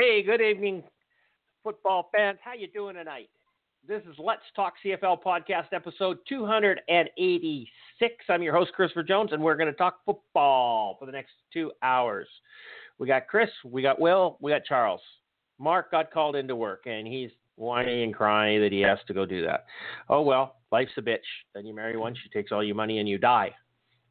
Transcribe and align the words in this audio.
Hey, 0.00 0.22
good 0.22 0.40
evening, 0.40 0.82
football 1.62 2.08
fans. 2.10 2.38
How 2.42 2.54
you 2.54 2.68
doing 2.68 2.94
tonight? 2.94 3.28
This 3.86 4.00
is 4.10 4.16
Let's 4.18 4.40
Talk 4.56 4.72
CFL 4.82 5.22
podcast 5.22 5.74
episode 5.74 6.16
286. 6.26 8.14
I'm 8.30 8.42
your 8.42 8.54
host, 8.54 8.72
Christopher 8.72 9.02
Jones, 9.02 9.32
and 9.32 9.42
we're 9.42 9.56
going 9.56 9.70
to 9.70 9.76
talk 9.76 9.98
football 10.06 10.96
for 10.98 11.04
the 11.04 11.12
next 11.12 11.32
two 11.52 11.70
hours. 11.82 12.26
We 12.98 13.08
got 13.08 13.26
Chris, 13.26 13.50
we 13.62 13.82
got 13.82 14.00
Will, 14.00 14.38
we 14.40 14.52
got 14.52 14.64
Charles. 14.64 15.02
Mark 15.58 15.90
got 15.90 16.10
called 16.10 16.34
into 16.34 16.56
work, 16.56 16.84
and 16.86 17.06
he's 17.06 17.30
whining 17.56 18.04
and 18.04 18.14
crying 18.14 18.62
that 18.62 18.72
he 18.72 18.80
has 18.80 19.00
to 19.06 19.12
go 19.12 19.26
do 19.26 19.44
that. 19.44 19.66
Oh, 20.08 20.22
well, 20.22 20.60
life's 20.72 20.92
a 20.96 21.02
bitch. 21.02 21.18
Then 21.54 21.66
you 21.66 21.74
marry 21.74 21.98
one, 21.98 22.14
she 22.14 22.30
takes 22.30 22.52
all 22.52 22.64
your 22.64 22.74
money, 22.74 23.00
and 23.00 23.08
you 23.08 23.18
die. 23.18 23.54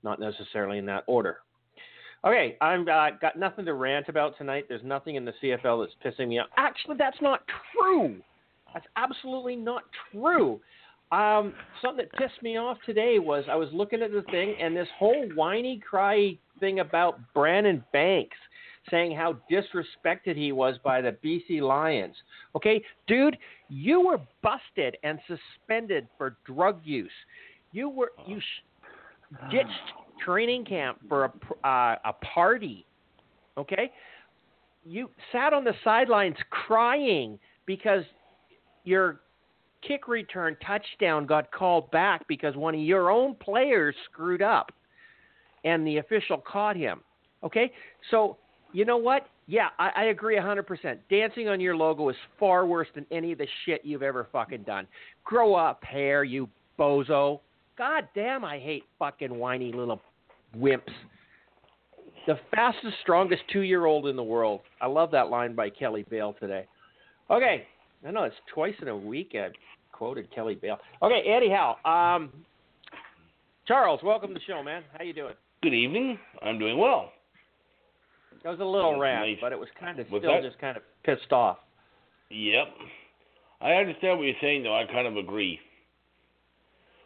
Not 0.03 0.19
necessarily 0.19 0.77
in 0.77 0.85
that 0.85 1.05
order. 1.07 1.39
Okay, 2.25 2.57
I've 2.59 2.87
uh, 2.87 3.11
got 3.21 3.37
nothing 3.37 3.65
to 3.65 3.73
rant 3.73 4.09
about 4.09 4.37
tonight. 4.37 4.65
There's 4.67 4.83
nothing 4.83 5.15
in 5.15 5.23
the 5.23 5.33
CFL 5.41 5.85
that's 5.85 6.17
pissing 6.17 6.27
me 6.27 6.39
off. 6.39 6.47
Actually, 6.57 6.97
that's 6.97 7.21
not 7.21 7.43
true. 7.73 8.17
That's 8.73 8.85
absolutely 8.97 9.55
not 9.55 9.83
true. 10.11 10.59
Um, 11.11 11.53
something 11.81 12.05
that 12.05 12.19
pissed 12.19 12.43
me 12.43 12.57
off 12.57 12.77
today 12.85 13.17
was 13.19 13.45
I 13.49 13.55
was 13.55 13.69
looking 13.71 14.01
at 14.01 14.11
the 14.11 14.21
thing 14.29 14.55
and 14.61 14.75
this 14.75 14.87
whole 14.97 15.27
whiny 15.33 15.79
cry 15.79 16.37
thing 16.59 16.81
about 16.81 17.19
Brandon 17.33 17.83
Banks 17.93 18.37
saying 18.91 19.15
how 19.15 19.37
disrespected 19.51 20.35
he 20.35 20.51
was 20.51 20.75
by 20.83 21.01
the 21.01 21.15
BC 21.23 21.61
Lions. 21.61 22.15
Okay, 22.55 22.83
dude, 23.07 23.37
you 23.69 24.01
were 24.01 24.19
busted 24.41 24.97
and 25.03 25.19
suspended 25.27 26.07
for 26.17 26.37
drug 26.45 26.79
use. 26.83 27.11
You 27.71 27.89
were 27.89 28.11
you 28.27 28.39
sh- 28.39 29.41
ditched 29.51 29.69
training 30.23 30.65
camp 30.65 30.99
for 31.07 31.25
a 31.25 31.67
uh, 31.67 31.95
a 32.05 32.13
party. 32.33 32.85
Okay, 33.57 33.91
you 34.85 35.09
sat 35.31 35.53
on 35.53 35.63
the 35.63 35.73
sidelines 35.83 36.37
crying 36.49 37.37
because 37.65 38.03
your 38.83 39.19
kick 39.85 40.07
return 40.07 40.57
touchdown 40.65 41.25
got 41.25 41.51
called 41.51 41.89
back 41.91 42.27
because 42.27 42.55
one 42.55 42.75
of 42.75 42.81
your 42.81 43.09
own 43.11 43.35
players 43.35 43.95
screwed 44.11 44.41
up, 44.41 44.71
and 45.63 45.85
the 45.85 45.97
official 45.97 46.37
caught 46.37 46.75
him. 46.75 47.01
Okay, 47.43 47.71
so 48.11 48.37
you 48.73 48.85
know 48.85 48.97
what? 48.97 49.27
Yeah, 49.47 49.69
I, 49.79 49.89
I 49.95 50.03
agree 50.05 50.35
100%. 50.37 50.97
Dancing 51.09 51.47
on 51.47 51.59
your 51.59 51.75
logo 51.75 52.09
is 52.09 52.15
far 52.39 52.65
worse 52.67 52.87
than 52.93 53.05
any 53.11 53.31
of 53.31 53.39
the 53.39 53.47
shit 53.65 53.81
you've 53.83 54.03
ever 54.03 54.27
fucking 54.31 54.63
done. 54.63 54.87
Grow 55.23 55.55
up, 55.55 55.83
hair, 55.83 56.23
you 56.23 56.47
bozo. 56.77 57.39
God 57.77 58.07
damn, 58.13 58.45
I 58.45 58.59
hate 58.59 58.83
fucking 58.99 59.33
whiny 59.33 59.71
little 59.71 60.01
wimps. 60.57 60.81
The 62.27 62.37
fastest, 62.53 62.95
strongest 63.01 63.43
two 63.51 63.61
year 63.61 63.85
old 63.85 64.07
in 64.07 64.15
the 64.15 64.23
world. 64.23 64.61
I 64.81 64.87
love 64.87 65.11
that 65.11 65.29
line 65.29 65.55
by 65.55 65.69
Kelly 65.69 66.05
Bale 66.09 66.35
today. 66.39 66.65
Okay. 67.29 67.65
I 68.07 68.11
know 68.11 68.23
it's 68.23 68.35
twice 68.53 68.75
in 68.81 68.87
a 68.87 68.95
week 68.95 69.35
I've 69.35 69.51
quoted 69.91 70.33
Kelly 70.33 70.55
Bale. 70.55 70.77
Okay, 71.01 71.21
anyhow, 71.27 71.75
um, 71.85 72.31
Charles, 73.67 73.99
welcome 74.03 74.29
to 74.29 74.33
the 74.35 74.39
show, 74.47 74.63
man. 74.63 74.83
How 74.97 75.03
you 75.03 75.13
doing? 75.13 75.33
Good 75.61 75.73
evening. 75.73 76.17
I'm 76.41 76.57
doing 76.59 76.77
well. 76.77 77.11
That 78.43 78.51
was 78.51 78.59
a 78.61 78.63
little 78.63 78.91
That's 78.91 79.01
rant, 79.01 79.27
nice. 79.27 79.37
but 79.41 79.51
it 79.51 79.59
was 79.59 79.67
kind 79.79 79.99
of 79.99 80.07
What's 80.09 80.23
still 80.23 80.33
that? 80.33 80.43
just 80.47 80.59
kind 80.59 80.77
of 80.77 80.83
pissed 81.03 81.31
off. 81.33 81.57
Yep. 82.29 82.67
I 83.59 83.71
understand 83.73 84.17
what 84.17 84.23
you're 84.23 84.35
saying, 84.39 84.63
though. 84.63 84.73
I 84.75 84.85
kind 84.85 85.05
of 85.07 85.17
agree. 85.17 85.59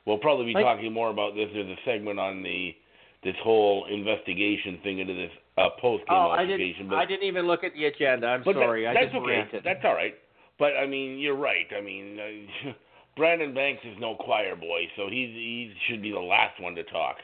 We'll 0.06 0.20
probably 0.20 0.46
be 0.48 0.54
Like- 0.54 0.64
talking 0.66 0.94
more 0.94 1.10
about 1.10 1.34
this. 1.34 1.50
There's 1.54 1.68
a 1.70 1.82
segment 1.86 2.20
on 2.20 2.44
the 2.44 2.76
this 3.24 3.36
whole 3.44 3.86
investigation 3.90 4.80
thing 4.84 5.00
into 5.00 5.14
this 5.14 5.32
uh, 5.58 5.70
post 5.80 6.02
game 6.08 6.18
Oh, 6.18 6.28
I 6.30 6.42
investigation. 6.44 6.78
didn't. 6.84 6.90
but 6.90 6.98
I 6.98 7.06
didn't 7.06 7.24
even 7.28 7.48
look 7.48 7.64
at 7.64 7.74
the 7.74 7.86
agenda. 7.86 8.28
I'm 8.28 8.44
but 8.44 8.54
that- 8.54 8.60
sorry. 8.62 8.88
I 8.88 8.94
that's 8.94 9.06
just 9.06 9.16
okay. 9.16 9.26
ranted. 9.32 9.64
That's 9.64 9.80
all 9.84 9.94
right. 9.94 10.16
But 10.60 10.74
I 10.78 10.86
mean, 10.86 11.18
you're 11.20 11.36
right. 11.38 11.66
I 11.76 11.82
mean, 11.82 12.20
uh, 12.20 12.72
Brandon 13.18 13.54
Banks 13.54 13.82
is 13.86 13.96
no 14.00 14.16
choir 14.16 14.56
boy, 14.56 14.82
so 14.96 15.08
he's 15.10 15.30
he 15.30 15.74
should 15.88 16.02
be 16.02 16.12
the 16.12 16.20
last 16.20 16.60
one 16.62 16.76
to 16.76 16.84
talk. 16.84 17.18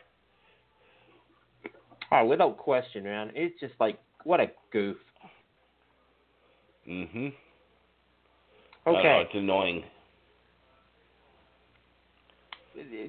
Oh, 2.12 2.26
without 2.26 2.58
question, 2.58 3.04
man. 3.04 3.32
It's 3.36 3.60
just 3.60 3.74
like 3.80 4.00
what 4.24 4.40
a 4.40 4.48
goof. 4.72 4.98
Mm-hmm. 6.88 7.28
Okay. 8.88 9.24
it's 9.26 9.36
annoying. 9.36 9.84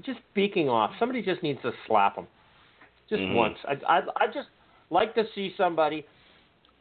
just 0.05 0.19
speaking 0.33 0.69
off, 0.69 0.91
somebody 0.99 1.23
just 1.23 1.43
needs 1.43 1.61
to 1.63 1.71
slap 1.87 2.17
him, 2.17 2.27
just 3.11 3.21
Mhm. 3.21 3.35
once. 3.35 3.59
I 3.67 3.73
I 3.87 4.03
I 4.17 4.27
just 4.29 4.49
like 4.89 5.15
to 5.17 5.25
see 5.35 5.53
somebody 5.57 6.07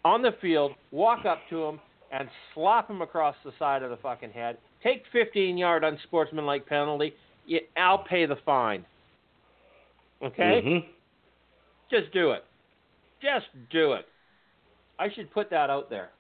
on 0.05 0.21
the 0.21 0.31
field 0.33 0.75
walk 0.91 1.25
up 1.25 1.39
to 1.49 1.65
him 1.65 1.79
and 2.11 2.29
slap 2.53 2.89
him 2.89 3.01
across 3.01 3.35
the 3.43 3.51
side 3.59 3.83
of 3.83 3.89
the 3.89 3.97
fucking 3.97 4.31
head. 4.31 4.57
Take 4.81 5.05
15 5.11 5.57
yard 5.57 5.83
unsportsmanlike 5.83 6.65
penalty. 6.65 7.13
You, 7.45 7.59
I'll 7.75 7.97
pay 8.03 8.25
the 8.25 8.37
fine. 8.37 8.85
Okay, 10.21 10.61
Mm-hmm. 10.61 10.87
just 11.89 12.11
do 12.13 12.31
it. 12.31 12.45
Just 13.21 13.47
do 13.69 13.93
it. 13.93 14.07
I 14.97 15.09
should 15.13 15.31
put 15.31 15.49
that 15.49 15.69
out 15.69 15.89
there. 15.89 16.11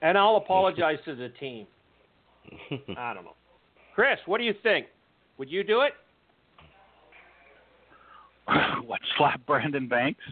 And 0.00 0.16
I'll 0.16 0.36
apologize 0.36 0.98
to 1.06 1.14
the 1.14 1.28
team. 1.28 1.66
I 2.96 3.14
don't 3.14 3.24
know. 3.24 3.34
Chris, 3.94 4.18
what 4.26 4.38
do 4.38 4.44
you 4.44 4.54
think? 4.62 4.86
Would 5.38 5.50
you 5.50 5.62
do 5.64 5.82
it? 5.82 5.92
what 8.84 9.00
slap 9.16 9.44
Brandon 9.46 9.88
Banks? 9.88 10.22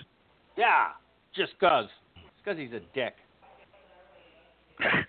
Yeah, 0.56 0.88
just 1.34 1.52
cause. 1.60 1.88
It's 2.16 2.44
cause 2.44 2.56
he's 2.58 2.72
a 2.72 2.80
dick. 2.94 3.14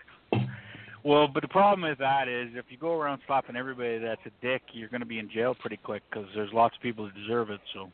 Well, 1.04 1.30
but 1.30 1.42
the 1.42 1.48
problem 1.48 1.88
with 1.90 2.00
that 2.00 2.28
is 2.28 2.50
if 2.56 2.66
you 2.68 2.78
go 2.78 3.00
around 3.00 3.22
slapping 3.28 3.56
everybody 3.56 3.98
that's 3.98 4.20
a 4.26 4.32
dick, 4.46 4.62
you're 4.74 4.90
going 4.90 5.00
to 5.00 5.08
be 5.08 5.20
in 5.20 5.30
jail 5.30 5.56
pretty 5.58 5.78
quick 5.78 6.04
because 6.10 6.28
there's 6.36 6.52
lots 6.52 6.76
of 6.76 6.82
people 6.82 7.08
who 7.08 7.22
deserve 7.22 7.50
it. 7.50 7.62
So, 7.74 7.90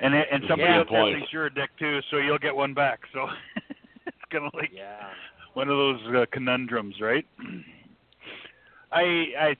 and 0.00 0.12
and 0.12 0.42
somebody 0.48 0.72
Yeah. 0.72 0.78
else 0.78 0.88
there 0.90 1.02
Point. 1.02 1.16
thinks 1.18 1.32
you're 1.32 1.46
a 1.46 1.54
dick 1.54 1.70
too, 1.78 2.00
so 2.10 2.16
you'll 2.16 2.38
get 2.38 2.56
one 2.56 2.74
back. 2.74 2.98
So 3.12 3.28
it's 4.06 4.16
kind 4.32 4.44
of 4.44 4.52
like 4.54 4.72
Yeah. 4.72 5.10
one 5.54 5.68
of 5.68 5.76
those 5.76 6.00
uh, 6.16 6.26
conundrums, 6.32 7.00
right? 7.00 7.24
I 8.92 9.26
I 9.38 9.56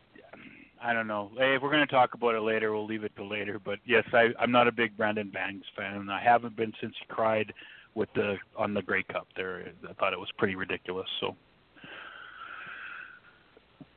I 0.82 0.92
don't 0.94 1.06
know. 1.06 1.30
Hey, 1.36 1.54
if 1.56 1.62
we're 1.62 1.70
going 1.70 1.86
to 1.86 1.92
talk 1.92 2.14
about 2.14 2.34
it 2.34 2.40
later, 2.40 2.72
we'll 2.72 2.86
leave 2.86 3.04
it 3.04 3.14
to 3.16 3.24
later. 3.24 3.58
But 3.62 3.78
yes, 3.84 4.04
I 4.12 4.28
I'm 4.38 4.50
not 4.50 4.66
a 4.66 4.72
big 4.72 4.96
Brandon 4.96 5.28
Banks 5.30 5.66
fan, 5.76 5.94
and 5.96 6.10
I 6.10 6.20
haven't 6.22 6.56
been 6.56 6.72
since 6.80 6.94
he 6.98 7.06
cried 7.14 7.52
with 7.94 8.08
the 8.14 8.36
on 8.56 8.72
the 8.72 8.82
Grey 8.82 9.02
Cup. 9.02 9.26
There, 9.36 9.64
I 9.88 9.92
thought 9.94 10.12
it 10.12 10.18
was 10.18 10.30
pretty 10.38 10.54
ridiculous. 10.54 11.08
So. 11.20 11.36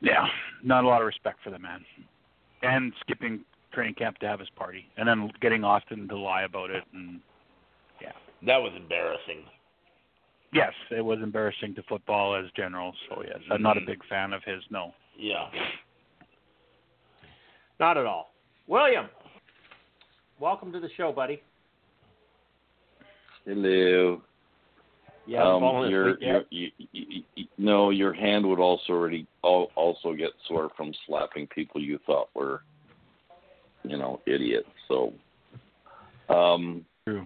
Yeah, 0.01 0.27
not 0.61 0.83
a 0.83 0.88
lot 0.88 0.99
of 1.01 1.07
respect 1.07 1.38
for 1.44 1.49
the 1.49 1.59
man, 1.59 1.85
and 2.61 2.91
skipping 3.00 3.45
training 3.71 3.94
camp 3.95 4.17
to 4.17 4.27
have 4.27 4.38
his 4.39 4.50
party, 4.50 4.85
and 4.97 5.07
then 5.07 5.31
getting 5.39 5.63
Austin 5.63 6.09
to 6.09 6.18
lie 6.18 6.44
about 6.44 6.69
it, 6.71 6.83
and 6.94 7.21
yeah, 8.01 8.12
That 8.45 8.57
was 8.57 8.74
embarrassing. 8.75 9.45
yes, 10.51 10.74
it 10.91 11.00
was 11.06 11.19
embarrassing 11.24 11.74
to 11.75 11.83
football 11.83 12.36
as 12.36 12.51
general. 12.51 12.94
So 13.07 13.24
yes, 13.25 13.39
I'm 13.50 13.62
not 13.62 13.77
a 13.77 13.79
Mhm. 13.79 13.86
big 13.86 14.03
fan 14.06 14.33
of 14.33 14.44
his. 14.44 14.62
No. 14.69 14.94
Yeah. 15.15 15.50
Not 17.80 17.98
at 17.98 18.06
all. 18.06 18.34
William, 18.68 19.08
welcome 20.40 20.72
to 20.72 20.80
the 20.80 20.90
show, 20.96 21.12
buddy. 21.12 21.42
Hello. 23.46 24.22
Yeah, 25.25 25.42
um, 25.42 25.64
your, 25.90 26.20
your, 26.20 26.44
you, 26.50 26.68
you, 26.92 27.24
you, 27.36 27.46
no, 27.58 27.92
your 27.92 28.14
hand 28.14 28.46
would 28.46 28.60
also 28.60 28.92
already 28.92 29.25
also 29.42 30.14
get 30.14 30.31
sore 30.48 30.70
from 30.75 30.94
slapping 31.08 31.48
people 31.48 31.81
you 31.81 31.98
thought 32.06 32.28
were, 32.36 32.64
you 33.84 33.98
know, 33.98 34.20
idiots. 34.25 34.68
So, 34.90 35.14
um, 36.28 36.84
True. 37.08 37.25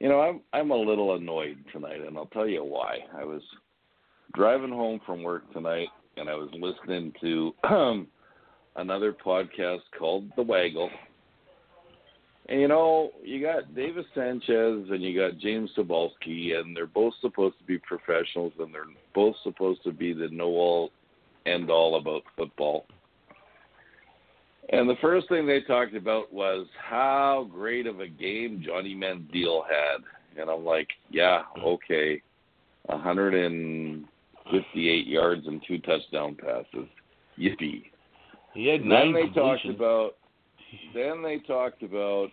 you 0.00 0.10
know, 0.10 0.20
I'm 0.20 0.42
I'm 0.52 0.70
a 0.70 0.76
little 0.76 1.14
annoyed 1.14 1.56
tonight, 1.72 2.02
and 2.06 2.18
I'll 2.18 2.26
tell 2.26 2.46
you 2.46 2.62
why. 2.62 2.98
I 3.16 3.24
was 3.24 3.42
driving 4.34 4.70
home 4.70 5.00
from 5.06 5.22
work 5.22 5.50
tonight, 5.54 5.88
and 6.18 6.28
I 6.28 6.34
was 6.34 6.50
listening 6.52 7.14
to 7.22 7.54
another 8.76 9.12
podcast 9.12 9.80
called 9.98 10.30
The 10.36 10.42
Waggle, 10.42 10.90
And 12.50 12.60
you 12.60 12.68
know, 12.68 13.12
you 13.22 13.40
got 13.40 13.74
Davis 13.76 14.04
Sanchez 14.12 14.88
and 14.90 15.00
you 15.02 15.18
got 15.18 15.38
James 15.38 15.70
Sobalski, 15.76 16.56
and 16.56 16.76
they're 16.76 16.86
both 16.86 17.14
supposed 17.20 17.56
to 17.60 17.64
be 17.64 17.78
professionals, 17.78 18.52
and 18.58 18.74
they're 18.74 18.82
both 19.14 19.36
supposed 19.44 19.84
to 19.84 19.92
be 19.92 20.12
the 20.12 20.28
know-all, 20.30 20.90
end-all 21.46 21.94
about 21.96 22.24
football. 22.36 22.86
And 24.72 24.90
the 24.90 24.96
first 25.00 25.28
thing 25.28 25.46
they 25.46 25.60
talked 25.60 25.94
about 25.94 26.32
was 26.32 26.66
how 26.76 27.48
great 27.52 27.86
of 27.86 28.00
a 28.00 28.08
game 28.08 28.60
Johnny 28.64 28.96
Manziel 28.96 29.62
had, 29.68 29.98
and 30.40 30.50
I'm 30.50 30.64
like, 30.64 30.88
yeah, 31.08 31.42
okay, 31.64 32.20
158 32.86 35.06
yards 35.06 35.46
and 35.46 35.62
two 35.66 35.78
touchdown 35.78 36.34
passes, 36.34 36.88
yippee. 37.38 37.89
He 38.54 38.66
had 38.66 38.82
Then 38.82 38.88
nine 38.88 39.14
they 39.14 39.28
talked 39.28 39.66
about 39.66 40.14
then 40.94 41.22
they 41.22 41.38
talked 41.38 41.82
about 41.82 42.28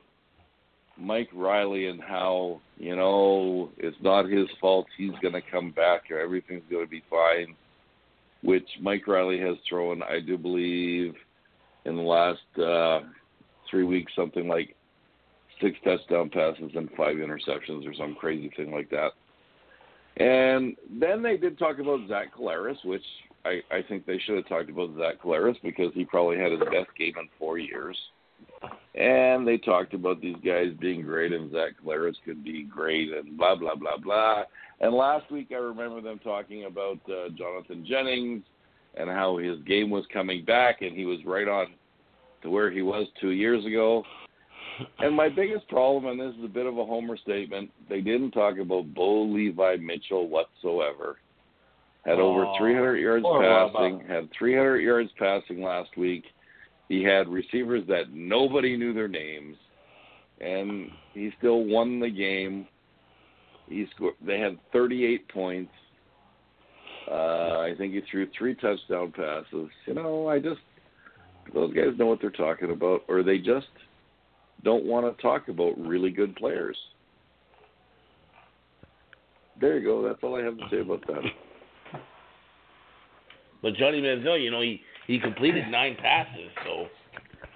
Mike 0.97 1.29
Reilly 1.33 1.87
and 1.87 2.01
how, 2.01 2.59
you 2.77 2.95
know, 2.95 3.69
it's 3.77 3.97
not 4.01 4.29
his 4.29 4.47
fault, 4.59 4.87
he's 4.97 5.11
gonna 5.21 5.41
come 5.51 5.71
back 5.71 6.09
or 6.11 6.19
everything's 6.19 6.63
gonna 6.71 6.87
be 6.87 7.03
fine. 7.09 7.55
Which 8.41 8.67
Mike 8.81 9.07
Reilly 9.07 9.39
has 9.39 9.57
thrown, 9.67 10.03
I 10.03 10.19
do 10.19 10.37
believe, 10.37 11.15
in 11.85 11.95
the 11.95 12.01
last 12.01 12.59
uh 12.59 13.01
three 13.69 13.83
weeks 13.83 14.11
something 14.15 14.47
like 14.47 14.75
six 15.61 15.77
touchdown 15.83 16.29
passes 16.29 16.71
and 16.75 16.89
five 16.95 17.17
interceptions 17.17 17.87
or 17.87 17.93
some 17.95 18.15
crazy 18.15 18.51
thing 18.55 18.71
like 18.71 18.89
that. 18.89 19.11
And 20.17 20.75
then 20.99 21.21
they 21.21 21.37
did 21.37 21.59
talk 21.59 21.79
about 21.79 22.07
Zach 22.07 22.33
Collaros, 22.35 22.83
which 22.83 23.03
I, 23.45 23.61
I 23.71 23.81
think 23.87 24.05
they 24.05 24.19
should 24.25 24.35
have 24.35 24.47
talked 24.47 24.69
about 24.69 24.97
Zach 24.97 25.21
Collaros 25.21 25.55
because 25.63 25.93
he 25.93 26.05
probably 26.05 26.37
had 26.37 26.51
his 26.51 26.59
best 26.59 26.95
game 26.97 27.13
in 27.17 27.29
four 27.39 27.57
years. 27.57 27.97
And 28.95 29.47
they 29.47 29.57
talked 29.57 29.93
about 29.93 30.21
these 30.21 30.35
guys 30.45 30.73
being 30.79 31.01
great 31.01 31.31
and 31.31 31.51
Zach 31.51 31.73
Collaros 31.83 32.15
could 32.25 32.43
be 32.43 32.63
great 32.63 33.11
and 33.11 33.37
blah 33.37 33.55
blah 33.55 33.75
blah 33.75 33.97
blah. 33.97 34.43
And 34.81 34.93
last 34.93 35.31
week 35.31 35.49
I 35.51 35.55
remember 35.55 36.01
them 36.01 36.19
talking 36.23 36.65
about 36.65 36.99
uh, 37.07 37.29
Jonathan 37.37 37.85
Jennings 37.87 38.43
and 38.95 39.09
how 39.09 39.37
his 39.37 39.59
game 39.67 39.89
was 39.89 40.05
coming 40.11 40.43
back 40.43 40.81
and 40.81 40.95
he 40.95 41.05
was 41.05 41.19
right 41.25 41.47
on 41.47 41.67
to 42.41 42.49
where 42.49 42.71
he 42.71 42.81
was 42.81 43.07
two 43.21 43.31
years 43.31 43.65
ago. 43.65 44.03
And 44.99 45.15
my 45.15 45.29
biggest 45.29 45.67
problem, 45.69 46.05
and 46.05 46.19
this 46.19 46.37
is 46.37 46.45
a 46.45 46.53
bit 46.53 46.67
of 46.67 46.77
a 46.77 46.85
homer 46.85 47.17
statement, 47.17 47.71
they 47.89 48.01
didn't 48.01 48.31
talk 48.31 48.59
about 48.59 48.93
Bo 48.93 49.23
Levi 49.23 49.77
Mitchell 49.77 50.27
whatsoever. 50.27 51.17
Had 52.07 52.19
over 52.19 52.45
Aw, 52.45 52.57
300 52.57 52.95
yards 52.95 53.25
passing. 53.25 54.01
Had 54.07 54.29
300 54.39 54.77
yards 54.77 55.09
passing 55.19 55.61
last 55.61 55.89
week. 55.97 56.23
He 56.87 57.03
had 57.03 57.27
receivers 57.27 57.83
that 57.89 58.13
nobody 58.13 58.77
knew 58.77 58.93
their 58.93 59.09
names, 59.09 59.57
and 60.39 60.89
he 61.13 61.31
still 61.37 61.65
won 61.65 61.99
the 61.99 62.09
game. 62.09 62.65
He 63.67 63.85
scored. 63.93 64.13
They 64.25 64.39
had 64.39 64.57
38 64.71 65.27
points. 65.27 65.71
Uh, 67.11 67.59
I 67.59 67.73
think 67.77 67.93
he 67.93 68.01
threw 68.09 68.25
three 68.37 68.55
touchdown 68.55 69.11
passes. 69.11 69.69
You 69.85 69.93
know, 69.93 70.29
I 70.29 70.39
just 70.39 70.61
those 71.53 71.73
guys 71.73 71.97
know 71.97 72.05
what 72.05 72.21
they're 72.21 72.29
talking 72.29 72.71
about, 72.71 73.01
or 73.09 73.21
they 73.21 73.37
just 73.37 73.67
don't 74.63 74.85
want 74.85 75.05
to 75.05 75.21
talk 75.21 75.49
about 75.49 75.77
really 75.77 76.09
good 76.09 76.37
players. 76.37 76.77
There 79.59 79.77
you 79.77 79.85
go. 79.85 80.07
That's 80.07 80.19
all 80.23 80.39
I 80.39 80.43
have 80.43 80.57
to 80.57 80.63
say 80.71 80.79
about 80.79 81.05
that. 81.07 81.23
But 83.61 83.73
Johnny 83.75 84.01
Manziel, 84.01 84.41
you 84.41 84.51
know, 84.51 84.61
he 84.61 84.81
he 85.07 85.19
completed 85.19 85.67
nine 85.69 85.95
passes, 86.01 86.49
so 86.65 86.87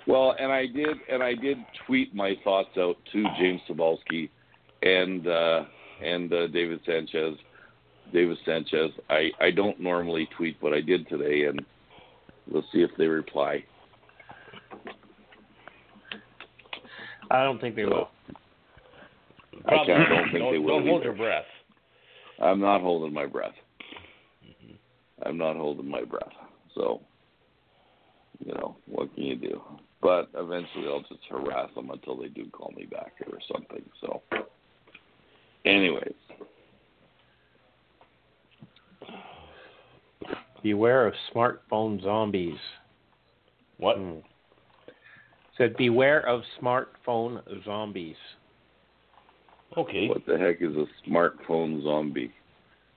Well, 0.07 0.35
and 0.39 0.51
I 0.51 0.65
did, 0.65 0.97
and 1.11 1.21
I 1.21 1.35
did 1.35 1.57
tweet 1.85 2.13
my 2.15 2.35
thoughts 2.43 2.69
out 2.77 2.95
to 3.11 3.23
James 3.39 3.61
Sobalski 3.69 4.29
and 4.81 5.27
uh, 5.27 5.63
and 6.03 6.31
uh, 6.33 6.47
David 6.47 6.79
Sanchez. 6.85 7.35
David 8.13 8.37
Sanchez. 8.45 8.91
I 9.09 9.29
I 9.39 9.51
don't 9.51 9.79
normally 9.79 10.27
tweet, 10.35 10.57
but 10.61 10.73
I 10.73 10.81
did 10.81 11.07
today, 11.07 11.45
and 11.45 11.63
we'll 12.51 12.65
see 12.73 12.81
if 12.81 12.89
they 12.97 13.05
reply. 13.05 13.63
I 17.29 17.43
don't 17.43 17.61
think 17.61 17.75
they 17.75 17.85
will. 17.85 18.09
I 19.65 19.69
probably 19.69 19.93
kinda 19.93 20.09
don't 20.09 20.31
think 20.31 20.51
they 20.51 20.57
will 20.57 20.79
Don't 20.79 20.87
hold 20.87 21.01
either. 21.01 21.05
your 21.11 21.15
breath. 21.17 21.45
I'm 22.41 22.59
not 22.59 22.81
holding 22.81 23.13
my 23.13 23.25
breath. 23.25 23.53
I'm 25.25 25.37
not 25.37 25.55
holding 25.55 25.89
my 25.89 26.03
breath. 26.03 26.33
So, 26.75 27.01
you 28.45 28.53
know, 28.53 28.75
what 28.87 29.13
can 29.15 29.23
you 29.23 29.35
do? 29.35 29.61
But 30.01 30.29
eventually 30.35 30.87
I'll 30.87 31.01
just 31.01 31.21
harass 31.29 31.69
them 31.75 31.91
until 31.91 32.17
they 32.17 32.27
do 32.27 32.47
call 32.51 32.73
me 32.75 32.85
back 32.85 33.13
or 33.27 33.37
something. 33.47 33.83
So, 34.01 34.21
anyways, 35.65 36.13
Beware 40.63 41.07
of 41.07 41.13
smartphone 41.33 42.01
zombies. 42.03 42.57
What? 43.77 43.97
Hmm. 43.97 44.19
Said 45.57 45.75
beware 45.75 46.21
of 46.21 46.41
smartphone 46.61 47.41
zombies. 47.65 48.15
Okay. 49.77 50.09
what 50.09 50.25
the 50.25 50.37
heck 50.37 50.57
is 50.61 50.75
a 50.75 50.85
smartphone 51.09 51.81
zombie? 51.83 52.31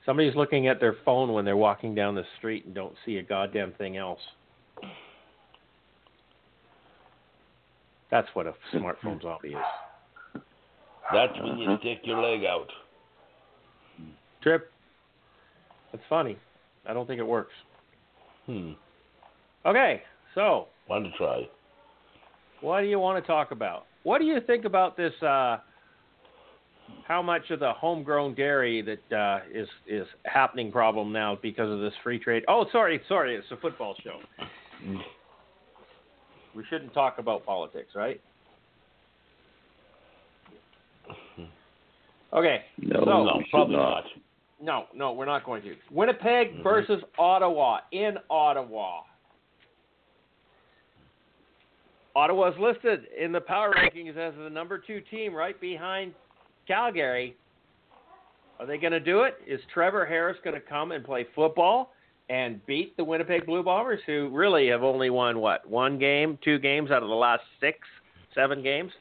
Somebody's 0.06 0.34
looking 0.36 0.68
at 0.68 0.80
their 0.80 0.96
phone 1.04 1.32
when 1.32 1.44
they're 1.44 1.56
walking 1.56 1.94
down 1.94 2.14
the 2.14 2.24
street 2.38 2.66
and 2.66 2.74
don't 2.74 2.94
see 3.06 3.16
a 3.16 3.22
goddamn 3.22 3.72
thing 3.78 3.96
else. 3.96 4.20
That's 8.10 8.28
what 8.34 8.46
a 8.46 8.54
smartphone 8.72 9.20
zombie 9.22 9.48
is. 9.54 10.42
That's 11.12 11.32
when 11.40 11.58
you 11.58 11.76
stick 11.80 12.00
your 12.04 12.22
leg 12.22 12.44
out. 12.44 12.68
Trip. 14.42 14.70
That's 15.90 16.04
funny. 16.08 16.36
I 16.86 16.92
don't 16.92 17.06
think 17.06 17.18
it 17.18 17.26
works. 17.26 17.52
Hmm. 18.46 18.72
Okay, 19.64 20.02
so 20.34 20.68
Wanted 20.88 21.12
to 21.12 21.16
try. 21.16 21.48
what 22.60 22.82
do 22.82 22.86
you 22.86 22.98
want 22.98 23.22
to 23.22 23.26
talk 23.26 23.50
about? 23.52 23.86
What 24.02 24.18
do 24.18 24.26
you 24.26 24.38
think 24.46 24.66
about 24.66 24.96
this? 24.98 25.12
Uh, 25.22 25.56
how 27.06 27.20
much 27.22 27.50
of 27.50 27.60
the 27.60 27.72
homegrown 27.72 28.34
dairy 28.34 28.82
that 28.82 29.16
uh, 29.16 29.40
is 29.52 29.68
is 29.86 30.06
happening 30.24 30.72
problem 30.72 31.12
now 31.12 31.38
because 31.42 31.70
of 31.70 31.80
this 31.80 31.92
free 32.02 32.18
trade? 32.18 32.44
Oh, 32.48 32.66
sorry, 32.72 33.00
sorry, 33.08 33.34
it's 33.36 33.46
a 33.50 33.56
football 33.56 33.94
show. 34.02 34.18
We 36.54 36.64
shouldn't 36.70 36.94
talk 36.94 37.18
about 37.18 37.44
politics, 37.44 37.90
right? 37.94 38.20
Okay, 42.32 42.64
No, 42.78 43.00
So- 43.04 43.24
no, 43.24 43.42
probably 43.50 43.76
not. 43.76 44.04
not. 44.04 44.04
no, 44.60 44.86
no, 44.94 45.12
we're 45.12 45.24
not 45.24 45.44
going 45.44 45.62
to. 45.62 45.76
Winnipeg 45.90 46.62
versus 46.64 47.00
Ottawa 47.16 47.78
in 47.92 48.18
Ottawa. 48.28 49.02
Ottawa's 52.16 52.54
listed 52.58 53.06
in 53.18 53.30
the 53.32 53.40
power 53.40 53.72
rankings 53.72 54.16
as 54.16 54.34
the 54.36 54.50
number 54.50 54.78
two 54.78 55.00
team, 55.00 55.32
right 55.34 55.60
behind 55.60 56.12
Calgary. 56.66 57.36
Are 58.60 58.66
they 58.66 58.78
going 58.78 58.92
to 58.92 59.00
do 59.00 59.22
it? 59.22 59.34
Is 59.46 59.60
Trevor 59.72 60.06
Harris 60.06 60.36
going 60.44 60.54
to 60.54 60.60
come 60.60 60.92
and 60.92 61.04
play 61.04 61.26
football 61.34 61.92
and 62.30 62.64
beat 62.66 62.96
the 62.96 63.04
Winnipeg 63.04 63.46
Blue 63.46 63.62
Bombers, 63.62 64.00
who 64.06 64.30
really 64.32 64.68
have 64.68 64.82
only 64.82 65.10
won 65.10 65.38
what 65.38 65.68
one 65.68 65.98
game, 65.98 66.38
two 66.42 66.58
games 66.58 66.90
out 66.90 67.02
of 67.02 67.08
the 67.08 67.14
last 67.14 67.42
six, 67.60 67.78
seven 68.34 68.62
games, 68.62 68.92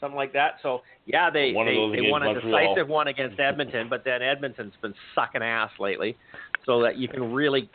something 0.00 0.16
like 0.16 0.32
that? 0.32 0.54
So 0.62 0.80
yeah, 1.06 1.28
they 1.28 1.52
One 1.52 1.66
they, 1.66 2.02
they 2.02 2.10
won 2.10 2.22
a 2.22 2.34
decisive 2.34 2.88
one 2.88 3.08
against 3.08 3.38
Edmonton, 3.40 3.88
but 3.88 4.04
then 4.04 4.22
Edmonton's 4.22 4.74
been 4.80 4.94
sucking 5.14 5.42
ass 5.42 5.70
lately, 5.78 6.16
so 6.64 6.80
that 6.82 6.96
you 6.96 7.08
can 7.08 7.32
really 7.32 7.68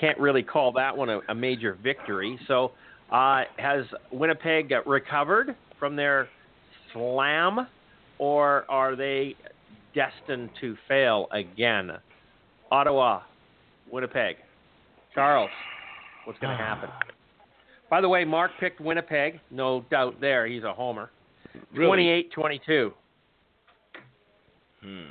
can't 0.00 0.18
really 0.18 0.42
call 0.42 0.72
that 0.72 0.96
one 0.96 1.10
a, 1.10 1.20
a 1.28 1.34
major 1.34 1.78
victory. 1.82 2.38
So 2.48 2.72
uh, 3.12 3.42
has 3.58 3.84
Winnipeg 4.10 4.72
uh, 4.72 4.82
recovered 4.86 5.54
from 5.78 5.96
their 5.96 6.28
slam, 6.92 7.66
or 8.20 8.70
are 8.70 8.94
they 8.94 9.34
destined 9.94 10.50
to 10.60 10.76
fail 10.86 11.26
again? 11.32 11.90
Ottawa, 12.70 13.22
Winnipeg. 13.90 14.36
Charles, 15.14 15.50
what's 16.26 16.38
going 16.38 16.56
to 16.56 16.62
happen? 16.62 16.90
By 17.88 18.02
the 18.02 18.08
way, 18.08 18.24
Mark 18.24 18.52
picked 18.60 18.78
Winnipeg. 18.78 19.40
No 19.50 19.84
doubt 19.90 20.20
there. 20.20 20.46
He's 20.46 20.62
a 20.62 20.72
homer. 20.72 21.10
Really? 21.74 22.28
28-22. 22.36 22.92
Hmm. 24.82 25.02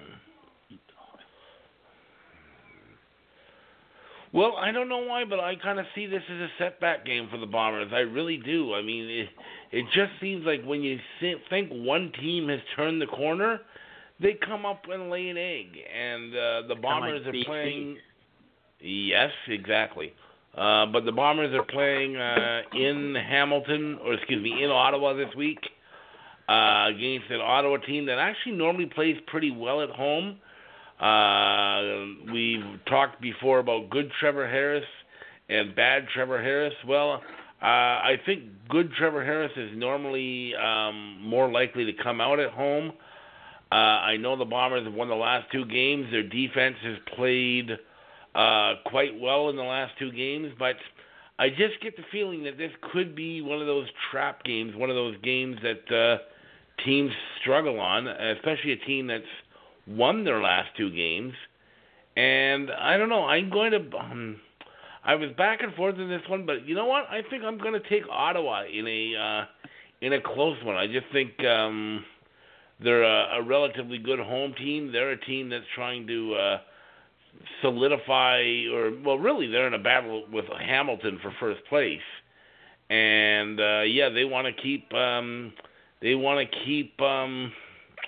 Well, 4.31 4.55
I 4.57 4.71
don't 4.71 4.87
know 4.87 4.99
why, 4.99 5.25
but 5.25 5.39
I 5.39 5.55
kind 5.55 5.79
of 5.79 5.87
see 5.95 6.05
this 6.05 6.21
as 6.29 6.37
a 6.37 6.47
setback 6.59 7.03
game 7.03 7.27
for 7.31 7.39
the 7.39 7.47
Bombers. 7.47 7.91
I 7.91 8.01
really 8.01 8.37
do. 8.37 8.75
I 8.75 8.83
mean, 8.83 9.09
it 9.09 9.29
it 9.71 9.85
just 9.93 10.11
seems 10.21 10.45
like 10.45 10.63
when 10.63 10.81
you 10.81 10.99
think 11.49 11.69
one 11.71 12.11
team 12.19 12.49
has 12.49 12.59
turned 12.75 13.01
the 13.01 13.07
corner, 13.07 13.59
they 14.21 14.33
come 14.33 14.65
up 14.65 14.83
and 14.91 15.09
lay 15.09 15.29
an 15.29 15.38
egg, 15.38 15.67
and 15.95 16.33
uh, 16.35 16.67
the 16.67 16.75
Bombers 16.75 17.21
like 17.25 17.35
are 17.35 17.45
playing. 17.45 17.97
Yes, 18.81 19.31
exactly. 19.47 20.13
Uh, 20.57 20.85
but 20.88 21.05
the 21.05 21.11
Bombers 21.11 21.53
are 21.53 21.63
playing 21.63 22.17
uh, 22.17 22.61
in 22.73 23.15
Hamilton, 23.15 23.99
or 24.03 24.13
excuse 24.15 24.41
me, 24.41 24.63
in 24.63 24.69
Ottawa 24.69 25.13
this 25.13 25.33
week. 25.35 25.59
uh, 26.49 26.88
against 26.89 27.29
an 27.29 27.41
Ottawa 27.41 27.77
team 27.77 28.07
that 28.07 28.17
actually 28.17 28.53
normally 28.53 28.88
plays 28.88 29.15
pretty 29.27 29.51
well 29.51 29.81
at 29.81 29.89
home. 29.91 30.38
Uh, 30.99 32.31
we've 32.33 32.63
talked 32.88 33.21
before 33.21 33.59
about 33.59 33.89
good 33.91 34.11
Trevor 34.19 34.47
Harris 34.47 34.83
and 35.47 35.75
bad 35.75 36.07
Trevor 36.13 36.41
Harris. 36.41 36.73
Well, 36.88 37.21
uh, 37.61 37.65
I 37.65 38.15
think 38.25 38.43
good 38.69 38.91
Trevor 38.93 39.23
Harris 39.23 39.51
is 39.57 39.71
normally 39.75 40.53
um, 40.55 41.21
more 41.21 41.51
likely 41.51 41.85
to 41.85 41.93
come 42.03 42.21
out 42.21 42.39
at 42.39 42.51
home. 42.51 42.93
Uh, 43.71 43.75
I 43.75 44.17
know 44.17 44.35
the 44.37 44.45
Bombers 44.45 44.85
have 44.85 44.93
won 44.93 45.09
the 45.09 45.15
last 45.15 45.51
two 45.51 45.65
games. 45.65 46.07
Their 46.09 46.23
defense 46.23 46.77
has 46.83 46.97
played 47.15 47.69
uh, 48.33 48.75
quite 48.85 49.19
well 49.19 49.49
in 49.49 49.55
the 49.55 49.63
last 49.63 49.93
two 49.99 50.11
games, 50.11 50.53
but 50.57 50.75
I 51.37 51.49
just 51.49 51.81
get 51.81 51.95
the 51.97 52.03
feeling 52.11 52.43
that 52.43 52.57
this 52.57 52.71
could 52.93 53.15
be 53.15 53.41
one 53.41 53.59
of 53.61 53.67
those 53.67 53.87
trap 54.09 54.43
games, 54.43 54.75
one 54.75 54.89
of 54.89 54.95
those 54.95 55.15
games 55.21 55.57
that 55.61 55.95
uh, 55.95 56.17
teams 56.85 57.11
struggle 57.41 57.79
on, 57.79 58.07
especially 58.07 58.71
a 58.71 58.77
team 58.85 59.07
that's 59.07 59.23
won 59.85 60.23
their 60.23 60.41
last 60.41 60.69
two 60.77 60.89
games. 60.89 61.33
And 62.15 62.71
I 62.71 62.97
don't 62.97 63.09
know. 63.09 63.25
I'm 63.25 63.49
going 63.49 63.71
to. 63.71 63.97
Um, 63.97 64.41
I 65.09 65.15
was 65.15 65.31
back 65.35 65.63
and 65.63 65.73
forth 65.73 65.97
in 65.97 66.07
this 66.07 66.21
one, 66.29 66.45
but 66.45 66.67
you 66.67 66.75
know 66.75 66.85
what? 66.85 67.05
I 67.09 67.21
think 67.31 67.43
I'm 67.43 67.57
going 67.57 67.73
to 67.73 67.89
take 67.89 68.03
Ottawa 68.11 68.65
in 68.71 68.85
a 68.85 69.15
uh, 69.15 69.45
in 70.05 70.13
a 70.13 70.21
close 70.21 70.63
one. 70.63 70.75
I 70.75 70.85
just 70.85 71.07
think 71.11 71.31
um, 71.43 72.05
they're 72.79 73.01
a, 73.01 73.39
a 73.39 73.43
relatively 73.43 73.97
good 73.97 74.19
home 74.19 74.53
team. 74.55 74.91
They're 74.91 75.09
a 75.09 75.19
team 75.19 75.49
that's 75.49 75.65
trying 75.73 76.05
to 76.05 76.35
uh, 76.35 76.57
solidify, 77.63 78.65
or 78.71 78.91
well, 79.03 79.17
really, 79.17 79.47
they're 79.47 79.65
in 79.65 79.73
a 79.73 79.79
battle 79.79 80.25
with 80.31 80.45
Hamilton 80.63 81.17
for 81.23 81.33
first 81.39 81.61
place, 81.69 81.97
and 82.91 83.59
uh, 83.59 83.81
yeah, 83.81 84.09
they 84.09 84.25
want 84.25 84.45
to 84.45 84.61
keep. 84.61 84.93
Um, 84.93 85.53
they 86.03 86.13
want 86.13 86.47
to 86.47 86.57
keep. 86.65 87.01
Um, 87.01 87.51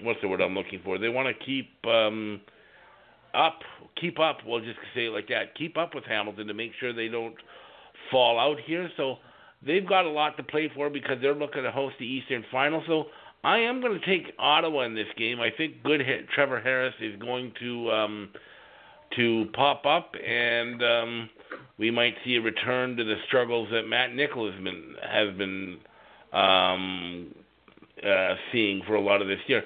what's 0.04 0.22
the 0.22 0.28
word 0.28 0.40
I'm 0.40 0.54
looking 0.54 0.82
for? 0.86 1.00
They 1.00 1.10
want 1.10 1.36
to 1.36 1.46
keep. 1.46 1.72
Um, 1.84 2.42
up, 3.34 3.60
keep 4.00 4.20
up. 4.20 4.40
We'll 4.46 4.62
just 4.62 4.80
say 4.94 5.06
it 5.06 5.12
like 5.12 5.28
that. 5.30 5.56
Keep 5.56 5.78
up 5.78 5.96
with 5.96 6.04
Hamilton 6.06 6.48
to 6.48 6.54
make 6.54 6.72
sure 6.80 6.94
they 6.94 7.08
don't 7.08 7.36
fall 8.10 8.40
out 8.40 8.60
here. 8.66 8.90
So 8.98 9.18
they've 9.66 9.88
got 9.88 10.06
a 10.06 10.10
lot 10.10 10.38
to 10.38 10.44
play 10.44 10.72
for 10.76 10.90
because 10.90 11.18
they're 11.22 11.36
looking 11.36 11.64
to 11.64 11.72
host 11.72 11.96
the 12.00 12.06
Eastern 12.06 12.44
Final. 12.52 12.84
So 12.88 13.06
I 13.44 13.60
am 13.60 13.82
going 13.82 14.00
to 14.00 14.06
take 14.06 14.34
Ottawa 14.38 14.82
in 14.82 14.96
this 14.96 15.08
game. 15.18 15.40
I 15.40 15.50
think 15.56 15.84
good 15.84 16.02
hit 16.02 16.30
Trevor 16.30 16.60
Harris 16.60 16.94
is 17.02 17.20
going 17.20 17.54
to 17.60 17.92
um, 17.92 18.30
to 19.16 19.46
pop 19.54 19.86
up, 19.86 20.14
and 20.26 20.82
um, 20.84 21.30
we 21.78 21.92
might 21.92 22.16
see 22.24 22.36
a 22.36 22.42
return 22.42 22.96
to 22.96 23.04
the 23.04 23.16
struggles 23.28 23.68
that 23.72 23.84
Matt 23.84 24.14
Nichols 24.16 24.54
has 24.54 24.64
been 24.64 24.96
has 25.02 25.38
been 25.38 25.78
um, 26.34 27.36
uh, 28.06 28.36
seeing 28.52 28.82
for 28.86 28.96
a 28.96 29.02
lot 29.02 29.22
of 29.22 29.28
this 29.28 29.40
year 29.48 29.64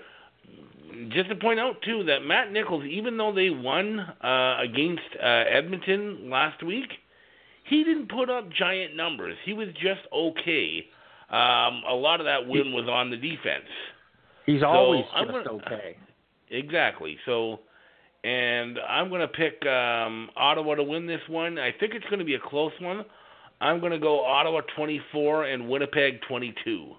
just 1.10 1.30
to 1.30 1.36
point 1.36 1.60
out 1.60 1.82
too 1.84 2.04
that 2.06 2.20
Matt 2.24 2.52
Nichols, 2.52 2.86
even 2.86 3.18
though 3.18 3.34
they 3.34 3.50
won 3.50 4.00
uh, 4.00 4.58
against 4.62 5.02
uh, 5.22 5.25
Edmonton 5.50 6.30
last 6.30 6.64
week, 6.64 6.90
he 7.64 7.84
didn't 7.84 8.10
put 8.10 8.30
up 8.30 8.50
giant 8.52 8.96
numbers. 8.96 9.36
He 9.46 9.54
was 9.54 9.68
just 9.74 10.02
okay. 10.14 10.86
Um, 11.30 11.82
a 11.90 11.96
lot 11.96 12.20
of 12.20 12.25
that 12.25 12.48
win 12.48 12.72
was 12.74 12.88
on 12.88 13.10
the 13.10 13.18
defense. 13.18 13.66
He's 14.46 14.62
So, 14.62 14.68
always 14.68 15.04
I'm 15.14 15.25
just 15.28 15.46
gonna- 15.48 15.64
okay. 15.66 15.98
Exactly. 16.52 17.18
So, 17.25 17.62
and 18.24 18.78
I'm 18.88 19.10
going 19.10 19.22
to 19.22 19.28
pick 19.28 19.66
um, 19.66 20.30
Ottawa 20.36 20.75
to 20.75 20.84
win 20.84 21.08
this 21.08 21.22
one. 21.28 21.58
I 21.58 21.72
think 21.72 21.96
it's 21.96 22.06
going 22.06 22.20
to 22.20 22.25
be 22.25 22.36
a 22.36 22.40
close 22.40 22.72
one. 22.80 23.04
I'm 23.62 23.80
going 23.80 23.92
to 23.94 23.98
go 24.00 24.24
Ottawa 24.24 24.62
24 24.75 25.46
and 25.46 25.68
Winnipeg 25.68 26.22
22. 26.28 26.94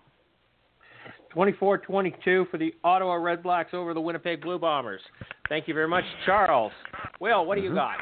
24-22 1.37 2.51
for 2.51 2.57
the 2.59 2.75
Ottawa 2.83 3.15
Red 3.15 3.43
Blacks 3.43 3.75
over 3.75 3.93
the 3.93 4.01
Winnipeg 4.01 4.41
Blue 4.41 4.59
Bombers. 4.59 5.03
Thank 5.49 5.69
you 5.69 5.75
very 5.75 5.89
much, 5.89 6.05
Charles. 6.25 6.73
Will, 7.21 7.45
what 7.45 7.57
do 7.57 7.63
you 7.63 7.75
got? 7.75 7.97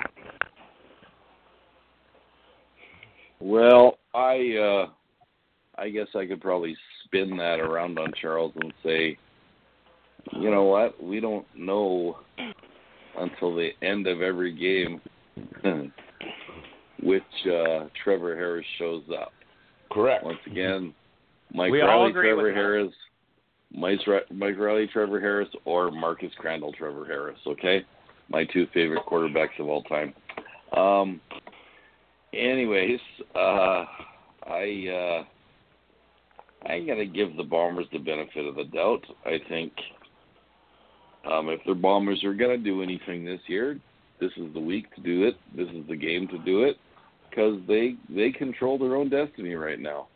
Well, 3.40 3.98
I 4.14 4.54
uh 4.56 4.86
I 5.76 5.90
guess 5.90 6.06
I 6.14 6.24
could 6.24 6.40
probably 6.40 6.76
spin 7.04 7.36
that 7.36 7.60
around 7.60 7.98
on 7.98 8.12
Charles 8.20 8.52
and 8.60 8.72
say, 8.82 9.18
you 10.32 10.50
know 10.50 10.64
what? 10.64 11.02
We 11.02 11.20
don't 11.20 11.44
know 11.56 12.18
until 13.18 13.54
the 13.54 13.70
end 13.82 14.06
of 14.06 14.22
every 14.22 14.52
game 14.52 15.00
which 17.02 17.22
uh 17.46 17.88
Trevor 18.02 18.34
Harris 18.36 18.64
shows 18.78 19.02
up. 19.20 19.32
Correct. 19.92 20.24
Once 20.24 20.38
again, 20.46 20.94
Mike 21.52 21.70
We 21.70 21.82
all 21.82 21.88
Reilly, 21.88 22.10
agree 22.10 22.32
with 22.32 22.44
Trevor 22.44 22.48
that. 22.50 22.56
Harris, 22.56 22.92
Mike, 23.76 24.00
Mike 24.32 24.58
Reilly, 24.58 24.86
Trevor 24.86 25.20
Harris, 25.20 25.48
or 25.64 25.90
Marcus 25.90 26.32
Crandell, 26.42 26.74
Trevor 26.74 27.04
Harris. 27.04 27.38
Okay, 27.46 27.84
my 28.28 28.44
two 28.44 28.66
favorite 28.72 29.04
quarterbacks 29.06 29.58
of 29.58 29.68
all 29.68 29.82
time. 29.84 30.14
Um. 30.76 31.20
Anyways, 32.32 32.98
uh, 33.36 33.84
I 34.46 35.22
uh, 35.22 35.24
I 36.68 36.80
gotta 36.80 37.06
give 37.06 37.36
the 37.36 37.44
Bombers 37.44 37.86
the 37.92 37.98
benefit 37.98 38.46
of 38.46 38.56
the 38.56 38.64
doubt. 38.64 39.04
I 39.24 39.38
think 39.48 39.72
um, 41.30 41.48
if 41.48 41.60
the 41.66 41.74
Bombers 41.74 42.24
are 42.24 42.34
gonna 42.34 42.58
do 42.58 42.82
anything 42.82 43.24
this 43.24 43.40
year, 43.46 43.78
this 44.20 44.32
is 44.36 44.52
the 44.52 44.60
week 44.60 44.92
to 44.96 45.00
do 45.00 45.24
it. 45.24 45.36
This 45.56 45.68
is 45.68 45.86
the 45.88 45.96
game 45.96 46.26
to 46.28 46.38
do 46.38 46.64
it 46.64 46.76
because 47.30 47.60
they 47.68 47.94
they 48.08 48.30
control 48.30 48.78
their 48.78 48.96
own 48.96 49.10
destiny 49.10 49.54
right 49.54 49.78
now. 49.78 50.08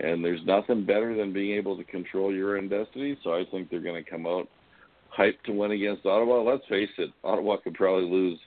And 0.00 0.24
there's 0.24 0.44
nothing 0.44 0.84
better 0.84 1.16
than 1.16 1.32
being 1.32 1.56
able 1.56 1.76
to 1.76 1.84
control 1.84 2.32
your 2.32 2.56
own 2.56 2.68
destiny. 2.68 3.18
So 3.24 3.34
I 3.34 3.44
think 3.50 3.68
they're 3.68 3.80
going 3.80 4.02
to 4.02 4.08
come 4.08 4.26
out 4.26 4.48
hyped 5.16 5.42
to 5.46 5.52
win 5.52 5.72
against 5.72 6.06
Ottawa. 6.06 6.42
Let's 6.42 6.66
face 6.68 6.90
it, 6.98 7.10
Ottawa 7.24 7.56
could 7.56 7.74
probably 7.74 8.08
lose 8.08 8.38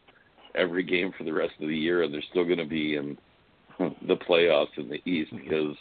every 0.56 0.84
game 0.84 1.12
for 1.18 1.24
the 1.24 1.34
rest 1.34 1.54
of 1.62 1.68
the 1.68 1.76
year, 1.76 2.04
and 2.04 2.14
they're 2.14 2.24
still 2.30 2.46
going 2.46 2.58
to 2.58 2.66
be 2.66 2.96
in 2.96 3.18
the 4.08 4.16
playoffs 4.16 4.78
in 4.78 4.90
the 4.90 5.02
East 5.10 5.32
because 5.44 5.76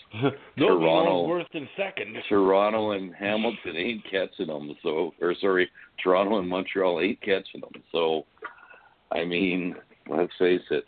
no 0.57 0.79
Toronto- 0.79 1.29
worse 1.29 1.47
than 1.53 1.69
second. 1.77 2.17
Toronto 2.29 2.93
and 2.93 3.15
Hamilton 3.15 3.77
ain't 3.77 4.05
catching 4.05 4.49
them. 4.49 4.75
So, 4.83 5.12
or 5.21 5.35
sorry, 5.41 5.71
Toronto 6.03 6.39
and 6.39 6.49
Montreal 6.49 7.00
ain't 7.00 7.21
catching 7.21 7.61
them. 7.61 7.83
So, 7.93 8.25
I 9.12 9.25
mean, 9.25 9.75
let's 10.09 10.33
face 10.39 10.62
it. 10.71 10.85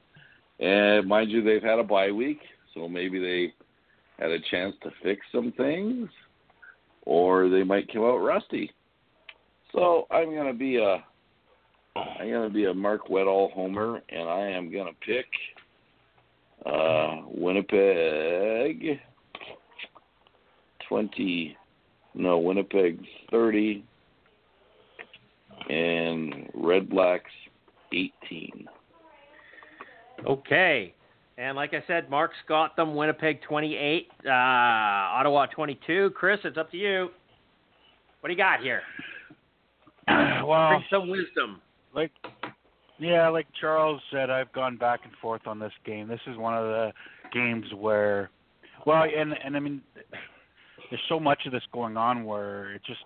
And 0.60 1.08
mind 1.08 1.30
you, 1.30 1.42
they've 1.42 1.62
had 1.62 1.78
a 1.78 1.84
bye 1.84 2.12
week, 2.12 2.38
so 2.74 2.88
maybe 2.88 3.18
they 3.18 3.52
had 4.18 4.30
a 4.30 4.38
chance 4.50 4.74
to 4.82 4.90
fix 5.02 5.20
some 5.32 5.52
things, 5.56 6.08
or 7.04 7.48
they 7.48 7.62
might 7.62 7.92
come 7.92 8.02
out 8.02 8.18
rusty. 8.18 8.70
So 9.72 10.06
I'm 10.10 10.34
gonna 10.34 10.52
be 10.54 10.76
a 10.76 11.04
I'm 11.96 12.30
gonna 12.30 12.50
be 12.50 12.66
a 12.66 12.74
Mark 12.74 13.08
Weddall 13.08 13.52
homer, 13.52 14.00
and 14.08 14.28
I 14.28 14.48
am 14.48 14.72
gonna 14.72 14.92
pick 15.04 15.26
uh, 16.64 17.22
Winnipeg 17.26 19.00
twenty, 20.88 21.56
no 22.14 22.38
Winnipeg 22.38 23.04
thirty, 23.30 23.84
and 25.68 26.48
Red 26.54 26.88
Blacks 26.88 27.30
eighteen. 27.92 28.66
Okay. 30.26 30.94
And 31.38 31.56
like 31.56 31.72
I 31.74 31.82
said, 31.86 32.10
Mark's 32.10 32.36
got 32.46 32.76
them. 32.76 32.94
Winnipeg 32.94 33.40
28, 33.42 34.08
uh, 34.26 34.28
Ottawa 34.30 35.46
22. 35.46 36.10
Chris, 36.14 36.38
it's 36.44 36.58
up 36.58 36.70
to 36.70 36.76
you. 36.76 37.08
What 38.20 38.28
do 38.28 38.32
you 38.32 38.38
got 38.38 38.60
here? 38.60 38.82
well, 40.08 40.68
Bring 40.70 40.84
some 40.90 41.08
wisdom. 41.08 41.60
like 41.94 42.10
yeah, 42.98 43.28
like 43.28 43.46
Charles 43.60 44.00
said, 44.12 44.30
I've 44.30 44.52
gone 44.52 44.76
back 44.76 45.00
and 45.04 45.12
forth 45.20 45.46
on 45.46 45.58
this 45.58 45.72
game. 45.84 46.06
This 46.06 46.20
is 46.28 46.36
one 46.36 46.54
of 46.54 46.64
the 46.66 46.92
games 47.32 47.66
where, 47.76 48.30
well, 48.86 49.02
and 49.04 49.34
and 49.44 49.56
I 49.56 49.60
mean, 49.60 49.82
there's 50.88 51.02
so 51.08 51.18
much 51.18 51.40
of 51.46 51.52
this 51.52 51.62
going 51.72 51.96
on 51.96 52.24
where 52.24 52.72
it 52.74 52.82
just, 52.86 53.00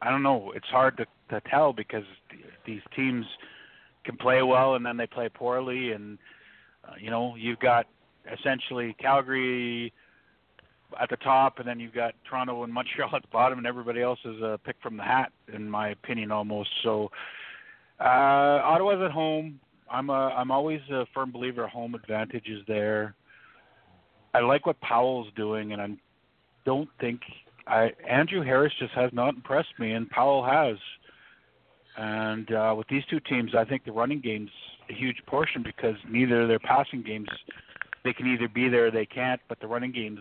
I 0.00 0.10
don't 0.10 0.22
know, 0.22 0.52
it's 0.54 0.66
hard 0.68 0.96
to 0.96 1.06
to 1.30 1.42
tell 1.50 1.74
because 1.74 2.04
th- 2.30 2.42
these 2.64 2.80
teams 2.96 3.26
can 4.04 4.16
play 4.16 4.42
well 4.42 4.76
and 4.76 4.86
then 4.86 4.96
they 4.96 5.06
play 5.06 5.28
poorly, 5.28 5.92
and 5.92 6.16
uh, 6.88 6.94
you 7.00 7.10
know, 7.10 7.34
you've 7.36 7.58
got 7.58 7.86
essentially 8.38 8.94
Calgary 9.00 9.92
at 11.00 11.10
the 11.10 11.16
top, 11.16 11.58
and 11.58 11.68
then 11.68 11.78
you've 11.78 11.94
got 11.94 12.14
Toronto 12.28 12.62
and 12.64 12.72
Montreal 12.72 13.10
at 13.14 13.22
the 13.22 13.28
bottom, 13.28 13.58
and 13.58 13.66
everybody 13.66 14.02
else 14.02 14.18
is 14.24 14.40
a 14.40 14.58
pick 14.64 14.76
from 14.82 14.96
the 14.96 15.02
hat, 15.02 15.32
in 15.52 15.68
my 15.68 15.90
opinion, 15.90 16.30
almost. 16.30 16.70
So, 16.82 17.10
uh, 18.00 18.62
Ottawa's 18.64 19.02
at 19.04 19.10
home. 19.10 19.60
I'm 19.90 20.10
a 20.10 20.34
I'm 20.36 20.50
always 20.50 20.80
a 20.90 21.06
firm 21.14 21.32
believer 21.32 21.66
home 21.66 21.94
advantage 21.94 22.46
is 22.46 22.60
there. 22.68 23.14
I 24.34 24.40
like 24.40 24.66
what 24.66 24.78
Powell's 24.80 25.28
doing, 25.34 25.72
and 25.72 25.80
I 25.80 25.88
don't 26.66 26.90
think 27.00 27.20
I 27.66 27.92
Andrew 28.08 28.42
Harris 28.42 28.72
just 28.78 28.92
has 28.92 29.10
not 29.12 29.34
impressed 29.34 29.78
me, 29.78 29.92
and 29.92 30.08
Powell 30.10 30.44
has. 30.44 30.76
And 31.96 32.52
uh, 32.52 32.74
with 32.76 32.86
these 32.88 33.02
two 33.10 33.18
teams, 33.18 33.54
I 33.56 33.64
think 33.64 33.84
the 33.84 33.92
running 33.92 34.20
game's 34.20 34.50
a 34.90 34.94
huge 34.94 35.18
portion 35.26 35.62
because 35.62 35.96
neither 36.08 36.42
of 36.42 36.48
their 36.48 36.58
passing 36.58 37.02
games, 37.02 37.28
they 38.04 38.12
can 38.12 38.26
either 38.26 38.48
be 38.48 38.68
there 38.68 38.86
or 38.86 38.90
they 38.90 39.06
can't. 39.06 39.40
But 39.48 39.60
the 39.60 39.66
running 39.66 39.92
game's 39.92 40.20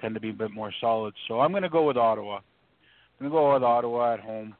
tend 0.00 0.14
to 0.14 0.20
be 0.20 0.30
a 0.30 0.34
bit 0.34 0.50
more 0.50 0.72
solid. 0.80 1.14
So 1.26 1.40
I'm 1.40 1.50
going 1.50 1.62
to 1.62 1.68
go 1.68 1.86
with 1.86 1.96
Ottawa. 1.96 2.36
I'm 2.36 3.28
going 3.28 3.30
to 3.30 3.36
go 3.36 3.54
with 3.54 3.62
Ottawa 3.62 4.14
at 4.14 4.20
home. 4.20 4.54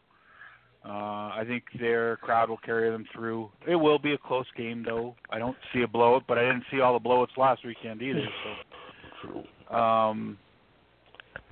Uh, 0.85 0.89
I 1.35 1.45
think 1.47 1.65
their 1.79 2.17
crowd 2.19 2.49
will 2.49 2.59
carry 2.59 2.91
them 2.91 3.05
through. 3.13 3.51
It 3.67 3.77
will 3.77 3.99
be 3.99 4.15
a 4.15 4.19
close 4.19 4.47
game, 4.57 4.85
though. 4.87 5.15
I 5.31 5.39
don't 5.39 5.57
see 5.73 5.83
a 5.83 5.89
blowout, 5.89 6.23
but 6.27 6.39
I 6.39 6.43
didn't 6.43 6.65
see 6.71 6.81
all 6.81 6.99
the 6.99 7.09
blowouts 7.09 7.37
last 7.37 7.65
weekend 7.65 8.01
either. 8.01 8.25
So, 9.23 9.75
um, 9.75 10.39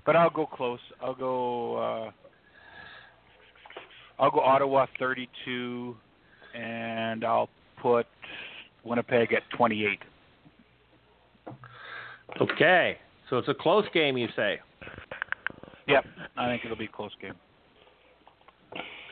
but 0.05 0.17
I'll 0.17 0.31
go 0.31 0.47
close. 0.47 0.79
I'll 1.03 1.15
go. 1.15 1.77
Uh, 1.77 2.11
I'll 4.19 4.31
go 4.31 4.41
Ottawa 4.41 4.87
32, 4.99 5.97
and 6.57 7.25
I'll 7.25 7.49
put 7.81 8.07
Winnipeg 8.85 9.33
at 9.33 9.43
28. 9.57 9.99
Okay. 12.41 12.99
So 13.29 13.39
it's 13.39 13.49
a 13.49 13.55
close 13.55 13.85
game, 13.93 14.17
you 14.17 14.29
say? 14.37 14.61
Yep, 15.89 16.05
I 16.37 16.47
think 16.49 16.65
it'll 16.65 16.77
be 16.77 16.87
a 16.87 16.89
close 16.89 17.13
game. 17.21 17.35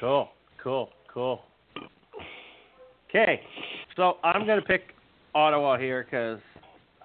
Cool, 0.00 0.28
cool, 0.62 0.90
cool. 1.12 1.42
Okay, 3.08 3.40
so 3.96 4.18
I'm 4.24 4.44
going 4.44 4.60
to 4.60 4.66
pick 4.66 4.94
Ottawa 5.34 5.78
here 5.78 6.04
because 6.04 6.40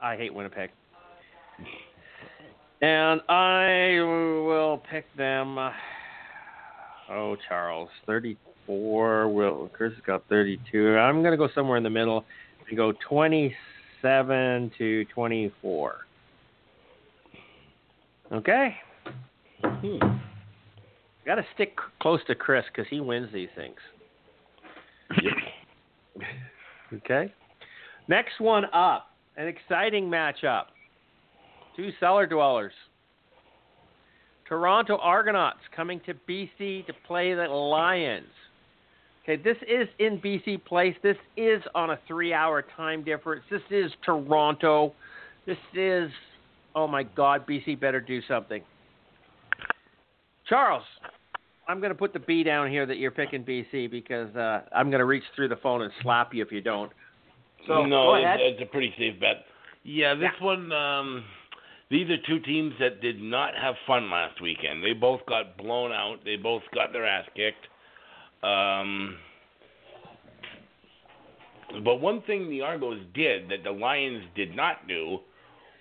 I 0.01 0.15
hate 0.15 0.33
Winnipeg. 0.33 0.71
And 2.81 3.21
I 3.29 3.99
will 4.01 4.81
pick 4.89 5.05
them. 5.17 5.57
Oh, 7.09 7.35
Charles, 7.47 7.89
34. 8.69 9.29
Will 9.29 9.69
Chris 9.73 9.93
has 9.93 10.03
got 10.05 10.23
32. 10.29 10.95
I'm 10.97 11.21
going 11.21 11.31
to 11.31 11.37
go 11.37 11.49
somewhere 11.53 11.77
in 11.77 11.83
the 11.83 11.89
middle 11.89 12.23
and 12.67 12.77
go 12.77 12.93
27 13.07 14.71
to 14.77 15.05
24. 15.05 15.95
Okay. 18.31 18.75
Hmm. 19.63 19.97
Got 21.25 21.35
to 21.35 21.45
stick 21.55 21.77
close 21.99 22.19
to 22.27 22.35
Chris 22.35 22.63
because 22.73 22.87
he 22.89 22.99
wins 22.99 23.29
these 23.33 23.49
things. 23.55 23.75
okay. 26.93 27.33
Next 28.07 28.39
one 28.39 28.65
up, 28.73 29.07
an 29.35 29.47
exciting 29.47 30.05
matchup. 30.05 30.65
Two 31.75 31.89
cellar 31.99 32.27
dwellers. 32.27 32.73
Toronto 34.47 34.97
Argonauts 34.97 35.59
coming 35.75 36.01
to 36.05 36.13
BC 36.27 36.85
to 36.87 36.93
play 37.05 37.33
the 37.35 37.47
Lions. 37.47 38.25
Okay, 39.29 39.41
this 39.43 39.57
is 39.67 39.87
in 39.99 40.19
BC 40.19 40.65
Place. 40.65 40.95
This 41.03 41.17
is 41.37 41.61
on 41.75 41.91
a 41.91 41.99
three-hour 42.07 42.65
time 42.75 43.03
difference. 43.03 43.43
This 43.51 43.61
is 43.69 43.91
Toronto. 44.03 44.93
This 45.45 45.57
is, 45.75 46.09
oh 46.73 46.87
my 46.87 47.03
God, 47.03 47.45
BC 47.45 47.79
better 47.79 48.01
do 48.01 48.21
something. 48.27 48.63
Charles, 50.47 50.83
I'm 51.67 51.79
going 51.79 51.91
to 51.91 51.97
put 51.97 52.11
the 52.11 52.19
B 52.19 52.41
down 52.41 52.71
here 52.71 52.87
that 52.87 52.97
you're 52.97 53.11
picking 53.11 53.43
BC 53.43 53.91
because 53.91 54.35
uh, 54.35 54.61
I'm 54.75 54.89
going 54.89 54.99
to 54.99 55.05
reach 55.05 55.23
through 55.35 55.49
the 55.49 55.57
phone 55.57 55.83
and 55.83 55.91
slap 56.01 56.33
you 56.33 56.43
if 56.43 56.51
you 56.51 56.61
don't. 56.61 56.91
So 57.67 57.85
no, 57.85 58.15
it's, 58.15 58.25
it's 58.41 58.61
a 58.63 58.65
pretty 58.65 58.95
safe 58.97 59.19
bet. 59.19 59.45
Yeah, 59.83 60.15
this 60.15 60.31
one. 60.41 60.71
Um, 60.71 61.23
these 61.91 62.09
are 62.09 62.17
two 62.27 62.39
teams 62.39 62.73
that 62.79 62.99
did 62.99 63.21
not 63.21 63.53
have 63.61 63.75
fun 63.85 64.09
last 64.09 64.41
weekend. 64.41 64.83
They 64.83 64.93
both 64.93 65.23
got 65.27 65.55
blown 65.55 65.91
out. 65.91 66.17
They 66.25 66.35
both 66.35 66.63
got 66.73 66.93
their 66.93 67.05
ass 67.05 67.25
kicked. 67.35 67.67
Um, 68.43 69.17
but 71.83 71.95
one 71.95 72.21
thing 72.23 72.49
the 72.49 72.61
Argos 72.61 72.99
did 73.13 73.49
that 73.49 73.63
the 73.63 73.71
Lions 73.71 74.23
did 74.35 74.55
not 74.55 74.87
do 74.87 75.19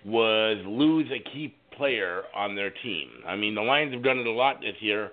was 0.05 0.57
lose 0.65 1.09
a 1.11 1.19
key 1.31 1.55
player 1.75 2.23
on 2.35 2.55
their 2.55 2.69
team. 2.69 3.09
I 3.25 3.35
mean, 3.35 3.55
the 3.55 3.61
Lions 3.61 3.93
have 3.93 4.03
done 4.03 4.19
it 4.19 4.27
a 4.27 4.31
lot 4.31 4.61
this 4.61 4.75
year, 4.81 5.11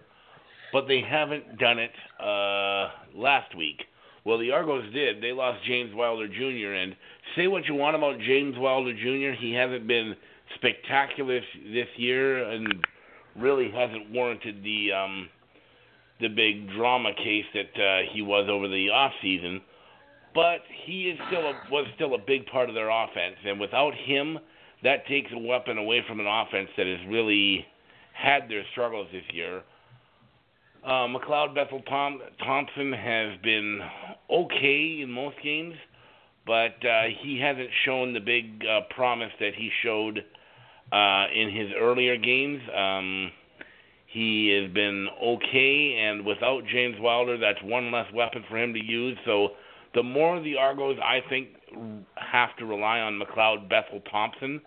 but 0.73 0.87
they 0.89 1.01
haven't 1.01 1.59
done 1.59 1.79
it 1.79 1.93
uh, 2.21 2.91
last 3.15 3.57
week. 3.57 3.83
Well, 4.25 4.39
the 4.39 4.51
Argos 4.51 4.93
did. 4.93 5.23
They 5.23 5.33
lost 5.33 5.65
James 5.65 5.95
Wilder 5.95 6.27
Jr. 6.27 6.73
And 6.73 6.97
say 7.37 7.47
what 7.47 7.67
you 7.67 7.75
want 7.75 7.95
about 7.95 8.19
James 8.19 8.57
Wilder 8.59 8.93
Jr., 8.93 9.41
he 9.41 9.55
hasn't 9.55 9.87
been 9.87 10.17
spectacular 10.57 11.41
this 11.73 11.87
year 11.97 12.51
and 12.51 12.85
really 13.37 13.71
hasn't 13.71 14.11
warranted 14.11 14.65
the 14.65 14.93
um, 14.93 15.29
the 16.21 16.29
big 16.29 16.71
drama 16.71 17.11
case 17.15 17.45
that 17.55 17.83
uh, 17.83 18.13
he 18.13 18.23
was 18.23 18.49
over 18.51 18.69
the 18.69 18.91
off 18.91 19.13
season. 19.23 19.61
But 20.35 20.61
he 20.85 21.09
is 21.09 21.19
still 21.29 21.47
a, 21.47 21.55
was 21.71 21.87
still 21.95 22.15
a 22.15 22.19
big 22.19 22.47
part 22.47 22.69
of 22.69 22.75
their 22.75 22.91
offense, 22.91 23.37
and 23.45 23.59
without 23.59 23.95
him, 23.95 24.39
that 24.83 25.07
takes 25.07 25.31
a 25.33 25.39
weapon 25.39 25.79
away 25.79 26.05
from 26.07 26.21
an 26.21 26.27
offense 26.27 26.69
that 26.77 26.87
has 26.87 26.99
really 27.09 27.65
had 28.13 28.49
their 28.49 28.63
struggles 28.73 29.09
this 29.13 29.25
year. 29.33 29.63
Uh, 30.85 31.09
McLeod 31.09 31.55
Bethel 31.55 31.81
Tom, 31.89 32.21
Thompson 32.45 32.93
has 32.93 33.39
been 33.43 33.81
okay 34.31 35.01
in 35.03 35.11
most 35.11 35.37
games, 35.43 35.75
but 36.47 36.77
uh, 36.87 37.05
he 37.23 37.41
hasn't 37.41 37.71
shown 37.85 38.13
the 38.13 38.21
big 38.21 38.63
uh, 38.65 38.83
promise 38.95 39.33
that 39.41 39.55
he 39.57 39.71
showed 39.83 40.25
uh, 40.93 41.25
in 41.35 41.51
his 41.51 41.71
earlier 41.77 42.17
games. 42.17 42.61
Um, 42.77 43.33
he 44.17 44.49
has 44.49 44.73
been 44.73 45.09
okay, 45.23 45.99
and 46.01 46.25
without 46.25 46.63
James 46.73 46.97
Wilder, 46.99 47.37
that's 47.37 47.63
one 47.63 47.93
less 47.93 48.11
weapon 48.15 48.43
for 48.49 48.57
him 48.57 48.73
to 48.73 48.83
use. 48.83 49.19
So 49.27 49.49
the 49.95 50.03
more 50.03 50.41
the 50.41 50.57
Argos, 50.57 50.97
I 51.05 51.21
think, 51.29 51.49
have 52.15 52.57
to 52.57 52.65
rely 52.65 53.01
on 53.01 53.21
McLeod 53.21 53.69
Bethel 53.69 54.01
Thompson, 54.11 54.63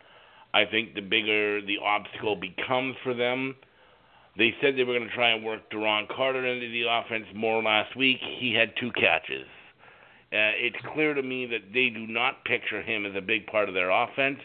I 0.54 0.66
think 0.66 0.94
the 0.94 1.02
bigger 1.02 1.62
the 1.66 1.80
obstacle 1.84 2.36
becomes 2.36 2.96
for 3.04 3.16
them. 3.16 3.56
They 4.38 4.54
said 4.62 4.78
they 4.78 4.84
were 4.84 4.94
going 4.94 5.10
to 5.10 5.16
try 5.16 5.32
and 5.32 5.44
work 5.44 5.62
Duron 5.72 6.08
Carter 6.16 6.46
into 6.46 6.70
the 6.70 6.84
offense 6.88 7.26
more 7.34 7.64
last 7.64 7.98
week. 7.98 8.20
He 8.38 8.54
had 8.54 8.74
two 8.80 8.92
catches. 8.92 9.48
Uh, 10.32 10.54
it's 10.62 10.78
clear 10.94 11.16
to 11.16 11.24
me 11.24 11.48
that 11.48 11.74
they 11.74 11.90
do 11.90 12.06
not 12.06 12.46
picture 12.46 12.84
him 12.84 13.08
as 13.08 13.16
a 13.16 13.22
big 13.22 13.48
part 13.48 13.68
of 13.68 13.74
their 13.74 13.90
offense, 13.90 14.38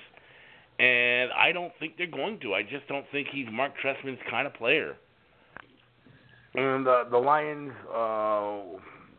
and 0.78 1.30
I 1.32 1.52
don't 1.52 1.72
think 1.78 1.96
they're 1.96 2.06
going 2.06 2.40
to. 2.40 2.54
I 2.54 2.62
just 2.62 2.87
don't 2.88 3.06
think 3.12 3.28
he's 3.30 3.46
Mark 3.50 3.72
Trestman's 3.82 4.20
kind 4.30 4.46
of 4.46 4.54
player. 4.54 4.96
And 6.54 6.87
uh, 6.87 7.04
the 7.10 7.18
Lions, 7.18 7.72
uh, 7.94 8.60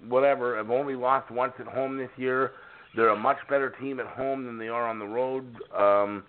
whatever, 0.08 0.58
have 0.58 0.70
only 0.70 0.96
lost 0.96 1.32
once 1.32 1.54
at 1.60 1.68
home 1.68 1.98
this 1.98 2.10
year. 2.18 2.52
They're 2.96 3.10
a 3.10 3.18
much 3.18 3.38
better 3.50 3.72
team 3.82 4.00
at 4.00 4.08
home 4.08 4.46
than 4.46 4.58
they 4.58 4.70
are 4.70 4.88
on 4.88 5.00
the 5.00 5.06
road. 5.06 5.56
Um, 5.78 6.24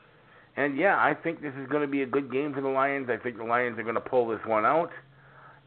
and 0.57 0.77
yeah, 0.77 0.97
I 0.97 1.15
think 1.15 1.43
this 1.43 1.53
is 1.61 1.69
going 1.69 1.83
to 1.83 1.89
be 1.89 2.03
a 2.03 2.07
good 2.07 2.33
game 2.33 2.55
for 2.55 2.61
the 2.61 2.69
Lions. 2.69 3.09
I 3.11 3.17
think 3.17 3.37
the 3.37 3.45
Lions 3.45 3.79
are 3.79 3.83
going 3.83 3.95
to 3.95 4.01
pull 4.01 4.27
this 4.29 4.41
one 4.47 4.65
out. 4.65 4.91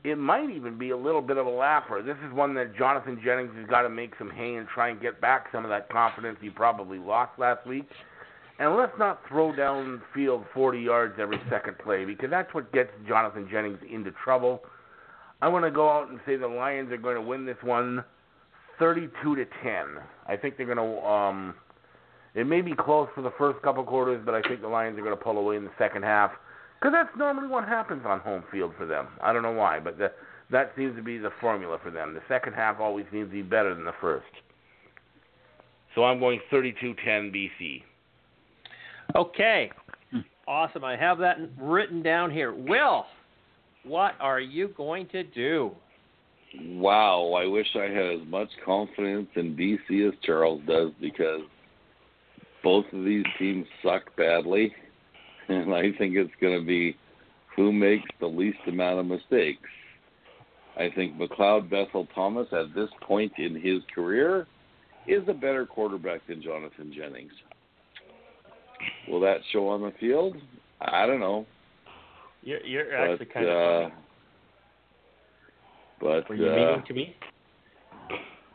It 0.03 0.17
might 0.17 0.49
even 0.49 0.77
be 0.77 0.91
a 0.91 0.97
little 0.97 1.21
bit 1.21 1.37
of 1.37 1.45
a 1.45 1.49
laugher. 1.49 2.01
This 2.01 2.15
is 2.25 2.33
one 2.33 2.53
that 2.55 2.75
Jonathan 2.77 3.19
Jennings 3.23 3.51
has 3.57 3.67
got 3.67 3.81
to 3.81 3.89
make 3.89 4.13
some 4.17 4.29
hay 4.29 4.55
and 4.55 4.67
try 4.67 4.89
and 4.89 5.01
get 5.01 5.19
back 5.19 5.47
some 5.51 5.65
of 5.65 5.69
that 5.69 5.89
confidence 5.89 6.37
he 6.41 6.49
probably 6.49 6.97
lost 6.97 7.37
last 7.37 7.67
week. 7.67 7.87
And 8.59 8.75
let's 8.75 8.91
not 8.99 9.21
throw 9.27 9.55
down 9.55 10.01
field 10.13 10.43
40 10.53 10.79
yards 10.79 11.15
every 11.17 11.39
second 11.49 11.77
play 11.79 12.03
because 12.03 12.29
that's 12.29 12.53
what 12.53 12.71
gets 12.73 12.89
Jonathan 13.07 13.47
Jennings 13.49 13.79
into 13.89 14.11
trouble. 14.23 14.61
I 15.41 15.47
want 15.47 15.63
to 15.63 15.71
go 15.71 15.89
out 15.89 16.09
and 16.09 16.19
say 16.25 16.35
the 16.35 16.47
Lions 16.47 16.91
are 16.91 16.97
going 16.97 17.15
to 17.15 17.21
win 17.21 17.45
this 17.45 17.57
one 17.61 18.03
32 18.77 19.35
to 19.35 19.45
10. 19.63 19.85
I 20.27 20.35
think 20.35 20.57
they're 20.57 20.65
going 20.65 20.77
to 20.77 21.07
um 21.07 21.55
it 22.35 22.45
may 22.45 22.61
be 22.61 22.73
close 22.73 23.07
for 23.15 23.21
the 23.21 23.33
first 23.37 23.61
couple 23.63 23.83
quarters, 23.83 24.21
but 24.23 24.35
I 24.35 24.41
think 24.41 24.61
the 24.61 24.67
Lions 24.67 24.99
are 24.99 25.03
going 25.03 25.17
to 25.17 25.23
pull 25.23 25.37
away 25.37 25.55
in 25.55 25.63
the 25.63 25.71
second 25.79 26.03
half 26.03 26.31
because 26.79 26.93
that's 26.93 27.17
normally 27.17 27.47
what 27.47 27.67
happens 27.67 28.03
on 28.05 28.19
home 28.19 28.43
field 28.51 28.73
for 28.77 28.85
them. 28.85 29.07
I 29.21 29.33
don't 29.33 29.41
know 29.41 29.51
why, 29.51 29.79
but 29.79 29.97
the, 29.97 30.11
that 30.51 30.71
seems 30.77 30.95
to 30.95 31.01
be 31.01 31.17
the 31.17 31.31
formula 31.41 31.79
for 31.81 31.91
them. 31.91 32.13
The 32.13 32.21
second 32.27 32.53
half 32.53 32.79
always 32.79 33.05
seems 33.11 33.29
to 33.29 33.33
be 33.33 33.41
better 33.41 33.73
than 33.73 33.85
the 33.85 33.95
first. 33.99 34.25
So 35.95 36.03
I'm 36.03 36.19
going 36.19 36.39
32-10 36.51 36.95
BC. 37.05 37.83
Okay. 39.15 39.71
Hmm. 40.11 40.19
Awesome. 40.47 40.83
I 40.83 40.95
have 40.97 41.17
that 41.19 41.37
written 41.59 42.01
down 42.01 42.31
here. 42.31 42.53
Will, 42.53 43.05
what 43.83 44.15
are 44.19 44.39
you 44.39 44.69
going 44.69 45.07
to 45.09 45.23
do? 45.23 45.71
Wow, 46.61 47.33
I 47.33 47.45
wish 47.45 47.67
I 47.75 47.83
had 47.83 48.21
as 48.21 48.27
much 48.27 48.49
confidence 48.65 49.27
in 49.35 49.55
BC 49.55 50.07
as 50.07 50.15
Charles 50.23 50.61
does 50.67 50.91
because 50.99 51.41
both 52.63 52.85
of 52.91 53.05
these 53.05 53.25
teams 53.37 53.67
suck 53.83 54.15
badly, 54.17 54.73
and 55.47 55.73
I 55.73 55.91
think 55.97 56.15
it's 56.15 56.33
going 56.41 56.59
to 56.59 56.65
be 56.65 56.97
who 57.55 57.71
makes 57.71 58.07
the 58.19 58.27
least 58.27 58.59
amount 58.67 58.99
of 58.99 59.05
mistakes. 59.05 59.69
I 60.77 60.89
think 60.95 61.17
McLeod 61.17 61.69
Bethel 61.69 62.07
Thomas 62.15 62.47
at 62.51 62.73
this 62.73 62.89
point 63.01 63.33
in 63.37 63.55
his 63.55 63.81
career 63.93 64.47
is 65.07 65.23
a 65.27 65.33
better 65.33 65.65
quarterback 65.65 66.25
than 66.27 66.41
Jonathan 66.41 66.93
Jennings. 66.95 67.33
Will 69.07 69.19
that 69.21 69.37
show 69.51 69.67
on 69.69 69.81
the 69.81 69.91
field? 69.99 70.35
I 70.81 71.05
don't 71.05 71.19
know. 71.19 71.45
You're, 72.41 72.65
you're 72.65 72.85
But, 72.85 73.11
actually 73.11 73.25
kind 73.27 73.47
uh, 73.47 73.51
of. 73.51 73.91
but 75.99 76.29
Were 76.29 76.35
you 76.35 76.47
uh, 76.49 76.55
meaning 76.55 76.83
to 76.87 76.93
me? 76.93 77.15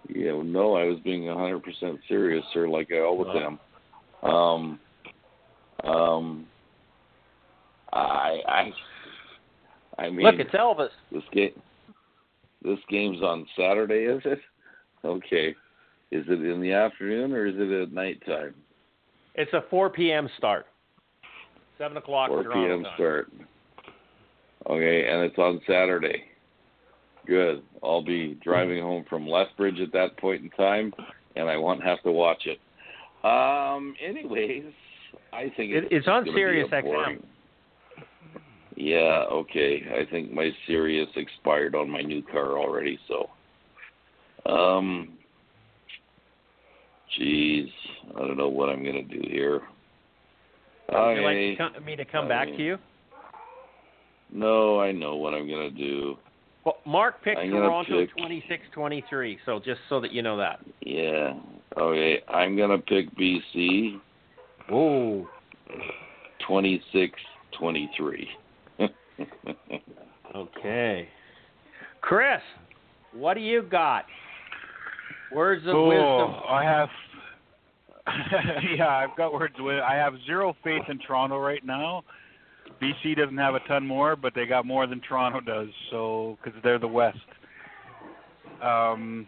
Yeah, 0.09 0.43
no, 0.45 0.75
I 0.77 0.85
was 0.85 0.99
being 1.05 1.23
100% 1.23 1.99
serious, 2.09 2.45
sir, 2.53 2.69
like 2.69 2.89
I 2.93 3.01
always 3.01 3.29
am. 3.37 3.59
Um, 4.31 4.81
um, 5.83 6.47
I 7.93 8.41
I 8.49 8.73
I 9.99 10.11
mean 10.11 10.23
Look, 10.25 10.37
it's 10.39 10.55
Elvis. 10.55 10.89
this 11.13 11.23
game 11.33 11.51
this 12.63 12.79
game's 12.89 13.23
on 13.23 13.47
Saturday, 13.57 14.05
is 14.05 14.23
it? 14.25 14.39
Okay. 15.05 15.55
Is 16.11 16.25
it 16.29 16.41
in 16.41 16.63
the 16.63 16.73
afternoon 16.73 17.35
or 17.35 17.45
is 17.45 17.57
it 17.59 17.83
at 17.83 17.93
nighttime? 17.93 18.55
It's 19.35 19.53
a 19.53 19.65
4 19.71 19.91
p.m. 19.91 20.29
start. 20.39 20.67
7 21.79 21.97
o'clock 21.97 22.29
4 22.29 22.45
p.m. 22.45 22.87
start. 22.95 23.33
Okay, 24.67 25.09
and 25.09 25.23
it's 25.23 25.39
on 25.39 25.61
Saturday. 25.67 26.25
Good. 27.27 27.63
I'll 27.83 28.05
be 28.05 28.39
driving 28.43 28.83
home 28.83 29.05
from 29.09 29.27
Lethbridge 29.27 29.81
at 29.81 29.93
that 29.93 30.17
point 30.19 30.43
in 30.45 30.51
time, 30.51 30.93
and 31.37 31.49
I 31.49 31.57
won't 31.57 31.83
have 31.83 32.03
to 32.03 32.13
watch 32.13 32.47
it. 32.47 32.59
Um. 33.27 33.95
Anyways, 34.03 34.65
I 35.33 35.51
think 35.57 35.73
It- 35.73 35.85
it's, 35.85 35.87
it's 35.91 36.09
on 36.09 36.25
Sirius 36.27 36.69
XM. 36.71 37.23
Yeah. 38.77 39.25
Okay. 39.31 39.83
I 39.99 40.11
think 40.11 40.33
my 40.33 40.51
Sirius 40.67 41.09
expired 41.17 41.75
on 41.75 41.89
my 41.89 42.03
new 42.03 42.23
car 42.23 42.59
already, 42.59 42.99
so. 43.09 43.31
Um. 44.51 45.17
Jeez, 47.19 47.69
I 48.17 48.21
don't 48.21 48.37
know 48.37 48.49
what 48.49 48.69
I'm 48.69 48.85
gonna 48.85 49.03
do 49.03 49.21
here. 49.29 49.63
Would 50.93 51.17
you 51.17 51.23
like 51.23 51.37
to 51.37 51.57
come, 51.57 51.85
me 51.85 51.97
to 51.97 52.05
come 52.05 52.29
back 52.29 52.49
to 52.49 52.63
you? 52.63 52.79
No, 54.33 54.81
I 54.81 54.93
know 54.93 55.17
what 55.17 55.35
I'm 55.35 55.49
gonna 55.49 55.71
do. 55.71 56.17
Well, 56.65 56.79
Mark 56.87 57.23
picked 57.23 57.41
Toronto 57.41 58.07
pick- 58.07 58.17
26-23, 58.17 59.39
so 59.45 59.61
just 59.61 59.81
so 59.89 60.01
that 60.01 60.13
you 60.13 60.23
know 60.23 60.37
that. 60.39 60.61
Yeah. 60.81 61.35
Okay, 61.77 62.23
I'm 62.29 62.57
gonna 62.57 62.79
pick 62.79 63.15
BC 63.17 64.01
Ooh. 64.73 65.29
26-23. 66.49 68.29
Okay. 70.35 71.09
Chris, 72.01 72.41
what 73.13 73.35
do 73.35 73.41
you 73.41 73.63
got? 73.63 74.05
Words 75.35 75.63
of 75.67 75.75
oh, 75.75 75.89
wisdom. 75.89 76.43
I 76.49 76.63
have. 76.63 76.89
yeah, 78.77 78.89
I've 78.89 79.17
got 79.17 79.33
words 79.33 79.55
with. 79.59 79.81
I 79.81 79.95
have 79.95 80.15
zero 80.27 80.55
faith 80.63 80.83
in 80.89 80.99
Toronto 80.99 81.39
right 81.39 81.65
now. 81.65 82.05
BC 82.81 83.17
doesn't 83.17 83.37
have 83.37 83.55
a 83.55 83.61
ton 83.61 83.87
more, 83.87 84.15
but 84.15 84.35
they 84.35 84.47
got 84.47 84.67
more 84.67 84.87
than 84.87 85.01
Toronto 85.01 85.41
does. 85.41 85.69
So 85.91 86.39
because 86.43 86.59
they're 86.63 86.79
the 86.79 86.89
West. 86.89 87.19
Um. 88.63 89.27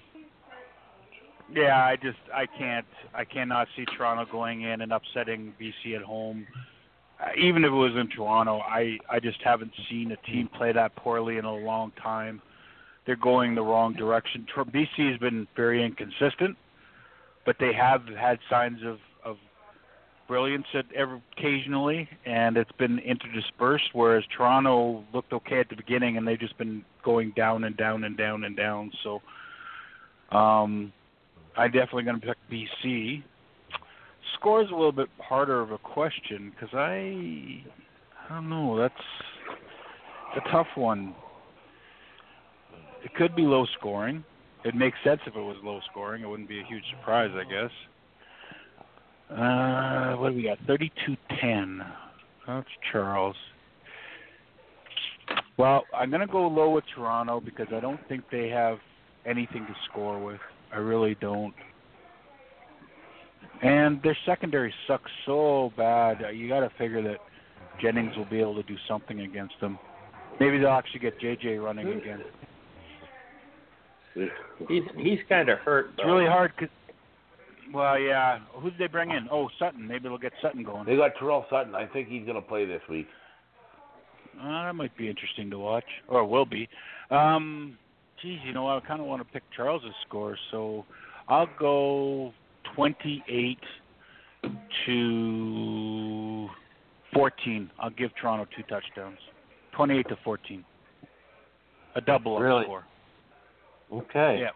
Yeah, 1.53 1.77
I 1.77 1.97
just 1.97 2.19
I 2.35 2.47
can't 2.59 2.87
I 3.15 3.25
cannot 3.25 3.69
see 3.77 3.85
Toronto 3.97 4.31
going 4.31 4.63
in 4.63 4.83
and 4.83 4.93
upsetting 4.93 5.55
BC 5.61 5.97
at 5.97 6.03
home. 6.03 6.47
Uh, 7.21 7.29
even 7.41 7.65
if 7.65 7.69
it 7.69 7.75
was 7.75 7.93
in 7.97 8.09
Toronto, 8.09 8.59
I 8.59 8.99
I 9.11 9.21
just 9.21 9.39
haven't 9.43 9.73
seen 9.89 10.13
a 10.13 10.17
team 10.31 10.49
play 10.57 10.73
that 10.73 10.95
poorly 10.97 11.39
in 11.39 11.45
a 11.45 11.55
long 11.55 11.93
time. 12.03 12.43
They're 13.07 13.17
going 13.17 13.55
the 13.55 13.63
wrong 13.63 13.95
direction. 13.95 14.47
BC 14.55 15.11
has 15.11 15.19
been 15.19 15.47
very 15.55 15.85
inconsistent, 15.85 16.57
but 17.45 17.57
they 17.61 17.73
have 17.73 18.03
had 18.09 18.39
signs 18.51 18.83
of 18.85 18.99
of 19.25 19.37
brilliance 20.29 20.67
at 20.75 20.87
every, 20.95 21.23
occasionally, 21.37 22.09
and 22.25 22.57
it's 22.57 22.73
been 22.73 22.99
interdispersed. 22.99 23.91
Whereas 23.93 24.25
Toronto 24.37 25.05
looked 25.15 25.33
okay 25.33 25.61
at 25.61 25.69
the 25.69 25.77
beginning, 25.77 26.17
and 26.17 26.27
they've 26.27 26.39
just 26.39 26.59
been 26.59 26.85
going 27.05 27.33
down 27.37 27.65
and 27.65 27.77
down 27.77 28.05
and 28.05 28.17
down 28.17 28.45
and 28.45 28.57
down. 28.57 28.91
So, 29.05 29.23
um, 30.37 30.93
I'm 31.57 31.71
definitely 31.71 32.05
going 32.05 32.21
to 32.21 32.27
pick 32.27 32.37
BC. 32.51 33.23
Score 34.35 34.63
is 34.63 34.69
a 34.71 34.75
little 34.75 34.93
bit 34.93 35.09
harder 35.19 35.61
of 35.61 35.71
a 35.71 35.79
question 35.79 36.51
because 36.51 36.75
I, 36.75 37.63
I 38.29 38.35
don't 38.35 38.51
know. 38.51 38.77
That's 38.77 38.95
a 40.37 40.51
tough 40.51 40.67
one. 40.75 41.15
It 43.05 43.15
could 43.15 43.35
be 43.37 43.43
low 43.43 43.67
scoring. 43.79 44.25
It 44.65 44.75
makes 44.75 44.97
sense 45.05 45.21
if 45.27 45.37
it 45.37 45.41
was 45.41 45.57
low 45.63 45.81
scoring. 45.91 46.23
It 46.23 46.29
wouldn't 46.29 46.49
be 46.49 46.61
a 46.61 46.65
huge 46.65 46.83
surprise, 46.99 47.31
I 47.35 47.45
guess. 47.45 47.71
Uh, 49.31 50.17
what 50.17 50.31
do 50.31 50.37
we 50.37 50.45
got? 50.45 50.59
Thirty-two 50.67 51.17
ten. 51.41 51.83
That's 52.47 52.69
Charles. 52.93 53.37
Well, 55.59 55.85
I'm 55.95 56.11
going 56.11 56.21
to 56.21 56.27
go 56.27 56.47
low 56.47 56.71
with 56.71 56.85
Toronto 56.95 57.41
because 57.41 57.67
I 57.75 57.81
don't 57.81 58.01
think 58.09 58.25
they 58.31 58.49
have 58.49 58.79
anything 59.25 59.67
to 59.67 59.75
score 59.91 60.23
with. 60.23 60.41
I 60.73 60.79
really 60.79 61.17
don't. 61.21 61.55
And 63.63 64.03
their 64.03 64.17
secondary 64.27 64.73
sucks 64.87 65.11
so 65.25 65.73
bad. 65.77 66.19
You 66.35 66.49
got 66.49 66.61
to 66.61 66.71
figure 66.79 67.03
that 67.03 67.19
Jennings 67.81 68.17
will 68.17 68.27
be 68.27 68.41
able 68.41 68.55
to 68.57 68.63
do 68.65 68.77
something 68.87 69.21
against 69.21 69.55
them. 69.61 69.79
Maybe 70.39 70.59
they'll 70.59 70.69
actually 70.69 71.01
get 71.01 71.19
JJ 71.21 71.63
running 71.63 71.89
again. 71.89 72.21
He's 74.69 74.83
he's 74.97 75.19
kind 75.29 75.49
of 75.49 75.59
hurt. 75.59 75.91
It's 75.97 76.05
really 76.07 76.27
hard 76.27 76.57
'cause 76.57 76.69
well, 77.73 77.99
yeah. 77.99 78.39
Who 78.55 78.71
did 78.71 78.79
they 78.79 78.87
bring 78.87 79.11
in? 79.11 79.29
Oh, 79.31 79.49
Sutton. 79.59 79.87
Maybe 79.87 80.09
they'll 80.09 80.19
get 80.19 80.33
Sutton 80.41 80.63
going. 80.63 80.87
They 80.87 80.97
got 80.97 81.13
Tyrell 81.19 81.47
Sutton. 81.51 81.75
I 81.75 81.87
think 81.87 82.09
he's 82.09 82.25
going 82.25 82.41
to 82.41 82.47
play 82.49 82.65
this 82.65 82.81
week. 82.89 83.09
Uh, 84.41 84.65
that 84.65 84.75
might 84.75 84.97
be 84.97 85.09
interesting 85.09 85.51
to 85.51 85.59
watch, 85.59 85.85
or 86.09 86.25
will 86.25 86.45
be. 86.45 86.69
Um, 87.11 87.77
geez, 88.23 88.39
you 88.45 88.53
know, 88.53 88.69
I 88.69 88.79
kind 88.81 89.01
of 89.01 89.07
want 89.07 89.27
to 89.27 89.33
pick 89.33 89.43
Charles's 89.57 89.95
score, 90.07 90.37
so 90.51 90.85
I'll 91.29 91.49
go 91.59 92.33
28 92.77 93.59
to 94.87 96.49
14. 97.15 97.71
I'll 97.81 97.91
give 97.91 98.11
Toronto 98.21 98.47
two 98.57 98.63
touchdowns. 98.65 99.19
28 99.73 100.09
to 100.09 100.17
14. 100.23 100.65
A 101.97 102.01
double 102.01 102.37
up 102.37 102.43
Really? 102.43 102.65
score. 102.65 102.85
Okay. 103.93 104.41
Yeah. 104.43 104.51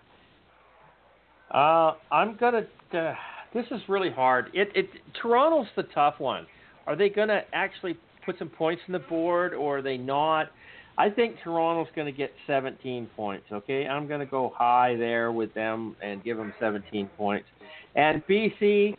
Uh, 1.56 1.94
I'm 2.12 2.36
gonna. 2.36 2.62
Uh, 2.92 3.14
this 3.52 3.66
is 3.70 3.80
really 3.88 4.10
hard. 4.10 4.50
It 4.54 4.68
it 4.74 4.88
Toronto's 5.20 5.68
the 5.76 5.84
tough 5.94 6.14
one. 6.18 6.46
Are 6.86 6.96
they 6.96 7.08
gonna 7.08 7.42
actually 7.52 7.96
put 8.24 8.38
some 8.38 8.48
points 8.48 8.82
on 8.88 8.92
the 8.92 8.98
board, 8.98 9.54
or 9.54 9.78
are 9.78 9.82
they 9.82 9.96
not? 9.96 10.50
I 10.98 11.08
think 11.08 11.36
Toronto's 11.42 11.90
going 11.96 12.06
to 12.06 12.12
get 12.12 12.30
17 12.46 13.08
points. 13.16 13.46
Okay, 13.50 13.86
I'm 13.86 14.06
going 14.06 14.20
to 14.20 14.26
go 14.26 14.52
high 14.54 14.96
there 14.96 15.32
with 15.32 15.54
them 15.54 15.96
and 16.02 16.22
give 16.22 16.36
them 16.36 16.52
17 16.60 17.08
points. 17.16 17.46
And 17.94 18.22
BC, 18.26 18.94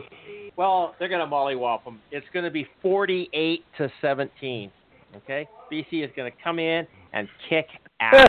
well, 0.58 0.96
they're 0.98 1.10
going 1.10 1.24
to 1.24 1.32
mollywop 1.32 1.84
them. 1.84 2.00
It's 2.12 2.26
going 2.34 2.46
to 2.46 2.50
be 2.50 2.65
48 2.82 3.63
to 3.78 3.91
17. 4.02 4.72
Okay, 5.17 5.48
BC 5.72 6.04
is 6.04 6.10
going 6.15 6.32
to 6.32 6.38
come 6.44 6.58
in 6.58 6.88
and 7.13 7.28
kick 7.50 7.67
ass. 8.02 8.28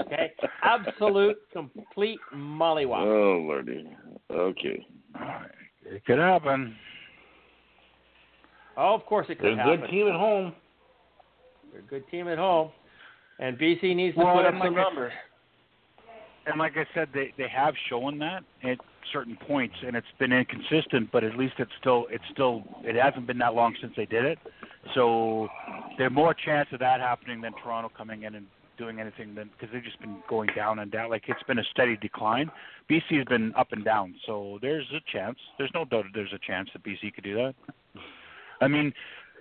Okay, 0.00 0.32
absolute, 0.62 1.36
complete 1.52 2.18
mollywop. 2.34 3.04
oh 3.04 3.38
lordy. 3.46 3.88
Okay. 4.30 4.86
It 5.86 6.04
could 6.04 6.18
happen. 6.18 6.76
Oh, 8.76 8.94
of 8.94 9.06
course 9.06 9.26
it 9.28 9.38
could 9.38 9.56
They're 9.56 9.64
could 9.64 9.84
a 9.84 9.86
good 9.86 9.90
team 9.90 10.08
at 10.08 10.14
home. 10.14 10.52
They're 11.72 11.80
a 11.80 11.84
good 11.84 12.08
team 12.10 12.28
at 12.28 12.38
home, 12.38 12.70
and 13.38 13.58
BC 13.58 13.94
needs 13.96 14.16
to 14.16 14.24
Well, 14.24 14.36
put 14.36 14.46
up 14.46 14.54
and 14.54 14.62
some 14.64 14.74
numbers. 14.74 15.12
And 16.46 16.58
like 16.58 16.72
I 16.76 16.84
said, 16.94 17.08
they 17.14 17.32
they 17.38 17.48
have 17.48 17.74
shown 17.88 18.18
that 18.18 18.44
at 18.62 18.78
certain 19.12 19.36
points, 19.46 19.74
and 19.86 19.96
it's 19.96 20.06
been 20.18 20.32
inconsistent. 20.32 21.10
But 21.12 21.24
at 21.24 21.36
least 21.36 21.54
it's 21.58 21.70
still 21.80 22.06
it's 22.10 22.24
still 22.32 22.64
it 22.82 22.96
hasn't 22.96 23.26
been 23.26 23.38
that 23.38 23.54
long 23.54 23.74
since 23.80 23.92
they 23.96 24.06
did 24.06 24.24
it, 24.24 24.38
so 24.94 25.48
there's 25.98 26.12
more 26.12 26.34
chance 26.34 26.68
of 26.72 26.80
that 26.80 27.00
happening 27.00 27.40
than 27.40 27.52
Toronto 27.62 27.90
coming 27.96 28.22
in 28.24 28.34
and 28.34 28.46
doing 28.76 29.00
anything 29.00 29.34
than 29.34 29.50
because 29.56 29.72
they've 29.72 29.84
just 29.84 30.00
been 30.00 30.16
going 30.28 30.50
down 30.56 30.80
and 30.80 30.90
down. 30.90 31.10
Like 31.10 31.24
it's 31.28 31.42
been 31.44 31.58
a 31.58 31.64
steady 31.70 31.96
decline. 31.96 32.50
BC 32.90 33.18
has 33.18 33.24
been 33.26 33.54
up 33.56 33.72
and 33.72 33.84
down, 33.84 34.14
so 34.26 34.58
there's 34.60 34.86
a 34.94 35.00
chance. 35.12 35.38
There's 35.58 35.70
no 35.74 35.84
doubt 35.84 36.06
there's 36.14 36.32
a 36.32 36.38
chance 36.46 36.68
that 36.72 36.82
BC 36.82 37.14
could 37.14 37.24
do 37.24 37.34
that. 37.36 37.54
I 38.60 38.68
mean, 38.68 38.92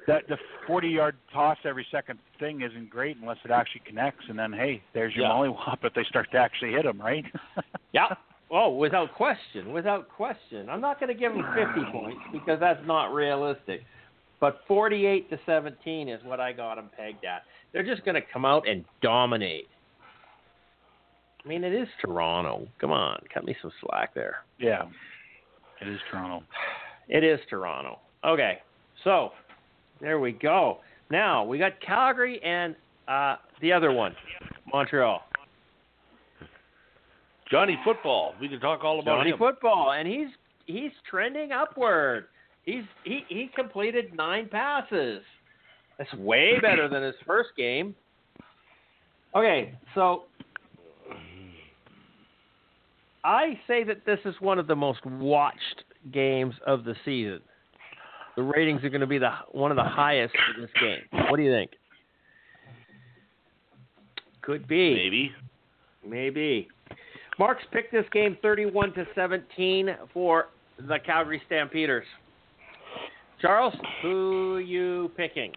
that 0.08 0.28
the 0.28 0.38
40 0.68 0.88
yard 0.90 1.16
toss 1.32 1.58
every 1.66 1.86
second 1.92 2.20
thing 2.40 2.62
isn't 2.62 2.90
great 2.90 3.18
unless 3.18 3.38
it 3.46 3.52
actually 3.52 3.82
connects, 3.86 4.26
and 4.30 4.38
then 4.38 4.52
hey, 4.54 4.82
there's 4.94 5.16
your 5.16 5.26
Yeah. 5.26 5.32
mollywop 5.32 5.78
if 5.84 5.94
they 5.94 6.04
start 6.04 6.30
to 6.32 6.38
actually 6.38 6.72
hit 6.72 6.84
them, 6.84 7.02
right? 7.02 7.26
Yeah. 7.94 8.08
Oh, 8.50 8.70
without 8.76 9.14
question, 9.14 9.72
without 9.72 10.10
question. 10.10 10.68
I'm 10.68 10.82
not 10.82 11.00
going 11.00 11.10
to 11.10 11.20
give 11.20 11.32
them 11.34 11.44
50 11.56 11.92
points 11.92 12.22
because 12.32 12.60
that's 12.60 12.80
not 12.88 13.14
realistic. 13.14 13.82
But 14.44 14.60
48 14.68 15.30
to 15.30 15.40
17 15.46 16.10
is 16.10 16.20
what 16.26 16.42
I 16.42 16.52
got 16.52 16.76
them 16.76 16.90
pegged 16.98 17.24
at. 17.24 17.44
They're 17.72 17.82
just 17.82 18.04
going 18.04 18.16
to 18.16 18.22
come 18.34 18.44
out 18.44 18.68
and 18.68 18.84
dominate. 19.02 19.70
I 21.42 21.48
mean, 21.48 21.64
it 21.64 21.74
is 21.74 21.88
Toronto. 22.02 22.68
Come 22.82 22.92
on, 22.92 23.22
cut 23.34 23.46
me 23.46 23.56
some 23.62 23.72
slack 23.80 24.14
there. 24.14 24.40
yeah, 24.60 24.84
it 25.82 25.88
is 25.88 25.98
Toronto. 26.12 26.46
It 27.08 27.24
is 27.24 27.40
Toronto. 27.50 28.00
Okay, 28.26 28.60
so 29.06 29.32
there 30.02 30.20
we 30.20 30.34
go. 30.34 30.80
Now 31.10 31.46
we 31.46 31.58
got 31.58 31.80
Calgary 31.80 32.42
and 32.44 32.76
uh, 33.08 33.38
the 33.62 33.72
other 33.72 33.94
one, 33.94 34.14
Montreal. 34.74 35.22
Johnny 37.50 37.78
Football. 37.86 38.36
We 38.42 38.50
can 38.50 38.60
talk 38.60 38.84
all 38.84 39.00
about 39.00 39.20
Johnny 39.20 39.32
him. 39.32 39.38
Football, 39.38 39.94
and 39.98 40.06
he's 40.06 40.28
he's 40.66 40.92
trending 41.10 41.54
upward. 41.54 42.26
He's 42.66 42.84
he 43.04 43.26
he 43.28 43.50
completed 43.56 44.14
nine 44.16 44.50
passes. 44.50 45.22
That's 45.98 46.14
way 46.16 46.60
better 46.62 46.88
than 46.88 47.04
his 47.04 47.16
first 47.26 47.50
game. 47.58 47.96
Okay, 49.36 49.78
so 49.96 50.24
I 53.24 53.60
say 53.68 53.84
that 53.84 54.06
this 54.06 54.20
is 54.26 54.36
one 54.40 54.60
of 54.60 54.68
the 54.68 54.76
most 54.76 55.06
watched 55.06 55.84
games 56.12 56.54
of 56.66 56.84
the 56.84 56.96
season. 57.06 57.40
The 58.36 58.44
ratings 58.44 58.84
are 58.84 58.90
going 58.90 59.02
to 59.02 59.08
be 59.08 59.18
the 59.18 59.32
one 59.52 59.72
of 59.72 59.78
the 59.78 59.84
highest 59.84 60.34
for 60.34 60.62
this 60.62 60.72
game. 60.80 61.28
What 61.30 61.38
do 61.38 61.44
you 61.44 61.52
think? 61.52 61.72
Could 64.42 64.68
be. 64.68 64.94
Maybe. 64.94 65.32
Maybe. 66.06 66.68
Mark's 67.40 67.64
picked 67.72 67.92
this 67.92 68.06
game 68.12 68.38
31 68.42 68.94
to 68.94 69.06
17 69.16 69.90
for 70.14 70.50
the 70.78 70.98
Calgary 71.06 71.42
Stampeders. 71.46 72.06
Charles, 73.44 73.74
who 74.02 74.56
are 74.56 74.62
you 74.62 75.12
picking? 75.18 75.52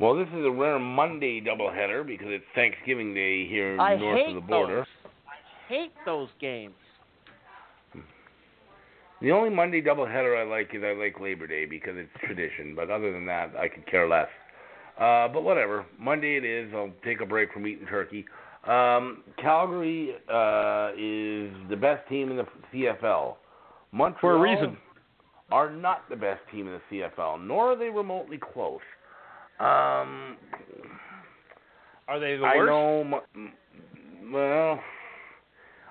Well, 0.00 0.16
this 0.16 0.26
is 0.36 0.44
a 0.44 0.50
rare 0.50 0.80
Monday 0.80 1.40
doubleheader 1.40 2.04
because 2.04 2.26
it's 2.30 2.44
Thanksgiving 2.56 3.14
Day 3.14 3.46
here 3.46 3.78
I 3.80 3.94
north 3.94 4.28
of 4.28 4.34
the 4.34 4.40
border. 4.40 4.76
those. 4.78 4.86
I 5.28 5.72
hate 5.72 5.92
those 6.04 6.28
games. 6.40 6.74
The 9.22 9.30
only 9.30 9.50
Monday 9.50 9.80
doubleheader 9.80 10.36
I 10.36 10.50
like 10.50 10.74
is 10.74 10.82
I 10.84 10.94
like 10.94 11.20
Labor 11.20 11.46
Day 11.46 11.64
because 11.64 11.92
it's 11.94 12.10
tradition. 12.24 12.74
But 12.74 12.90
other 12.90 13.12
than 13.12 13.24
that, 13.26 13.52
I 13.56 13.68
could 13.68 13.86
care 13.88 14.08
less. 14.08 14.28
Uh, 14.98 15.28
but 15.28 15.44
whatever. 15.44 15.86
Monday 15.96 16.38
it 16.38 16.44
is. 16.44 16.72
I'll 16.74 16.90
take 17.04 17.20
a 17.20 17.26
break 17.26 17.52
from 17.52 17.68
eating 17.68 17.86
turkey. 17.86 18.24
Um, 18.66 19.22
Calgary 19.40 20.16
uh, 20.28 20.90
is 20.98 21.52
the 21.70 21.76
best 21.80 22.08
team 22.08 22.32
in 22.32 22.36
the 22.38 22.46
CFL. 22.74 23.36
Montreal 23.92 24.18
For 24.20 24.34
a 24.34 24.40
reason. 24.40 24.76
Are 25.50 25.70
not 25.70 26.08
the 26.10 26.16
best 26.16 26.40
team 26.52 26.66
in 26.68 26.74
the 26.74 26.80
CFL, 27.18 27.44
nor 27.46 27.72
are 27.72 27.76
they 27.76 27.88
remotely 27.88 28.38
close. 28.38 28.80
Um, 29.60 30.36
Are 32.06 32.20
they 32.20 32.36
the 32.36 32.44
I 32.44 32.56
worst? 32.56 32.70
I 32.70 32.72
know. 32.72 33.20
M- 33.34 33.52
Well, 34.32 34.80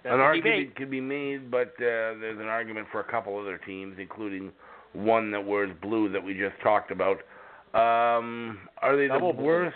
an 0.05 0.19
argument 0.19 0.75
could 0.75 0.89
be 0.91 1.01
made, 1.01 1.51
but 1.51 1.69
uh, 1.79 2.15
there's 2.21 2.39
an 2.39 2.45
argument 2.47 2.87
for 2.91 2.99
a 3.01 3.03
couple 3.11 3.37
other 3.37 3.57
teams, 3.65 3.97
including 3.99 4.51
one 4.93 5.31
that 5.31 5.45
wears 5.45 5.71
blue 5.81 6.09
that 6.11 6.23
we 6.23 6.33
just 6.33 6.55
talked 6.63 6.91
about. 6.91 7.17
Um, 7.73 8.59
are 8.81 8.95
they 8.95 9.07
Double 9.07 9.33
the 9.33 9.37
blue. 9.37 9.45
worst? 9.45 9.75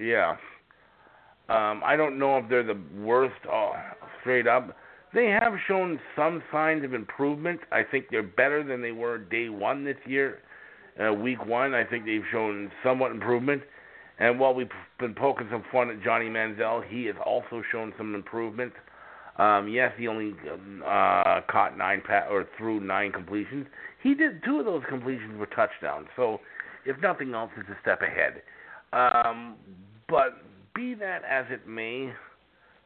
Yeah. 0.00 0.36
Um, 1.48 1.82
I 1.84 1.96
don't 1.96 2.18
know 2.18 2.38
if 2.38 2.48
they're 2.48 2.62
the 2.64 2.80
worst 2.98 3.34
uh, 3.52 3.72
straight 4.20 4.46
up. 4.46 4.76
They 5.14 5.26
have 5.26 5.52
shown 5.68 6.00
some 6.16 6.42
signs 6.50 6.84
of 6.84 6.94
improvement. 6.94 7.60
I 7.70 7.82
think 7.82 8.06
they're 8.10 8.22
better 8.22 8.64
than 8.64 8.80
they 8.80 8.92
were 8.92 9.18
day 9.18 9.48
one 9.48 9.84
this 9.84 9.96
year. 10.06 10.38
Uh, 11.02 11.12
week 11.12 11.44
one, 11.46 11.74
I 11.74 11.84
think 11.84 12.04
they've 12.04 12.24
shown 12.30 12.70
somewhat 12.82 13.12
improvement. 13.12 13.62
And 14.18 14.38
while 14.38 14.54
we've 14.54 14.70
been 14.98 15.14
poking 15.14 15.48
some 15.50 15.64
fun 15.72 15.90
at 15.90 16.02
Johnny 16.02 16.26
Manziel, 16.26 16.82
he 16.88 17.06
has 17.06 17.16
also 17.24 17.62
shown 17.70 17.92
some 17.98 18.14
improvement. 18.14 18.72
Um, 19.36 19.68
yes, 19.68 19.92
he 19.96 20.06
only 20.08 20.34
uh, 20.86 21.40
caught 21.50 21.76
nine 21.76 22.02
pa- 22.06 22.26
or 22.30 22.46
threw 22.58 22.80
nine 22.80 23.12
completions. 23.12 23.66
He 24.02 24.14
did 24.14 24.44
two 24.44 24.58
of 24.58 24.66
those 24.66 24.82
completions 24.88 25.38
were 25.38 25.46
touchdowns. 25.46 26.08
So, 26.16 26.40
if 26.84 27.00
nothing 27.00 27.32
else, 27.34 27.50
it's 27.56 27.68
a 27.68 27.76
step 27.80 28.00
ahead. 28.02 28.42
Um, 28.92 29.56
but 30.08 30.42
be 30.74 30.94
that 30.94 31.22
as 31.24 31.46
it 31.50 31.66
may, 31.66 32.12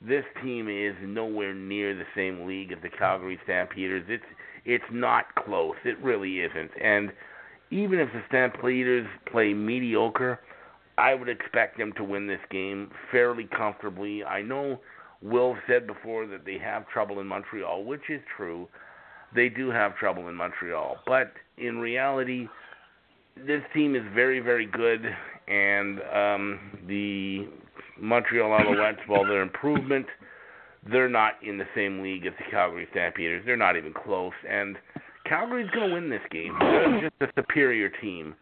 this 0.06 0.24
team 0.42 0.68
is 0.68 0.94
nowhere 1.02 1.54
near 1.54 1.94
the 1.94 2.04
same 2.14 2.46
league 2.46 2.72
as 2.72 2.78
the 2.82 2.88
Calgary 2.88 3.38
Stampeders. 3.44 4.04
It's 4.08 4.24
it's 4.64 4.84
not 4.90 5.26
close. 5.36 5.76
It 5.84 5.98
really 6.02 6.40
isn't. 6.40 6.70
And 6.82 7.12
even 7.70 8.00
if 8.00 8.08
the 8.12 8.22
Stampeders 8.28 9.06
play 9.30 9.54
mediocre, 9.54 10.40
I 10.98 11.14
would 11.14 11.28
expect 11.28 11.78
them 11.78 11.92
to 11.96 12.04
win 12.04 12.26
this 12.26 12.40
game 12.50 12.90
fairly 13.12 13.44
comfortably. 13.56 14.24
I 14.24 14.42
know 14.42 14.80
Will 15.22 15.56
said 15.68 15.86
before 15.86 16.26
that 16.26 16.44
they 16.44 16.58
have 16.58 16.88
trouble 16.88 17.20
in 17.20 17.26
Montreal, 17.26 17.84
which 17.84 18.08
is 18.08 18.20
true. 18.36 18.68
They 19.34 19.48
do 19.48 19.70
have 19.70 19.96
trouble 19.96 20.28
in 20.28 20.34
Montreal, 20.34 20.98
but 21.06 21.32
in 21.58 21.78
reality, 21.78 22.48
this 23.36 23.62
team 23.74 23.94
is 23.94 24.02
very, 24.14 24.40
very 24.40 24.66
good, 24.66 25.04
and 25.48 26.00
um, 26.12 26.60
the 26.86 27.48
Montreal 28.00 28.50
Alouettes, 28.50 29.06
while 29.06 29.24
they're 29.24 29.42
improvement, 29.42 30.06
they're 30.90 31.08
not 31.08 31.34
in 31.42 31.58
the 31.58 31.66
same 31.74 32.02
league 32.02 32.26
as 32.26 32.32
the 32.38 32.50
Calgary 32.50 32.86
Stampeders. 32.90 33.42
They're 33.44 33.56
not 33.56 33.76
even 33.76 33.92
close, 33.92 34.32
and 34.48 34.76
Calgary's 35.24 35.70
going 35.70 35.88
to 35.88 35.94
win 35.94 36.10
this 36.10 36.20
game. 36.30 36.56
They're 36.60 37.10
just 37.10 37.14
a 37.20 37.40
superior 37.40 37.88
team. 37.88 38.34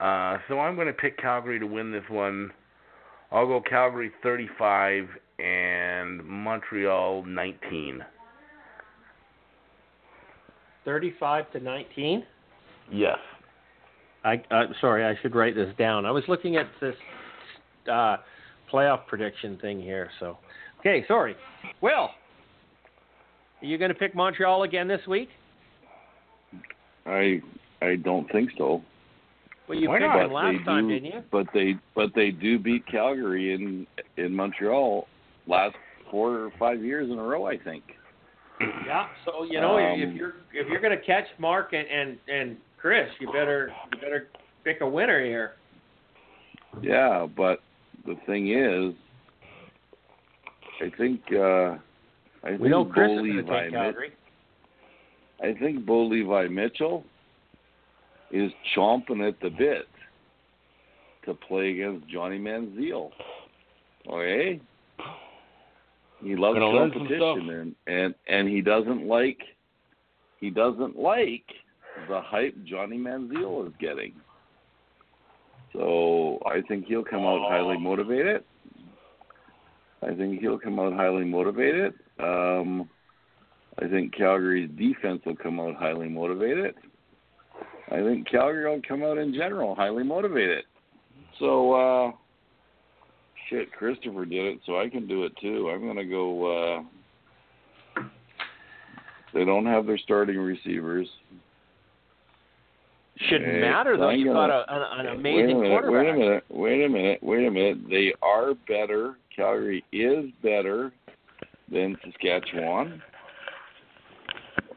Uh, 0.00 0.38
so 0.48 0.58
I'm 0.58 0.74
going 0.74 0.86
to 0.88 0.92
pick 0.92 1.18
Calgary 1.18 1.58
to 1.58 1.66
win 1.66 1.92
this 1.92 2.04
one. 2.08 2.50
I'll 3.30 3.46
go 3.46 3.60
Calgary 3.60 4.10
35 4.22 5.08
and 5.38 6.24
Montreal 6.24 7.24
19. 7.24 8.04
35 10.84 11.52
to 11.52 11.60
19. 11.60 12.24
Yes. 12.90 13.18
I 14.24 14.42
uh, 14.50 14.64
sorry, 14.80 15.04
I 15.04 15.20
should 15.20 15.34
write 15.34 15.54
this 15.54 15.74
down. 15.78 16.06
I 16.06 16.10
was 16.10 16.22
looking 16.28 16.56
at 16.56 16.68
this 16.80 16.94
uh, 17.90 18.18
playoff 18.72 19.06
prediction 19.06 19.58
thing 19.58 19.80
here. 19.80 20.10
So, 20.20 20.38
okay, 20.80 21.04
sorry. 21.06 21.36
Will, 21.80 21.90
are 21.92 22.10
you 23.60 23.78
going 23.78 23.90
to 23.90 23.94
pick 23.98 24.14
Montreal 24.14 24.62
again 24.64 24.88
this 24.88 25.06
week? 25.06 25.28
I 27.06 27.40
I 27.80 27.96
don't 27.96 28.30
think 28.30 28.50
so. 28.56 28.82
Well, 29.68 29.78
you 29.78 29.88
Why 29.88 29.98
picked 29.98 30.08
not? 30.08 30.18
them 30.22 30.32
last 30.32 30.56
they 30.58 30.64
time, 30.64 30.88
didn't 30.88 31.04
you? 31.06 31.22
But 31.30 31.46
they 31.54 31.74
but 31.94 32.10
they 32.14 32.30
do 32.30 32.58
beat 32.58 32.86
Calgary 32.86 33.54
in 33.54 33.86
in 34.16 34.34
Montreal 34.34 35.06
last 35.46 35.74
four 36.10 36.30
or 36.38 36.50
five 36.58 36.82
years 36.82 37.10
in 37.10 37.18
a 37.18 37.22
row, 37.22 37.46
I 37.46 37.58
think. 37.58 37.82
Yeah. 38.86 39.08
So 39.24 39.44
you 39.44 39.60
know, 39.60 39.78
if 39.78 40.08
Um, 40.08 40.16
you're 40.16 40.34
if 40.52 40.68
you're 40.68 40.80
going 40.80 40.96
to 40.96 41.04
catch 41.04 41.26
Mark 41.38 41.72
and, 41.72 41.86
and 41.88 42.18
and 42.28 42.56
Chris, 42.80 43.08
you 43.20 43.26
better 43.32 43.72
you 43.92 44.00
better 44.00 44.28
pick 44.64 44.80
a 44.80 44.88
winner 44.88 45.24
here. 45.24 45.52
Yeah, 46.80 47.26
but 47.36 47.60
the 48.06 48.16
thing 48.26 48.50
is, 48.50 48.94
I 50.80 50.96
think 50.96 51.20
uh, 51.32 51.76
I 52.44 52.50
think 52.50 52.60
We 52.60 52.68
know 52.68 52.84
Chris 52.84 53.08
Bo 53.08 53.18
is 53.18 53.22
Levi 53.22 53.62
take 53.64 53.72
Calgary. 53.72 54.12
I 55.42 55.54
think 55.58 55.84
Bo 55.84 56.04
Levi 56.04 56.48
Mitchell 56.48 57.04
is 58.30 58.50
chomping 58.76 59.26
at 59.26 59.38
the 59.40 59.50
bit 59.50 59.86
to 61.24 61.34
play 61.34 61.72
against 61.72 62.08
Johnny 62.08 62.38
Manziel. 62.38 63.10
Okay? 64.08 64.60
He 66.22 66.36
loves 66.36 66.54
Gonna 66.54 66.68
learn 66.70 66.90
some 66.92 67.06
competition 67.06 67.50
and, 67.50 67.74
and 67.86 68.14
and 68.28 68.48
he 68.48 68.60
doesn't 68.60 69.06
like 69.06 69.38
he 70.40 70.50
doesn't 70.50 70.96
like 70.96 71.44
the 72.08 72.20
hype 72.20 72.54
Johnny 72.64 72.96
Manziel 72.96 73.66
is 73.66 73.72
getting. 73.80 74.12
So 75.72 76.38
I 76.46 76.60
think 76.68 76.86
he'll 76.86 77.04
come 77.04 77.24
out 77.24 77.48
highly 77.48 77.78
motivated. 77.78 78.44
I 80.02 80.14
think 80.14 80.40
he'll 80.40 80.58
come 80.58 80.78
out 80.78 80.92
highly 80.92 81.24
motivated. 81.24 81.94
Um, 82.18 82.88
I 83.80 83.88
think 83.88 84.14
Calgary's 84.14 84.70
defense 84.76 85.22
will 85.24 85.36
come 85.36 85.60
out 85.60 85.76
highly 85.76 86.08
motivated. 86.08 86.74
I 87.90 88.02
think 88.02 88.28
Calgary 88.28 88.68
will 88.68 88.82
come 88.86 89.02
out 89.02 89.18
in 89.18 89.32
general 89.32 89.74
highly 89.74 90.02
motivated. 90.02 90.64
So, 91.38 91.72
uh, 91.72 92.12
shit, 93.48 93.72
Christopher 93.72 94.24
did 94.24 94.44
it, 94.44 94.60
so 94.66 94.78
I 94.78 94.88
can 94.88 95.06
do 95.06 95.24
it 95.24 95.32
too. 95.40 95.70
I'm 95.72 95.80
going 95.80 95.96
to 95.96 96.04
go. 96.04 96.84
Uh, 97.96 98.02
they 99.34 99.44
don't 99.44 99.66
have 99.66 99.86
their 99.86 99.98
starting 99.98 100.38
receivers. 100.38 101.08
Shouldn't 103.28 103.52
Hey, 103.52 103.60
matter 103.60 103.96
though. 103.96 104.10
You've 104.10 104.32
got 104.34 104.50
a, 104.50 104.64
an, 104.68 105.06
an 105.06 105.06
wait 105.06 105.16
amazing 105.18 105.60
minute, 105.60 105.82
quarterback. 105.82 106.04
Wait 106.04 106.08
a 106.10 106.18
minute. 106.18 106.44
Wait 106.50 106.84
a 106.84 106.88
minute. 106.88 107.22
Wait 107.22 107.46
a 107.46 107.50
minute. 107.50 107.78
They 107.90 108.12
are 108.22 108.54
better. 108.68 109.16
Calgary 109.34 109.84
is 109.92 110.26
better 110.42 110.92
than 111.70 111.96
Saskatchewan. 112.04 113.02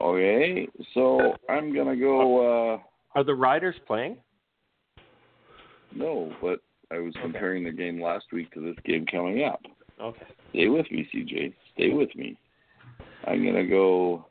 Okay, 0.02 0.68
so 0.94 1.36
I'm 1.50 1.74
gonna 1.74 1.96
go. 1.96 2.74
uh 2.76 2.80
Are 3.16 3.24
the 3.24 3.34
Riders 3.34 3.76
playing? 3.88 4.18
No, 5.96 6.34
but 6.42 6.60
I 6.92 7.00
was 7.00 7.14
comparing 7.22 7.64
the 7.64 7.72
game 7.72 8.02
last 8.02 8.26
week 8.34 8.52
to 8.54 8.62
this 8.62 8.76
game 8.86 9.06
coming 9.06 9.44
up. 9.46 9.62
Okay. 10.02 10.26
Stay 10.50 10.68
with 10.68 10.90
me, 10.92 11.08
CJ. 11.14 11.54
Stay 11.74 11.90
with 11.92 12.14
me. 12.16 12.38
I'm 13.26 13.44
gonna 13.46 13.66
go 13.66 14.26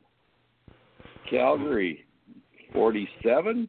Calgary, 1.31 2.05
forty-seven, 2.73 3.69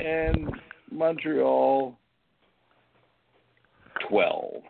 and 0.00 0.50
Montreal, 0.90 1.96
twelve. 4.08 4.62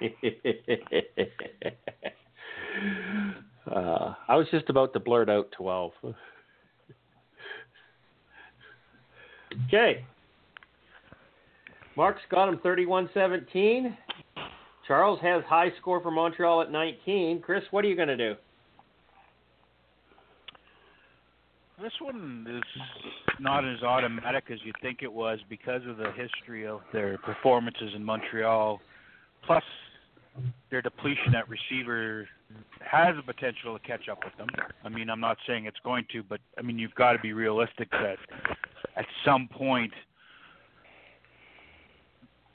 Uh, 3.70 4.14
I 4.28 4.36
was 4.36 4.46
just 4.50 4.68
about 4.68 4.92
to 4.92 5.00
blurt 5.00 5.30
out 5.30 5.50
12. 5.56 5.92
okay. 9.68 10.04
Mark's 11.96 12.22
got 12.30 12.48
him 12.48 12.58
31 12.62 13.08
17. 13.14 13.96
Charles 14.86 15.20
has 15.20 15.44
high 15.44 15.70
score 15.80 16.02
for 16.02 16.10
Montreal 16.10 16.62
at 16.62 16.72
19. 16.72 17.40
Chris, 17.40 17.62
what 17.70 17.84
are 17.84 17.88
you 17.88 17.96
going 17.96 18.08
to 18.08 18.16
do? 18.16 18.34
This 21.82 21.92
one 22.00 22.46
is 22.48 22.82
not 23.40 23.64
as 23.64 23.82
automatic 23.82 24.44
as 24.52 24.58
you 24.64 24.72
think 24.80 25.02
it 25.02 25.12
was 25.12 25.40
because 25.50 25.82
of 25.88 25.96
the 25.96 26.12
history 26.12 26.64
of 26.64 26.80
their 26.92 27.18
performances 27.18 27.90
in 27.96 28.04
Montreal. 28.04 28.80
Plus, 29.44 29.64
their 30.70 30.80
depletion 30.80 31.34
at 31.34 31.48
receiver 31.48 32.28
has 32.80 33.16
the 33.16 33.22
potential 33.22 33.76
to 33.76 33.84
catch 33.84 34.08
up 34.08 34.20
with 34.24 34.36
them. 34.36 34.46
I 34.84 34.88
mean, 34.90 35.10
I'm 35.10 35.18
not 35.18 35.38
saying 35.44 35.66
it's 35.66 35.80
going 35.82 36.04
to, 36.12 36.22
but 36.22 36.38
I 36.56 36.62
mean, 36.62 36.78
you've 36.78 36.94
got 36.94 37.14
to 37.14 37.18
be 37.18 37.32
realistic 37.32 37.90
that 37.90 38.16
at 38.96 39.06
some 39.24 39.48
point, 39.48 39.92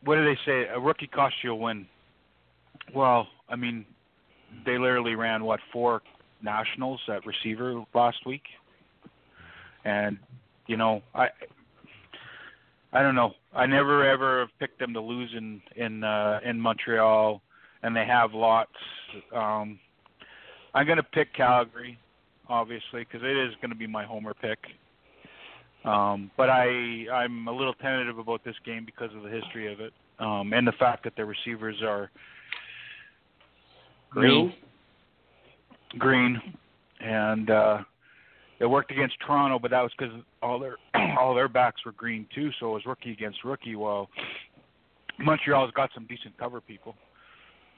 what 0.05 0.15
do 0.15 0.23
they 0.23 0.37
say? 0.45 0.67
A 0.73 0.79
rookie 0.79 1.07
costs 1.07 1.39
you 1.43 1.51
a 1.51 1.55
win. 1.55 1.85
Well, 2.95 3.27
I 3.49 3.57
mean, 3.57 3.85
they 4.65 4.77
literally 4.77 5.15
ran 5.15 5.43
what 5.43 5.59
four 5.73 6.01
nationals 6.41 7.01
at 7.09 7.25
receiver 7.25 7.83
last 7.93 8.25
week, 8.25 8.43
and 9.85 10.17
you 10.67 10.77
know, 10.77 11.01
I 11.15 11.27
I 12.93 13.01
don't 13.01 13.15
know. 13.15 13.33
I 13.53 13.65
never 13.65 14.07
ever 14.07 14.39
have 14.39 14.49
picked 14.59 14.79
them 14.79 14.93
to 14.93 15.01
lose 15.01 15.33
in 15.35 15.61
in 15.75 16.03
uh, 16.03 16.39
in 16.45 16.59
Montreal, 16.59 17.41
and 17.83 17.95
they 17.95 18.05
have 18.05 18.33
lots. 18.33 18.71
Um, 19.35 19.79
I'm 20.73 20.85
going 20.85 20.97
to 20.97 21.03
pick 21.03 21.33
Calgary, 21.33 21.97
obviously, 22.49 23.03
because 23.03 23.21
it 23.23 23.37
is 23.37 23.53
going 23.61 23.71
to 23.71 23.75
be 23.75 23.87
my 23.87 24.03
homer 24.05 24.33
pick. 24.33 24.59
Um, 25.85 26.31
but 26.37 26.49
I 26.49 27.05
I'm 27.11 27.47
a 27.47 27.51
little 27.51 27.73
tentative 27.75 28.17
about 28.19 28.43
this 28.43 28.55
game 28.65 28.85
because 28.85 29.09
of 29.15 29.23
the 29.23 29.29
history 29.29 29.71
of 29.71 29.79
it, 29.79 29.93
um, 30.19 30.53
and 30.53 30.67
the 30.67 30.73
fact 30.73 31.03
that 31.03 31.15
their 31.15 31.25
receivers 31.25 31.77
are 31.81 32.09
Green. 34.09 34.53
green, 35.97 36.41
and 36.99 37.49
uh, 37.49 37.77
it 38.59 38.65
worked 38.65 38.91
against 38.91 39.15
Toronto, 39.25 39.59
but 39.59 39.71
that 39.71 39.81
was 39.81 39.91
because 39.97 40.13
all 40.41 40.59
their 40.59 40.77
all 41.19 41.35
their 41.35 41.47
backs 41.47 41.81
were 41.85 41.91
green 41.91 42.27
too. 42.33 42.49
So 42.59 42.71
it 42.71 42.73
was 42.73 42.85
rookie 42.85 43.11
against 43.11 43.43
rookie. 43.43 43.75
Well, 43.75 44.09
Montreal's 45.19 45.71
got 45.71 45.89
some 45.93 46.05
decent 46.07 46.37
cover 46.37 46.61
people. 46.61 46.95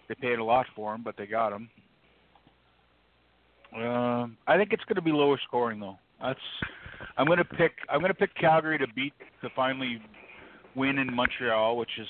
They 0.07 0.15
paid 0.15 0.39
a 0.39 0.43
lot 0.43 0.65
for 0.75 0.91
them, 0.91 1.03
but 1.03 1.15
they 1.17 1.27
got 1.27 1.51
them. 1.51 1.69
Um, 3.75 4.37
I 4.47 4.57
think 4.57 4.73
it's 4.73 4.83
going 4.85 4.95
to 4.95 5.01
be 5.01 5.11
lower 5.11 5.39
scoring 5.47 5.79
though. 5.79 5.97
That's 6.21 6.39
I'm 7.17 7.27
going 7.27 7.37
to 7.37 7.45
pick 7.45 7.73
I'm 7.89 7.99
going 7.99 8.11
to 8.11 8.17
pick 8.17 8.33
Calgary 8.35 8.77
to 8.79 8.87
beat 8.95 9.13
to 9.41 9.49
finally 9.55 10.01
win 10.75 10.97
in 10.97 11.13
Montreal, 11.13 11.77
which 11.77 11.91
is 11.99 12.07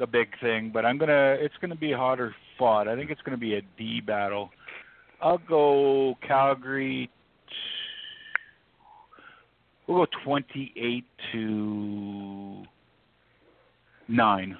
a 0.00 0.06
big 0.06 0.28
thing. 0.40 0.70
But 0.72 0.84
I'm 0.84 0.98
gonna 0.98 1.36
it's 1.40 1.54
going 1.60 1.70
to 1.70 1.76
be 1.76 1.92
harder 1.92 2.34
fought. 2.58 2.88
I 2.88 2.96
think 2.96 3.10
it's 3.10 3.22
going 3.22 3.36
to 3.36 3.40
be 3.40 3.54
a 3.54 3.62
D 3.78 4.00
battle. 4.00 4.50
I'll 5.20 5.38
go 5.38 6.16
Calgary. 6.26 7.10
We'll 9.88 10.04
go 10.04 10.06
28 10.24 11.04
to 11.32 12.62
nine. 14.06 14.56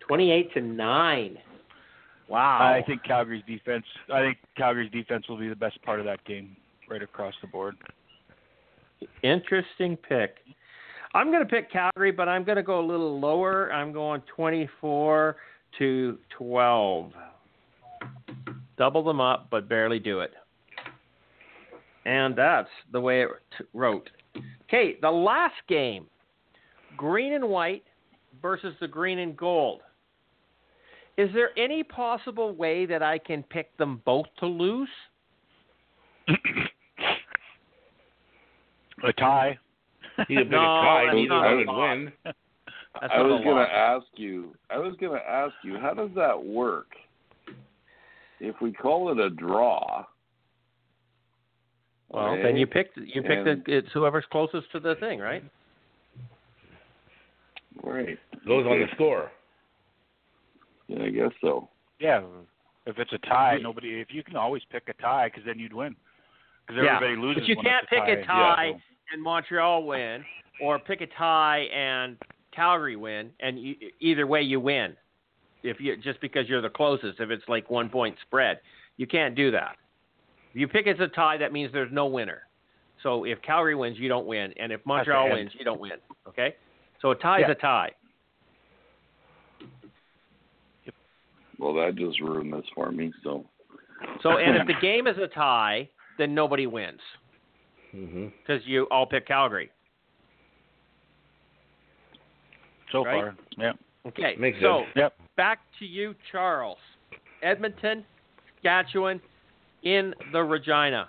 28 0.00 0.54
to 0.54 0.60
9. 0.62 1.38
Wow. 2.28 2.58
I 2.58 2.82
think 2.86 3.04
Calgary's 3.04 3.44
defense. 3.46 3.84
I 4.12 4.20
think 4.20 4.38
Calgary's 4.56 4.90
defense 4.90 5.28
will 5.28 5.36
be 5.36 5.48
the 5.48 5.56
best 5.56 5.80
part 5.82 6.00
of 6.00 6.06
that 6.06 6.24
game, 6.24 6.56
right 6.88 7.02
across 7.02 7.34
the 7.40 7.48
board. 7.48 7.76
Interesting 9.22 9.96
pick. 9.96 10.36
I'm 11.14 11.30
going 11.30 11.42
to 11.42 11.48
pick 11.48 11.70
Calgary, 11.70 12.12
but 12.12 12.28
I'm 12.28 12.44
going 12.44 12.56
to 12.56 12.62
go 12.62 12.80
a 12.80 12.86
little 12.86 13.20
lower. 13.20 13.72
I'm 13.72 13.92
going 13.92 14.22
24 14.34 15.36
to 15.78 16.18
12. 16.36 17.12
Double 18.76 19.04
them 19.04 19.20
up, 19.20 19.48
but 19.50 19.68
barely 19.68 19.98
do 19.98 20.20
it. 20.20 20.32
And 22.06 22.36
that's 22.36 22.68
the 22.92 23.00
way 23.00 23.22
it 23.22 23.28
t- 23.58 23.64
wrote. 23.74 24.08
Okay, 24.68 24.96
the 25.02 25.10
last 25.10 25.56
game 25.68 26.06
green 26.96 27.32
and 27.34 27.48
white 27.48 27.82
versus 28.40 28.74
the 28.80 28.88
green 28.88 29.18
and 29.18 29.36
gold. 29.36 29.80
Is 31.18 31.28
there 31.34 31.50
any 31.58 31.82
possible 31.82 32.54
way 32.54 32.86
that 32.86 33.02
I 33.02 33.18
can 33.18 33.42
pick 33.42 33.76
them 33.76 34.00
both 34.04 34.26
to 34.38 34.46
lose? 34.46 34.88
A 39.04 39.12
tie. 39.14 39.58
He's 40.28 40.38
a 40.38 40.40
big 40.42 40.50
No, 40.52 40.58
tie. 40.58 41.04
that's 41.06 41.16
Neither 41.16 41.34
one 41.34 41.56
would 41.56 41.66
win. 41.66 42.12
That's 42.24 43.12
I 43.12 43.20
was 43.20 43.40
gonna 43.44 43.60
ask 43.62 44.06
you. 44.14 44.54
I 44.70 44.78
was 44.78 44.94
going 44.98 45.18
to 45.18 45.28
ask 45.28 45.52
you. 45.62 45.76
How 45.78 45.92
does 45.92 46.10
that 46.14 46.42
work? 46.42 46.86
If 48.40 48.54
we 48.62 48.72
call 48.72 49.12
it 49.12 49.18
a 49.18 49.28
draw. 49.28 50.04
Well, 52.10 52.28
okay, 52.34 52.42
then 52.42 52.56
you 52.56 52.66
pick 52.66 52.90
you 52.96 53.22
pick 53.22 53.38
and- 53.46 53.64
the 53.64 53.78
it's 53.78 53.88
whoever's 53.92 54.24
closest 54.30 54.70
to 54.72 54.80
the 54.80 54.94
thing, 54.96 55.18
right? 55.18 55.42
Right. 57.82 58.18
Goes 58.46 58.66
on 58.66 58.80
the 58.80 58.86
score. 58.94 59.30
Yeah, 60.88 61.02
I 61.04 61.10
guess 61.10 61.30
so. 61.40 61.68
Yeah, 61.98 62.22
if 62.86 62.98
it's 62.98 63.12
a 63.12 63.18
tie, 63.18 63.58
nobody. 63.60 64.00
If 64.00 64.08
you 64.10 64.22
can 64.22 64.36
always 64.36 64.62
pick 64.70 64.84
a 64.88 64.92
tie, 65.02 65.28
because 65.28 65.44
then 65.44 65.58
you'd 65.58 65.72
win. 65.72 65.96
Because 66.66 66.82
Yeah, 66.84 66.96
everybody 66.96 67.20
loses. 67.20 67.42
But 67.42 67.48
you 67.48 67.56
can't 67.56 67.84
it's 67.84 67.90
pick 67.90 68.02
a 68.02 68.16
tie. 68.16 68.22
a 68.22 68.24
tie 68.24 68.64
Yeah. 68.66 68.78
and 69.12 69.22
Montreal 69.22 69.84
win, 69.84 70.24
or 70.60 70.78
pick 70.78 71.00
a 71.00 71.06
tie 71.06 71.68
and 71.74 72.16
Calgary 72.52 72.96
win, 72.96 73.30
and 73.40 73.58
you, 73.58 73.76
either 74.00 74.26
way 74.26 74.42
you 74.42 74.60
win. 74.60 74.96
If 75.62 75.80
you 75.80 75.96
just 75.96 76.20
because 76.20 76.48
you're 76.48 76.60
the 76.62 76.70
closest, 76.70 77.18
if 77.20 77.30
it's 77.30 77.48
like 77.48 77.68
one 77.70 77.88
point 77.88 78.16
spread, 78.22 78.60
you 78.96 79.06
can't 79.06 79.34
do 79.34 79.50
that. 79.50 79.76
If 80.56 80.60
you 80.60 80.68
pick 80.68 80.86
it's 80.86 80.98
a 81.00 81.08
tie, 81.08 81.36
that 81.36 81.52
means 81.52 81.70
there's 81.70 81.92
no 81.92 82.06
winner. 82.06 82.40
So 83.02 83.24
if 83.24 83.42
Calgary 83.42 83.74
wins, 83.74 83.98
you 83.98 84.08
don't 84.08 84.24
win, 84.26 84.54
and 84.58 84.72
if 84.72 84.80
Montreal 84.86 85.24
end. 85.26 85.34
wins, 85.34 85.50
you 85.52 85.66
don't 85.66 85.78
win. 85.78 85.92
Okay, 86.26 86.54
so 87.02 87.10
a 87.10 87.14
tie 87.14 87.40
is 87.42 87.50
a 87.50 87.54
tie. 87.54 87.90
Well, 91.58 91.74
that 91.74 91.94
just 91.96 92.22
ruined 92.22 92.54
this 92.54 92.64
for 92.74 92.90
me. 92.90 93.12
So. 93.22 93.44
So 94.22 94.38
and 94.38 94.56
if 94.56 94.66
the 94.66 94.80
game 94.80 95.06
is 95.06 95.18
a 95.18 95.26
tie, 95.28 95.90
then 96.16 96.34
nobody 96.34 96.66
wins 96.66 97.00
Mm-hmm. 97.94 98.28
because 98.38 98.62
you 98.66 98.84
all 98.90 99.04
pick 99.04 99.26
Calgary. 99.28 99.70
So 102.92 103.04
Right? 103.04 103.14
far, 103.24 103.36
yeah. 103.58 103.72
Okay, 104.06 104.36
Makes 104.38 104.60
so 104.62 104.84
sense. 104.84 104.92
Yep. 104.96 105.14
back 105.36 105.58
to 105.80 105.84
you, 105.84 106.14
Charles. 106.32 106.78
Edmonton, 107.42 108.06
Saskatchewan, 108.54 109.20
in 109.86 110.14
the 110.32 110.42
Regina. 110.42 111.08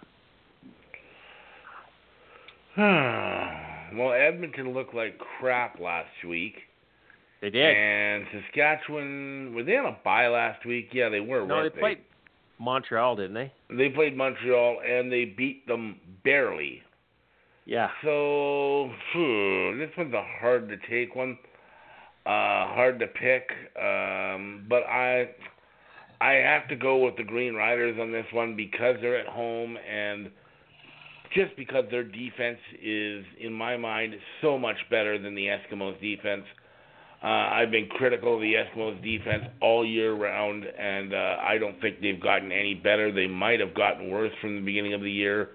well, 2.77 4.13
Edmonton 4.13 4.71
looked 4.73 4.93
like 4.93 5.17
crap 5.39 5.79
last 5.79 6.23
week. 6.27 6.53
They 7.41 7.49
did. 7.49 7.75
And 7.75 8.25
Saskatchewan, 8.31 9.55
were 9.55 9.63
they 9.63 9.77
on 9.77 9.87
a 9.87 9.97
bye 10.05 10.27
last 10.27 10.63
week? 10.63 10.89
Yeah, 10.93 11.09
they 11.09 11.19
were. 11.19 11.39
no, 11.39 11.47
they 11.47 11.61
weren't 11.61 11.79
played 11.79 11.97
Montreal, 12.59 13.15
didn't 13.15 13.33
they? 13.33 13.51
They 13.75 13.89
played 13.89 14.15
Montreal 14.15 14.77
and 14.87 15.11
they 15.11 15.25
beat 15.25 15.65
them 15.65 15.99
barely. 16.23 16.83
Yeah. 17.65 17.89
So 18.03 18.91
phew, 19.11 19.77
this 19.79 19.89
one's 19.97 20.13
a 20.13 20.23
hard 20.39 20.69
to 20.69 20.77
take 20.87 21.15
one, 21.15 21.37
uh, 22.27 22.73
hard 22.75 22.99
to 22.99 23.07
pick. 23.07 23.49
Um, 23.75 24.65
but 24.69 24.83
I, 24.83 25.29
I 26.19 26.33
have 26.33 26.67
to 26.69 26.75
go 26.75 26.97
with 26.97 27.15
the 27.17 27.23
Green 27.23 27.53
Riders 27.53 27.97
on 27.99 28.11
this 28.11 28.25
one 28.31 28.55
because 28.55 28.95
they're 29.01 29.19
at 29.19 29.27
home 29.27 29.77
and 29.77 30.31
just 31.35 31.55
because 31.57 31.85
their 31.91 32.03
defense 32.03 32.59
is, 32.81 33.25
in 33.39 33.53
my 33.53 33.77
mind, 33.77 34.15
so 34.41 34.57
much 34.57 34.77
better 34.89 35.21
than 35.21 35.35
the 35.35 35.47
Eskimos' 35.47 35.99
defense. 36.01 36.43
Uh, 37.23 37.27
I've 37.27 37.71
been 37.71 37.87
critical 37.87 38.35
of 38.35 38.41
the 38.41 38.53
Eskimos' 38.53 39.03
defense 39.03 39.43
all 39.61 39.85
year 39.85 40.13
round, 40.13 40.63
and 40.63 41.13
uh, 41.13 41.37
I 41.41 41.57
don't 41.59 41.79
think 41.81 42.01
they've 42.01 42.21
gotten 42.21 42.51
any 42.51 42.75
better. 42.75 43.11
They 43.11 43.27
might 43.27 43.59
have 43.59 43.73
gotten 43.73 44.09
worse 44.09 44.31
from 44.39 44.55
the 44.55 44.61
beginning 44.61 44.93
of 44.93 45.01
the 45.01 45.11
year. 45.11 45.49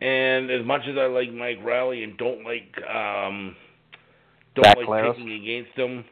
And 0.00 0.50
as 0.50 0.64
much 0.64 0.82
as 0.88 0.96
I 0.98 1.06
like 1.06 1.32
Mike 1.32 1.58
Reilly 1.64 2.02
and 2.02 2.18
don't 2.18 2.44
like 2.44 2.72
um, 2.86 3.56
don't 4.54 4.64
Zach 4.64 4.76
like 4.76 4.86
Collaros? 4.86 5.14
picking 5.14 5.32
against 5.32 5.78
him, 5.78 6.04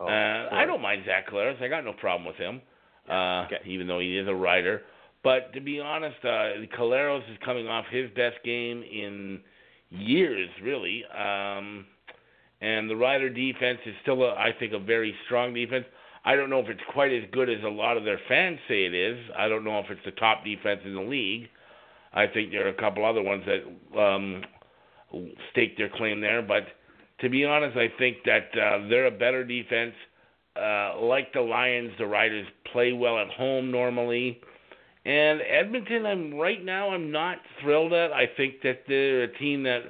Oh, 0.00 0.06
uh, 0.06 0.48
I 0.52 0.64
don't 0.66 0.82
mind 0.82 1.04
Zach 1.06 1.28
Collaros. 1.30 1.62
I 1.62 1.68
got 1.68 1.84
no 1.84 1.92
problem 1.92 2.26
with 2.26 2.36
him, 2.36 2.60
uh, 3.08 3.46
Okay. 3.46 3.58
even 3.66 3.86
though 3.86 4.00
he 4.00 4.16
is 4.18 4.28
a 4.28 4.34
rider. 4.34 4.82
But 5.22 5.52
to 5.54 5.60
be 5.60 5.80
honest, 5.80 6.16
uh, 6.24 6.66
Collaros 6.76 7.22
is 7.30 7.38
coming 7.44 7.68
off 7.68 7.84
his 7.90 8.10
best 8.10 8.42
game 8.44 8.82
in 8.82 9.40
years, 9.90 10.48
really. 10.62 11.04
Um, 11.06 11.86
and 12.60 12.88
the 12.88 12.96
Rider 12.96 13.28
defense 13.28 13.78
is 13.86 13.94
still, 14.02 14.22
a, 14.22 14.34
I 14.34 14.50
think, 14.58 14.72
a 14.72 14.78
very 14.78 15.14
strong 15.26 15.54
defense. 15.54 15.84
I 16.24 16.36
don't 16.36 16.50
know 16.50 16.60
if 16.60 16.68
it's 16.68 16.80
quite 16.92 17.12
as 17.12 17.24
good 17.32 17.48
as 17.50 17.62
a 17.64 17.68
lot 17.68 17.96
of 17.96 18.04
their 18.04 18.20
fans 18.28 18.58
say 18.68 18.84
it 18.84 18.94
is. 18.94 19.18
I 19.36 19.48
don't 19.48 19.64
know 19.64 19.78
if 19.80 19.86
it's 19.90 20.04
the 20.04 20.12
top 20.12 20.44
defense 20.44 20.80
in 20.84 20.94
the 20.94 21.00
league. 21.02 21.48
I 22.12 22.26
think 22.26 22.50
there 22.52 22.66
are 22.66 22.70
a 22.70 22.74
couple 22.74 23.04
other 23.04 23.22
ones 23.22 23.44
that 23.46 23.98
um, 24.00 24.42
stake 25.50 25.76
their 25.76 25.88
claim 25.88 26.20
there, 26.20 26.42
but 26.42 26.64
to 27.20 27.28
be 27.28 27.44
honest, 27.44 27.76
I 27.76 27.88
think 27.98 28.18
that 28.24 28.48
uh, 28.56 28.88
they're 28.88 29.06
a 29.06 29.10
better 29.10 29.44
defense. 29.44 29.94
Uh, 30.54 31.00
like 31.00 31.32
the 31.32 31.40
Lions, 31.40 31.92
the 31.98 32.06
Riders 32.06 32.46
play 32.72 32.92
well 32.92 33.18
at 33.18 33.28
home 33.30 33.70
normally. 33.70 34.40
And 35.04 35.40
Edmonton, 35.40 36.06
I'm 36.06 36.34
right 36.34 36.62
now, 36.64 36.90
I'm 36.90 37.10
not 37.10 37.38
thrilled 37.60 37.92
at. 37.92 38.12
I 38.12 38.26
think 38.36 38.56
that 38.62 38.80
they're 38.86 39.24
a 39.24 39.38
team 39.38 39.62
that 39.64 39.80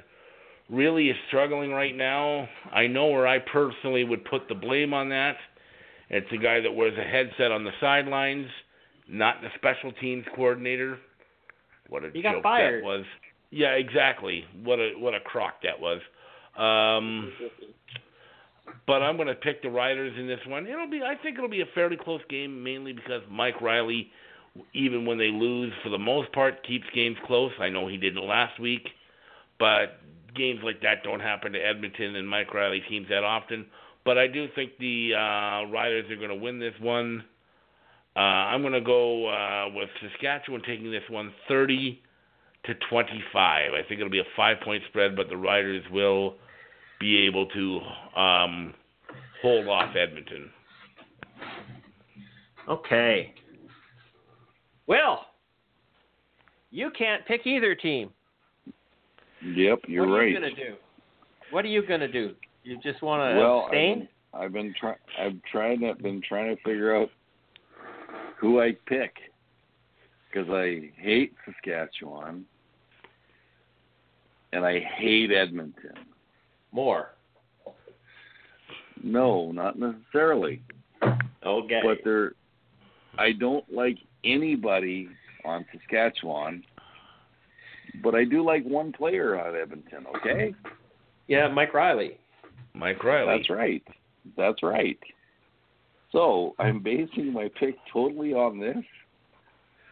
really 0.69 1.09
is 1.09 1.17
struggling 1.27 1.71
right 1.71 1.95
now. 1.95 2.47
I 2.71 2.87
know 2.87 3.07
where 3.07 3.27
I 3.27 3.39
personally 3.39 4.03
would 4.05 4.25
put 4.25 4.47
the 4.47 4.55
blame 4.55 4.93
on 4.93 5.09
that. 5.09 5.35
It's 6.09 6.31
a 6.31 6.37
guy 6.37 6.61
that 6.61 6.71
wears 6.71 6.97
a 6.97 7.03
headset 7.03 7.51
on 7.51 7.63
the 7.63 7.71
sidelines, 7.79 8.47
not 9.07 9.41
the 9.41 9.49
special 9.55 9.91
teams 9.93 10.25
coordinator. 10.35 10.97
What 11.89 12.03
a 12.05 12.09
He 12.13 12.21
joke 12.21 12.35
got 12.35 12.43
fired. 12.43 12.83
that 12.83 12.87
was. 12.87 13.05
Yeah, 13.51 13.71
exactly. 13.73 14.45
What 14.63 14.79
a 14.79 14.93
what 14.97 15.13
a 15.13 15.19
crock 15.19 15.55
that 15.63 15.79
was. 15.79 15.99
Um, 16.57 17.31
but 18.87 19.01
I'm 19.01 19.15
going 19.15 19.27
to 19.27 19.35
pick 19.35 19.61
the 19.61 19.69
Riders 19.69 20.13
in 20.17 20.27
this 20.27 20.39
one. 20.47 20.67
It'll 20.67 20.89
be 20.89 21.01
I 21.01 21.15
think 21.21 21.37
it'll 21.37 21.49
be 21.49 21.61
a 21.61 21.69
fairly 21.73 21.97
close 21.97 22.21
game, 22.29 22.63
mainly 22.63 22.93
because 22.93 23.21
Mike 23.29 23.61
Reilly, 23.61 24.09
even 24.73 25.05
when 25.05 25.17
they 25.17 25.29
lose, 25.29 25.73
for 25.83 25.89
the 25.89 25.97
most 25.97 26.31
part, 26.31 26.65
keeps 26.65 26.85
games 26.93 27.17
close. 27.25 27.51
I 27.59 27.69
know 27.69 27.87
he 27.87 27.97
didn't 27.97 28.25
last 28.25 28.59
week, 28.59 28.87
but 29.59 29.99
games 30.35 30.61
like 30.63 30.81
that 30.81 31.03
don't 31.03 31.19
happen 31.19 31.53
to 31.53 31.59
Edmonton 31.59 32.15
and 32.15 32.27
Mike 32.27 32.53
Reilly 32.53 32.81
teams 32.89 33.07
that 33.09 33.23
often. 33.23 33.65
But 34.05 34.17
I 34.17 34.27
do 34.27 34.47
think 34.55 34.71
the 34.79 35.13
uh, 35.13 35.71
Riders 35.71 36.09
are 36.11 36.17
going 36.17 36.29
to 36.29 36.35
win 36.35 36.59
this 36.59 36.73
one. 36.81 37.23
Uh, 38.15 38.19
I'm 38.19 38.61
going 38.61 38.73
to 38.73 38.81
go 38.81 39.27
uh, 39.27 39.69
with 39.73 39.89
Saskatchewan 40.01 40.61
taking 40.67 40.91
this 40.91 41.03
one 41.09 41.33
30 41.47 42.01
to 42.65 42.73
25. 42.89 43.73
I 43.73 43.87
think 43.87 43.99
it'll 43.99 44.09
be 44.09 44.19
a 44.19 44.35
five 44.35 44.57
point 44.63 44.83
spread, 44.89 45.15
but 45.15 45.29
the 45.29 45.37
Riders 45.37 45.83
will 45.91 46.35
be 46.99 47.25
able 47.25 47.45
to 47.47 47.79
um, 48.19 48.73
hold 49.41 49.67
off 49.67 49.95
Edmonton. 49.95 50.49
Okay. 52.69 53.33
Well, 54.87 55.25
you 56.71 56.91
can't 56.97 57.25
pick 57.25 57.45
either 57.45 57.75
team. 57.75 58.09
Yep, 59.45 59.79
you're 59.87 60.05
right. 60.05 60.09
what 60.09 60.15
are 60.15 60.19
right. 60.19 60.27
you 60.29 60.33
gonna 60.35 60.55
do? 60.55 60.75
What 61.51 61.65
are 61.65 61.69
you 61.69 61.85
gonna 61.85 62.07
do? 62.07 62.33
You 62.63 62.79
just 62.81 63.01
want 63.01 63.21
to 63.21 63.39
well, 63.39 63.65
abstain? 63.65 64.07
I've 64.33 64.39
been, 64.39 64.41
I've 64.41 64.53
been 64.53 64.75
trying. 64.79 64.95
I've 65.19 65.43
tried. 65.51 65.79
to 65.81 65.95
been 66.01 66.21
trying 66.27 66.55
to 66.55 66.61
figure 66.63 66.95
out 66.95 67.09
who 68.39 68.61
I 68.61 68.71
pick 68.87 69.13
because 70.31 70.49
I 70.49 70.91
hate 70.97 71.33
Saskatchewan 71.45 72.45
and 74.53 74.65
I 74.65 74.79
hate 74.97 75.31
Edmonton. 75.31 75.93
More. 76.73 77.11
No, 79.01 79.51
not 79.51 79.77
necessarily. 79.77 80.61
Okay. 81.45 81.81
But 81.83 81.99
they're. 82.03 82.33
I 83.17 83.31
don't 83.33 83.71
like 83.71 83.97
anybody 84.23 85.07
on 85.45 85.65
Saskatchewan, 85.71 86.63
but 88.01 88.15
I 88.15 88.23
do 88.23 88.43
like 88.43 88.63
one 88.63 88.91
player 88.91 89.39
on 89.39 89.55
Edmonton. 89.55 90.05
Okay, 90.17 90.55
yeah, 91.27 91.47
Mike 91.47 91.73
Reilly. 91.73 92.17
Mike 92.73 93.03
Reilly. 93.03 93.37
that's 93.37 93.49
right. 93.49 93.83
That's 94.35 94.63
right. 94.63 94.97
So 96.11 96.55
I'm 96.59 96.81
basing 96.81 97.33
my 97.33 97.49
pick 97.59 97.75
totally 97.91 98.33
on 98.33 98.59
this. 98.59 98.77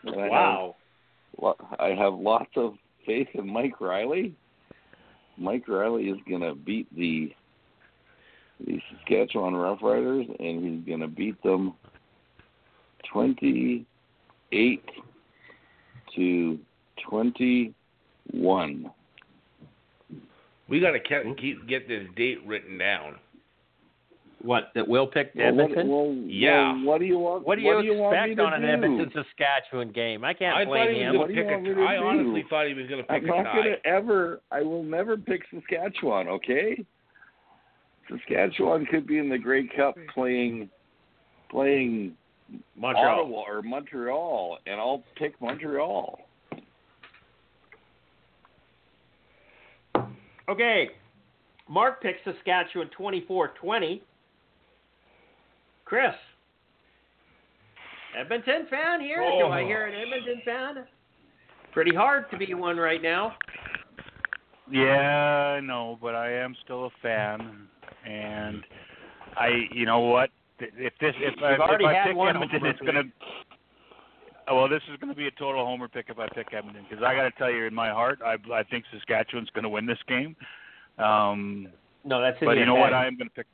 And 0.04 0.16
I 0.16 0.24
have 0.24 0.32
Wow. 0.32 1.56
I 1.80 1.90
have 1.90 2.14
lots 2.14 2.52
of 2.56 2.76
faith 3.06 3.28
in 3.34 3.52
Mike 3.52 3.80
Reilly. 3.82 4.34
Mike 5.42 5.68
Reilly 5.68 6.10
is 6.10 6.20
going 6.30 6.42
to 6.42 6.56
beat 6.56 6.88
the 6.96 7.34
the 8.66 8.80
Saskatchewan 8.92 9.54
Roughriders, 9.54 10.28
and 10.40 10.64
he's 10.64 10.88
going 10.88 11.00
to 11.00 11.08
beat 11.08 11.42
them 11.42 11.74
twenty-eight 13.12 14.86
to 16.16 16.60
twenty-one. 17.10 18.92
We 20.70 20.80
got 20.80 20.92
to 20.92 21.34
keep 21.36 21.68
get 21.68 21.88
this 21.88 22.08
date 22.16 22.46
written 22.46 22.78
down. 22.78 23.16
What? 24.44 24.72
That 24.76 24.88
will 24.88 25.06
pick 25.08 25.32
Well, 25.36 25.54
what, 25.54 25.62
Edmonton? 25.64 25.88
well, 25.90 26.14
Yeah. 26.26 26.74
well, 26.74 26.84
what 26.86 27.00
do 27.00 27.06
you 27.06 27.20
want? 27.20 27.46
what 27.46 27.56
do 27.56 27.62
you 27.62 27.68
what 27.68 27.76
want 27.76 27.86
me 28.26 28.32
expect 28.32 28.40
on 28.40 28.54
an 28.54 28.62
do? 28.62 28.68
Edmonton 28.68 29.12
Saskatchewan 29.14 29.92
game? 29.92 30.24
I 30.26 30.34
can't 30.34 30.56
I 30.58 30.66
blame 30.66 30.96
him. 30.96 31.12
was 31.14 31.20
What 31.20 31.28
going 31.28 31.36
do 31.36 31.42
you 31.42 31.44
pick 31.44 31.52
want 31.52 31.64
me 31.64 31.74
to 31.76 31.82
I 31.86 31.98
do? 31.98 32.04
honestly 32.04 32.46
thought 32.50 32.68
he 32.68 32.74
was 32.74 32.88
going 32.88 33.02
to 33.04 33.08
pick 33.08 33.24
I'm 33.24 33.30
a 33.30 33.44
not 33.44 33.54
gonna 33.56 33.76
ever. 33.86 34.42
I 34.52 34.62
will 34.62 34.84
never 34.84 35.16
pick 35.18 35.42
Saskatchewan. 35.54 36.28
Okay. 36.28 36.84
Saskatchewan 38.10 38.86
could 38.88 39.06
be 39.08 39.20
in 39.20 39.30
the 39.30 39.38
Grey 39.38 39.68
Cup 39.68 39.96
playing, 40.14 40.70
playing 41.50 42.16
Montreal. 42.76 43.22
Ottawa 43.22 43.44
or 43.48 43.62
Montreal, 43.62 44.58
and 44.66 44.80
I'll 44.80 45.04
pick 45.18 45.40
Montreal. 45.40 46.20
Okay. 50.50 50.90
Mark 51.70 52.02
picks 52.02 52.20
Saskatchewan 52.26 52.90
24-20. 53.00 54.02
Chris. 55.92 56.16
Edmonton 58.18 58.66
fan 58.70 59.02
here? 59.02 59.18
Do 59.40 59.48
I 59.48 59.62
Oh. 59.62 59.68
hear 59.68 59.88
an 59.88 59.94
Edmonton 59.94 60.42
fan? 60.46 60.88
Pretty 61.74 61.94
hard 61.94 62.32
to 62.32 62.38
be 62.38 62.54
one 62.54 62.78
right 62.78 63.02
now. 63.02 63.36
Yeah, 64.70 65.56
I 65.58 65.60
know, 65.60 66.00
but 66.02 66.16
I 66.16 66.32
am 66.32 66.56
still 66.64 66.86
a 66.86 66.90
fan, 67.02 67.68
and 68.06 68.64
I, 69.36 69.68
you 69.74 69.86
know 69.86 70.00
what? 70.00 70.30
If 70.60 70.98
this, 71.00 71.14
if 71.20 71.44
I, 71.44 71.52
You've 71.52 71.60
already 71.60 71.84
if 71.84 71.90
I 71.90 72.08
pick 72.08 72.16
one 72.16 72.30
Edmonton, 72.38 72.66
it's 72.68 72.80
gonna. 72.80 73.04
Oh, 74.48 74.56
Well, 74.56 74.70
this 74.70 74.84
is 74.90 74.98
going 75.02 75.10
to 75.10 75.16
be 75.16 75.28
a 75.28 75.32
total 75.32 75.66
homer 75.66 75.90
pick 75.90 76.06
if 76.08 76.20
I 76.20 76.30
pick 76.30 76.54
Edmonton 76.54 76.86
because 76.90 77.04
I 77.04 77.16
got 77.16 77.24
to 77.24 77.32
tell 77.32 77.52
you, 77.52 77.66
in 77.66 77.74
my 77.74 77.90
heart, 77.90 78.22
I 78.24 78.38
I 78.54 78.64
think 78.64 78.86
Saskatchewan's 78.94 79.50
going 79.50 79.64
to 79.64 79.70
win 79.70 79.86
this 79.86 80.02
game. 80.08 80.38
Um, 80.98 81.68
No, 82.06 82.22
that's 82.22 82.40
but 82.40 82.56
you 82.58 82.66
know 82.66 82.76
what? 82.76 82.94
I 82.94 83.08
am 83.08 83.18
going 83.18 83.28
to 83.28 83.36
pick. 83.36 83.48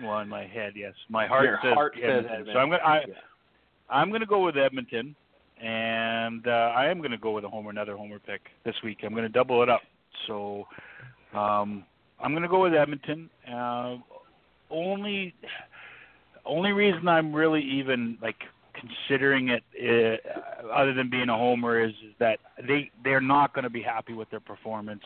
Well, 0.00 0.20
in 0.20 0.28
my 0.28 0.46
head, 0.46 0.72
yes, 0.76 0.94
my 1.08 1.26
heart 1.26 1.44
Your 1.44 1.58
says 1.62 1.74
heart 1.74 1.94
says 1.96 2.24
Edmonton. 2.28 2.54
So 2.54 2.58
I'm. 2.58 2.72
I 2.72 3.00
Yeah. 3.08 3.14
I'm 3.92 4.08
going 4.08 4.20
to 4.20 4.26
go 4.26 4.44
with 4.44 4.56
Edmonton, 4.56 5.14
and 5.62 6.46
uh, 6.46 6.72
I 6.74 6.86
am 6.86 6.98
going 6.98 7.10
to 7.10 7.18
go 7.18 7.32
with 7.32 7.44
a 7.44 7.48
homer, 7.48 7.70
another 7.70 7.96
homer 7.96 8.18
pick 8.18 8.40
this 8.64 8.74
week. 8.82 8.98
I'm 9.04 9.12
going 9.12 9.24
to 9.24 9.28
double 9.28 9.62
it 9.62 9.68
up. 9.68 9.82
So 10.26 10.66
um, 11.34 11.84
I'm 12.18 12.32
going 12.32 12.42
to 12.42 12.48
go 12.48 12.62
with 12.62 12.72
Edmonton. 12.72 13.28
Uh, 13.46 13.96
only, 14.70 15.34
only 16.46 16.72
reason 16.72 17.06
I'm 17.06 17.34
really 17.34 17.60
even 17.60 18.16
like 18.22 18.36
considering 18.74 19.50
it, 19.50 19.62
uh, 19.78 20.72
other 20.72 20.94
than 20.94 21.10
being 21.10 21.28
a 21.28 21.36
homer, 21.36 21.84
is, 21.84 21.90
is 21.90 22.14
that 22.18 22.38
they 22.66 22.90
they're 23.04 23.20
not 23.20 23.52
going 23.52 23.64
to 23.64 23.70
be 23.70 23.82
happy 23.82 24.14
with 24.14 24.30
their 24.30 24.40
performance. 24.40 25.02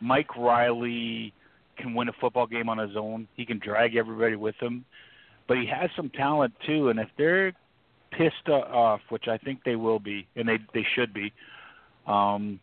Mike 0.00 0.36
Reilly 0.36 1.32
can 1.78 1.94
win 1.94 2.08
a 2.08 2.12
football 2.20 2.46
game 2.46 2.68
on 2.68 2.78
his 2.78 2.96
own. 2.96 3.28
He 3.36 3.46
can 3.46 3.58
drag 3.58 3.96
everybody 3.96 4.36
with 4.36 4.56
him, 4.60 4.84
but 5.46 5.56
he 5.56 5.66
has 5.66 5.90
some 5.96 6.10
talent 6.10 6.54
too. 6.66 6.90
And 6.90 6.98
if 6.98 7.08
they're 7.16 7.52
pissed 8.10 8.48
off, 8.48 9.00
which 9.08 9.28
I 9.28 9.38
think 9.38 9.64
they 9.64 9.76
will 9.76 9.98
be, 9.98 10.26
and 10.36 10.48
they 10.48 10.58
they 10.74 10.86
should 10.94 11.12
be. 11.14 11.32
Um, 12.06 12.60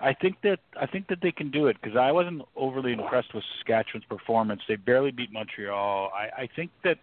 I 0.00 0.12
think 0.12 0.36
that 0.42 0.58
I 0.78 0.86
think 0.86 1.08
that 1.08 1.20
they 1.22 1.32
can 1.32 1.50
do 1.50 1.68
it 1.68 1.76
because 1.80 1.96
I 1.96 2.12
wasn't 2.12 2.42
overly 2.54 2.92
impressed 2.92 3.34
with 3.34 3.44
Saskatchewan's 3.56 4.04
performance. 4.04 4.60
They 4.68 4.76
barely 4.76 5.10
beat 5.10 5.32
Montreal. 5.32 6.10
I, 6.14 6.42
I 6.42 6.48
think 6.54 6.70
that 6.84 6.98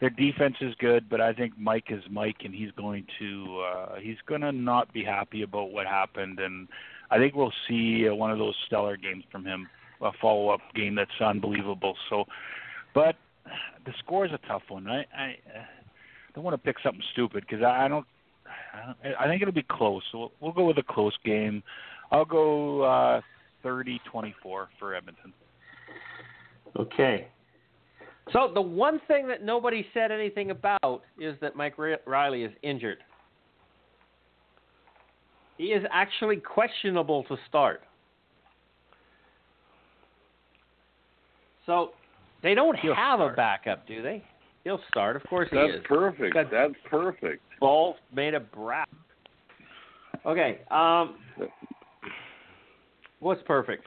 their 0.00 0.10
defense 0.10 0.56
is 0.60 0.74
good, 0.78 1.08
but 1.08 1.20
I 1.20 1.32
think 1.32 1.54
Mike 1.58 1.86
is 1.90 2.02
Mike, 2.10 2.38
and 2.44 2.54
he's 2.54 2.70
going 2.72 3.06
to 3.18 3.60
uh, 3.60 3.94
he's 4.00 4.16
going 4.26 4.40
to 4.40 4.52
not 4.52 4.92
be 4.92 5.04
happy 5.04 5.42
about 5.42 5.70
what 5.70 5.86
happened, 5.86 6.40
and 6.40 6.68
I 7.10 7.18
think 7.18 7.34
we'll 7.34 7.52
see 7.68 8.08
uh, 8.08 8.14
one 8.14 8.30
of 8.30 8.38
those 8.38 8.56
stellar 8.66 8.96
games 8.96 9.24
from 9.30 9.44
him, 9.44 9.68
a 10.04 10.12
follow 10.20 10.50
up 10.50 10.60
game 10.74 10.94
that's 10.94 11.10
unbelievable. 11.20 11.96
So, 12.10 12.24
but 12.94 13.16
the 13.86 13.92
score 13.98 14.26
is 14.26 14.32
a 14.32 14.46
tough 14.46 14.62
one. 14.68 14.86
I 14.86 15.04
I 15.16 15.36
uh, 15.54 15.62
don't 16.34 16.44
want 16.44 16.54
to 16.54 16.58
pick 16.64 16.76
something 16.82 17.02
stupid 17.12 17.44
because 17.48 17.64
I, 17.64 17.86
I 17.86 17.88
don't. 17.88 18.06
I 19.18 19.26
think 19.26 19.40
it'll 19.40 19.54
be 19.54 19.64
close. 19.68 20.02
So 20.12 20.18
we'll, 20.18 20.32
we'll 20.40 20.52
go 20.52 20.66
with 20.66 20.78
a 20.78 20.82
close 20.82 21.16
game. 21.24 21.62
I'll 22.10 22.24
go 22.24 22.82
uh, 22.82 23.20
30-24 23.64 24.32
for 24.42 24.94
Edmonton. 24.94 25.32
Okay. 26.78 27.28
So 28.32 28.50
the 28.52 28.60
one 28.60 29.00
thing 29.06 29.28
that 29.28 29.42
nobody 29.42 29.86
said 29.94 30.10
anything 30.10 30.50
about 30.50 31.02
is 31.18 31.36
that 31.40 31.56
Mike 31.56 31.76
Reilly 31.78 32.42
is 32.42 32.52
injured. 32.62 32.98
He 35.58 35.66
is 35.66 35.84
actually 35.92 36.36
questionable 36.36 37.24
to 37.24 37.36
start. 37.48 37.82
So 41.66 41.90
they 42.42 42.54
don't 42.54 42.78
He'll 42.78 42.94
have 42.94 43.20
a 43.20 43.30
backup, 43.30 43.86
do 43.86 44.02
they? 44.02 44.22
He'll 44.64 44.80
start. 44.88 45.16
Of 45.16 45.22
course 45.24 45.48
he 45.50 45.56
That's 45.56 45.74
is. 45.80 45.84
perfect. 45.86 46.34
That's- 46.34 46.52
That's 46.52 46.74
perfect. 46.88 47.42
Ball 47.60 47.96
made 48.14 48.34
of 48.34 48.50
brass. 48.52 48.88
Okay. 50.26 50.60
Um. 50.70 51.16
What's 53.20 53.42
perfect? 53.42 53.86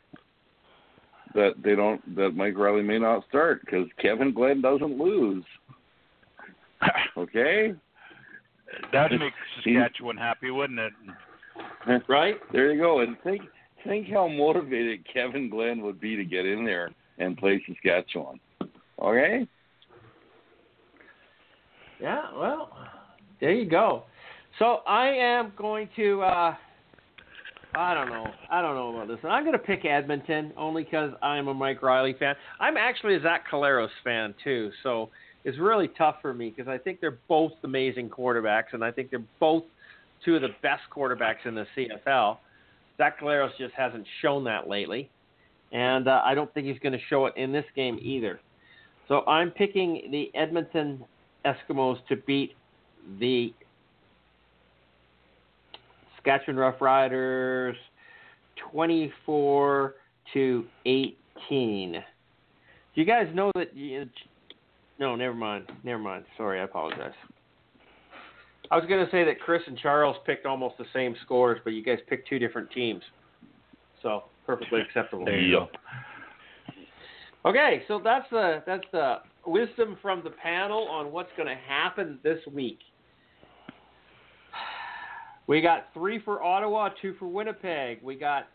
That 1.34 1.54
they 1.64 1.76
don't. 1.76 2.16
That 2.16 2.32
Mike 2.36 2.58
Reilly 2.58 2.84
may 2.84 3.00
not 3.00 3.24
start 3.28 3.62
because 3.66 3.88
Kevin 4.02 4.34
Glenn 4.34 4.62
doesn't 4.62 4.98
lose. 4.98 5.44
Okay. 7.18 7.74
That'd 8.94 9.20
make 9.20 9.34
Saskatchewan 9.56 10.16
happy, 10.18 10.52
wouldn't 10.52 10.80
it? 10.80 10.94
Right? 12.08 12.36
There 12.52 12.72
you 12.72 12.80
go. 12.80 13.00
And 13.00 13.18
think 13.24 13.42
think 13.84 14.08
how 14.10 14.28
motivated 14.28 15.04
Kevin 15.12 15.50
Glenn 15.50 15.82
would 15.82 16.00
be 16.00 16.16
to 16.16 16.24
get 16.24 16.46
in 16.46 16.64
there 16.64 16.92
and 17.18 17.38
play 17.38 17.64
Saskatchewan. 17.68 18.40
Okay. 19.02 19.48
Yeah. 22.00 22.24
Well, 22.36 22.70
there 23.40 23.52
you 23.52 23.70
go. 23.70 24.04
So 24.60 24.80
I 24.88 25.08
am 25.08 25.54
going 25.58 25.90
to. 25.96 26.22
uh 26.22 26.56
I 27.76 27.94
don't 27.94 28.10
know. 28.10 28.26
I 28.50 28.62
don't 28.62 28.76
know 28.76 28.96
about 28.96 29.08
this. 29.08 29.20
And 29.22 29.32
I'm 29.32 29.44
going 29.44 29.54
to 29.54 29.60
pick 29.60 29.86
Edmonton 29.86 30.52
only 30.58 30.84
because 30.84 31.12
I'm 31.22 31.48
a 31.48 31.54
Mike 31.54 31.84
Reilly 31.84 32.16
fan. 32.18 32.34
I'm 32.60 32.76
actually 32.76 33.16
a 33.16 33.22
Zach 33.22 33.46
Collaros 33.52 33.90
fan 34.04 34.34
too, 34.44 34.72
so 34.82 35.10
it's 35.44 35.60
really 35.60 35.88
tough 35.90 36.16
for 36.22 36.34
me 36.34 36.50
because 36.50 36.68
I 36.68 36.80
think 36.80 37.02
they're 37.02 37.20
both 37.28 37.52
amazing 37.64 38.10
quarterbacks, 38.10 38.74
and 38.74 38.84
I 38.84 38.92
think 38.92 39.12
they're 39.12 39.24
both 39.40 39.64
two 40.26 40.36
of 40.36 40.42
the 40.42 40.56
best 40.64 40.82
quarterbacks 40.96 41.46
in 41.46 41.54
the 41.54 41.66
CFL. 41.76 42.38
Zach 42.98 43.20
Collaros 43.20 43.56
just 43.60 43.76
hasn't 43.76 44.08
shown 44.22 44.44
that 44.46 44.68
lately, 44.68 45.12
and 45.72 46.08
uh, 46.08 46.22
I 46.24 46.34
don't 46.34 46.54
think 46.54 46.68
he's 46.68 46.80
going 46.80 46.94
to 46.94 47.06
show 47.10 47.26
it 47.26 47.34
in 47.38 47.52
this 47.52 47.66
game 47.76 48.00
either. 48.02 48.40
So 49.08 49.26
I'm 49.26 49.52
picking 49.52 50.10
the 50.12 50.32
Edmonton 50.38 51.04
Eskimos 51.46 51.98
to 52.10 52.16
beat 52.16 52.54
the 53.20 53.54
Saskatchewan 56.16 56.58
Roughriders 56.58 57.76
24 58.72 59.96
to 60.34 60.66
18. 60.86 61.92
Do 61.94 62.00
you 62.96 63.06
guys 63.06 63.28
know 63.34 63.52
that? 63.56 63.76
You, 63.76 64.10
no, 65.00 65.16
never 65.16 65.36
mind. 65.36 65.72
Never 65.84 66.02
mind. 66.02 66.26
Sorry, 66.36 66.60
I 66.60 66.64
apologize. 66.64 67.14
I 68.70 68.76
was 68.76 68.86
going 68.88 69.06
to 69.06 69.12
say 69.12 69.24
that 69.24 69.40
Chris 69.40 69.62
and 69.68 69.78
Charles 69.78 70.18
picked 70.26 70.46
almost 70.46 70.78
the 70.78 70.86
same 70.94 71.16
scores, 71.24 71.60
but 71.64 71.72
you 71.72 71.84
guys 71.84 72.00
picked 72.10 72.28
two 72.28 72.40
different 72.40 72.70
teams. 72.72 73.02
So 74.02 74.24
perfectly 74.48 74.82
acceptable. 74.82 75.26
There 75.28 75.40
you 75.40 75.60
go. 75.60 75.68
Okay, 77.46 77.84
so 77.88 78.02
that's 78.04 78.26
the 78.32 78.64
that's 78.66 78.84
the 78.92 79.18
wisdom 79.46 79.98
from 80.02 80.24
the 80.24 80.32
panel 80.32 80.88
on 80.90 81.12
what's 81.12 81.30
going 81.38 81.48
to 81.48 81.56
happen 81.56 82.20
this 82.24 82.40
week. 82.52 82.80
We 85.48 85.62
got 85.62 85.88
three 85.94 86.20
for 86.20 86.44
Ottawa, 86.44 86.90
two 87.02 87.14
for 87.18 87.28
Winnipeg. 87.28 88.00
We 88.04 88.16
got 88.16 88.50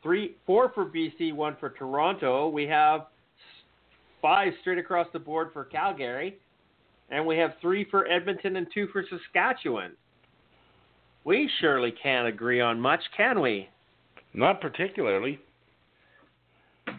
three, 0.00 0.36
four 0.46 0.70
for 0.72 0.84
BC, 0.84 1.34
one 1.34 1.56
for 1.58 1.70
Toronto. 1.70 2.48
We 2.48 2.64
have 2.68 3.06
five 4.22 4.52
straight 4.60 4.78
across 4.78 5.08
the 5.12 5.18
board 5.18 5.50
for 5.52 5.64
Calgary, 5.64 6.38
and 7.10 7.26
we 7.26 7.36
have 7.38 7.54
three 7.60 7.84
for 7.90 8.06
Edmonton 8.06 8.54
and 8.54 8.68
two 8.72 8.86
for 8.92 9.04
Saskatchewan. 9.10 9.92
We 11.24 11.50
surely 11.60 11.92
can't 12.00 12.28
agree 12.28 12.60
on 12.60 12.80
much, 12.80 13.00
can 13.16 13.40
we? 13.40 13.68
Not 14.36 14.60
particularly. 14.60 15.40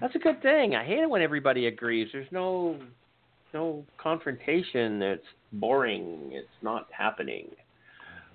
That's 0.01 0.15
a 0.15 0.19
good 0.19 0.41
thing. 0.41 0.75
I 0.75 0.83
hate 0.83 0.99
it 0.99 1.09
when 1.09 1.21
everybody 1.21 1.67
agrees. 1.67 2.09
There's 2.11 2.27
no 2.31 2.77
no 3.53 3.85
confrontation. 3.97 5.01
It's 5.01 5.23
boring. 5.53 6.31
It's 6.33 6.47
not 6.61 6.87
happening. 6.91 7.49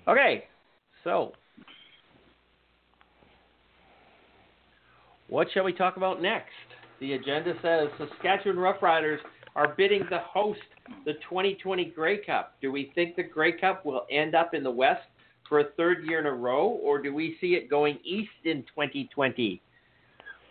Okay, 0.07 0.45
so 1.03 1.33
what 5.29 5.47
shall 5.53 5.65
we 5.65 5.73
talk 5.73 5.97
about 5.97 6.21
next? 6.21 6.51
The 6.99 7.13
agenda 7.13 7.53
says 7.61 7.89
Saskatchewan 7.97 8.57
Roughriders 8.57 9.19
are 9.55 9.75
bidding 9.75 10.07
to 10.09 10.19
host 10.19 10.59
the 11.05 11.13
2020 11.29 11.85
Grey 11.85 12.23
Cup. 12.23 12.55
Do 12.61 12.71
we 12.71 12.91
think 12.95 13.15
the 13.15 13.23
Grey 13.23 13.51
Cup 13.51 13.85
will 13.85 14.05
end 14.09 14.33
up 14.33 14.53
in 14.53 14.63
the 14.63 14.71
West 14.71 15.03
for 15.53 15.59
a 15.59 15.69
third 15.77 16.03
year 16.07 16.17
in 16.17 16.25
a 16.25 16.33
row, 16.33 16.79
or 16.81 16.99
do 16.99 17.13
we 17.13 17.37
see 17.39 17.53
it 17.53 17.69
going 17.69 17.99
east 18.03 18.31
in 18.43 18.63
2020? 18.75 19.61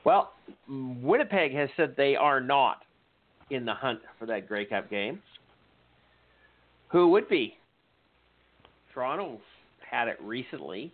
Well, 0.05 0.35
Winnipeg 0.69 1.53
has 1.55 1.69
said 1.77 1.95
they 1.97 2.15
are 2.15 2.41
not 2.41 2.85
in 3.51 3.65
the 3.65 3.75
hunt 3.75 3.99
for 4.17 4.27
that 4.27 4.47
Grey 4.47 4.65
Cup 4.65 4.89
game. 4.89 5.21
Who 6.93 7.09
would 7.09 7.29
be? 7.29 7.57
Toronto's 8.95 9.41
had 9.91 10.07
it 10.07 10.19
recently. 10.23 10.93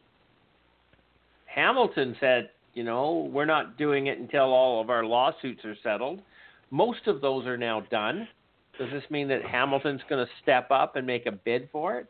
Hamilton 1.44 2.16
said, 2.18 2.48
you 2.72 2.84
know, 2.84 3.30
we're 3.30 3.44
not 3.44 3.76
doing 3.76 4.06
it 4.06 4.18
until 4.18 4.54
all 4.54 4.80
of 4.80 4.88
our 4.88 5.04
lawsuits 5.04 5.66
are 5.66 5.76
settled. 5.82 6.22
Most 6.70 7.06
of 7.08 7.20
those 7.20 7.44
are 7.44 7.58
now 7.58 7.80
done. 7.90 8.26
Does 8.78 8.90
this 8.90 9.04
mean 9.10 9.28
that 9.28 9.42
Hamilton's 9.42 10.00
going 10.08 10.24
to 10.24 10.32
step 10.42 10.70
up 10.70 10.96
and 10.96 11.06
make 11.06 11.26
a 11.26 11.32
bid 11.32 11.68
for 11.70 11.98
it? 11.98 12.06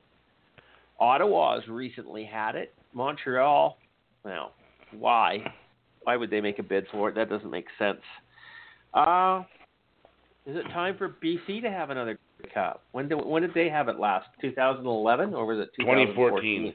Ottawa's 0.98 1.66
recently 1.68 2.24
had 2.24 2.54
it. 2.54 2.74
Montreal, 2.92 3.78
well, 4.24 4.52
why? 4.98 5.52
Why 6.02 6.16
would 6.16 6.30
they 6.30 6.40
make 6.40 6.58
a 6.58 6.62
bid 6.62 6.86
for 6.90 7.08
it? 7.08 7.14
That 7.14 7.28
doesn't 7.28 7.50
make 7.50 7.66
sense. 7.78 8.00
Uh, 8.94 9.42
is 10.46 10.56
it 10.56 10.64
time 10.72 10.96
for 10.96 11.08
BC 11.22 11.60
to 11.62 11.70
have 11.70 11.90
another 11.90 12.18
cup? 12.54 12.82
When 12.92 13.08
did 13.08 13.24
when 13.24 13.42
did 13.42 13.52
they 13.54 13.68
have 13.68 13.88
it 13.88 13.98
last? 13.98 14.26
2011 14.40 15.34
or 15.34 15.46
was 15.46 15.58
it 15.58 15.70
2014. 15.78 16.74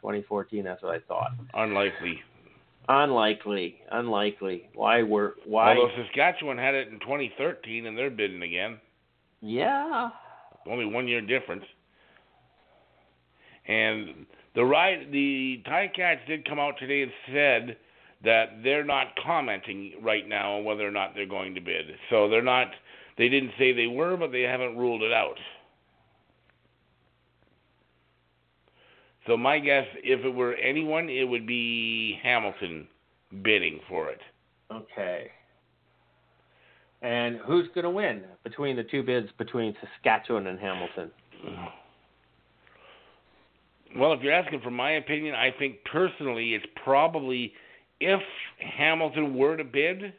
2014. 0.00 0.64
That's 0.64 0.82
what 0.82 0.94
I 0.94 1.00
thought. 1.00 1.32
Unlikely. 1.52 2.20
Unlikely. 2.88 3.80
Unlikely. 3.92 4.68
Why 4.74 5.02
were 5.02 5.34
why? 5.44 5.76
Although 5.76 5.92
Saskatchewan 5.96 6.58
had 6.58 6.74
it 6.74 6.88
in 6.88 6.98
2013 7.00 7.86
and 7.86 7.96
they're 7.96 8.10
bidding 8.10 8.42
again. 8.42 8.78
yeah. 9.40 10.10
Only 10.66 10.86
one 10.86 11.06
year 11.06 11.20
difference. 11.20 11.64
And 13.66 14.26
the 14.54 14.64
right 14.64 15.10
the 15.10 15.62
Ticats 15.66 16.26
did 16.26 16.48
come 16.48 16.58
out 16.58 16.74
today 16.78 17.02
and 17.02 17.12
said 17.32 17.76
that 18.24 18.62
they're 18.62 18.84
not 18.84 19.08
commenting 19.24 19.94
right 20.02 20.28
now 20.28 20.54
on 20.54 20.64
whether 20.64 20.86
or 20.86 20.90
not 20.90 21.12
they're 21.14 21.26
going 21.26 21.54
to 21.54 21.60
bid. 21.60 21.86
So 22.10 22.28
they're 22.28 22.42
not 22.42 22.68
they 23.16 23.28
didn't 23.28 23.52
say 23.58 23.72
they 23.72 23.86
were, 23.86 24.16
but 24.16 24.32
they 24.32 24.42
haven't 24.42 24.76
ruled 24.76 25.02
it 25.02 25.12
out. 25.12 25.38
So 29.26 29.36
my 29.36 29.58
guess, 29.58 29.86
if 30.02 30.24
it 30.24 30.30
were 30.30 30.54
anyone, 30.54 31.08
it 31.08 31.24
would 31.24 31.46
be 31.46 32.18
Hamilton 32.22 32.86
bidding 33.42 33.80
for 33.88 34.10
it. 34.10 34.20
Okay. 34.70 35.30
And 37.00 37.38
who's 37.46 37.68
going 37.74 37.84
to 37.84 37.90
win 37.90 38.24
between 38.42 38.76
the 38.76 38.82
two 38.84 39.02
bids 39.02 39.28
between 39.38 39.74
Saskatchewan 39.80 40.46
and 40.46 40.58
Hamilton? 40.58 41.10
Oh. 41.46 41.68
Well, 43.94 44.12
if 44.12 44.22
you're 44.22 44.32
asking 44.32 44.60
for 44.60 44.70
my 44.70 44.92
opinion, 44.92 45.34
I 45.34 45.50
think 45.58 45.76
personally 45.84 46.54
it's 46.54 46.66
probably 46.84 47.52
if 48.00 48.20
Hamilton 48.58 49.34
were 49.36 49.56
to 49.56 49.64
bid, 49.64 50.14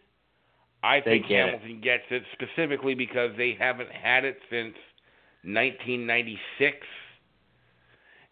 I 0.84 1.02
They 1.02 1.20
think 1.20 1.28
get 1.28 1.50
it. 1.50 1.54
Hamilton 1.54 1.82
gets 1.82 2.04
it 2.12 2.24
specifically 2.34 2.96
because 2.96 3.32
they 3.38 3.54
haven't 3.60 3.92
had 3.92 4.24
it 4.26 4.38
since 4.50 4.76
1996, 5.44 6.78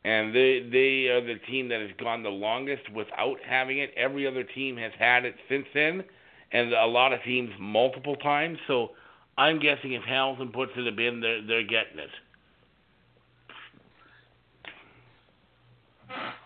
and 0.03 0.35
they 0.35 0.61
they 0.71 1.07
are 1.07 1.21
the 1.21 1.35
team 1.49 1.69
that 1.69 1.81
has 1.81 1.91
gone 1.99 2.23
the 2.23 2.29
longest 2.29 2.89
without 2.91 3.37
having 3.47 3.79
it. 3.79 3.93
Every 3.97 4.27
other 4.27 4.43
team 4.43 4.77
has 4.77 4.91
had 4.99 5.25
it 5.25 5.35
since 5.49 5.65
then, 5.73 6.03
and 6.51 6.73
a 6.73 6.85
lot 6.85 7.13
of 7.13 7.23
teams 7.23 7.51
multiple 7.59 8.15
times. 8.17 8.59
So 8.67 8.91
I'm 9.37 9.59
guessing 9.59 9.93
if 9.93 10.03
Hamilton 10.03 10.51
puts 10.51 10.71
it 10.77 10.87
a 10.87 10.91
bid, 10.91 11.21
they're 11.23 11.41
they're 11.45 11.63
getting 11.63 11.99
it. 11.99 12.09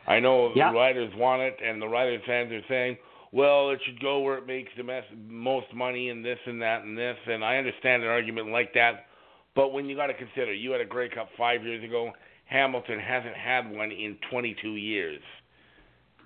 I 0.07 0.19
know 0.19 0.53
Yeah. 0.55 0.71
the 0.71 0.75
writers 0.77 1.13
want 1.15 1.41
it, 1.41 1.59
and 1.61 1.81
the 1.81 1.87
writers 1.87 2.23
fans 2.25 2.51
are 2.51 2.63
saying, 2.67 2.97
"Well, 3.31 3.71
it 3.71 3.81
should 3.83 3.99
go 3.99 4.19
where 4.19 4.37
it 4.37 4.47
makes 4.47 4.73
the 4.75 4.83
mes- 4.83 5.03
most 5.27 5.73
money, 5.73 6.09
and 6.09 6.23
this 6.23 6.39
and 6.45 6.61
that 6.61 6.83
and 6.83 6.97
this." 6.97 7.17
And 7.27 7.43
I 7.43 7.57
understand 7.57 8.03
an 8.03 8.09
argument 8.09 8.49
like 8.51 8.73
that, 8.73 9.07
but 9.53 9.73
when 9.73 9.89
you 9.89 9.95
got 9.95 10.07
to 10.07 10.13
consider, 10.13 10.53
you 10.53 10.71
had 10.71 10.81
a 10.81 10.85
Grey 10.85 11.09
Cup 11.09 11.29
five 11.37 11.65
years 11.65 11.83
ago. 11.83 12.13
Hamilton 12.45 12.99
hasn't 12.99 13.35
had 13.35 13.69
one 13.69 13.91
in 13.91 14.17
22 14.29 14.77
years. 14.77 15.21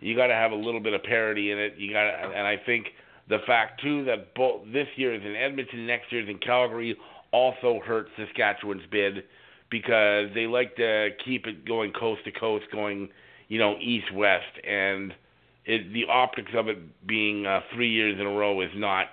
You 0.01 0.15
got 0.15 0.27
to 0.27 0.35
have 0.35 0.51
a 0.51 0.55
little 0.55 0.79
bit 0.79 0.93
of 0.93 1.01
parity 1.03 1.51
in 1.51 1.57
it. 1.57 1.75
You 1.77 1.91
got, 1.91 2.05
and 2.07 2.45
I 2.45 2.57
think 2.57 2.93
the 3.27 3.39
fact 3.39 3.81
too 3.81 4.03
that 4.05 4.33
both 4.35 4.61
this 4.71 4.87
year 4.97 5.13
is 5.13 5.23
in 5.23 5.35
Edmonton, 5.35 5.87
next 5.87 6.11
year 6.11 6.21
is 6.21 6.29
in 6.29 6.37
Calgary, 6.37 6.95
also 7.31 7.79
hurts 7.79 8.11
Saskatchewan's 8.17 8.85
bid 8.91 9.23
because 9.69 10.31
they 10.33 10.45
like 10.47 10.75
to 10.75 11.09
keep 11.23 11.47
it 11.47 11.65
going 11.65 11.91
coast 11.93 12.23
to 12.25 12.31
coast, 12.31 12.65
going 12.71 13.09
you 13.51 13.59
know, 13.59 13.75
east 13.81 14.13
west, 14.13 14.65
and 14.65 15.13
it, 15.65 15.91
the 15.91 16.05
optics 16.05 16.51
of 16.55 16.69
it 16.69 16.77
being 17.05 17.45
uh, 17.45 17.59
three 17.75 17.91
years 17.91 18.17
in 18.17 18.25
a 18.25 18.29
row 18.29 18.61
is 18.61 18.69
not 18.75 19.07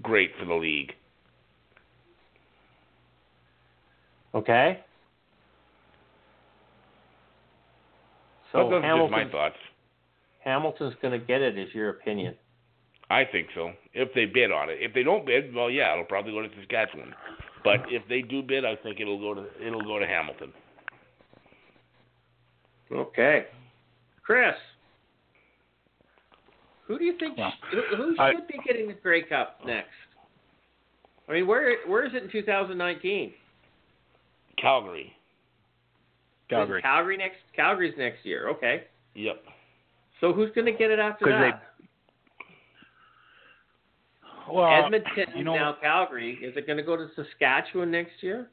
great 0.00 0.30
for 0.40 0.46
the 0.46 0.54
league. 0.54 0.92
Okay. 4.34 4.80
But 8.50 8.62
So 8.62 8.70
those 8.70 8.82
are 8.82 8.98
just 8.98 9.10
my 9.10 9.30
thoughts. 9.30 9.56
Hamilton's 10.42 10.94
going 11.02 11.20
to 11.20 11.24
get 11.26 11.42
it, 11.42 11.58
is 11.58 11.68
your 11.74 11.90
opinion? 11.90 12.34
I 13.10 13.26
think 13.30 13.48
so. 13.54 13.72
If 13.92 14.14
they 14.14 14.24
bid 14.24 14.50
on 14.50 14.70
it. 14.70 14.78
If 14.80 14.94
they 14.94 15.02
don't 15.02 15.26
bid, 15.26 15.54
well, 15.54 15.68
yeah, 15.68 15.92
it'll 15.92 16.06
probably 16.06 16.32
go 16.32 16.40
to 16.40 16.48
Saskatchewan. 16.58 17.14
But 17.62 17.80
if 17.90 18.02
they 18.08 18.22
do 18.22 18.40
bid, 18.40 18.64
I 18.64 18.74
think 18.76 19.00
it'll 19.00 19.20
go 19.20 19.34
to 19.34 19.46
it'll 19.64 19.84
go 19.84 19.98
to 19.98 20.06
Hamilton. 20.06 20.50
Okay. 22.90 23.44
Chris, 24.24 24.54
who 26.86 26.98
do 26.98 27.04
you 27.04 27.16
think 27.18 27.36
Well, 27.38 27.52
who, 27.70 27.96
who 27.96 28.12
should 28.14 28.20
I- 28.20 28.32
be 28.46 28.58
getting 28.66 28.88
the 28.88 28.94
Grey 28.94 29.22
Cup 29.22 29.58
next? 29.66 29.88
I 31.28 31.32
mean, 31.34 31.46
where 31.46 31.76
where 31.86 32.04
is 32.04 32.12
it 32.14 32.24
in 32.24 32.30
2019? 32.30 33.32
Calgary. 34.60 35.12
Calgary. 36.50 36.82
Calgary 36.82 37.16
next. 37.16 37.36
Calgary's 37.56 37.94
next 37.96 38.24
year. 38.26 38.48
Okay. 38.50 38.84
Yep. 39.14 39.42
So 40.20 40.32
who's 40.32 40.50
going 40.54 40.66
to 40.66 40.72
get 40.72 40.90
it 40.90 40.98
after 40.98 41.24
'Cause 41.26 41.34
they- 41.40 41.50
that? 41.50 41.62
Well, 44.52 44.66
Edmonton 44.84 45.26
you 45.36 45.44
know- 45.44 45.54
now 45.54 45.72
Calgary. 45.80 46.34
Is 46.42 46.56
it 46.56 46.66
going 46.66 46.76
to 46.76 46.82
go 46.82 46.96
to 46.96 47.08
Saskatchewan 47.14 47.90
next 47.90 48.22
year? 48.22 48.50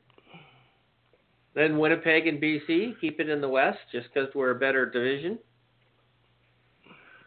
Then 1.56 1.78
Winnipeg 1.80 2.28
and 2.28 2.40
BC 2.40 2.96
keep 3.02 3.20
it 3.20 3.28
in 3.28 3.42
the 3.42 3.50
West 3.50 3.80
just 3.92 4.08
because 4.14 4.34
we're 4.36 4.52
a 4.52 4.56
better 4.56 4.86
division. 4.86 5.40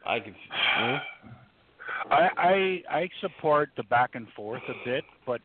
I 0.06 0.20
could. 0.20 0.34
Hmm? 0.50 0.96
I, 2.10 2.28
I 2.36 2.82
I 2.90 3.08
support 3.20 3.70
the 3.76 3.84
back 3.84 4.10
and 4.14 4.26
forth 4.34 4.62
a 4.68 4.88
bit, 4.88 5.04
but 5.26 5.40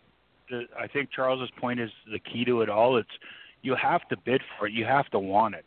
the, 0.49 0.63
I 0.79 0.87
think 0.87 1.09
Charles's 1.11 1.51
point 1.59 1.79
is 1.79 1.89
the 2.11 2.19
key 2.19 2.45
to 2.45 2.61
it 2.61 2.69
all. 2.69 2.97
It's 2.97 3.09
you 3.61 3.75
have 3.75 4.07
to 4.09 4.17
bid 4.25 4.41
for 4.57 4.67
it. 4.67 4.73
You 4.73 4.85
have 4.85 5.07
to 5.11 5.19
want 5.19 5.55
it. 5.55 5.65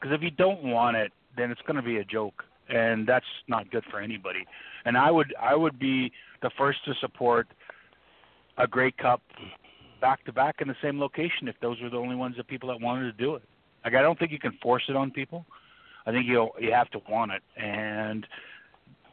Because 0.00 0.14
if 0.14 0.22
you 0.22 0.30
don't 0.30 0.62
want 0.62 0.96
it, 0.96 1.12
then 1.36 1.50
it's 1.50 1.60
going 1.62 1.76
to 1.76 1.82
be 1.82 1.96
a 1.96 2.04
joke, 2.04 2.44
and 2.68 3.06
that's 3.06 3.26
not 3.48 3.70
good 3.70 3.84
for 3.90 4.00
anybody. 4.00 4.44
And 4.84 4.96
I 4.96 5.10
would 5.10 5.34
I 5.40 5.54
would 5.54 5.78
be 5.78 6.12
the 6.42 6.50
first 6.56 6.84
to 6.84 6.94
support 7.00 7.48
a 8.58 8.66
Grey 8.66 8.92
Cup 8.92 9.22
back 10.00 10.24
to 10.24 10.32
back 10.32 10.56
in 10.60 10.68
the 10.68 10.76
same 10.82 11.00
location 11.00 11.48
if 11.48 11.56
those 11.60 11.80
were 11.80 11.90
the 11.90 11.96
only 11.96 12.16
ones 12.16 12.36
that 12.36 12.46
people 12.46 12.68
that 12.68 12.80
wanted 12.80 13.04
to 13.04 13.12
do 13.12 13.34
it. 13.34 13.42
Like 13.84 13.94
I 13.94 14.02
don't 14.02 14.18
think 14.18 14.32
you 14.32 14.38
can 14.38 14.56
force 14.62 14.84
it 14.88 14.96
on 14.96 15.10
people. 15.10 15.44
I 16.08 16.12
think 16.12 16.26
you 16.26 16.48
you 16.58 16.72
have 16.72 16.88
to 16.90 17.00
want 17.10 17.32
it, 17.32 17.42
and 17.62 18.26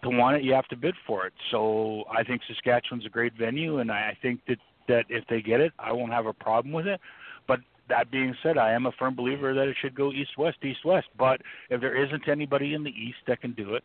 to 0.01 0.09
want 0.09 0.37
it, 0.37 0.43
you 0.43 0.53
have 0.53 0.67
to 0.69 0.77
bid 0.77 0.95
for 1.05 1.27
it. 1.27 1.33
So 1.51 2.05
I 2.09 2.23
think 2.23 2.41
Saskatchewan's 2.47 3.05
a 3.05 3.09
great 3.09 3.33
venue, 3.37 3.79
and 3.79 3.91
I 3.91 4.17
think 4.21 4.39
that 4.47 4.59
that 4.87 5.05
if 5.09 5.25
they 5.27 5.41
get 5.41 5.59
it, 5.59 5.73
I 5.77 5.91
won't 5.91 6.13
have 6.13 6.25
a 6.25 6.33
problem 6.33 6.73
with 6.73 6.87
it. 6.87 7.01
But 7.47 7.59
that 7.89 8.11
being 8.11 8.33
said, 8.41 8.57
I 8.57 8.71
am 8.71 8.85
a 8.85 8.93
firm 8.93 9.13
believer 9.13 9.53
that 9.53 9.67
it 9.67 9.75
should 9.81 9.93
go 9.93 10.11
east-west, 10.11 10.57
east-west. 10.63 11.07
But 11.17 11.41
if 11.69 11.81
there 11.81 12.01
isn't 12.01 12.29
anybody 12.29 12.73
in 12.75 12.83
the 12.83 12.91
east 12.91 13.17
that 13.27 13.41
can 13.41 13.53
do 13.53 13.75
it, 13.75 13.83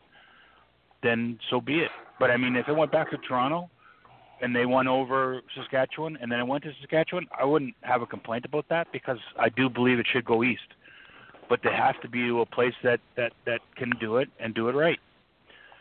then 1.03 1.37
so 1.49 1.59
be 1.59 1.79
it. 1.79 1.91
But 2.17 2.31
I 2.31 2.37
mean, 2.37 2.55
if 2.55 2.69
it 2.69 2.73
went 2.73 2.93
back 2.93 3.11
to 3.11 3.17
Toronto 3.17 3.69
and 4.41 4.55
they 4.55 4.65
won 4.65 4.87
over 4.87 5.41
Saskatchewan, 5.55 6.17
and 6.21 6.31
then 6.31 6.39
it 6.39 6.47
went 6.47 6.63
to 6.63 6.71
Saskatchewan, 6.79 7.27
I 7.37 7.43
wouldn't 7.43 7.75
have 7.81 8.01
a 8.01 8.07
complaint 8.07 8.45
about 8.45 8.69
that 8.69 8.87
because 8.93 9.19
I 9.37 9.49
do 9.49 9.69
believe 9.69 9.99
it 9.99 10.07
should 10.11 10.23
go 10.23 10.43
east. 10.43 10.61
But 11.51 11.59
they 11.65 11.75
have 11.75 11.99
to 12.01 12.07
be 12.07 12.29
a 12.29 12.45
place 12.45 12.73
that 12.81 13.01
that 13.17 13.33
that 13.45 13.59
can 13.75 13.91
do 13.99 14.15
it 14.15 14.29
and 14.39 14.55
do 14.55 14.69
it 14.69 14.73
right. 14.73 14.99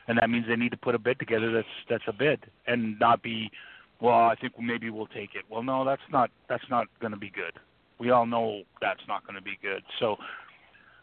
And 0.08 0.18
that 0.18 0.28
means 0.28 0.46
they 0.48 0.56
need 0.56 0.72
to 0.72 0.76
put 0.76 0.96
a 0.96 0.98
bid 0.98 1.20
together 1.20 1.52
that's 1.52 1.68
that's 1.88 2.02
a 2.08 2.12
bid 2.12 2.40
and 2.66 2.98
not 2.98 3.22
be 3.22 3.48
well 4.00 4.16
i 4.16 4.34
think 4.34 4.54
maybe 4.58 4.90
we'll 4.90 5.06
take 5.06 5.36
it. 5.36 5.44
Well 5.48 5.62
no 5.62 5.84
that's 5.84 6.02
not 6.10 6.28
that's 6.48 6.68
not 6.70 6.88
going 7.00 7.12
to 7.12 7.16
be 7.16 7.30
good. 7.30 7.52
We 8.00 8.10
all 8.10 8.26
know 8.26 8.62
that's 8.80 9.06
not 9.06 9.24
going 9.24 9.36
to 9.36 9.42
be 9.42 9.56
good. 9.62 9.84
So 10.00 10.16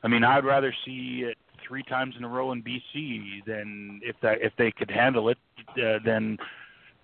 i 0.03 0.09
mean 0.09 0.25
i'd 0.25 0.43
rather 0.43 0.73
see 0.85 1.23
it 1.25 1.37
three 1.65 1.83
times 1.83 2.15
in 2.17 2.25
a 2.25 2.27
row 2.27 2.51
in 2.51 2.61
bc 2.61 3.45
than 3.47 4.01
if 4.03 4.15
that 4.21 4.41
if 4.41 4.53
they 4.57 4.71
could 4.71 4.91
handle 4.91 5.29
it 5.29 5.37
uh, 5.81 5.97
than 6.05 6.37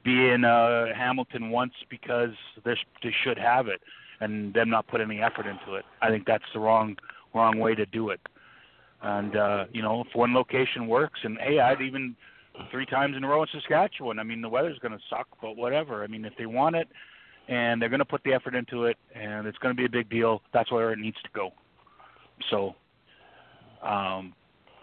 be 0.04 0.30
in 0.30 0.46
uh 0.46 0.94
hamilton 0.94 1.50
once 1.50 1.74
because 1.90 2.36
they 2.66 3.14
should 3.24 3.38
have 3.38 3.68
it 3.68 3.82
and 4.24 4.54
them 4.54 4.70
not 4.70 4.88
put 4.88 5.02
any 5.02 5.22
effort 5.22 5.46
into 5.46 5.76
it. 5.76 5.86
I 6.02 6.10
think 6.10 6.26
that's 6.26 6.44
the 6.54 6.60
wrong 6.60 6.96
wrong 7.34 7.60
way 7.60 7.76
to 7.76 7.86
do 7.88 8.10
it 8.10 8.20
and 9.04 9.36
uh, 9.36 9.66
you 9.72 9.82
know, 9.82 10.02
if 10.02 10.16
one 10.16 10.34
location 10.34 10.88
works, 10.88 11.20
and 11.24 11.38
hey, 11.40 11.60
I'd 11.60 11.82
even 11.82 12.16
three 12.72 12.86
times 12.86 13.18
in 13.18 13.24
a 13.24 13.28
row 13.28 13.42
in 13.42 13.48
Saskatchewan. 13.52 14.18
I 14.18 14.24
mean, 14.24 14.42
the 14.42 14.50
weather's 14.50 14.80
going 14.80 14.94
to 14.94 15.00
suck, 15.10 15.28
but 15.42 15.58
whatever. 15.58 16.04
I 16.04 16.08
mean, 16.08 16.24
if 16.24 16.34
they 16.38 16.46
want 16.46 16.76
it, 16.76 16.88
and 17.50 17.82
they're 17.82 17.90
going 17.90 18.00
to 18.00 18.06
put 18.06 18.24
the 18.24 18.34
effort 18.34 18.56
into 18.56 18.86
it, 18.86 18.98
and 19.14 19.46
it's 19.46 19.58
going 19.58 19.76
to 19.76 19.78
be 19.78 19.86
a 19.86 19.90
big 19.90 20.10
deal, 20.10 20.42
that's 20.54 20.72
where 20.72 20.94
it 20.94 21.00
needs 21.00 21.18
to 21.24 21.30
go. 21.34 21.52
So, 22.50 22.76
um, 23.86 24.34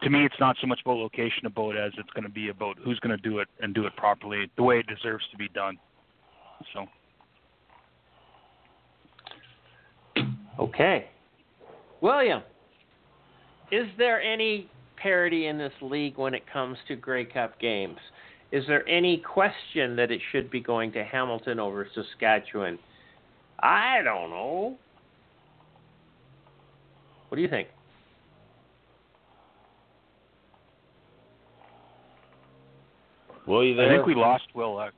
to 0.03 0.11
me, 0.11 0.27
it's 0.27 0.39
not 0.39 0.57
so 0.61 0.67
much 0.67 0.81
about 0.85 0.99
location 0.99 1.47
about 1.47 1.77
as 1.77 1.93
it's 1.97 2.11
going 2.11 2.25
to 2.25 2.31
be 2.31 2.51
about 2.51 2.77
who's 2.85 2.99
going 3.01 3.17
to 3.17 3.23
do 3.23 3.39
it 3.39 3.49
and 3.61 3.75
do 3.75 3.87
it 3.87 3.97
properly, 3.97 4.51
the 4.57 4.63
way 4.63 4.79
it 4.79 4.87
deserves 4.87 5.25
to 5.31 5.39
be 5.39 5.49
done. 5.49 5.79
So. 6.75 6.87
Okay. 10.59 11.09
William, 12.01 12.43
is 13.71 13.87
there 13.99 14.21
any 14.21 14.69
parity 14.97 15.47
in 15.47 15.59
this 15.59 15.73
league 15.81 16.19
when 16.19 16.35
it 16.35 16.43
comes 16.53 16.77
to 16.89 16.97
Grey 16.97 17.25
Cup 17.25 17.59
games? 17.61 17.99
Is 18.53 18.65
there 18.67 18.87
any 18.89 19.19
question 19.19 19.95
that 19.97 20.11
it 20.11 20.21
should 20.33 20.51
be 20.51 20.61
going 20.61 20.93
to 20.93 21.05
Hamilton 21.05 21.61
over 21.61 21.87
Saskatchewan? 21.95 22.79
I 23.61 24.01
don't 24.03 24.31
know. 24.31 24.77
What 27.29 27.37
do 27.37 27.43
you 27.43 27.49
think? 27.49 27.69
Will 33.47 33.65
you 33.65 33.81
I 33.81 33.89
think 33.89 34.07
we 34.07 34.15
lost 34.15 34.45
Will. 34.55 34.81
Act- 34.81 34.95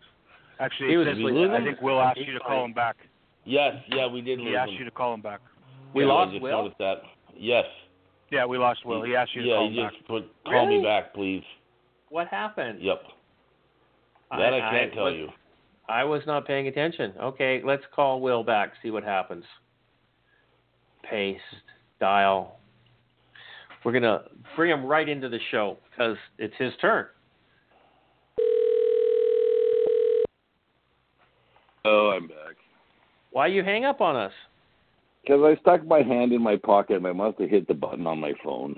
Actually, 0.61 0.91
He 0.91 0.97
was 0.97 1.07
it 1.09 1.17
says- 1.17 1.51
I 1.51 1.65
think 1.65 1.81
Will 1.81 2.01
asked 2.01 2.19
you 2.19 2.35
to 2.35 2.41
call 2.41 2.65
him 2.65 2.73
back. 2.73 2.97
Yes, 3.45 3.83
yeah, 3.89 4.07
we 4.07 4.21
did 4.21 4.39
lose 4.39 4.49
He 4.49 4.57
asked 4.57 4.71
him. 4.71 4.79
you 4.79 4.85
to 4.85 4.91
call 4.91 5.15
him 5.15 5.21
back. 5.21 5.41
We 5.95 6.05
Yeah, 6.05 6.09
lost 6.09 6.29
I 6.29 6.33
just 6.33 6.43
Will? 6.43 6.63
noticed 6.63 6.79
that. 6.79 7.03
Yes. 7.37 7.65
Yeah, 8.31 8.47
we 8.47 8.59
lost 8.59 8.85
Will. 8.87 9.03
He 9.03 9.15
asked 9.15 9.35
you 9.35 9.43
to 9.43 9.49
yeah, 9.49 9.55
call 9.57 9.71
he 9.71 9.77
him 9.77 9.85
back. 9.85 9.93
just 9.93 10.07
put 10.07 10.45
call 10.45 10.67
me 10.67 10.83
back, 10.83 11.15
please. 11.15 11.43
What 12.09 12.29
happened? 12.29 12.81
Yep. 12.81 13.03
That 14.31 14.55
I, 14.55 14.71
can't 14.71 14.93
tell 14.95 15.05
was, 15.05 15.15
you. 15.15 15.29
I 15.89 16.05
was 16.05 16.23
not 16.27 16.47
paying 16.47 16.69
attention. 16.69 17.13
Okay, 17.21 17.61
let's 17.65 17.83
call 17.95 18.21
Will 18.21 18.43
back, 18.43 18.73
see 18.83 18.91
what 18.91 19.05
happens. 19.05 19.45
Paste, 21.09 21.41
dial. 22.01 22.59
We're 23.85 23.93
going 23.93 24.03
to 24.03 24.23
bring 24.57 24.71
him 24.71 24.87
right 24.87 25.09
into 25.09 25.29
the 25.29 25.41
show 25.51 25.77
because 25.91 26.17
it's 26.39 26.55
his 26.59 26.73
turn. 26.81 27.07
Oh, 31.85 32.13
I'm 32.17 32.29
back. 32.29 32.57
Why 33.33 33.49
you 33.49 33.65
hang 33.65 33.85
up 33.85 34.01
on 34.01 34.15
us? 34.15 34.33
Because 35.23 35.41
I 35.45 35.61
stuck 35.61 35.87
my 35.87 36.03
hand 36.03 36.33
in 36.33 36.43
my 36.43 36.57
pocket 36.57 36.97
and 36.97 37.07
I 37.07 37.13
must 37.13 37.39
have 37.39 37.49
hit 37.51 37.69
the 37.69 37.75
button 37.75 38.07
on 38.07 38.21
my 38.21 38.33
phone. 38.43 38.75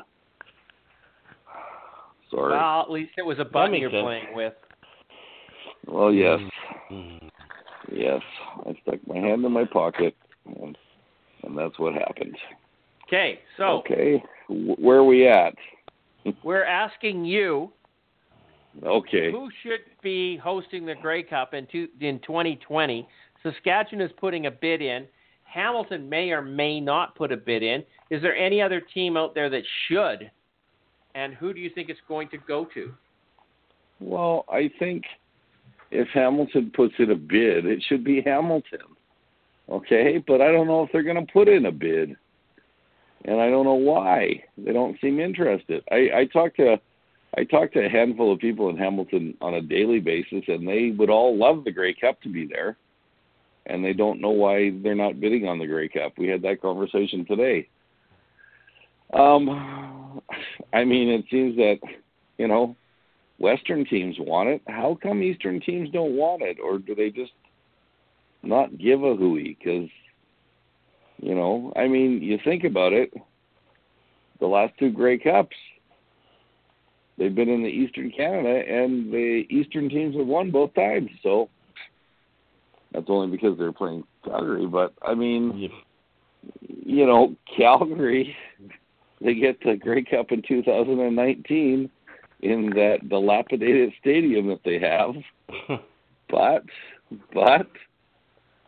Sorry. 2.31 2.53
Well, 2.53 2.81
at 2.83 2.91
least 2.91 3.13
it 3.17 3.25
was 3.25 3.39
a 3.39 3.45
button 3.45 3.75
you're 3.77 3.91
sense. 3.91 4.03
playing 4.03 4.27
with. 4.35 4.53
Well, 5.87 6.13
yes. 6.13 6.41
Mm. 6.91 7.29
Yes. 7.93 8.21
I 8.67 8.75
stuck 8.83 9.07
my 9.07 9.17
hand 9.17 9.45
in 9.45 9.53
my 9.53 9.65
pocket 9.65 10.15
and, 10.61 10.77
and 11.43 11.57
that's 11.59 11.79
what 11.79 11.95
happened. 11.95 12.37
Okay, 13.07 13.41
so 13.57 13.65
Okay. 13.81 14.23
W- 14.49 14.77
where 14.77 14.99
are 14.99 15.05
we 15.05 15.29
at? 15.29 15.55
we're 16.43 16.65
asking 16.65 17.25
you 17.25 17.71
Okay. 18.85 19.31
who 19.31 19.49
should 19.63 19.81
be 20.03 20.37
hosting 20.39 20.85
the 20.85 20.95
Grey 21.01 21.23
Cup 21.23 21.55
in, 21.55 21.67
two, 21.71 21.89
in 22.01 22.19
2020. 22.21 23.07
Saskatchewan 23.43 24.05
is 24.05 24.11
putting 24.19 24.47
a 24.47 24.51
bid 24.51 24.83
in. 24.83 25.07
Hamilton 25.55 26.09
may 26.09 26.31
or 26.31 26.43
may 26.43 26.81
not 26.81 27.15
put 27.15 27.31
a 27.31 27.37
bid 27.37 27.63
in. 27.63 27.85
Is 28.11 28.21
there 28.21 28.37
any 28.37 28.61
other 28.61 28.81
team 28.81 29.17
out 29.17 29.35
there 29.35 29.49
that 29.51 29.63
should? 29.87 30.31
And 31.15 31.33
who 31.35 31.55
do 31.55 31.61
you 31.61 31.71
think 31.71 31.89
it's 31.89 32.01
going 32.09 32.29
to 32.31 32.39
go 32.39 32.67
to? 32.75 32.93
Well, 34.01 34.45
I 34.51 34.69
think 34.81 35.05
if 35.93 36.09
Hamilton 36.13 36.73
puts 36.75 36.95
in 36.99 37.13
a 37.13 37.15
bid, 37.15 37.67
it 37.67 37.83
should 37.89 38.03
be 38.03 38.21
Hamilton. 38.21 38.81
Okay, 39.71 40.23
but 40.27 40.41
I 40.41 40.51
don't 40.51 40.67
know 40.67 40.83
if 40.83 40.91
they're 40.93 41.05
going 41.05 41.25
to 41.25 41.33
put 41.33 41.49
in 41.49 41.67
a 41.67 41.73
bid, 41.73 42.17
and 43.25 43.41
I 43.41 43.49
don't 43.49 43.65
know 43.65 43.75
why. 43.75 44.43
They 44.59 44.73
don't 44.73 45.01
seem 45.01 45.21
interested. 45.21 45.85
I, 45.91 46.11
I 46.15 46.25
talked 46.33 46.57
to 46.57 46.77
I 47.37 47.45
talked 47.45 47.75
to 47.75 47.87
a 47.87 47.89
handful 47.89 48.33
of 48.33 48.39
people 48.39 48.69
in 48.69 48.77
Hamilton 48.77 49.35
on 49.41 49.55
a 49.55 49.63
daily 49.63 50.01
basis, 50.01 50.45
and 50.49 50.69
they 50.69 50.95
would 50.97 51.11
all 51.11 51.37
love 51.37 51.65
the 51.65 51.73
Grey 51.73 51.95
Cup 51.95 52.21
to 52.23 52.29
be 52.29 52.47
there, 52.47 52.77
and 53.67 53.85
they 53.85 53.93
don't 53.93 54.21
know 54.21 54.31
why 54.31 54.71
they're 54.83 54.95
not 54.95 55.21
bidding 55.21 55.49
on 55.49 55.59
the 55.59 55.67
Grey 55.67 55.89
Cup. 55.89 56.13
We 56.19 56.29
had 56.29 56.43
that 56.43 56.61
conversation 56.61 57.25
today. 57.25 57.69
Um, 59.13 60.21
I 60.73 60.85
mean, 60.85 61.09
it 61.09 61.25
seems 61.31 61.57
that 61.57 61.79
you 62.39 62.49
know 62.49 62.77
Western 63.39 63.85
teams 63.85 64.17
want 64.19 64.49
it. 64.49 64.63
How 64.67 64.99
come 65.03 65.23
Eastern 65.23 65.61
teams 65.61 65.91
don't 65.91 66.17
want 66.17 66.43
it, 66.43 66.59
or 66.63 66.79
do 66.79 66.95
they 66.95 67.11
just 67.11 67.33
not 68.43 68.77
give 68.79 69.03
a 69.03 69.15
hooey? 69.15 69.57
Because 69.59 69.89
You 71.19 71.35
know, 71.35 71.73
I 71.77 71.87
mean, 71.89 72.23
you 72.23 72.39
think 72.45 72.65
about 72.65 72.93
it. 72.93 73.13
The 74.41 74.47
last 74.47 74.75
two 74.79 74.91
Grey 74.91 75.17
Cups, 75.19 75.57
they've 77.17 77.35
been 77.35 77.49
in 77.49 77.63
the 77.63 77.69
Eastern 77.69 78.11
Canada, 78.11 78.63
and 78.69 79.13
the 79.13 79.47
Eastern 79.49 79.89
teams 79.89 80.17
have 80.17 80.27
won 80.27 80.51
both 80.51 80.75
times. 80.75 81.09
So 81.23 81.49
that's 82.95 83.07
only 83.09 83.37
because 83.37 83.59
they're 83.59 83.73
playing 83.73 84.05
Calgary. 84.25 84.67
But 84.67 84.95
I 85.03 85.15
mean, 85.15 85.53
Yeah. 85.59 85.69
you 86.69 87.05
know, 87.07 87.35
Calgary, 87.57 88.35
they 89.21 89.35
get 89.35 89.59
the 89.65 89.77
Grey 89.77 90.05
Cup 90.05 90.31
in 90.33 90.43
2019 90.47 91.91
in 92.41 92.71
that 92.71 93.09
dilapidated 93.09 93.93
stadium 94.01 94.47
that 94.49 94.61
they 94.65 94.79
have. 94.79 95.15
But, 96.31 96.65
but 97.33 97.67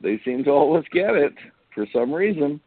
they 0.03 0.21
seem 0.25 0.45
to 0.45 0.51
always 0.51 0.85
get 0.93 1.15
it 1.17 1.33
for 1.75 1.87
some 1.93 2.13
reason. 2.13 2.61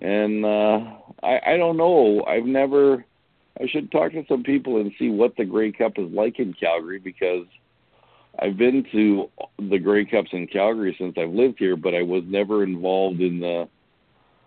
And 0.00 0.44
uh 0.44 0.80
I 1.22 1.40
I 1.52 1.56
don't 1.56 1.76
know. 1.76 2.24
I've 2.24 2.44
never 2.44 3.04
I 3.60 3.66
should 3.68 3.90
talk 3.92 4.12
to 4.12 4.24
some 4.28 4.42
people 4.42 4.78
and 4.80 4.90
see 4.98 5.08
what 5.08 5.36
the 5.36 5.44
Grey 5.44 5.70
Cup 5.72 5.92
is 5.96 6.10
like 6.12 6.40
in 6.40 6.52
Calgary 6.54 6.98
because 6.98 7.46
I've 8.38 8.56
been 8.56 8.84
to 8.92 9.28
the 9.58 9.78
Grey 9.78 10.04
Cups 10.04 10.30
in 10.32 10.46
Calgary 10.46 10.96
since 10.98 11.14
I've 11.18 11.30
lived 11.30 11.58
here, 11.58 11.76
but 11.76 11.94
I 11.94 12.02
was 12.02 12.22
never 12.26 12.64
involved 12.64 13.20
in 13.20 13.40
the 13.40 13.68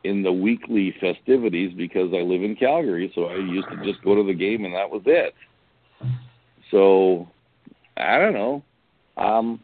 in 0.03 0.21
the 0.21 0.31
weekly 0.31 0.95
festivities 0.99 1.73
because 1.75 2.11
I 2.13 2.17
live 2.17 2.43
in 2.43 2.55
Calgary, 2.55 3.11
so 3.15 3.25
I 3.25 3.37
used 3.37 3.67
to 3.69 3.83
just 3.83 4.03
go 4.03 4.13
to 4.13 4.23
the 4.23 4.35
game 4.35 4.63
and 4.65 4.75
that 4.75 4.89
was 4.89 5.01
it. 5.05 5.33
So 6.69 7.27
I 7.97 8.19
don't 8.19 8.33
know. 8.33 8.63
Um 9.17 9.59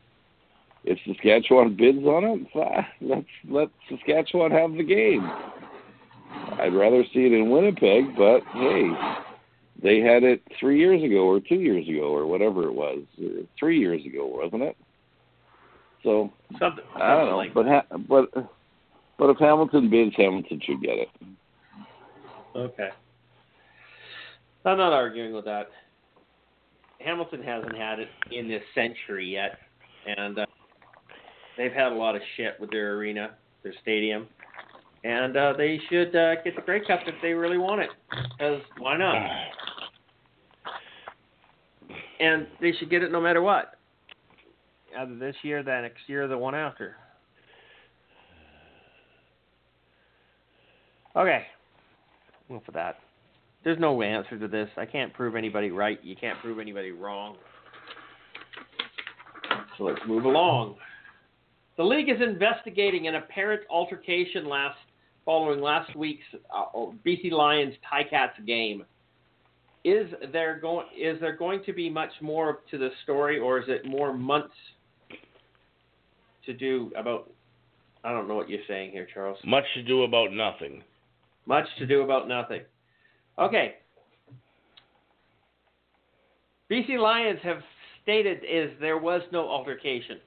if 0.83 0.97
Saskatchewan 1.05 1.75
bids 1.75 2.03
on 2.05 2.23
it, 2.23 2.85
let's 3.01 3.27
let 3.47 3.69
Saskatchewan 3.89 4.51
have 4.51 4.73
the 4.73 4.83
game. 4.83 5.29
I'd 6.59 6.73
rather 6.73 7.03
see 7.13 7.25
it 7.25 7.33
in 7.33 7.51
Winnipeg, 7.51 8.15
but 8.17 8.41
hey, 8.53 8.89
they 9.83 9.99
had 9.99 10.23
it 10.23 10.41
three 10.59 10.79
years 10.79 11.03
ago 11.03 11.27
or 11.27 11.39
two 11.39 11.55
years 11.55 11.87
ago 11.87 12.13
or 12.13 12.25
whatever 12.25 12.67
it 12.67 12.73
was, 12.73 12.99
three 13.59 13.79
years 13.79 14.05
ago, 14.05 14.25
wasn't 14.27 14.63
it? 14.63 14.77
So 16.03 16.31
Something, 16.59 16.83
I 16.95 17.15
don't 17.15 17.29
know, 17.29 17.37
like 17.37 17.53
but 17.53 17.65
ha- 17.67 17.97
but 18.09 18.29
but 19.17 19.29
if 19.29 19.37
Hamilton 19.37 19.89
bids, 19.89 20.15
Hamilton 20.17 20.59
should 20.65 20.81
get 20.81 20.97
it. 20.97 21.09
Okay. 22.55 22.89
I'm 24.65 24.77
not 24.77 24.93
arguing 24.93 25.33
with 25.33 25.45
that. 25.45 25.69
Hamilton 26.99 27.41
hasn't 27.41 27.75
had 27.75 27.99
it 27.99 28.09
in 28.31 28.47
this 28.47 28.61
century 28.75 29.27
yet, 29.27 29.57
and 30.05 30.39
uh, 30.39 30.45
they've 31.57 31.71
had 31.71 31.91
a 31.91 31.95
lot 31.95 32.15
of 32.15 32.21
shit 32.37 32.59
with 32.59 32.69
their 32.71 32.95
arena, 32.95 33.31
their 33.63 33.73
stadium, 33.81 34.27
and 35.03 35.35
uh, 35.35 35.53
they 35.57 35.79
should 35.89 36.15
uh, 36.15 36.35
get 36.43 36.55
the 36.55 36.61
Grey 36.61 36.85
Cup 36.85 36.99
if 37.07 37.15
they 37.21 37.33
really 37.33 37.57
want 37.57 37.81
it. 37.81 37.89
Because 38.37 38.61
why 38.77 38.97
not? 38.97 39.15
And 42.21 42.47
they 42.61 42.71
should 42.77 42.89
get 42.89 43.01
it 43.01 43.11
no 43.11 43.19
matter 43.19 43.41
what. 43.41 43.77
Either 44.97 45.15
this 45.15 45.35
year, 45.43 45.63
the 45.63 45.81
next 45.81 46.01
year, 46.07 46.27
the 46.27 46.37
one 46.37 46.53
after. 46.53 46.95
Okay. 51.15 51.43
Enough 52.49 52.67
of 52.67 52.73
that. 52.75 52.97
There's 53.63 53.79
no 53.79 54.01
answer 54.01 54.37
to 54.37 54.47
this. 54.47 54.69
I 54.77 54.85
can't 54.85 55.13
prove 55.13 55.35
anybody 55.35 55.71
right. 55.71 55.99
You 56.03 56.15
can't 56.15 56.39
prove 56.39 56.59
anybody 56.59 56.91
wrong. 56.91 57.37
So 59.77 59.85
let's 59.85 60.01
move 60.07 60.25
along. 60.25 60.75
The 61.77 61.83
league 61.83 62.09
is 62.09 62.21
investigating 62.21 63.07
an 63.07 63.15
apparent 63.15 63.61
altercation 63.69 64.47
last 64.47 64.77
following 65.25 65.61
last 65.61 65.95
week's 65.95 66.25
uh, 66.53 66.65
BC 67.05 67.31
Lions 67.31 67.73
Ticats 67.91 68.45
game. 68.45 68.83
Is 69.83 70.07
there 70.31 70.59
going 70.59 70.85
is 70.97 71.19
there 71.19 71.35
going 71.35 71.63
to 71.65 71.73
be 71.73 71.89
much 71.89 72.11
more 72.21 72.59
to 72.69 72.77
the 72.77 72.89
story, 73.03 73.39
or 73.39 73.59
is 73.59 73.65
it 73.67 73.85
more 73.85 74.13
months 74.13 74.53
to 76.45 76.53
do 76.53 76.91
about? 76.95 77.31
I 78.03 78.11
don't 78.11 78.27
know 78.27 78.35
what 78.35 78.49
you're 78.49 78.59
saying 78.67 78.91
here, 78.91 79.07
Charles. 79.11 79.37
Much 79.43 79.65
to 79.75 79.83
do 79.83 80.03
about 80.03 80.31
nothing. 80.31 80.83
Much 81.45 81.65
to 81.79 81.85
do 81.85 82.01
about 82.01 82.27
nothing. 82.27 82.61
Okay. 83.39 83.75
BC 86.71 86.97
Lions 86.99 87.39
have 87.43 87.61
stated 88.03 88.39
is 88.49 88.71
there 88.79 88.97
was 88.97 89.21
no 89.31 89.47
altercation. 89.47 90.19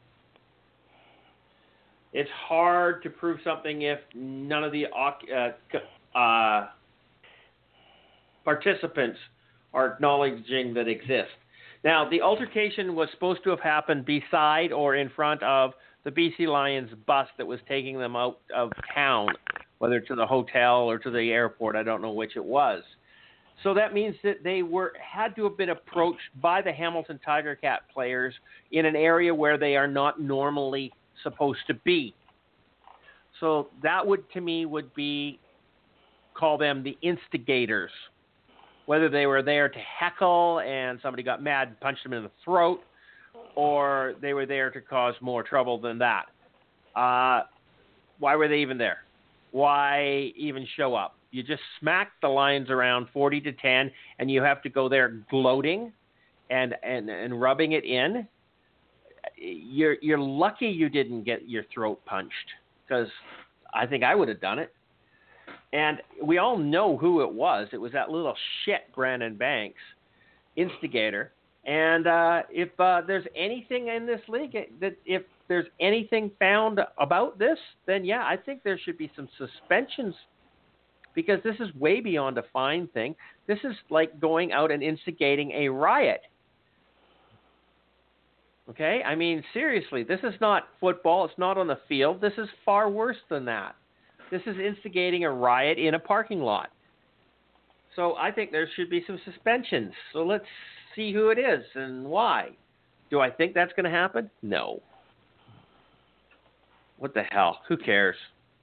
It's 2.13 2.31
hard 2.47 3.03
to 3.03 3.11
prove 3.11 3.39
something 3.43 3.83
if 3.83 3.99
none 4.15 4.63
of 4.63 4.73
the 4.73 4.85
uh, 4.95 6.19
uh, 6.19 6.69
participants 8.45 9.19
are 9.75 9.93
acknowledging 9.93 10.73
that 10.75 10.89
exists. 10.89 11.35
Now, 11.85 12.09
the 12.09 12.23
altercation 12.23 12.95
was 12.95 13.09
supposed 13.13 13.45
to 13.45 13.51
have 13.51 13.61
happened 13.61 14.07
beside 14.07 14.73
or 14.73 14.95
in 14.95 15.11
front 15.11 15.43
of 15.43 15.73
the 16.05 16.11
BC 16.11 16.47
Lions 16.47 16.91
bus 17.07 17.29
that 17.37 17.47
was 17.47 17.61
taking 17.69 17.99
them 17.99 18.17
out 18.17 18.39
of 18.55 18.71
town, 18.95 19.29
whether 19.79 20.01
to 20.01 20.15
the 20.15 20.27
hotel 20.27 20.89
or 20.89 20.99
to 20.99 21.11
the 21.11 21.31
airport. 21.31 21.77
I 21.77 21.83
don't 21.83 22.01
know 22.01 22.13
which 22.13 22.37
it 22.37 22.45
was. 22.45 22.83
So 23.63 23.73
that 23.75 23.95
means 23.95 24.17
that 24.25 24.43
they 24.43 24.63
were 24.63 24.93
had 25.01 25.37
to 25.37 25.45
have 25.45 25.57
been 25.57 25.71
approached 25.71 26.21
by 26.41 26.61
the 26.61 26.73
Hamilton 26.73 27.21
Tiger 27.25 27.55
Cat 27.55 27.83
players 27.93 28.35
in 28.73 28.85
an 28.85 28.97
area 28.97 29.35
where 29.35 29.57
they 29.57 29.77
are 29.77 29.87
not 29.87 30.21
normally 30.21 30.93
supposed 31.23 31.61
to 31.69 31.75
be. 31.75 32.15
So 33.41 33.69
that 33.83 34.05
would 34.07 34.31
to 34.33 34.41
me 34.41 34.67
would 34.67 34.93
be 34.95 35.39
call 36.35 36.59
them 36.59 36.83
the 36.83 36.99
instigators. 37.03 37.91
Whether 38.87 39.09
they 39.09 39.27
were 39.27 39.43
there 39.43 39.69
to 39.69 39.79
heckle 39.79 40.61
and 40.61 40.99
somebody 41.03 41.23
got 41.23 41.43
mad 41.43 41.69
and 41.69 41.81
punched 41.81 42.03
them 42.03 42.13
in 42.13 42.23
the 42.23 42.31
throat, 42.45 42.81
or 43.55 44.15
they 44.21 44.35
were 44.35 44.47
there 44.47 44.71
to 44.71 44.81
cause 44.81 45.15
more 45.21 45.43
trouble 45.43 45.81
than 45.81 45.99
that. 45.99 46.27
Uh, 46.95 47.43
why 48.19 48.37
were 48.37 48.49
they 48.49 48.59
even 48.59 48.79
there? 48.79 48.99
Why 49.53 50.33
even 50.37 50.67
show 50.77 50.95
up? 50.95 51.17
You 51.31 51.43
just 51.43 51.63
smack 51.81 52.13
the 52.23 52.29
Lions 52.29 52.71
around 52.71 53.09
40 53.13 53.41
to 53.43 53.53
10, 53.53 53.91
and 54.19 54.31
you 54.31 54.43
have 54.43 54.63
to 54.63 54.69
go 54.69 54.89
there 54.89 55.21
gloating 55.31 55.93
and, 56.51 56.75
and, 56.83 57.09
and 57.09 57.41
rubbing 57.41 57.73
it 57.73 57.85
in. 57.85 58.27
You're, 59.37 59.97
you're 60.01 60.19
lucky 60.19 60.67
you 60.67 60.89
didn't 60.89 61.25
get 61.25 61.49
your 61.49 61.65
throat 61.75 62.01
punched 62.07 62.33
because 62.87 63.09
I 63.73 63.87
think 63.87 64.05
I 64.05 64.15
would 64.15 64.29
have 64.29 64.41
done 64.41 64.59
it. 64.59 64.73
And 65.75 66.01
we 66.23 66.39
all 66.39 66.57
know 66.57 66.97
who 66.97 67.23
it 67.23 67.33
was. 67.33 67.67
It 67.73 67.79
was 67.79 67.91
that 67.93 68.09
little 68.09 68.37
shit 68.65 68.83
Brandon 68.95 69.37
Banks, 69.37 69.81
instigator. 70.55 71.33
And 71.67 72.07
uh, 72.07 72.43
if 72.49 72.69
uh, 72.79 73.03
there's 73.05 73.27
anything 73.37 73.89
in 73.89 74.07
this 74.07 74.21
league 74.29 74.57
that 74.81 74.97
if 75.05 75.23
there's 75.49 75.67
anything 75.81 76.31
found 76.39 76.79
about 76.97 77.41
this, 77.41 77.59
then 77.87 78.05
yeah, 78.05 78.23
I 78.23 78.37
think 78.37 78.63
there 78.63 78.79
should 78.79 78.97
be 78.97 79.11
some 79.17 79.29
suspensions 79.37 80.15
because 81.13 81.41
this 81.43 81.57
is 81.59 81.75
way 81.75 82.01
beyond 82.01 82.39
a 82.39 82.45
fine 82.53 82.87
thing. 82.95 83.17
This 83.49 83.59
is 83.65 83.75
like 83.91 84.21
going 84.21 84.53
out 84.53 84.71
and 84.71 84.81
instigating 84.81 85.51
a 85.53 85.69
riot. 85.69 86.21
Okay? 88.71 89.03
I 89.05 89.17
mean, 89.17 89.43
seriously, 89.53 90.05
this 90.05 90.21
is 90.23 90.35
not 90.41 90.69
football. 90.81 91.25
It's 91.25 91.39
not 91.39 91.59
on 91.59 91.67
the 91.67 91.81
field. 91.89 92.21
This 92.21 92.33
is 92.39 92.49
far 92.65 92.89
worse 92.89 93.17
than 93.29 93.45
that. 93.47 93.75
This 94.31 94.43
is 94.47 94.57
instigating 94.59 95.25
a 95.25 95.31
riot 95.31 95.79
in 95.79 95.95
a 95.95 95.99
parking 95.99 96.41
lot. 96.41 96.71
So 97.97 98.17
I 98.17 98.31
think 98.33 98.51
there 98.51 98.69
should 98.75 98.91
be 98.91 99.05
some 99.07 99.21
suspensions. 99.25 99.93
So 100.13 100.25
let's 100.25 100.45
see 100.97 101.13
who 101.13 101.31
it 101.31 101.39
is 101.39 101.65
and 101.75 102.05
why. 102.05 102.51
Do 103.11 103.21
I 103.21 103.31
think 103.31 103.55
that's 103.55 103.73
going 103.75 103.85
to 103.85 103.91
happen? 103.91 104.31
No. 104.43 104.81
What 106.99 107.15
the 107.15 107.23
hell? 107.23 107.61
Who 107.69 107.77
cares? 107.77 108.17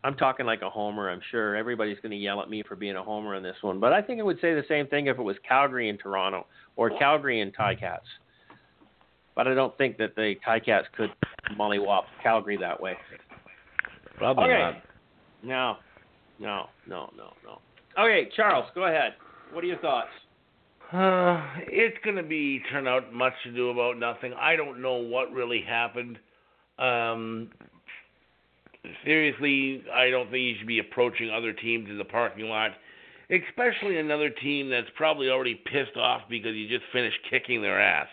I'm 0.03 0.15
talking 0.15 0.45
like 0.45 0.61
a 0.63 0.69
homer. 0.69 1.09
I'm 1.09 1.21
sure 1.29 1.55
everybody's 1.55 1.99
going 2.01 2.11
to 2.11 2.17
yell 2.17 2.41
at 2.41 2.49
me 2.49 2.63
for 2.67 2.75
being 2.75 2.95
a 2.95 3.03
homer 3.03 3.35
in 3.35 3.43
this 3.43 3.55
one, 3.61 3.79
but 3.79 3.93
I 3.93 4.01
think 4.01 4.19
I 4.19 4.23
would 4.23 4.39
say 4.41 4.55
the 4.55 4.63
same 4.67 4.87
thing 4.87 5.05
if 5.05 5.19
it 5.19 5.21
was 5.21 5.35
Calgary 5.47 5.89
and 5.89 5.99
Toronto 5.99 6.47
or 6.75 6.89
Calgary 6.97 7.41
and 7.41 7.55
Ticats. 7.55 7.99
But 9.35 9.47
I 9.47 9.53
don't 9.53 9.77
think 9.77 9.97
that 9.97 10.15
the 10.15 10.35
Ticats 10.45 10.85
could 10.97 11.11
mollywop 11.55 12.03
Calgary 12.23 12.57
that 12.57 12.81
way. 12.81 12.97
Probably 14.17 14.45
Okay. 14.45 14.59
not. 14.59 14.75
No, 15.43 15.77
no, 16.39 16.67
no, 16.87 17.09
no, 17.17 17.33
no. 17.43 17.59
Okay, 18.01 18.29
Charles, 18.35 18.65
go 18.75 18.85
ahead. 18.85 19.13
What 19.51 19.63
are 19.63 19.67
your 19.67 19.79
thoughts? 19.79 20.09
Uh, 20.91 21.41
it's 21.67 21.97
going 22.03 22.17
to 22.17 22.23
be 22.23 22.61
turn 22.69 22.87
out 22.87 23.13
much 23.13 23.33
to 23.43 23.51
do 23.51 23.69
about 23.69 23.97
nothing. 23.97 24.33
I 24.33 24.55
don't 24.55 24.81
know 24.81 24.95
what 24.95 25.31
really 25.31 25.61
happened. 25.61 26.19
Um, 26.77 27.49
seriously, 29.05 29.83
I 29.93 30.09
don't 30.09 30.29
think 30.29 30.43
you 30.43 30.55
should 30.57 30.67
be 30.67 30.79
approaching 30.79 31.29
other 31.29 31.53
teams 31.53 31.89
in 31.89 31.97
the 31.97 32.05
parking 32.05 32.45
lot, 32.45 32.71
especially 33.29 33.99
another 33.99 34.29
team 34.29 34.69
that's 34.69 34.89
probably 34.97 35.29
already 35.29 35.55
pissed 35.55 35.95
off 35.95 36.23
because 36.29 36.55
you 36.55 36.67
just 36.67 36.83
finished 36.91 37.17
kicking 37.29 37.61
their 37.61 37.79
ass. 37.79 38.07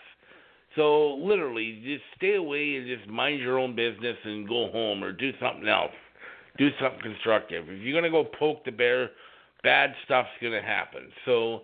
So 0.75 1.15
literally, 1.15 1.81
just 1.83 2.03
stay 2.15 2.35
away 2.35 2.75
and 2.75 2.87
just 2.87 3.09
mind 3.09 3.41
your 3.41 3.59
own 3.59 3.75
business 3.75 4.15
and 4.23 4.47
go 4.47 4.69
home 4.71 5.03
or 5.03 5.11
do 5.11 5.31
something 5.41 5.67
else. 5.67 5.91
Do 6.59 6.69
something 6.79 7.01
constructive. 7.01 7.65
If 7.69 7.81
you're 7.81 7.99
gonna 7.99 8.11
go 8.11 8.25
poke 8.25 8.65
the 8.65 8.71
bear, 8.71 9.09
bad 9.63 9.95
stuff's 10.05 10.29
gonna 10.41 10.61
happen. 10.61 11.09
So 11.25 11.61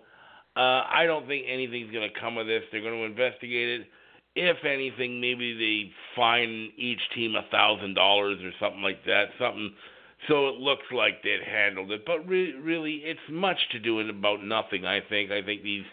uh, 0.56 0.88
I 0.90 1.04
don't 1.06 1.28
think 1.28 1.44
anything's 1.48 1.92
gonna 1.92 2.08
come 2.18 2.38
of 2.38 2.46
this. 2.46 2.62
They're 2.72 2.82
gonna 2.82 3.04
investigate 3.04 3.80
it. 3.80 3.86
If 4.34 4.64
anything, 4.64 5.20
maybe 5.20 5.54
they 5.54 5.92
fine 6.16 6.72
each 6.76 7.00
team 7.14 7.36
a 7.36 7.48
thousand 7.50 7.94
dollars 7.94 8.38
or 8.42 8.50
something 8.58 8.82
like 8.82 9.04
that. 9.04 9.26
Something 9.38 9.72
so 10.28 10.48
it 10.48 10.56
looks 10.56 10.84
like 10.92 11.22
they'd 11.22 11.44
handled 11.46 11.92
it. 11.92 12.04
But 12.06 12.26
re- 12.26 12.54
really, 12.54 13.02
it's 13.04 13.20
much 13.30 13.58
to 13.72 13.78
do 13.78 14.00
it 14.00 14.10
about 14.10 14.42
nothing. 14.42 14.86
I 14.86 15.00
think. 15.08 15.30
I 15.30 15.42
think 15.42 15.62
these 15.62 15.84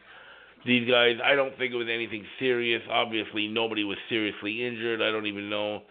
these 0.66 0.90
guys. 0.90 1.18
I 1.24 1.36
don't 1.36 1.58
think 1.58 1.74
it 1.74 1.78
was 1.78 1.90
anything 1.94 2.26
serious. 2.40 2.82
Obviously, 2.90 3.48
nobody 3.48 3.84
was 3.84 3.98
seriously 4.08 4.66
injured. 4.66 5.02
I 5.02 5.12
don't 5.12 5.28
even 5.28 5.50
know 5.50 5.84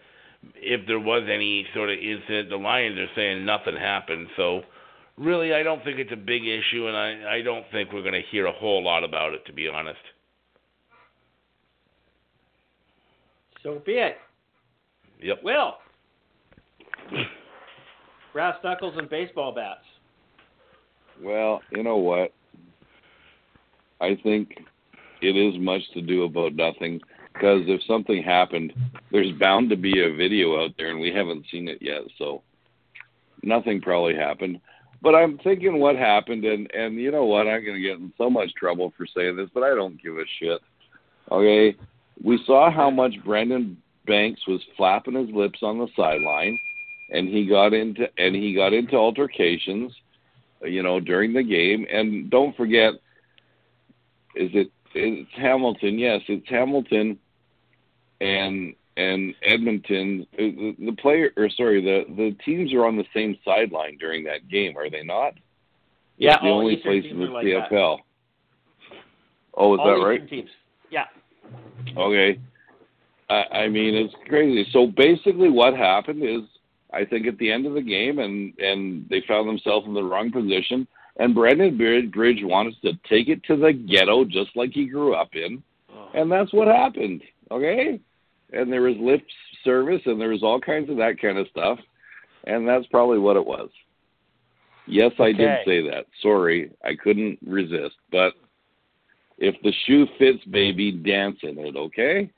if 0.55 0.85
there 0.87 0.99
was 0.99 1.23
any 1.31 1.65
sort 1.73 1.89
of 1.89 1.97
incident. 1.97 2.49
The 2.49 2.57
Lions 2.57 2.97
are 2.97 3.07
saying 3.15 3.45
nothing 3.45 3.75
happened. 3.75 4.27
So 4.37 4.61
really, 5.17 5.53
I 5.53 5.63
don't 5.63 5.83
think 5.83 5.99
it's 5.99 6.11
a 6.11 6.17
big 6.17 6.43
issue, 6.43 6.87
and 6.87 6.97
I 6.97 7.37
I 7.37 7.41
don't 7.41 7.65
think 7.71 7.91
we're 7.91 8.01
going 8.01 8.13
to 8.13 8.27
hear 8.31 8.45
a 8.45 8.51
whole 8.51 8.83
lot 8.83 9.03
about 9.03 9.33
it. 9.33 9.45
To 9.45 9.53
be 9.53 9.67
honest. 9.67 9.99
So 13.63 13.81
be 13.85 13.93
it. 13.93 14.17
Yep. 15.21 15.43
Will. 15.43 15.75
Brass 18.33 18.57
knuckles 18.63 18.95
and 18.97 19.09
baseball 19.09 19.53
bats. 19.53 19.85
Well, 21.21 21.61
you 21.71 21.83
know 21.83 21.97
what? 21.97 22.33
I 24.01 24.17
think 24.21 24.49
it 25.21 25.37
is 25.37 25.53
much 25.61 25.81
to 25.93 26.01
do 26.01 26.23
about 26.23 26.55
nothing 26.55 26.99
because 27.33 27.63
if 27.67 27.81
something 27.83 28.21
happened, 28.21 28.73
there's 29.11 29.31
bound 29.39 29.69
to 29.69 29.75
be 29.75 30.01
a 30.01 30.15
video 30.15 30.63
out 30.63 30.71
there 30.77 30.91
and 30.91 30.99
we 30.99 31.11
haven't 31.11 31.45
seen 31.51 31.67
it 31.67 31.79
yet. 31.81 32.01
So 32.17 32.43
nothing 33.41 33.81
probably 33.81 34.15
happened. 34.15 34.59
But 35.01 35.15
I'm 35.15 35.37
thinking 35.39 35.79
what 35.79 35.97
happened, 35.97 36.45
and 36.45 36.71
and 36.73 36.95
you 36.95 37.11
know 37.11 37.25
what? 37.25 37.45
I'm 37.45 37.65
gonna 37.65 37.81
get 37.81 37.99
in 37.99 38.13
so 38.17 38.29
much 38.29 38.53
trouble 38.53 38.93
for 38.95 39.05
saying 39.05 39.35
this, 39.35 39.49
but 39.53 39.63
I 39.63 39.75
don't 39.75 40.01
give 40.01 40.17
a 40.17 40.23
shit. 40.39 40.61
Okay, 41.29 41.75
we 42.23 42.41
saw 42.45 42.71
how 42.71 42.89
much 42.89 43.13
Brandon 43.25 43.75
Banks 44.05 44.41
was 44.47 44.61
flapping 44.77 45.15
his 45.15 45.29
lips 45.35 45.59
on 45.61 45.77
the 45.77 45.87
sideline, 45.93 46.57
and 47.11 47.27
he 47.27 47.45
got 47.45 47.73
into 47.73 48.07
and 48.17 48.33
he 48.33 48.55
got 48.55 48.71
into 48.71 48.95
altercations, 48.95 49.91
you 50.61 50.81
know, 50.81 51.01
during 51.01 51.33
the 51.33 51.43
game. 51.43 51.85
And 51.91 52.29
don't 52.29 52.55
forget, 52.55 52.93
is 54.35 54.51
it 54.53 54.71
it's 54.93 55.29
Hamilton? 55.35 55.99
Yes, 55.99 56.21
it's 56.27 56.47
Hamilton, 56.49 57.19
and 58.21 58.75
and 58.97 59.33
Edmonton. 59.43 60.27
The, 60.37 60.75
the 60.79 60.95
player, 61.01 61.31
or 61.37 61.49
sorry, 61.49 61.81
the 61.81 62.03
the 62.15 62.35
teams 62.45 62.73
are 62.73 62.85
on 62.85 62.95
the 62.95 63.05
same 63.13 63.37
sideline 63.43 63.97
during 63.97 64.23
that 64.25 64.49
game, 64.49 64.77
are 64.77 64.89
they 64.89 65.03
not? 65.03 65.33
Yeah, 66.17 66.35
it's 66.35 66.43
the 66.43 66.49
only 66.49 66.75
Eastern 66.75 67.01
place 67.01 67.11
in 67.11 67.19
the 67.19 67.25
are 67.25 67.31
like 67.31 67.45
that. 67.45 67.71
CFL. 67.71 67.97
Oh, 69.55 69.73
is 69.73 69.79
all 69.79 69.85
that 69.85 69.93
Eastern 69.93 70.09
right? 70.09 70.29
Teams. 70.29 70.49
Yeah. 70.89 71.05
Okay. 71.97 72.39
I, 73.29 73.63
I 73.63 73.69
mean, 73.69 73.95
it's 73.95 74.13
crazy. 74.27 74.69
So 74.71 74.87
basically, 74.87 75.49
what 75.49 75.75
happened 75.75 76.23
is, 76.23 76.41
I 76.93 77.05
think 77.05 77.25
at 77.27 77.37
the 77.37 77.51
end 77.51 77.65
of 77.65 77.73
the 77.73 77.81
game, 77.81 78.19
and 78.19 78.57
and 78.59 79.07
they 79.09 79.23
found 79.27 79.47
themselves 79.47 79.87
in 79.87 79.93
the 79.93 80.03
wrong 80.03 80.31
position, 80.31 80.87
and 81.17 81.35
Brandon 81.35 81.77
Bridge, 81.77 82.11
Bridge 82.11 82.39
wanted 82.41 82.75
to 82.81 82.93
take 83.09 83.27
it 83.27 83.43
to 83.45 83.55
the 83.55 83.73
ghetto, 83.73 84.25
just 84.25 84.55
like 84.55 84.71
he 84.73 84.87
grew 84.87 85.13
up 85.13 85.29
in, 85.33 85.61
oh. 85.91 86.09
and 86.13 86.31
that's 86.31 86.53
what 86.53 86.67
happened. 86.67 87.21
Okay. 87.51 87.99
And 88.51 88.71
there 88.71 88.81
was 88.81 88.95
lip 88.99 89.21
service, 89.63 90.01
and 90.05 90.19
there 90.19 90.29
was 90.29 90.43
all 90.43 90.59
kinds 90.59 90.89
of 90.89 90.97
that 90.97 91.19
kind 91.21 91.37
of 91.37 91.47
stuff, 91.49 91.79
and 92.45 92.67
that's 92.67 92.85
probably 92.87 93.19
what 93.19 93.37
it 93.37 93.45
was. 93.45 93.69
Yes, 94.85 95.11
I 95.19 95.31
did 95.31 95.59
say 95.65 95.81
that. 95.89 96.05
Sorry, 96.21 96.71
I 96.83 96.95
couldn't 97.01 97.39
resist. 97.45 97.95
But 98.11 98.33
if 99.37 99.55
the 99.63 99.71
shoe 99.85 100.05
fits, 100.19 100.43
baby, 100.51 100.91
dance 100.91 101.37
in 101.43 101.57
it. 101.57 101.75
Okay. 101.75 102.29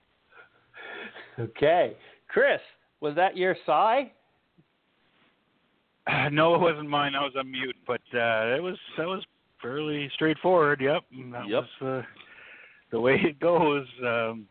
Okay. 1.40 1.98
Chris, 2.28 2.60
was 3.02 3.16
that 3.16 3.36
your 3.36 3.56
sigh? 3.66 4.12
Uh, 6.08 6.30
no, 6.32 6.56
it 6.56 6.62
wasn't 6.62 6.90
mine. 6.90 7.16
I 7.16 7.24
was 7.24 7.34
on 7.38 7.52
mute, 7.52 7.76
but 7.88 8.02
uh, 8.14 8.56
it 8.56 8.62
was 8.62 8.78
that 8.98 9.08
was 9.08 9.24
fairly 9.62 10.10
straightforward. 10.14 10.82
Yep, 10.82 11.04
and 11.18 11.34
that 11.34 11.48
Yep. 11.48 11.64
was 11.82 12.04
uh, 12.04 12.08
the 12.92 13.00
way 13.00 13.16
it 13.16 13.40
goes. 13.40 13.88
Um, 14.06 14.48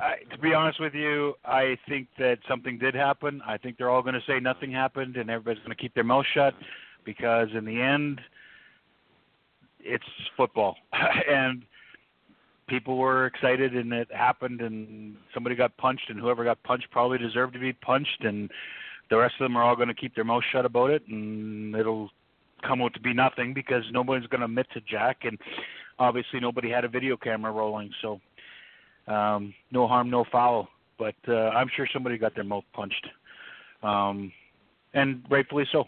I, 0.00 0.16
to 0.32 0.38
be 0.38 0.52
honest 0.52 0.80
with 0.80 0.94
you, 0.94 1.34
I 1.44 1.78
think 1.88 2.08
that 2.18 2.38
something 2.48 2.78
did 2.78 2.94
happen. 2.94 3.40
I 3.46 3.56
think 3.56 3.78
they're 3.78 3.90
all 3.90 4.02
going 4.02 4.14
to 4.14 4.22
say 4.26 4.40
nothing 4.40 4.72
happened, 4.72 5.16
and 5.16 5.30
everybody's 5.30 5.60
going 5.60 5.76
to 5.76 5.80
keep 5.80 5.94
their 5.94 6.04
mouth 6.04 6.26
shut 6.34 6.54
because 7.04 7.48
in 7.56 7.64
the 7.64 7.80
end, 7.80 8.20
it's 9.80 10.04
football, 10.36 10.76
and 11.30 11.62
people 12.68 12.96
were 12.98 13.26
excited, 13.26 13.76
and 13.76 13.92
it 13.92 14.08
happened, 14.12 14.60
and 14.60 15.16
somebody 15.32 15.54
got 15.54 15.76
punched, 15.76 16.10
and 16.10 16.18
whoever 16.18 16.42
got 16.42 16.60
punched 16.64 16.90
probably 16.90 17.18
deserved 17.18 17.52
to 17.54 17.60
be 17.60 17.72
punched, 17.72 18.24
and 18.24 18.50
the 19.10 19.16
rest 19.16 19.34
of 19.40 19.44
them 19.44 19.56
are 19.56 19.62
all 19.62 19.76
going 19.76 19.88
to 19.88 19.94
keep 19.94 20.14
their 20.14 20.24
mouth 20.24 20.42
shut 20.52 20.64
about 20.64 20.90
it, 20.90 21.02
and 21.08 21.74
it'll 21.74 22.10
come 22.66 22.82
out 22.82 22.94
to 22.94 23.00
be 23.00 23.14
nothing 23.14 23.54
because 23.54 23.84
nobody's 23.92 24.26
going 24.28 24.40
to 24.40 24.46
admit 24.46 24.66
to 24.74 24.80
Jack, 24.80 25.18
and 25.24 25.38
obviously 25.98 26.40
nobody 26.40 26.70
had 26.70 26.84
a 26.84 26.88
video 26.88 27.16
camera 27.16 27.52
rolling, 27.52 27.90
so 28.02 28.20
um, 29.06 29.54
no 29.70 29.86
harm, 29.86 30.10
no 30.10 30.24
foul. 30.30 30.68
But 30.98 31.14
uh, 31.28 31.50
I'm 31.50 31.68
sure 31.76 31.86
somebody 31.92 32.18
got 32.18 32.34
their 32.34 32.44
mouth 32.44 32.64
punched, 32.72 33.06
um, 33.82 34.32
and 34.94 35.22
rightfully 35.30 35.66
so. 35.70 35.84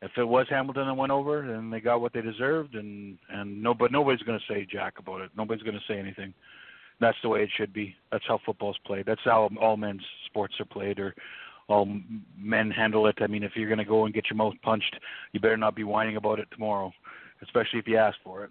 If 0.00 0.12
it 0.16 0.24
was 0.24 0.46
Hamilton 0.50 0.86
that 0.86 0.94
went 0.94 1.12
over, 1.12 1.46
then 1.46 1.70
they 1.70 1.80
got 1.80 2.00
what 2.00 2.12
they 2.12 2.22
deserved, 2.22 2.74
and 2.74 3.18
and 3.30 3.62
no, 3.62 3.74
but 3.74 3.92
nobody's 3.92 4.22
going 4.22 4.38
to 4.38 4.52
say 4.52 4.66
Jack 4.70 4.98
about 4.98 5.20
it. 5.20 5.30
Nobody's 5.36 5.62
going 5.62 5.76
to 5.76 5.92
say 5.92 5.98
anything. 5.98 6.32
That's 7.00 7.16
the 7.22 7.28
way 7.28 7.42
it 7.42 7.50
should 7.56 7.72
be. 7.72 7.96
That's 8.12 8.24
how 8.28 8.38
football's 8.46 8.78
played. 8.86 9.06
That's 9.06 9.20
how 9.24 9.50
all 9.60 9.76
men's 9.76 10.04
sports 10.26 10.54
are 10.60 10.64
played, 10.64 11.00
or 11.00 11.14
all 11.68 11.88
men 12.36 12.70
handle 12.70 13.06
it. 13.06 13.16
I 13.20 13.26
mean, 13.26 13.42
if 13.42 13.52
you're 13.54 13.68
going 13.68 13.78
to 13.78 13.84
go 13.84 14.04
and 14.04 14.14
get 14.14 14.30
your 14.30 14.36
mouth 14.36 14.54
punched, 14.62 14.96
you 15.32 15.40
better 15.40 15.56
not 15.56 15.74
be 15.74 15.84
whining 15.84 16.16
about 16.16 16.38
it 16.38 16.48
tomorrow, 16.52 16.92
especially 17.42 17.78
if 17.78 17.86
you 17.88 17.96
ask 17.96 18.16
for 18.24 18.44
it. 18.44 18.50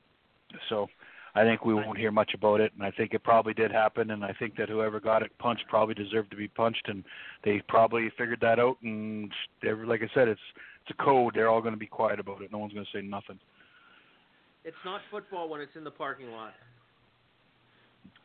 So, 0.70 0.88
I 1.34 1.44
think 1.44 1.64
we 1.64 1.74
won't 1.74 1.98
hear 1.98 2.12
much 2.12 2.34
about 2.34 2.60
it, 2.60 2.74
and 2.74 2.84
I 2.84 2.92
think 2.92 3.14
it 3.14 3.24
probably 3.24 3.54
did 3.54 3.72
happen, 3.72 4.12
and 4.12 4.24
I 4.24 4.34
think 4.38 4.58
that 4.58 4.68
whoever 4.68 5.00
got 5.00 5.24
it 5.24 5.32
punched 5.40 5.64
probably 5.70 5.94
deserved 5.94 6.30
to 6.32 6.36
be 6.36 6.50
punched, 6.50 6.90
and 6.90 7.06
they 7.46 7.62
probably 7.70 8.12
figured 8.18 8.40
that 8.42 8.60
out. 8.60 8.76
And 8.84 9.32
like 9.64 10.02
I 10.02 10.10
said, 10.14 10.28
it's 10.28 10.42
it's 10.82 11.00
a 11.00 11.04
code. 11.04 11.34
They're 11.36 11.50
all 11.50 11.62
going 11.62 11.74
to 11.74 11.80
be 11.80 11.88
quiet 11.88 12.20
about 12.20 12.42
it. 12.42 12.52
No 12.52 12.58
one's 12.58 12.74
going 12.74 12.86
to 12.86 12.98
say 12.98 13.02
nothing. 13.02 13.40
It's 14.66 14.76
not 14.84 15.02
football 15.10 15.48
when 15.48 15.62
it's 15.62 15.76
in 15.76 15.84
the 15.84 15.92
parking 15.92 16.32
lot. 16.32 16.54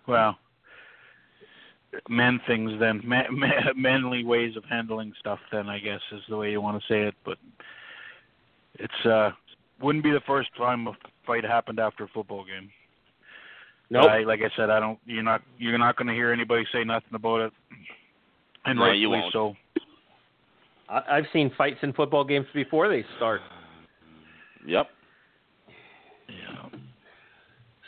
Well, 0.09 0.37
men 2.09 2.41
things 2.47 2.73
then, 2.81 3.01
man, 3.05 3.27
man, 3.39 3.53
manly 3.77 4.25
ways 4.25 4.57
of 4.57 4.65
handling 4.65 5.13
stuff. 5.21 5.39
Then 5.53 5.69
I 5.69 5.79
guess 5.79 6.01
is 6.13 6.23
the 6.29 6.37
way 6.37 6.51
you 6.51 6.61
want 6.61 6.81
to 6.81 6.87
say 6.93 7.03
it. 7.09 7.15
But 7.25 7.39
it's 8.75 9.07
uh 9.07 9.31
wouldn't 9.81 10.05
be 10.05 10.11
the 10.11 10.21
first 10.27 10.49
time 10.57 10.87
a 10.89 10.93
fight 11.27 11.45
happened 11.45 11.79
after 11.79 12.05
a 12.05 12.09
football 12.09 12.45
game. 12.45 12.71
Nope. 13.89 14.11
I, 14.11 14.19
like 14.25 14.41
I 14.41 14.51
said, 14.57 14.69
I 14.69 14.81
don't. 14.81 14.99
You're 15.07 15.23
not. 15.23 15.43
You're 15.59 15.79
not 15.79 15.97
going 15.97 16.09
to 16.09 16.15
hear 16.15 16.33
anybody 16.33 16.65
say 16.73 16.83
nothing 16.83 17.15
about 17.15 17.41
it. 17.43 17.53
And 18.65 18.79
No, 18.81 18.91
you 18.91 19.13
rightfully 19.13 19.21
won't. 19.21 19.33
so. 19.33 19.55
I, 20.89 21.19
I've 21.19 21.27
seen 21.33 21.53
fights 21.57 21.79
in 21.83 21.93
football 21.93 22.25
games 22.25 22.47
before 22.53 22.89
they 22.89 23.05
start. 23.17 23.43
Yep. 24.67 24.89
Yeah. 26.29 26.69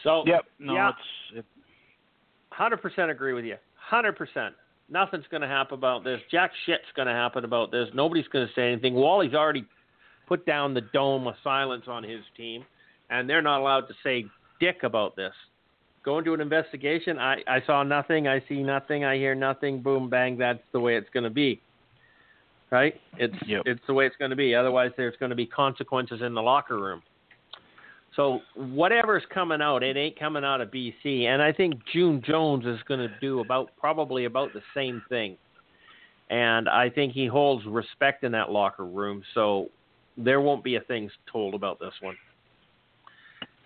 So, 0.04 0.22
Yep. 0.24 0.44
No, 0.60 0.74
Yeah. 0.74 0.90
it's 0.90 1.38
it, 1.38 1.44
hundred 2.50 2.76
percent 2.76 3.10
agree 3.10 3.32
with 3.32 3.44
you. 3.44 3.56
Hundred 3.88 4.16
percent. 4.16 4.54
Nothing's 4.90 5.24
going 5.30 5.40
to 5.40 5.48
happen 5.48 5.78
about 5.78 6.04
this. 6.04 6.20
Jack 6.30 6.50
shit's 6.66 6.84
going 6.94 7.08
to 7.08 7.14
happen 7.14 7.44
about 7.44 7.70
this. 7.70 7.88
Nobody's 7.94 8.28
going 8.28 8.46
to 8.46 8.52
say 8.54 8.70
anything. 8.70 8.94
Wally's 8.94 9.32
already 9.34 9.64
put 10.26 10.44
down 10.44 10.74
the 10.74 10.82
dome 10.92 11.26
of 11.26 11.34
silence 11.42 11.84
on 11.88 12.02
his 12.02 12.20
team, 12.36 12.64
and 13.08 13.28
they're 13.28 13.40
not 13.42 13.60
allowed 13.60 13.82
to 13.82 13.94
say 14.02 14.26
dick 14.60 14.82
about 14.82 15.16
this. 15.16 15.32
Go 16.04 16.18
into 16.18 16.34
an 16.34 16.40
investigation. 16.40 17.18
I, 17.18 17.36
I 17.46 17.62
saw 17.66 17.82
nothing. 17.82 18.28
I 18.28 18.42
see 18.48 18.62
nothing. 18.62 19.04
I 19.04 19.16
hear 19.16 19.34
nothing. 19.34 19.80
Boom, 19.82 20.10
bang. 20.10 20.36
That's 20.36 20.60
the 20.72 20.80
way 20.80 20.96
it's 20.96 21.08
going 21.12 21.24
to 21.24 21.30
be. 21.30 21.60
Right? 22.70 22.94
It's 23.16 23.34
Yep. 23.46 23.62
it's 23.64 23.80
the 23.86 23.94
way 23.94 24.06
it's 24.06 24.16
going 24.16 24.30
to 24.30 24.36
be. 24.36 24.54
Otherwise, 24.54 24.90
there's 24.98 25.16
going 25.18 25.30
to 25.30 25.36
be 25.36 25.46
consequences 25.46 26.20
in 26.20 26.34
the 26.34 26.42
locker 26.42 26.78
room. 26.78 27.02
So 28.18 28.40
whatever's 28.56 29.22
coming 29.32 29.62
out, 29.62 29.84
it 29.84 29.96
ain't 29.96 30.18
coming 30.18 30.44
out 30.44 30.60
of 30.60 30.72
BC, 30.72 31.26
and 31.26 31.40
I 31.40 31.52
think 31.52 31.74
June 31.92 32.20
Jones 32.26 32.66
is 32.66 32.80
going 32.88 32.98
to 32.98 33.14
do 33.20 33.38
about 33.38 33.70
probably 33.78 34.24
about 34.24 34.52
the 34.52 34.60
same 34.74 35.00
thing. 35.08 35.36
And 36.28 36.68
I 36.68 36.90
think 36.90 37.12
he 37.12 37.26
holds 37.26 37.64
respect 37.64 38.24
in 38.24 38.32
that 38.32 38.50
locker 38.50 38.84
room, 38.84 39.22
so 39.34 39.68
there 40.16 40.40
won't 40.40 40.64
be 40.64 40.74
a 40.74 40.80
thing 40.80 41.08
told 41.30 41.54
about 41.54 41.78
this 41.78 41.92
one. 42.00 42.16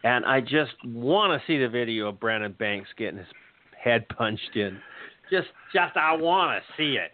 And 0.05 0.27
I 0.27 0.43
just 0.43 0.73
want 0.85 1.33
to 1.33 1.47
see 1.47 1.59
the 1.59 1.69
video 1.69 2.09
of 2.09 2.21
Brandon 2.21 2.55
Banks 2.59 2.91
getting 2.99 3.17
his 3.17 3.29
head 3.83 4.07
punched 4.11 4.55
in. 4.55 4.79
Just, 5.31 5.49
just 5.73 5.97
I 5.97 6.15
want 6.15 6.63
to 6.63 6.73
see 6.77 6.99
it. 6.99 7.13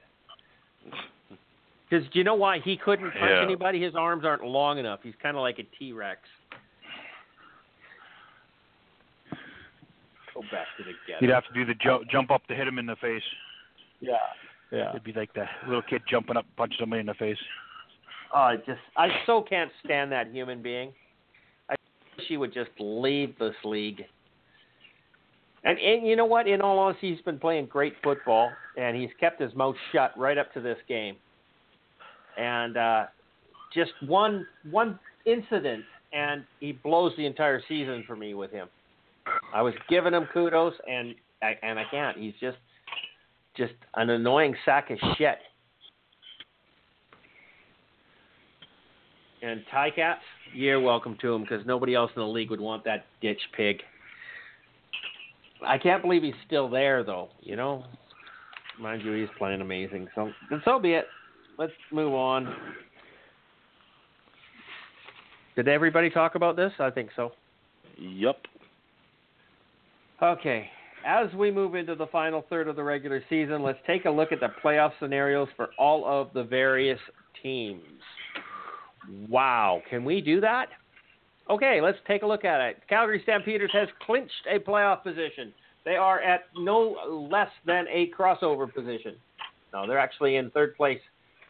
Because 1.89 2.05
do 2.12 2.18
you 2.18 2.24
know 2.24 2.34
why 2.34 2.59
he 2.59 2.76
couldn't 2.76 3.12
punch 3.12 3.30
Yeah. 3.30 3.43
anybody? 3.45 3.80
His 3.80 3.95
arms 3.95 4.24
aren't 4.24 4.43
long 4.45 4.78
enough. 4.78 5.01
He's 5.05 5.14
kind 5.22 5.36
of 5.36 5.43
like 5.43 5.61
a 5.61 5.64
T 5.78 5.93
Rex. 5.93 6.18
Go 10.39 10.45
back 10.53 10.68
to 10.76 10.84
the 10.84 10.93
ghetto. 11.07 11.18
You'd 11.20 11.34
have 11.34 11.45
to 11.49 11.53
do 11.53 11.64
the 11.64 11.74
ju- 11.74 12.05
jump 12.11 12.30
up 12.30 12.47
to 12.47 12.55
hit 12.55 12.68
him 12.68 12.78
in 12.78 12.86
the 12.86 12.95
face. 12.97 13.22
Yeah. 14.01 14.12
Yeah. 14.70 14.91
It'd 14.91 15.03
be 15.03 15.12
like 15.12 15.32
the 15.34 15.47
little 15.66 15.82
kid 15.82 16.03
jumping 16.09 16.36
up, 16.36 16.47
punch 16.57 16.74
somebody 16.78 17.01
in 17.01 17.07
the 17.07 17.14
face. 17.14 17.39
Oh, 18.32 18.39
I 18.39 18.57
just 18.57 18.78
I 18.97 19.09
so 19.26 19.43
can't 19.43 19.70
stand 19.84 20.12
that 20.12 20.30
human 20.30 20.62
being. 20.62 20.93
I 21.68 21.74
wish 22.16 22.26
he 22.28 22.36
would 22.36 22.55
just 22.55 22.70
leave 22.78 23.36
this 23.41 23.55
league. 23.64 24.05
And 25.64 25.76
and 25.76 26.07
you 26.07 26.14
know 26.14 26.26
what? 26.26 26.47
In 26.47 26.61
all 26.61 26.78
honesty, 26.78 27.12
he's 27.12 27.22
been 27.22 27.39
playing 27.39 27.66
great 27.66 27.95
football, 28.05 28.53
and 28.76 28.97
he's 28.97 29.11
kept 29.18 29.41
his 29.41 29.53
mouth 29.57 29.74
shut 29.91 30.12
right 30.16 30.39
up 30.39 30.53
to 30.55 30.61
this 30.61 30.78
game. 30.86 31.16
And 32.36 32.76
uh, 32.76 33.07
just 33.74 33.91
one 34.07 34.47
one 34.70 35.01
incident, 35.26 35.84
and 36.12 36.45
he 36.61 36.72
blows 36.72 37.12
the 37.16 37.26
entire 37.26 37.61
season 37.66 38.05
for 38.07 38.14
me 38.14 38.34
with 38.34 38.53
him. 38.53 38.68
I 39.55 39.62
was 39.62 39.74
giving 39.88 40.14
him 40.14 40.28
kudos, 40.32 40.74
and 40.88 41.14
I, 41.42 41.55
and 41.62 41.78
I 41.78 41.84
can't. 41.90 42.18
He's 42.18 42.34
just 42.40 42.59
just 43.57 43.72
an 43.96 44.11
annoying 44.11 44.55
sack 44.64 44.90
of 44.90 44.99
shit. 45.16 45.38
And 49.42 49.62
Ty 49.70 49.90
Cats, 49.90 50.20
you're 50.55 50.80
welcome 50.80 51.16
to 51.20 51.32
him 51.32 51.42
because 51.42 51.64
nobody 51.66 51.94
else 51.94 52.11
in 52.16 52.22
the 52.22 52.28
league 52.28 52.51
would 52.51 52.61
want 52.61 52.84
that 52.84 53.07
ditch 53.20 53.40
pig. 53.57 53.82
I 55.64 55.78
can't 55.78 56.03
believe 56.03 56.22
he's 56.22 56.34
still 56.46 56.68
there, 56.68 57.03
though. 57.05 57.28
You 57.40 57.57
know, 57.57 57.84
mind 58.80 59.03
you, 59.03 59.12
he's 59.12 59.28
playing 59.38 59.61
amazing. 59.61 60.09
So, 60.14 60.30
so 60.64 60.78
be 60.78 60.92
it. 60.92 61.07
Let's 61.59 61.72
move 61.92 62.14
on. 62.14 62.55
Did 65.57 65.66
everybody 65.66 66.11
talk 66.11 66.36
about 66.36 66.55
this? 66.55 66.72
I 66.78 66.90
think 66.90 67.11
so. 67.16 67.32
Yup. 67.96 68.38
Okay. 70.23 70.69
As 71.07 71.33
we 71.35 71.51
move 71.51 71.75
into 71.75 71.95
the 71.95 72.09
final 72.09 72.45
third 72.51 72.66
of 72.69 72.77
the 72.77 72.83
regular 72.83 73.23
season, 73.31 73.62
let's 73.62 73.79
take 73.87 74.05
a 74.05 74.11
look 74.11 74.33
at 74.33 74.41
the 74.41 74.49
playoff 74.62 74.93
scenarios 75.01 75.49
for 75.57 75.71
all 75.79 76.05
of 76.05 76.33
the 76.35 76.43
various 76.43 76.99
teams. 77.43 77.83
Wow, 79.29 79.81
can 79.89 80.05
we 80.05 80.21
do 80.21 80.41
that? 80.41 80.69
Okay, 81.49 81.81
let's 81.81 81.99
take 82.07 82.23
a 82.23 82.27
look 82.27 82.45
at 82.45 82.61
it. 82.61 82.83
Calgary 82.89 83.21
Stampeders 83.23 83.71
has 83.73 83.89
clinched 84.05 84.33
a 84.51 84.59
playoff 84.59 85.03
position. 85.03 85.55
They 85.85 85.97
are 85.97 86.21
at 86.21 86.43
no 86.57 87.29
less 87.31 87.51
than 87.64 87.87
a 87.89 88.11
crossover 88.11 88.73
position. 88.73 89.14
No, 89.73 89.87
they're 89.87 89.99
actually 89.99 90.37
in 90.37 90.51
third 90.51 90.77
place 90.77 91.01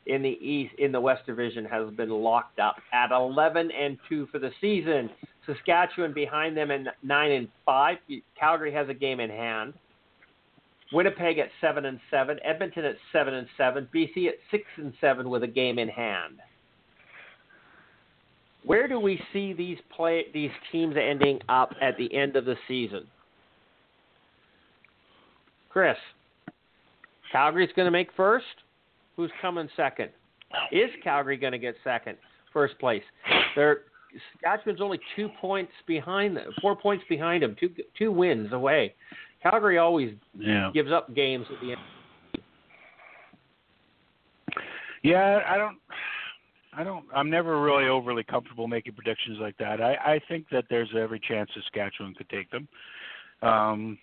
in 0.07 0.23
the 0.23 0.39
East 0.41 0.75
in 0.79 0.93
the 0.93 1.01
West 1.01 1.27
Division 1.27 1.64
has 1.64 1.91
been 1.95 2.11
locked 2.11 2.59
up 2.59 2.77
at 2.93 3.11
11 3.11 3.71
and 3.71 3.99
2 4.09 4.29
for 4.31 4.39
the 4.39 4.51
season. 4.61 5.11
Saskatchewan 5.49 6.12
behind 6.12 6.57
them 6.57 6.70
in 6.70 6.88
9 7.03 7.30
and 7.32 7.49
5. 7.64 7.96
Calgary 8.38 8.72
has 8.72 8.88
a 8.88 8.94
game 8.94 9.18
in 9.18 9.30
hand. 9.30 9.72
Winnipeg 10.92 11.38
at 11.38 11.49
7 11.61 11.84
and 11.84 11.99
7, 12.11 12.38
Edmonton 12.44 12.84
at 12.84 12.96
7 13.12 13.34
and 13.34 13.46
7, 13.57 13.88
BC 13.94 14.28
at 14.28 14.34
6 14.51 14.64
and 14.76 14.92
7 15.01 15.28
with 15.28 15.42
a 15.42 15.49
game 15.49 15.78
in 15.78 15.88
hand. 15.88 16.34
Where 18.64 18.88
do 18.88 18.99
we 18.99 19.20
see 19.32 19.53
these 19.53 19.78
play 19.94 20.26
these 20.32 20.51
teams 20.72 20.96
ending 20.96 21.40
up 21.49 21.72
at 21.80 21.96
the 21.96 22.14
end 22.14 22.36
of 22.36 22.44
the 22.44 22.57
season? 22.66 23.07
Chris, 25.70 25.96
Calgary's 27.32 27.70
going 27.76 27.86
to 27.86 27.92
make 27.92 28.09
first. 28.16 28.46
Who's 29.16 29.30
coming 29.40 29.68
second? 29.76 30.11
Is 30.72 30.90
Calgary 31.05 31.36
going 31.36 31.53
to 31.53 31.59
get 31.59 31.76
second? 31.84 32.16
First 32.53 32.78
place. 32.78 33.03
They're 33.55 33.82
Saskatchewan's 34.35 34.81
only 34.81 34.99
two 35.17 35.29
points 35.41 35.73
behind 35.87 36.37
them, 36.37 36.53
four 36.61 36.75
points 36.77 37.05
behind 37.09 37.43
them, 37.43 37.55
two 37.59 37.71
two 37.97 38.11
wins 38.13 38.53
away. 38.53 38.95
Calgary 39.43 39.79
always 39.79 40.15
Yeah. 40.39 40.71
gives 40.75 40.91
up 40.91 41.15
games 41.15 41.47
at 41.53 41.61
the 41.61 41.73
end. 41.73 41.81
Yeah, 45.03 45.41
I 45.49 45.57
don't. 45.57 45.79
I 46.77 46.85
don't. 46.85 47.05
I'm 47.15 47.31
never 47.31 47.61
really 47.61 47.89
overly 47.89 48.23
comfortable 48.25 48.67
making 48.69 48.95
predictions 48.95 49.39
like 49.41 49.57
that. 49.59 49.81
I, 49.81 49.95
I 50.15 50.21
think 50.29 50.47
that 50.51 50.65
there's 50.71 50.89
every 50.97 51.21
chance 51.21 51.51
Saskatchewan 51.55 52.15
could 52.15 52.29
take 52.29 52.51
them. 52.51 52.69
Um, 53.43 53.99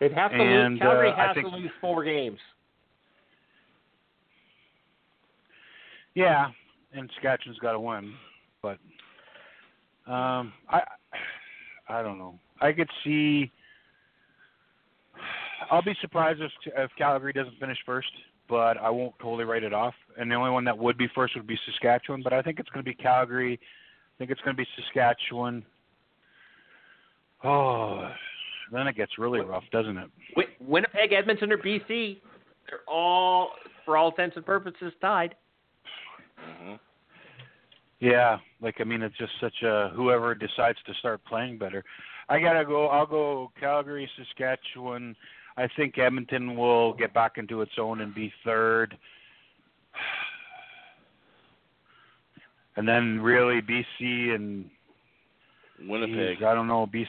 They'd 0.00 0.12
have 0.12 0.32
to 0.32 0.36
And, 0.36 0.74
lose. 0.74 0.80
Calgary 0.82 1.10
uh, 1.10 1.16
has 1.16 1.34
think- 1.34 1.48
to 1.48 1.54
lose 1.56 1.70
four 1.80 2.02
games. 2.02 2.38
yeah, 6.14 6.48
and 6.92 7.08
Saskatchewan's 7.14 7.58
got 7.60 7.72
to 7.72 7.80
win, 7.80 8.12
but 8.62 8.78
um, 10.06 10.52
I 10.68 10.82
I 11.88 12.02
don't 12.02 12.18
know. 12.18 12.38
I 12.60 12.72
could 12.72 12.88
see. 13.04 13.50
I'll 15.70 15.82
be 15.82 15.94
surprised 16.00 16.40
if 16.40 16.50
if 16.76 16.90
Calgary 16.96 17.32
doesn't 17.32 17.58
finish 17.58 17.78
first, 17.86 18.10
but 18.48 18.76
I 18.78 18.90
won't 18.90 19.14
totally 19.20 19.44
write 19.44 19.62
it 19.62 19.72
off. 19.72 19.94
And 20.18 20.30
the 20.30 20.34
only 20.34 20.50
one 20.50 20.64
that 20.64 20.76
would 20.76 20.98
be 20.98 21.08
first 21.14 21.34
would 21.36 21.46
be 21.46 21.58
Saskatchewan, 21.66 22.22
but 22.22 22.32
I 22.32 22.42
think 22.42 22.58
it's 22.58 22.68
going 22.70 22.84
to 22.84 22.88
be 22.88 22.94
Calgary. 22.94 23.58
I 23.62 24.14
think 24.18 24.30
it's 24.30 24.40
going 24.42 24.56
to 24.56 24.62
be 24.62 24.68
Saskatchewan. 24.76 25.64
Oh, 27.44 28.10
then 28.70 28.86
it 28.86 28.96
gets 28.96 29.18
really 29.18 29.40
rough, 29.40 29.64
doesn't 29.72 29.96
it? 29.96 30.10
Winnipeg, 30.60 31.12
Edmonton, 31.12 31.50
or 31.52 31.58
BC, 31.58 32.18
they're 32.68 32.80
all, 32.86 33.50
for 33.84 33.96
all 33.96 34.10
intents 34.10 34.36
and 34.36 34.46
purposes, 34.46 34.92
tied. 35.00 35.34
hmm 36.36 36.74
Yeah, 38.02 38.38
like 38.60 38.80
I 38.80 38.84
mean, 38.84 39.00
it's 39.00 39.16
just 39.16 39.30
such 39.40 39.62
a 39.62 39.92
whoever 39.94 40.34
decides 40.34 40.78
to 40.86 40.94
start 40.94 41.24
playing 41.24 41.56
better. 41.56 41.84
I 42.28 42.40
gotta 42.40 42.64
go. 42.64 42.88
I'll 42.88 43.06
go 43.06 43.52
Calgary, 43.60 44.10
Saskatchewan. 44.18 45.14
I 45.56 45.68
think 45.76 45.98
Edmonton 45.98 46.56
will 46.56 46.94
get 46.94 47.14
back 47.14 47.38
into 47.38 47.60
its 47.60 47.70
own 47.78 48.00
and 48.00 48.12
be 48.14 48.32
third. 48.44 48.98
And 52.74 52.88
then 52.88 53.20
really 53.20 53.60
BC 53.60 54.34
and 54.34 54.64
Winnipeg. 55.86 56.38
geez, 56.38 56.42
I 56.42 56.54
don't 56.54 56.66
know 56.66 56.86
BC. 56.86 57.06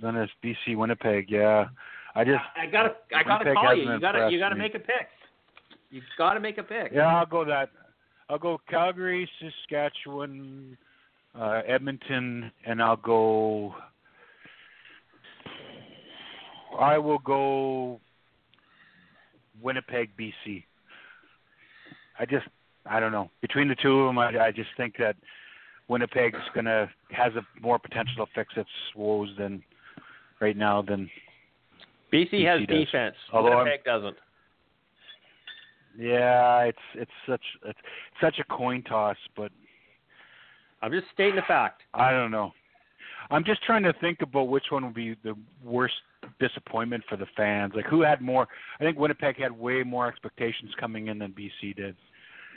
Then 0.00 0.16
it's 0.16 0.32
BC 0.42 0.78
Winnipeg. 0.78 1.30
Yeah, 1.30 1.66
I 2.14 2.24
just 2.24 2.40
I 2.56 2.64
gotta, 2.64 2.94
I 3.14 3.22
gotta 3.22 3.44
Winnipeg 3.44 3.54
call 3.54 3.74
you. 3.74 3.92
You 3.92 4.00
gotta, 4.00 4.30
you 4.30 4.38
gotta 4.38 4.54
me. 4.54 4.62
make 4.62 4.74
a 4.74 4.78
pick. 4.78 5.08
You've 5.90 6.04
got 6.16 6.32
to 6.34 6.40
make 6.40 6.56
a 6.56 6.62
pick. 6.62 6.90
yeah 6.94 7.18
I'll 7.18 7.26
go 7.26 7.44
that. 7.44 7.68
I'll 8.28 8.38
go 8.38 8.58
Calgary, 8.68 9.28
Saskatchewan, 9.40 10.76
uh, 11.38 11.60
Edmonton, 11.66 12.50
and 12.64 12.82
I'll 12.82 12.96
go. 12.96 13.74
I 16.78 16.98
will 16.98 17.18
go 17.18 18.00
Winnipeg, 19.62 20.10
BC. 20.18 20.64
I 22.18 22.24
just, 22.26 22.46
I 22.86 22.98
don't 22.98 23.12
know. 23.12 23.30
Between 23.42 23.68
the 23.68 23.76
two 23.76 24.00
of 24.00 24.06
them, 24.08 24.18
I, 24.18 24.46
I 24.46 24.50
just 24.50 24.70
think 24.76 24.94
that 24.98 25.16
Winnipeg's 25.88 26.38
gonna 26.54 26.88
has 27.10 27.32
a 27.34 27.42
more 27.60 27.78
potential 27.78 28.24
to 28.26 28.32
fix 28.34 28.54
its 28.56 28.68
woes 28.96 29.28
than 29.38 29.62
right 30.40 30.56
now 30.56 30.82
than 30.82 31.10
BC 32.12 32.44
has 32.46 32.60
does. 32.66 32.86
defense. 32.86 33.16
Although 33.32 33.50
I'm- 33.50 33.58
Winnipeg 33.58 33.84
doesn't. 33.84 34.16
Yeah. 35.98 36.60
It's 36.62 36.78
it's 36.94 37.10
such 37.28 37.42
it's 37.64 37.78
such 38.20 38.38
a 38.38 38.44
coin 38.44 38.82
toss, 38.82 39.16
but 39.36 39.52
I'm 40.82 40.92
just 40.92 41.06
stating 41.12 41.36
the 41.36 41.42
fact. 41.42 41.82
I 41.92 42.10
don't 42.10 42.30
know. 42.30 42.52
I'm 43.30 43.44
just 43.44 43.62
trying 43.62 43.82
to 43.84 43.92
think 44.00 44.20
about 44.20 44.48
which 44.48 44.64
one 44.70 44.84
would 44.84 44.94
be 44.94 45.16
the 45.24 45.34
worst 45.62 45.94
disappointment 46.40 47.04
for 47.08 47.16
the 47.16 47.26
fans. 47.36 47.72
Like 47.74 47.86
who 47.86 48.02
had 48.02 48.20
more? 48.20 48.46
I 48.80 48.84
think 48.84 48.98
Winnipeg 48.98 49.38
had 49.38 49.52
way 49.52 49.82
more 49.82 50.06
expectations 50.08 50.72
coming 50.78 51.08
in 51.08 51.18
than 51.18 51.32
BC 51.32 51.74
did. 51.74 51.96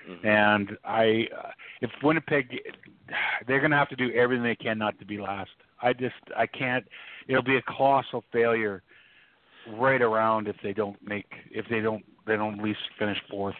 Mhm. 0.07 0.25
And 0.25 0.77
I, 0.85 1.27
uh, 1.37 1.51
if 1.81 1.91
Winnipeg, 2.01 2.59
they're 3.47 3.59
going 3.59 3.71
to 3.71 3.77
have 3.77 3.89
to 3.89 3.95
do 3.95 4.11
everything 4.13 4.43
they 4.43 4.55
can 4.55 4.77
not 4.77 4.97
to 4.99 5.05
be 5.05 5.17
last. 5.17 5.51
I 5.81 5.93
just, 5.93 6.15
I 6.35 6.47
can't. 6.47 6.87
It'll 7.27 7.43
be 7.43 7.57
a 7.57 7.61
colossal 7.63 8.23
failure 8.31 8.83
right 9.77 10.01
around 10.01 10.47
if 10.47 10.55
they 10.63 10.73
don't 10.73 10.97
make, 11.05 11.31
if 11.51 11.65
they 11.69 11.79
don't, 11.79 12.03
they 12.25 12.35
don't 12.35 12.59
at 12.59 12.63
least 12.63 12.79
finish 12.97 13.17
fourth. 13.29 13.55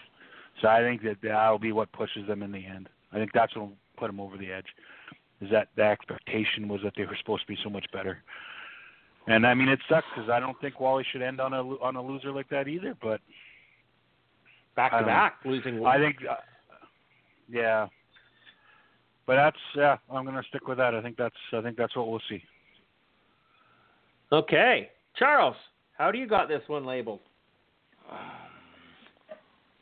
So 0.61 0.67
I 0.67 0.81
think 0.81 1.03
that 1.03 1.17
that'll 1.21 1.59
be 1.59 1.71
what 1.71 1.91
pushes 1.91 2.27
them 2.27 2.41
in 2.43 2.51
the 2.51 2.65
end. 2.65 2.89
I 3.11 3.17
think 3.17 3.31
that's 3.33 3.55
what 3.55 3.67
will 3.69 3.77
put 3.97 4.07
them 4.07 4.19
over 4.19 4.37
the 4.37 4.51
edge. 4.51 4.67
Is 5.41 5.51
that 5.51 5.69
the 5.75 5.83
expectation 5.83 6.67
was 6.67 6.81
that 6.83 6.93
they 6.97 7.05
were 7.05 7.15
supposed 7.19 7.43
to 7.43 7.47
be 7.47 7.57
so 7.63 7.69
much 7.69 7.85
better. 7.93 8.23
And 9.27 9.45
I 9.45 9.53
mean, 9.53 9.67
it 9.67 9.79
sucks 9.87 10.07
because 10.15 10.29
I 10.29 10.39
don't 10.39 10.59
think 10.61 10.79
Wally 10.79 11.05
should 11.11 11.21
end 11.21 11.39
on 11.39 11.53
a 11.53 11.61
on 11.61 11.95
a 11.95 12.01
loser 12.01 12.31
like 12.31 12.49
that 12.49 12.67
either. 12.67 12.95
But 13.01 13.21
Back 14.77 14.91
to 14.91 15.03
back, 15.03 15.39
losing. 15.43 15.83
I 15.83 15.97
think, 15.97 16.17
uh, 16.29 16.35
yeah. 17.49 17.87
But 19.25 19.35
that's 19.37 19.57
yeah. 19.75 19.97
I'm 20.13 20.23
gonna 20.23 20.43
stick 20.49 20.67
with 20.67 20.77
that. 20.77 20.93
I 20.93 21.01
think 21.01 21.17
that's 21.17 21.35
I 21.51 21.61
think 21.61 21.77
that's 21.77 21.95
what 21.95 22.07
we'll 22.07 22.21
see. 22.29 22.43
Okay, 24.31 24.91
Charles, 25.17 25.55
how 25.97 26.11
do 26.11 26.17
you 26.17 26.27
got 26.27 26.47
this 26.47 26.61
one 26.67 26.85
labeled? 26.85 27.19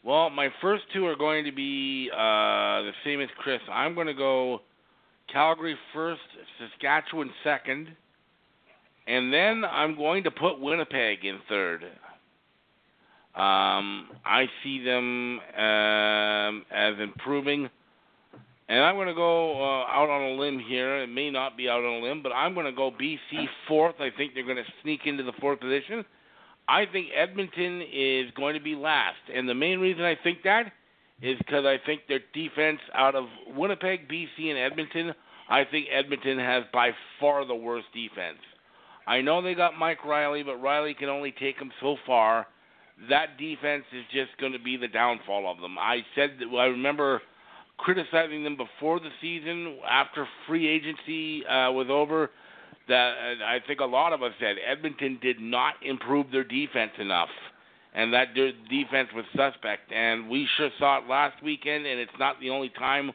Well, 0.03 0.29
my 0.29 0.49
first 0.61 0.83
two 0.93 1.07
are 1.07 1.15
going 1.15 1.45
to 1.45 1.51
be 1.51 2.11
uh, 2.13 2.83
the 2.83 2.91
same 3.03 3.21
as 3.21 3.29
Chris. 3.39 3.59
I'm 3.73 3.95
going 3.95 4.05
to 4.05 4.13
go 4.13 4.59
Calgary 5.33 5.75
first, 5.95 6.21
Saskatchewan 6.59 7.31
second, 7.43 7.87
and 9.07 9.33
then 9.33 9.63
I'm 9.65 9.95
going 9.95 10.23
to 10.25 10.29
put 10.29 10.59
Winnipeg 10.59 11.25
in 11.25 11.39
third. 11.49 11.85
Um, 13.33 14.09
I 14.23 14.45
see 14.63 14.83
them 14.83 15.39
um, 15.57 16.65
as 16.71 16.93
improving, 17.01 17.67
and 18.67 18.83
I'm 18.83 18.95
going 18.95 19.07
to 19.07 19.13
go 19.13 19.61
uh, 19.61 19.85
out 19.85 20.09
on 20.09 20.21
a 20.21 20.41
limb 20.41 20.59
here. 20.59 21.03
It 21.03 21.07
may 21.07 21.29
not 21.29 21.55
be 21.55 21.69
out 21.69 21.83
on 21.83 22.01
a 22.01 22.05
limb, 22.05 22.23
but 22.23 22.31
I'm 22.31 22.53
going 22.53 22.65
to 22.65 22.71
go 22.71 22.91
BC 22.91 23.45
fourth. 23.67 23.95
I 23.99 24.09
think 24.15 24.33
they're 24.33 24.43
going 24.43 24.57
to 24.57 24.63
sneak 24.81 25.01
into 25.05 25.23
the 25.23 25.33
fourth 25.39 25.59
position. 25.59 26.03
I 26.67 26.85
think 26.91 27.09
Edmonton 27.15 27.83
is 27.93 28.31
going 28.35 28.55
to 28.55 28.59
be 28.61 28.75
last, 28.75 29.17
and 29.33 29.47
the 29.47 29.53
main 29.53 29.79
reason 29.79 30.03
I 30.03 30.15
think 30.23 30.39
that 30.43 30.71
is 31.21 31.37
because 31.37 31.63
I 31.63 31.77
think 31.85 32.01
their 32.07 32.21
defense 32.33 32.79
out 32.93 33.15
of 33.15 33.25
Winnipeg, 33.55 34.09
BC, 34.09 34.49
and 34.49 34.57
Edmonton. 34.57 35.13
I 35.47 35.63
think 35.63 35.87
Edmonton 35.93 36.39
has 36.39 36.63
by 36.73 36.91
far 37.19 37.45
the 37.45 37.55
worst 37.55 37.85
defense. 37.93 38.39
I 39.07 39.21
know 39.21 39.41
they 39.41 39.53
got 39.53 39.77
Mike 39.77 40.03
Reilly, 40.03 40.41
but 40.41 40.57
Reilly 40.57 40.95
can 40.95 41.09
only 41.09 41.33
take 41.39 41.59
them 41.59 41.71
so 41.79 41.97
far. 42.07 42.47
That 43.09 43.37
defense 43.37 43.83
is 43.93 44.03
just 44.11 44.35
going 44.39 44.53
to 44.53 44.59
be 44.59 44.77
the 44.77 44.87
downfall 44.87 45.49
of 45.51 45.61
them. 45.61 45.77
I 45.77 45.99
said 46.15 46.37
that 46.39 46.57
I 46.57 46.65
remember 46.65 47.21
criticizing 47.77 48.43
them 48.43 48.57
before 48.57 48.99
the 48.99 49.09
season 49.21 49.77
after 49.89 50.27
free 50.47 50.67
agency 50.67 51.45
uh, 51.45 51.71
was 51.71 51.87
over 51.89 52.29
that 52.87 53.13
I 53.45 53.59
think 53.65 53.79
a 53.79 53.85
lot 53.85 54.13
of 54.13 54.21
us 54.23 54.31
said 54.39 54.57
Edmonton 54.65 55.19
did 55.21 55.39
not 55.39 55.73
improve 55.83 56.31
their 56.31 56.43
defense 56.43 56.91
enough, 56.99 57.29
and 57.93 58.13
that 58.13 58.29
their 58.35 58.51
defense 58.69 59.09
was 59.15 59.25
suspect. 59.35 59.91
And 59.91 60.29
we 60.29 60.47
sure 60.57 60.69
saw 60.77 60.99
it 60.99 61.09
last 61.09 61.41
weekend, 61.43 61.85
and 61.85 61.99
it's 61.99 62.11
not 62.19 62.39
the 62.39 62.49
only 62.49 62.69
time 62.69 63.11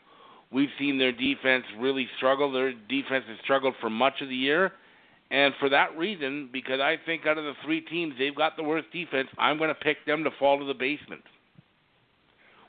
we've 0.53 0.71
seen 0.79 0.99
their 0.99 1.13
defense 1.13 1.65
really 1.79 2.09
struggle. 2.17 2.51
Their 2.51 2.73
defense 2.73 3.25
has 3.29 3.39
struggled 3.45 3.75
for 3.81 3.91
much 3.91 4.15
of 4.21 4.29
the 4.29 4.35
year. 4.35 4.73
And 5.31 5.55
for 5.61 5.69
that 5.69 5.97
reason, 5.97 6.49
because 6.53 6.81
I 6.81 6.97
think 7.07 7.25
out 7.25 7.39
of 7.39 7.45
the 7.45 7.53
three 7.65 7.83
teams, 7.83 8.15
they've 8.19 8.35
got 8.35 8.57
the 8.57 8.65
worst 8.65 8.89
defense, 8.93 9.29
I'm 9.39 9.59
going 9.59 9.69
to 9.69 9.77
pick 9.77 10.05
them 10.05 10.25
to 10.25 10.31
fall 10.41 10.59
to 10.59 10.65
the 10.65 10.75
basement. 10.75 11.23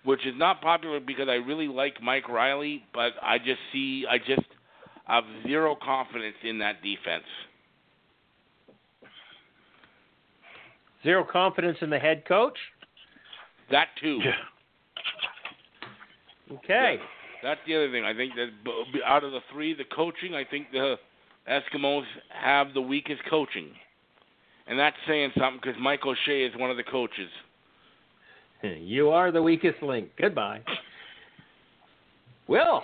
Which 0.03 0.25
is 0.25 0.33
not 0.35 0.61
popular 0.61 0.99
because 0.99 1.29
I 1.29 1.35
really 1.35 1.67
like 1.67 2.01
Mike 2.01 2.27
Reilly, 2.27 2.83
but 2.93 3.13
I 3.21 3.37
just 3.37 3.59
see, 3.71 4.05
I 4.09 4.17
just 4.17 4.47
have 5.05 5.23
zero 5.43 5.75
confidence 5.81 6.37
in 6.43 6.57
that 6.59 6.81
defense. 6.81 7.23
Zero 11.03 11.25
confidence 11.29 11.77
in 11.81 11.89
the 11.89 11.99
head 11.99 12.23
coach. 12.27 12.57
That 13.69 13.87
too. 14.01 14.19
Yeah. 14.23 14.31
Okay. 16.57 16.97
That's 17.43 17.59
the 17.65 17.75
other 17.75 17.91
thing. 17.91 18.03
I 18.03 18.13
think 18.13 18.33
that 18.35 18.49
b- 18.63 19.01
out 19.05 19.23
of 19.23 19.31
the 19.31 19.39
three, 19.51 19.73
the 19.73 19.83
coaching, 19.83 20.35
I 20.35 20.43
think 20.43 20.71
the 20.71 20.97
Eskimos 21.49 22.03
have 22.29 22.73
the 22.73 22.81
weakest 22.81 23.21
coaching, 23.29 23.69
and 24.67 24.77
that's 24.77 24.95
saying 25.07 25.31
something 25.37 25.59
because 25.63 25.79
Mike 25.81 26.05
O'Shea 26.05 26.43
is 26.43 26.55
one 26.55 26.69
of 26.69 26.77
the 26.77 26.83
coaches. 26.83 27.29
You 28.79 29.09
are 29.09 29.31
the 29.31 29.41
weakest 29.41 29.81
link. 29.81 30.09
Goodbye. 30.19 30.61
Will, 32.47 32.83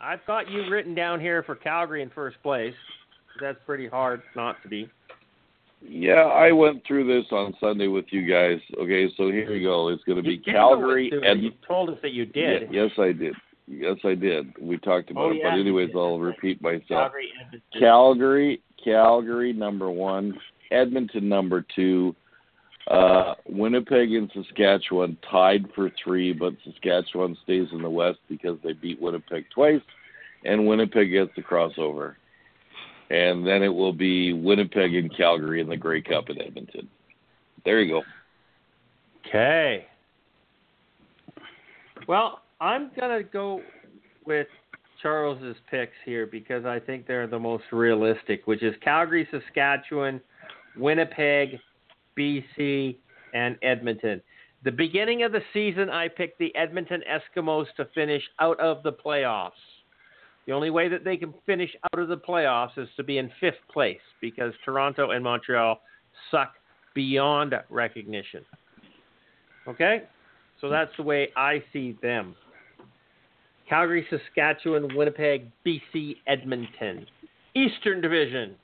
I've 0.00 0.24
got 0.26 0.50
you 0.50 0.68
written 0.70 0.94
down 0.94 1.20
here 1.20 1.42
for 1.42 1.54
Calgary 1.54 2.02
in 2.02 2.10
first 2.10 2.36
place. 2.42 2.74
That's 3.40 3.58
pretty 3.64 3.88
hard 3.88 4.22
not 4.36 4.56
to 4.62 4.68
be. 4.68 4.88
Yeah, 5.84 6.24
I 6.24 6.52
went 6.52 6.82
through 6.86 7.06
this 7.06 7.26
on 7.32 7.54
Sunday 7.58 7.86
with 7.88 8.04
you 8.10 8.26
guys. 8.30 8.58
Okay, 8.78 9.08
so 9.16 9.30
here 9.30 9.52
you 9.54 9.66
go. 9.66 9.88
It's 9.88 10.04
going 10.04 10.16
to 10.16 10.22
be 10.22 10.38
Calgary 10.38 11.08
it. 11.12 11.24
and 11.24 11.42
You 11.42 11.50
told 11.66 11.90
us 11.90 11.96
that 12.02 12.12
you 12.12 12.26
did. 12.26 12.68
Yeah, 12.70 12.82
yes, 12.84 12.90
I 12.98 13.12
did. 13.12 13.34
Yes, 13.66 13.96
I 14.04 14.14
did. 14.14 14.52
We 14.60 14.76
talked 14.78 15.10
about 15.10 15.24
Oh, 15.26 15.30
it, 15.30 15.36
yeah, 15.42 15.50
but 15.50 15.58
anyways. 15.60 15.90
I'll 15.96 16.18
repeat 16.18 16.60
myself. 16.62 16.88
Calgary, 16.88 17.28
Edmonton. 17.40 17.80
Calgary, 17.80 18.62
Calgary 18.84 19.52
number 19.52 19.90
one, 19.90 20.38
Edmonton 20.70 21.28
number 21.28 21.64
two, 21.74 22.14
uh, 22.88 23.34
Winnipeg 23.46 24.12
and 24.12 24.30
Saskatchewan 24.34 25.16
tied 25.30 25.66
for 25.74 25.90
three, 26.02 26.32
but 26.32 26.54
Saskatchewan 26.64 27.36
stays 27.44 27.68
in 27.72 27.82
the 27.82 27.90
West 27.90 28.18
because 28.28 28.58
they 28.64 28.72
beat 28.72 29.00
Winnipeg 29.00 29.44
twice, 29.54 29.80
and 30.44 30.66
Winnipeg 30.66 31.10
gets 31.10 31.30
the 31.36 31.42
crossover. 31.42 32.14
And 33.10 33.46
then 33.46 33.62
it 33.62 33.68
will 33.68 33.92
be 33.92 34.32
Winnipeg 34.32 34.94
and 34.94 35.14
Calgary 35.16 35.60
in 35.60 35.68
the 35.68 35.76
Grey 35.76 36.00
Cup 36.00 36.30
in 36.30 36.40
Edmonton. 36.40 36.88
There 37.64 37.80
you 37.80 37.92
go. 37.92 38.02
Okay. 39.28 39.86
Well, 42.08 42.40
I'm 42.60 42.90
gonna 42.98 43.22
go 43.22 43.60
with 44.26 44.48
Charles's 45.02 45.56
picks 45.70 45.92
here 46.04 46.26
because 46.26 46.64
I 46.64 46.80
think 46.80 47.06
they're 47.06 47.26
the 47.26 47.38
most 47.38 47.64
realistic, 47.70 48.46
which 48.46 48.62
is 48.62 48.74
Calgary, 48.82 49.28
Saskatchewan, 49.30 50.20
Winnipeg, 50.76 51.58
BC, 52.18 52.96
and 53.34 53.56
Edmonton. 53.62 54.20
The 54.64 54.70
beginning 54.70 55.22
of 55.24 55.32
the 55.32 55.42
season, 55.52 55.90
I 55.90 56.08
picked 56.08 56.38
the 56.38 56.54
Edmonton 56.54 57.02
Eskimos 57.10 57.66
to 57.76 57.86
finish 57.94 58.22
out 58.40 58.60
of 58.60 58.82
the 58.82 58.92
playoffs. 58.92 59.50
The 60.46 60.52
only 60.52 60.70
way 60.70 60.88
that 60.88 61.04
they 61.04 61.16
can 61.16 61.34
finish 61.46 61.70
out 61.92 62.00
of 62.00 62.08
the 62.08 62.16
playoffs 62.16 62.76
is 62.76 62.88
to 62.96 63.02
be 63.02 63.18
in 63.18 63.30
fifth 63.40 63.60
place 63.72 64.00
because 64.20 64.52
Toronto 64.64 65.10
and 65.10 65.22
Montreal 65.22 65.80
suck 66.30 66.54
beyond 66.94 67.54
recognition. 67.70 68.44
Okay? 69.66 70.02
So 70.60 70.68
that's 70.68 70.92
the 70.96 71.02
way 71.02 71.30
I 71.36 71.62
see 71.72 71.96
them. 72.02 72.36
Calgary, 73.68 74.06
Saskatchewan, 74.10 74.94
Winnipeg, 74.96 75.50
BC, 75.66 76.16
Edmonton. 76.26 77.06
Eastern 77.54 78.00
Division. 78.00 78.54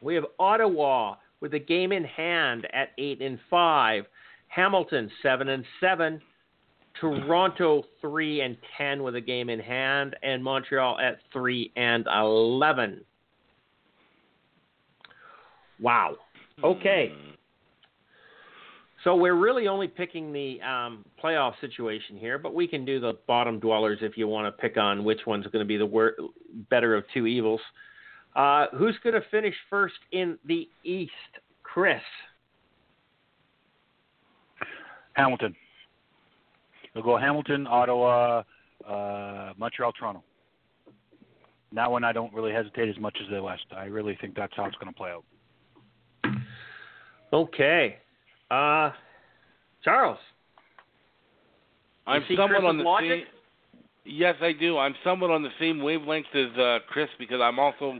We 0.00 0.14
have 0.14 0.24
Ottawa 0.38 1.16
with 1.40 1.54
a 1.54 1.58
game 1.58 1.92
in 1.92 2.04
hand 2.04 2.66
at 2.72 2.90
8 2.98 3.22
and 3.22 3.38
5. 3.50 4.04
Hamilton 4.48 5.10
7 5.22 5.48
and 5.48 5.64
7. 5.80 6.20
Toronto 7.00 7.84
3 8.00 8.40
and 8.40 8.56
10 8.76 9.02
with 9.02 9.14
a 9.14 9.20
game 9.20 9.48
in 9.50 9.60
hand 9.60 10.16
and 10.22 10.42
Montreal 10.42 10.98
at 10.98 11.18
3 11.32 11.72
and 11.76 12.06
11. 12.06 13.04
Wow. 15.80 16.16
Okay. 16.64 17.12
So 19.04 19.14
we're 19.14 19.36
really 19.36 19.68
only 19.68 19.86
picking 19.86 20.32
the 20.32 20.60
um, 20.60 21.04
playoff 21.22 21.52
situation 21.60 22.16
here, 22.16 22.36
but 22.36 22.52
we 22.52 22.66
can 22.66 22.84
do 22.84 22.98
the 22.98 23.14
bottom 23.28 23.60
dwellers 23.60 23.98
if 24.02 24.16
you 24.16 24.26
want 24.26 24.46
to 24.46 24.60
pick 24.60 24.76
on 24.76 25.04
which 25.04 25.20
one's 25.24 25.46
going 25.46 25.64
to 25.64 25.68
be 25.68 25.76
the 25.76 25.86
wor- 25.86 26.16
better 26.68 26.96
of 26.96 27.04
two 27.14 27.26
evils. 27.26 27.60
Uh, 28.36 28.66
who's 28.76 28.96
going 29.02 29.14
to 29.14 29.22
finish 29.30 29.54
first 29.68 29.94
in 30.12 30.38
the 30.46 30.68
East? 30.84 31.12
Chris. 31.62 32.02
Hamilton. 35.14 35.54
We'll 36.94 37.04
go 37.04 37.16
Hamilton, 37.16 37.66
Ottawa, 37.66 38.42
uh, 38.88 39.52
Montreal, 39.56 39.92
Toronto. 39.92 40.22
That 41.72 41.90
one 41.90 42.04
I 42.04 42.12
don't 42.12 42.32
really 42.32 42.52
hesitate 42.52 42.88
as 42.88 42.98
much 42.98 43.16
as 43.22 43.28
the 43.30 43.42
West. 43.42 43.64
I 43.76 43.84
really 43.84 44.16
think 44.20 44.34
that's 44.34 44.52
how 44.56 44.64
it's 44.64 44.76
going 44.76 44.92
to 44.92 44.96
play 44.96 45.10
out. 45.10 45.24
Okay. 47.32 47.98
Uh, 48.50 48.90
Charles. 49.84 50.18
I'm 52.06 52.24
see 52.26 52.36
somewhat 52.36 52.60
Chris's 52.60 52.68
on 52.68 52.78
the 52.78 52.84
logic? 52.84 53.10
same. 53.10 53.24
Yes, 54.10 54.36
I 54.40 54.52
do. 54.52 54.78
I'm 54.78 54.94
somewhat 55.04 55.30
on 55.30 55.42
the 55.42 55.50
same 55.60 55.82
wavelength 55.82 56.26
as 56.34 56.56
uh, 56.58 56.78
Chris 56.88 57.10
because 57.18 57.40
I'm 57.42 57.58
also 57.58 57.98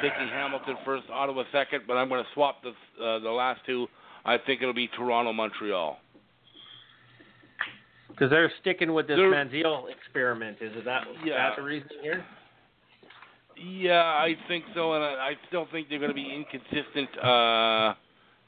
picking 0.00 0.28
Hamilton 0.28 0.76
first, 0.84 1.04
Ottawa 1.12 1.42
second, 1.50 1.82
but 1.88 1.94
I'm 1.94 2.08
going 2.08 2.22
to 2.22 2.28
swap 2.34 2.62
the 2.62 2.70
uh, 3.04 3.18
the 3.18 3.30
last 3.30 3.60
two. 3.66 3.88
I 4.24 4.38
think 4.38 4.62
it'll 4.62 4.72
be 4.74 4.86
Toronto, 4.88 5.32
Montreal. 5.32 5.98
Because 8.08 8.30
they're 8.30 8.52
sticking 8.60 8.92
with 8.92 9.08
this 9.08 9.16
They're- 9.16 9.32
Manziel 9.32 9.86
experiment. 9.90 10.58
Is 10.60 10.84
that, 10.84 11.06
Yeah. 11.24 11.36
that 11.48 11.56
the 11.56 11.62
reason 11.62 11.88
here? 12.02 12.24
Yeah, 13.56 14.02
I 14.02 14.36
think 14.46 14.64
so, 14.74 14.92
and 14.94 15.02
I, 15.04 15.08
I 15.08 15.32
still 15.48 15.66
think 15.72 15.88
they're 15.88 15.98
going 15.98 16.10
to 16.10 16.14
be 16.14 16.32
inconsistent 16.32 17.08
uh, 17.18 17.94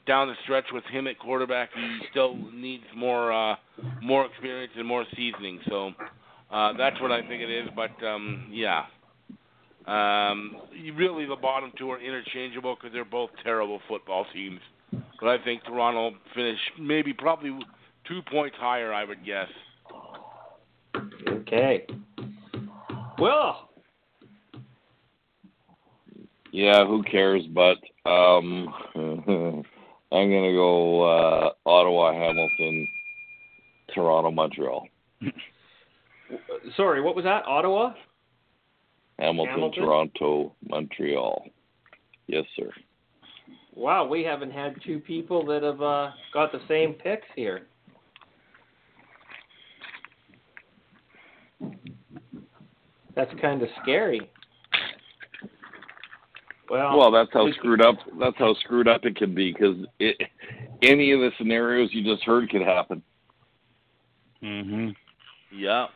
down 0.07 0.27
the 0.27 0.35
stretch 0.43 0.65
with 0.71 0.83
him 0.85 1.07
at 1.07 1.19
quarterback. 1.19 1.69
He 1.75 1.99
still 2.11 2.35
needs 2.53 2.83
more 2.95 3.31
uh, 3.31 3.55
more 4.01 4.25
experience 4.25 4.73
and 4.77 4.87
more 4.87 5.05
seasoning. 5.15 5.59
So 5.69 5.91
uh, 6.53 6.73
that's 6.77 6.99
what 7.01 7.11
I 7.11 7.21
think 7.27 7.41
it 7.41 7.49
is. 7.49 7.69
But 7.75 8.05
um, 8.05 8.47
yeah, 8.51 8.85
um, 9.87 10.55
really 10.95 11.25
the 11.25 11.35
bottom 11.35 11.71
two 11.77 11.89
are 11.91 11.99
interchangeable 11.99 12.75
because 12.75 12.93
they're 12.93 13.03
both 13.03 13.31
terrible 13.43 13.81
football 13.87 14.25
teams. 14.33 14.59
But 15.19 15.29
I 15.29 15.43
think 15.43 15.63
Toronto 15.63 16.03
will 16.03 16.17
finish 16.35 16.59
maybe 16.79 17.13
probably 17.13 17.57
two 18.07 18.21
points 18.31 18.55
higher. 18.59 18.93
I 18.93 19.03
would 19.03 19.25
guess. 19.25 19.47
Okay. 21.27 21.87
Well, 23.19 23.69
Yeah, 26.53 26.85
who 26.85 27.01
cares? 27.03 27.43
But 27.51 27.77
um, 28.07 28.71
I'm 28.95 29.63
gonna 30.11 30.53
go 30.53 31.01
uh, 31.01 31.49
Ottawa, 31.65 32.13
Hamilton, 32.13 32.87
Toronto, 33.93 34.29
Montreal. 34.29 34.87
Sorry, 36.75 37.01
what 37.01 37.15
was 37.15 37.25
that? 37.25 37.45
Ottawa? 37.45 37.93
Hamilton, 39.19 39.51
Hamilton? 39.53 39.83
Toronto, 39.83 40.55
Montreal. 40.67 41.45
Yes, 42.27 42.45
sir. 42.55 42.69
Wow, 43.75 44.05
we 44.07 44.23
haven't 44.23 44.51
had 44.51 44.75
two 44.85 44.99
people 44.99 45.45
that 45.47 45.63
have 45.63 45.81
uh, 45.81 46.11
got 46.33 46.51
the 46.51 46.61
same 46.67 46.93
picks 46.93 47.27
here. 47.35 47.67
That's 53.15 53.31
kind 53.41 53.61
of 53.61 53.69
scary. 53.81 54.29
Well, 56.69 56.97
Well, 56.97 57.11
that's 57.11 57.29
how 57.31 57.45
we- 57.45 57.53
screwed 57.53 57.81
up. 57.81 57.97
That's 58.19 58.37
how 58.37 58.53
screwed 58.55 58.87
up 58.87 59.05
it 59.05 59.15
can 59.15 59.35
be 59.35 59.51
because 59.53 59.85
any 60.81 61.11
of 61.11 61.19
the 61.19 61.31
scenarios 61.37 61.93
you 61.93 62.03
just 62.03 62.23
heard 62.23 62.49
could 62.49 62.61
happen. 62.63 63.03
Mhm. 64.41 64.95
Yeah. 65.51 65.87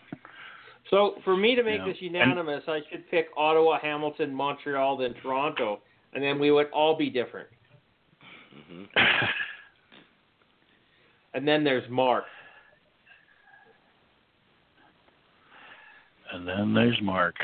So 0.89 1.15
for 1.23 1.35
me 1.37 1.55
to 1.55 1.63
make 1.63 1.79
Yeah. 1.79 1.85
this 1.85 2.01
unanimous, 2.01 2.63
I 2.67 2.81
should 2.89 3.09
pick 3.09 3.29
Ottawa, 3.35 3.79
Hamilton, 3.79 4.33
Montreal, 4.33 4.97
then 4.97 5.13
Toronto, 5.15 5.81
and 6.13 6.23
then 6.23 6.39
we 6.39 6.51
would 6.51 6.69
all 6.71 6.95
be 6.95 7.09
different. 7.09 7.47
hmm 8.69 8.83
And 11.33 11.47
then 11.47 11.63
there's 11.63 11.87
Mark. 11.89 12.25
and 16.33 16.47
then 16.47 16.73
there's 16.73 16.99
Mark. 17.01 17.35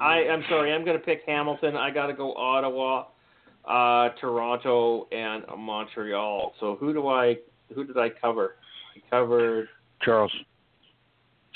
I 0.00 0.28
I'm 0.28 0.44
sorry, 0.48 0.72
I'm 0.72 0.84
going 0.84 0.98
to 0.98 1.04
pick 1.04 1.22
Hamilton. 1.26 1.76
I 1.76 1.90
got 1.90 2.06
to 2.06 2.14
go 2.14 2.34
Ottawa, 2.34 3.06
uh, 3.64 4.10
Toronto, 4.20 5.08
and 5.12 5.44
Montreal. 5.58 6.54
So 6.60 6.76
who 6.76 6.92
do 6.92 7.08
I 7.08 7.36
who 7.74 7.84
did 7.84 7.98
I 7.98 8.08
cover? 8.08 8.56
I 8.96 9.10
covered 9.10 9.68
Charles. 10.02 10.32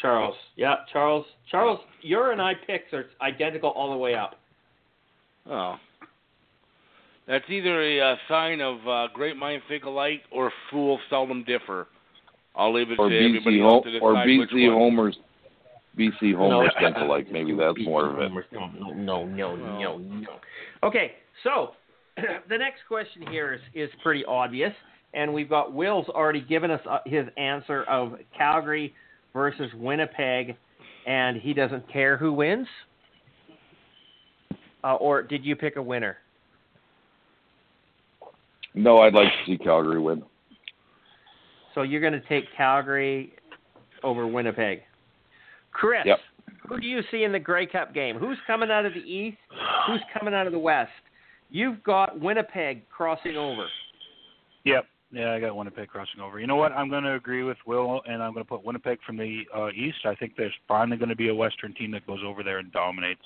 Charles. 0.01 0.35
Yeah, 0.57 0.77
Charles. 0.93 1.25
Charles, 1.51 1.81
your 2.03 2.33
and 2.33 2.41
I 2.43 2.53
picks 2.67 2.93
are 2.93 3.07
identical 3.23 3.71
all 3.71 3.91
the 3.93 3.97
way 3.99 4.15
up. 4.15 4.37
Oh. 5.49 5.77
That's 7.27 7.45
either 7.49 7.81
a 7.83 8.01
uh, 8.13 8.17
sign 8.29 8.61
of 8.61 8.87
uh, 8.87 9.07
great 9.15 9.37
mind 9.37 9.63
think 9.69 9.85
alike 9.85 10.23
or 10.31 10.53
fools 10.71 11.01
seldom 11.09 11.45
differ. 11.45 11.87
I'll 12.55 12.73
leave 12.73 12.91
it 12.91 12.99
Or 12.99 13.09
to 13.09 13.15
BC 13.15 13.29
everybody 13.29 13.61
Ho- 13.61 13.69
else 13.77 13.85
to 13.85 13.99
or 14.01 14.15
BC 14.15 14.71
homers. 14.73 15.17
BC 15.99 16.35
homers 16.35 16.71
No. 16.81 16.81
think 16.87 16.97
alike. 16.99 17.27
Maybe 17.33 17.55
that's 17.55 17.79
more 17.83 18.11
of 18.11 18.19
it. 18.21 18.45
No, 18.53 18.67
no, 18.95 19.25
no, 19.25 19.57
no, 19.57 19.99
no. 19.99 20.29
Okay, 20.83 21.13
so 21.43 21.71
the 22.17 22.59
next 22.59 22.81
question 22.87 23.27
here 23.31 23.55
is, 23.55 23.61
is 23.75 23.91
pretty 24.03 24.25
obvious, 24.27 24.73
and 25.15 25.33
we've 25.33 25.49
got 25.49 25.73
Will's 25.73 26.09
already 26.09 26.43
given 26.43 26.71
us 26.71 26.81
uh, 26.89 26.99
his 27.07 27.27
answer 27.39 27.85
of 27.85 28.19
Calgary 28.37 28.95
versus 29.35 29.71
Winnipeg, 29.77 30.57
and 31.07 31.37
he 31.37 31.53
doesn't 31.53 31.91
care 31.93 32.17
who 32.17 32.33
wins. 32.33 32.67
Uh, 34.83 34.95
or 34.95 35.23
did 35.23 35.45
you 35.45 35.57
pick 35.57 35.77
a 35.77 35.83
winner? 35.83 36.17
No, 38.75 38.99
I'd 39.01 39.15
like 39.15 39.29
to 39.29 39.39
see 39.47 39.59
Calgary 39.59 40.01
win. 40.01 40.23
So 41.75 41.83
you're 41.83 42.01
going 42.01 42.13
to 42.15 42.27
take 42.29 42.45
Calgary 42.57 43.35
over 44.03 44.27
Winnipeg. 44.27 44.83
Chris, 45.73 46.03
Yep. 46.07 46.19
who 46.69 46.81
do 46.81 46.87
you 46.87 47.01
see 47.11 47.25
in 47.25 47.33
the 47.33 47.39
Grey 47.39 47.67
Cup 47.67 47.93
game? 47.95 48.17
Who's 48.17 48.39
coming 48.47 48.71
out 48.71 48.87
of 48.87 48.95
the 48.95 49.01
East? 49.01 49.39
Who's 49.87 50.01
coming 50.17 50.35
out 50.35 50.47
of 50.47 50.53
the 50.53 50.59
West? 50.59 50.91
You've 51.51 51.83
got 51.83 52.19
Winnipeg 52.21 52.89
crossing 52.91 53.37
over. 53.37 53.67
Yep. 54.65 54.87
Yeah, 55.15 55.33
I 55.33 55.39
got 55.39 55.55
Winnipeg 55.55 55.89
crossing 55.89 56.21
over. 56.21 56.41
You 56.41 56.49
know 56.49 56.57
what? 56.57 56.73
I'm 56.73 56.91
going 56.91 57.05
to 57.05 57.15
agree 57.15 57.45
with 57.45 57.57
Will, 57.67 58.03
and 58.07 58.21
I'm 58.21 58.33
going 58.33 58.45
to 58.45 58.49
put 58.49 58.65
Winnipeg 58.65 58.99
from 59.07 59.17
the 59.17 59.43
uh, 59.57 59.69
East. 59.69 59.99
I 60.05 60.17
think 60.17 60.33
there's 60.37 60.53
finally 60.67 60.97
going 60.97 61.09
to 61.09 61.15
be 61.15 61.29
a 61.29 61.35
Western 61.35 61.73
team 61.75 61.93
that 61.93 62.05
goes 62.05 62.19
over 62.27 62.43
there 62.43 62.59
and 62.59 62.73
dominates, 62.73 63.23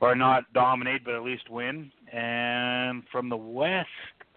or 0.00 0.16
not 0.16 0.52
dominate, 0.52 1.04
but 1.04 1.14
at 1.14 1.22
least 1.22 1.48
win. 1.48 1.92
And 2.12 3.04
from 3.12 3.28
the 3.28 3.36
West, 3.36 3.86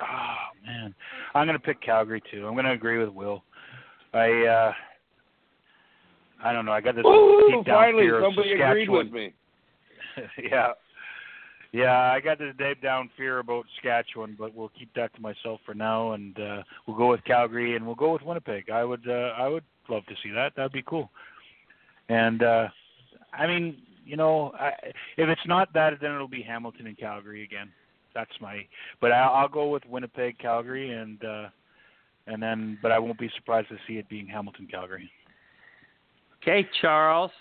oh 0.01 0.35
man, 0.63 0.93
I'm 1.33 1.47
going 1.47 1.57
to 1.57 1.63
pick 1.63 1.81
Calgary 1.81 2.21
too. 2.31 2.45
I'm 2.45 2.53
going 2.53 2.65
to 2.65 2.73
agree 2.73 2.99
with 2.99 3.09
Will. 3.09 3.43
I 4.13 4.45
uh 4.45 4.71
I 6.45 6.53
don't 6.53 6.65
know. 6.65 6.73
I 6.73 6.81
got 6.81 6.95
this 6.95 7.05
Woo! 7.05 7.49
deep 7.49 7.65
down 7.65 7.75
Finally, 7.75 8.03
fear 8.03 8.17
of 8.19 8.25
somebody 8.27 8.51
agreed 8.51 8.85
Saskatchewan. 8.85 9.05
with 9.05 9.13
me. 9.13 9.33
yeah. 10.51 10.73
Yeah, 11.73 12.11
I 12.11 12.19
got 12.19 12.37
this 12.37 12.53
deep 12.59 12.83
down 12.83 13.09
fear 13.17 13.39
about 13.39 13.65
Saskatchewan, 13.75 14.35
but 14.37 14.53
we'll 14.53 14.71
keep 14.77 14.93
that 14.93 15.13
to 15.15 15.21
myself 15.21 15.59
for 15.65 15.73
now, 15.73 16.11
and 16.11 16.39
uh, 16.39 16.61
we'll 16.85 16.95
go 16.95 17.09
with 17.09 17.23
Calgary 17.25 17.75
and 17.75 17.83
we'll 17.83 17.95
go 17.95 18.13
with 18.13 18.21
Winnipeg. 18.21 18.69
I 18.69 18.83
would, 18.83 19.01
uh, 19.09 19.33
I 19.35 19.47
would 19.47 19.63
love 19.89 20.05
to 20.05 20.13
see 20.21 20.29
that. 20.35 20.53
That'd 20.55 20.71
be 20.71 20.83
cool. 20.83 21.09
And 22.09 22.43
uh, 22.43 22.67
I 23.33 23.47
mean, 23.47 23.77
you 24.05 24.15
know, 24.17 24.51
I, 24.59 24.69
if 25.17 25.27
it's 25.29 25.47
not 25.47 25.73
that, 25.73 25.93
then 25.99 26.11
it'll 26.13 26.27
be 26.27 26.43
Hamilton 26.43 26.85
and 26.85 26.97
Calgary 26.97 27.43
again. 27.43 27.71
That's 28.13 28.31
my. 28.39 28.67
But 29.01 29.11
I, 29.11 29.21
I'll 29.23 29.47
go 29.49 29.69
with 29.69 29.83
Winnipeg, 29.89 30.37
Calgary, 30.37 30.91
and 30.91 31.25
uh, 31.25 31.47
and 32.27 32.41
then, 32.41 32.77
but 32.83 32.91
I 32.91 32.99
won't 32.99 33.17
be 33.17 33.31
surprised 33.35 33.69
to 33.69 33.77
see 33.87 33.93
it 33.97 34.07
being 34.09 34.27
Hamilton, 34.27 34.67
Calgary. 34.69 35.09
Okay, 36.41 36.67
Charles, 36.81 37.31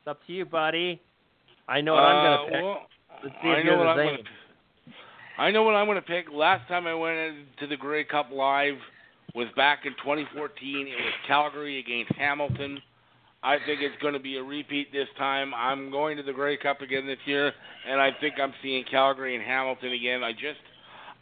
it's 0.00 0.08
up 0.08 0.24
to 0.26 0.32
you, 0.32 0.46
buddy. 0.46 1.02
I 1.68 1.82
know 1.82 1.92
what 1.94 2.04
I'm 2.04 2.24
going 2.24 2.32
Uh, 2.32 2.44
to 2.44 2.50
pick. 2.52 2.62
well, 2.64 2.86
Let's 3.22 3.34
see 3.42 3.48
I 3.48 3.62
know 3.62 3.78
what 3.78 3.86
I'm 3.86 3.96
gonna. 3.96 4.18
I 5.38 5.50
know 5.50 5.64
what 5.64 5.74
I'm 5.74 5.86
going 5.86 5.96
to 5.96 6.02
pick. 6.02 6.26
Last 6.32 6.66
time 6.66 6.86
I 6.86 6.94
went 6.94 7.18
into 7.18 7.66
the 7.68 7.76
Grey 7.76 8.04
Cup 8.04 8.30
live 8.32 8.76
was 9.34 9.48
back 9.54 9.80
in 9.84 9.92
2014. 9.92 10.86
It 10.86 10.90
was 10.90 11.12
Calgary 11.26 11.78
against 11.78 12.12
Hamilton. 12.18 12.80
I 13.42 13.58
think 13.66 13.82
it's 13.82 14.00
going 14.00 14.14
to 14.14 14.20
be 14.20 14.38
a 14.38 14.42
repeat 14.42 14.92
this 14.92 15.08
time. 15.18 15.52
I'm 15.54 15.90
going 15.90 16.16
to 16.16 16.22
the 16.22 16.32
Grey 16.32 16.56
Cup 16.56 16.80
again 16.80 17.06
this 17.06 17.18
year, 17.26 17.52
and 17.86 18.00
I 18.00 18.10
think 18.18 18.36
I'm 18.42 18.54
seeing 18.62 18.84
Calgary 18.90 19.36
and 19.36 19.44
Hamilton 19.44 19.92
again. 19.92 20.24
I 20.24 20.32
just, 20.32 20.58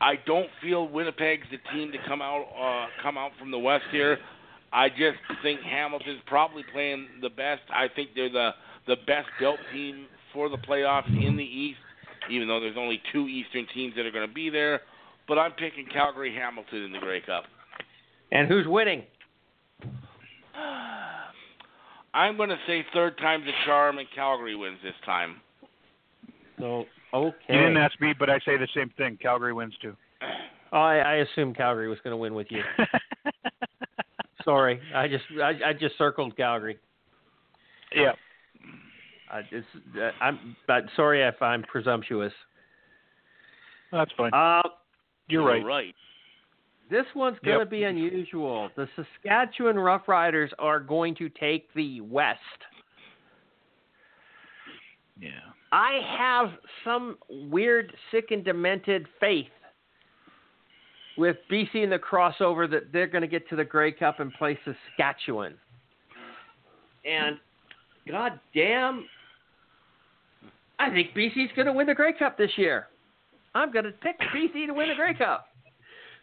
I 0.01 0.15
don't 0.27 0.49
feel 0.63 0.89
Winnipeg's 0.89 1.47
the 1.51 1.59
team 1.73 1.91
to 1.91 1.99
come 2.07 2.23
out, 2.23 2.47
uh, 2.57 2.87
come 3.03 3.19
out 3.19 3.33
from 3.37 3.51
the 3.51 3.59
West 3.59 3.85
here. 3.91 4.19
I 4.73 4.91
just 4.91 5.19
think 5.43 5.61
Hamilton's 5.61 6.21
probably 6.27 6.63
playing 6.73 7.09
the 7.21 7.31
best. 7.31 7.63
I 7.69 7.89
think 7.95 8.11
they're 8.15 8.31
the 8.31 8.51
the 8.87 8.97
best 9.07 9.29
built 9.41 9.59
team 9.73 10.07
for 10.35 10.51
the 10.51 10.59
playoffs 10.59 11.09
in 11.09 11.37
the 11.37 11.45
East, 11.45 11.79
even 12.31 12.49
though 12.49 12.61
there's 12.61 12.77
only 12.77 13.01
two 13.13 13.29
Eastern 13.29 13.67
teams 13.73 13.95
that 13.97 14.05
are 14.05 14.11
going 14.11 14.29
to 14.29 14.35
be 14.35 14.51
there. 14.51 14.83
But 15.27 15.39
I'm 15.39 15.53
picking 15.53 15.87
Calgary 15.87 16.35
Hamilton 16.35 16.83
in 16.83 16.93
the 16.93 16.99
Grey 16.99 17.23
Cup. 17.23 17.45
And 18.33 18.47
who's 18.49 18.67
winning? 18.67 19.05
I'm 22.15 22.37
going 22.37 22.51
to 22.51 22.59
say 22.67 22.85
third 22.93 23.17
time's 23.19 23.47
a 23.47 23.65
charm, 23.65 23.99
and 23.99 24.07
Calgary 24.15 24.55
wins 24.55 24.79
this 24.83 24.95
time. 25.07 25.37
So 26.59 26.85
okay. 27.13 27.37
You 27.49 27.59
didn't 27.59 27.77
ask 27.77 28.01
me, 28.01 28.13
but 28.19 28.29
I 28.29 28.39
say 28.41 28.57
the 28.57 28.69
same 28.75 28.91
thing. 28.97 29.19
Calgary 29.21 29.53
wins 29.53 29.75
too. 29.81 29.97
Oh, 30.73 30.79
I, 30.79 30.97
I 30.97 31.15
assumed 31.17 31.57
Calgary 31.57 31.89
was 31.89 31.99
going 32.05 32.13
to 32.13 32.17
win 32.17 32.35
with 32.35 32.49
you. 32.51 32.63
Sorry, 34.45 34.81
I 34.95 35.09
just 35.09 35.25
I, 35.43 35.71
I 35.71 35.73
just 35.73 35.97
circled 35.97 36.37
Calgary. 36.37 36.79
yeah. 37.95 38.13
I 39.35 39.43
just, 39.43 39.67
uh, 40.01 40.11
I'm 40.21 40.57
but 40.69 40.85
sorry 40.95 41.23
if 41.23 41.43
I'm 41.43 41.63
presumptuous. 41.65 42.33
That's 43.91 44.11
fine. 44.17 44.33
Uh, 44.33 44.63
You're 45.29 45.45
right. 45.45 45.65
right. 45.65 45.95
this 46.91 47.05
one's 47.17 47.39
going 47.45 47.59
to 47.59 47.65
Yep. 47.65 47.71
be 47.71 47.83
unusual. 47.85 48.71
The 48.77 48.89
Saskatchewan 48.95 49.77
Roughriders 49.77 50.51
are 50.59 50.79
going 50.79 51.15
to 51.17 51.29
take 51.29 51.73
the 51.75 52.01
West. 52.03 52.39
Yeah. 55.19 55.31
I 55.73 56.01
have 56.17 56.53
some 56.85 57.17
weird, 57.29 57.93
sick, 58.11 58.31
and 58.31 58.45
demented 58.45 59.07
faith 59.19 59.49
with 61.17 61.37
BC 61.51 61.83
and 61.83 61.91
the 61.93 61.99
crossover 61.99 62.71
that 62.71 62.93
they're 62.93 63.07
going 63.09 63.23
to 63.23 63.29
get 63.29 63.49
to 63.49 63.57
the 63.57 63.65
Grey 63.65 63.91
Cup 63.93 64.21
and 64.21 64.33
play 64.35 64.59
Saskatchewan. 64.65 65.55
And 67.05 67.39
god 68.09 68.39
damn, 68.55 69.07
I 70.79 70.91
think 70.91 71.15
BC's 71.15 71.51
going 71.55 71.67
to 71.67 71.73
win 71.73 71.87
the 71.87 71.95
Grey 71.95 72.13
Cup 72.13 72.37
this 72.37 72.51
year. 72.57 72.87
I'm 73.55 73.71
going 73.73 73.85
to 73.85 73.93
pick 73.93 74.19
BC 74.35 74.67
to 74.67 74.73
win 74.73 74.89
the 74.89 74.95
Grey 74.95 75.15
Cup. 75.15 75.47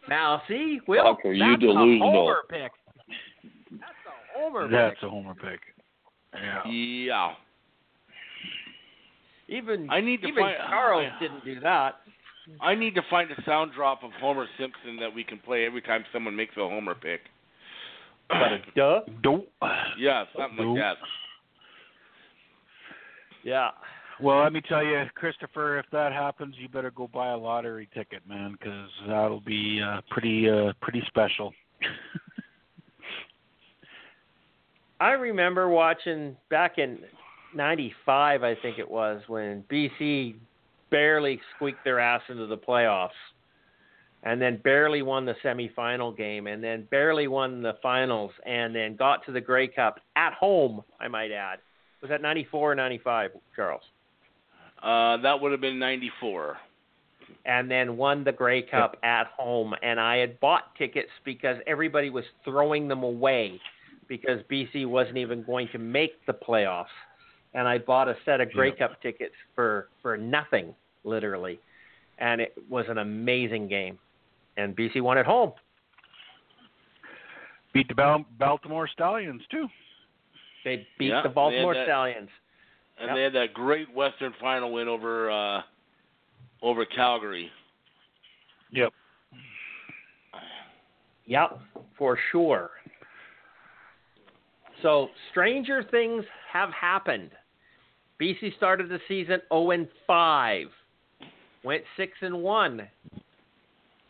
Now, 0.10 0.42
see, 0.48 0.80
Will, 0.88 1.04
Fuck, 1.04 1.26
are 1.26 1.34
you 1.34 1.44
that's 1.52 1.64
a 1.64 1.74
homer 1.74 2.38
pick. 2.50 2.72
That's 3.72 3.84
a 4.08 4.40
homer 4.40 4.68
That's 4.70 4.96
pick. 4.96 5.04
a 5.04 5.10
homer 5.10 5.36
pick. 5.36 5.60
Yeah. 6.34 6.72
Yeah. 6.72 7.34
Even 9.48 9.90
I 9.90 10.02
need 10.02 10.22
to 10.22 10.28
even 10.30 10.44
find- 10.44 10.58
uh, 10.58 10.68
Charles 10.70 11.12
I- 11.16 11.20
didn't 11.20 11.46
do 11.46 11.60
that. 11.62 11.96
I 12.60 12.74
need 12.74 12.96
to 12.96 13.02
find 13.10 13.30
a 13.32 13.42
sound 13.44 13.72
drop 13.74 14.04
of 14.04 14.12
Homer 14.20 14.48
Simpson 14.58 14.98
that 15.00 15.14
we 15.14 15.24
can 15.24 15.38
play 15.38 15.66
every 15.66 15.82
time 15.82 16.04
someone 16.12 16.36
makes 16.36 16.58
a 16.58 16.62
homer 16.68 16.96
pick. 16.96 17.22
Duh. 18.76 19.02
Dope. 19.22 19.48
yeah, 19.98 20.24
something 20.38 20.58
Nope. 20.66 20.78
like 20.78 20.84
that. 20.84 20.98
Yeah. 23.44 23.70
Well, 24.22 24.44
let 24.44 24.54
me 24.54 24.62
tell 24.62 24.84
you, 24.84 25.04
Christopher, 25.16 25.80
if 25.80 25.88
that 25.92 26.14
happens, 26.14 26.54
you 26.60 26.70
better 26.70 26.92
go 26.92 27.10
buy 27.12 27.32
a 27.32 27.38
lottery 27.38 27.90
ticket, 27.92 28.22
man, 28.30 28.52
because 28.52 28.88
that'll 29.08 29.40
be 29.40 29.82
uh, 29.84 30.02
pretty 30.12 30.48
uh, 30.48 30.74
pretty 30.80 31.02
special. 31.08 31.52
I 35.00 35.14
remember 35.14 35.70
watching 35.70 36.38
back 36.52 36.78
in 36.78 37.00
'95, 37.56 38.44
I 38.44 38.54
think 38.62 38.78
it 38.78 38.90
was, 38.90 39.24
when 39.28 39.64
BC 39.72 40.36
barely 40.92 41.42
squeaked 41.56 41.84
their 41.84 42.00
ass 42.00 42.22
into 42.30 42.46
the 42.46 42.58
playoffs, 42.58 43.10
and 44.22 44.40
then 44.40 44.62
barely 44.64 45.02
won 45.02 45.26
the 45.26 45.34
semifinal 45.44 46.16
game, 46.16 46.46
and 46.46 46.64
then 46.64 46.88
barely 46.92 47.28
won 47.28 47.64
the 47.64 47.74
finals, 47.82 48.30
and 48.46 48.76
then 48.76 48.96
got 48.96 49.26
to 49.26 49.32
the 49.32 49.42
Grey 49.42 49.68
Cup 49.68 50.00
at 50.16 50.34
home. 50.34 50.84
I 51.00 51.08
might 51.08 51.32
add, 51.32 51.58
was 52.04 52.10
that 52.10 52.22
'94 52.22 52.74
or 52.74 52.76
'95, 52.76 53.32
Charles? 53.56 53.82
Uh, 54.84 55.18
that 55.18 55.40
would 55.42 55.52
have 55.52 55.62
been 55.62 55.78
'94. 55.80 56.58
and 57.46 57.72
then 57.72 57.98
won 57.98 58.24
the 58.24 58.32
Grey 58.32 58.62
Cup 58.62 58.98
at 59.04 59.28
home. 59.28 59.74
And 59.82 60.00
I 60.00 60.18
had 60.18 60.40
bought 60.40 60.76
tickets 60.76 61.10
because 61.24 61.58
everybody 61.66 62.10
was 62.10 62.26
throwing 62.44 62.88
them 62.88 63.04
away 63.04 63.60
because 64.08 64.42
BC 64.52 64.86
wasn't 64.86 65.18
even 65.18 65.42
going 65.44 65.68
to 65.72 65.78
make 65.80 66.24
the 66.28 66.34
playoffs. 66.34 66.86
And 67.54 67.68
I 67.68 67.78
bought 67.80 68.08
a 68.10 68.16
set 68.26 68.42
of 68.42 68.52
Grey 68.52 68.72
Cup 68.72 69.02
tickets 69.02 69.34
for 69.56 69.88
for 70.02 70.18
nothing, 70.18 70.76
literally. 71.04 71.60
And 72.20 72.42
it 72.42 72.54
was 72.70 72.86
an 72.90 72.98
amazing 73.00 73.68
game. 73.68 73.98
And 74.58 74.76
BC 74.76 75.02
won 75.02 75.18
at 75.18 75.26
home. 75.26 75.54
Beat 77.74 77.88
the 77.88 77.96
Bal- 77.96 78.26
Baltimore 78.38 78.88
Stallions 78.88 79.42
too. 79.50 79.68
They 80.66 80.86
beat 81.00 81.08
Yeah, 81.10 81.22
the 81.24 81.30
Baltimore 81.30 81.74
had 81.74 81.82
that- 81.82 81.86
Stallions. 81.88 82.30
And 83.02 83.08
Yep. 83.10 83.16
they 83.16 83.24
had 83.24 83.34
that 83.34 83.54
great 83.56 83.92
Western 83.94 84.32
final 84.40 84.72
win 84.72 84.88
over 84.88 85.32
uh, 85.32 85.62
over 86.62 86.86
Calgary. 86.86 87.50
Yep. 88.72 88.94
Yep, 91.26 91.60
for 91.98 92.18
sure. 92.32 92.70
So 94.82 95.10
stranger 95.32 95.84
things 95.90 96.24
have 96.52 96.70
happened. 96.72 97.32
BC 98.20 98.56
started 98.58 98.90
the 98.90 99.00
season 99.08 99.42
0 99.52 99.72
and 99.72 99.88
5, 100.06 100.68
went 101.64 101.84
6 101.98 102.12
and 102.22 102.44
1, 102.44 102.88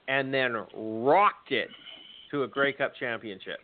and 0.09 0.33
then 0.33 0.65
rocked 0.75 1.51
it 1.51 1.69
to 2.31 2.43
a 2.43 2.47
Grey 2.47 2.73
Cup 2.73 2.93
championship 2.95 3.59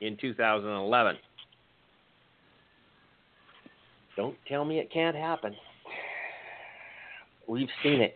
in 0.00 0.16
2011. 0.16 1.16
Don't 4.20 4.36
tell 4.46 4.66
me 4.66 4.78
it 4.78 4.92
can't 4.92 5.16
happen. 5.16 5.56
We've 7.46 7.70
seen 7.82 8.02
it. 8.02 8.14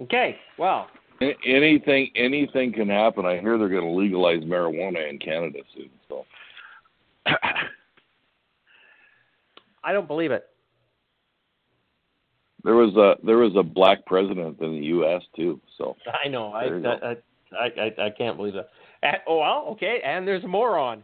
Okay, 0.00 0.36
well, 0.58 0.86
Anything 1.20 2.10
anything 2.14 2.72
can 2.72 2.88
happen. 2.88 3.26
I 3.26 3.40
hear 3.40 3.58
they're 3.58 3.68
going 3.68 3.82
to 3.82 3.90
legalize 3.90 4.44
marijuana 4.44 5.10
in 5.10 5.18
Canada 5.18 5.58
soon. 5.74 5.90
So 6.08 6.24
I 9.82 9.92
don't 9.92 10.06
believe 10.06 10.30
it. 10.30 10.44
there 12.62 12.76
was 12.76 12.94
a 12.94 13.16
there 13.26 13.38
was 13.38 13.56
a 13.56 13.62
black 13.64 14.06
president 14.06 14.60
in 14.60 14.72
the 14.72 14.86
U.S. 14.86 15.22
too. 15.34 15.60
So 15.78 15.96
I 16.24 16.28
know. 16.28 16.52
I 16.52 16.66
There 16.66 16.76
you 16.76 16.82
go. 16.82 16.90
I, 17.02 17.16
I 17.56 17.66
I 17.66 18.06
I 18.06 18.10
can't 18.10 18.36
believe 18.36 18.54
that. 18.54 18.68
And, 19.02 19.16
oh 19.26 19.38
well, 19.40 19.64
okay. 19.72 20.00
And 20.04 20.28
there's 20.28 20.44
more 20.44 20.78
on. 20.78 21.02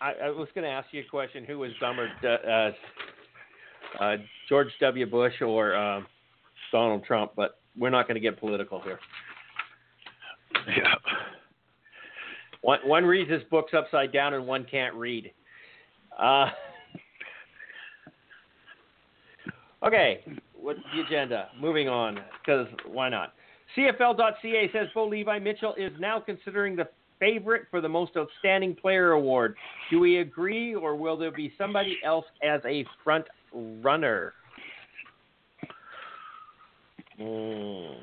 I, 0.00 0.12
I 0.24 0.30
was 0.30 0.48
going 0.54 0.64
to 0.64 0.70
ask 0.70 0.88
you 0.92 1.02
a 1.02 1.10
question. 1.10 1.44
Who 1.44 1.58
was 1.58 1.70
dumber, 1.80 2.08
uh, 2.24 4.02
uh, 4.02 4.16
George 4.48 4.68
W. 4.80 5.06
Bush 5.06 5.34
or 5.40 5.74
uh, 5.74 6.00
Donald 6.72 7.04
Trump? 7.04 7.32
But 7.36 7.58
we're 7.78 7.90
not 7.90 8.06
going 8.06 8.16
to 8.16 8.20
get 8.20 8.38
political 8.38 8.80
here. 8.80 8.98
Yeah. 10.68 10.94
One 12.62 12.80
one 12.84 13.04
reads 13.04 13.30
his 13.30 13.42
books 13.50 13.72
upside 13.76 14.12
down 14.12 14.34
and 14.34 14.46
one 14.46 14.66
can't 14.68 14.94
read. 14.94 15.32
Uh, 16.18 16.50
okay, 19.86 20.24
what's 20.54 20.80
the 20.94 21.02
agenda? 21.02 21.48
Moving 21.60 21.88
on, 21.88 22.18
because 22.44 22.66
why 22.86 23.08
not? 23.08 23.34
CFL.ca 23.76 24.70
says 24.72 24.88
Bo 24.94 25.06
Levi 25.06 25.38
Mitchell 25.38 25.74
is 25.76 25.92
now 26.00 26.18
considering 26.18 26.74
the 26.74 26.88
favorite 27.18 27.66
for 27.70 27.80
the 27.80 27.88
most 27.88 28.12
outstanding 28.16 28.74
player 28.74 29.12
award. 29.12 29.56
Do 29.90 30.00
we 30.00 30.18
agree, 30.18 30.74
or 30.74 30.96
will 30.96 31.16
there 31.16 31.32
be 31.32 31.52
somebody 31.58 31.98
else 32.04 32.26
as 32.42 32.60
a 32.64 32.84
front 33.04 33.26
runner? 33.52 34.34
Hmm. 37.18 38.02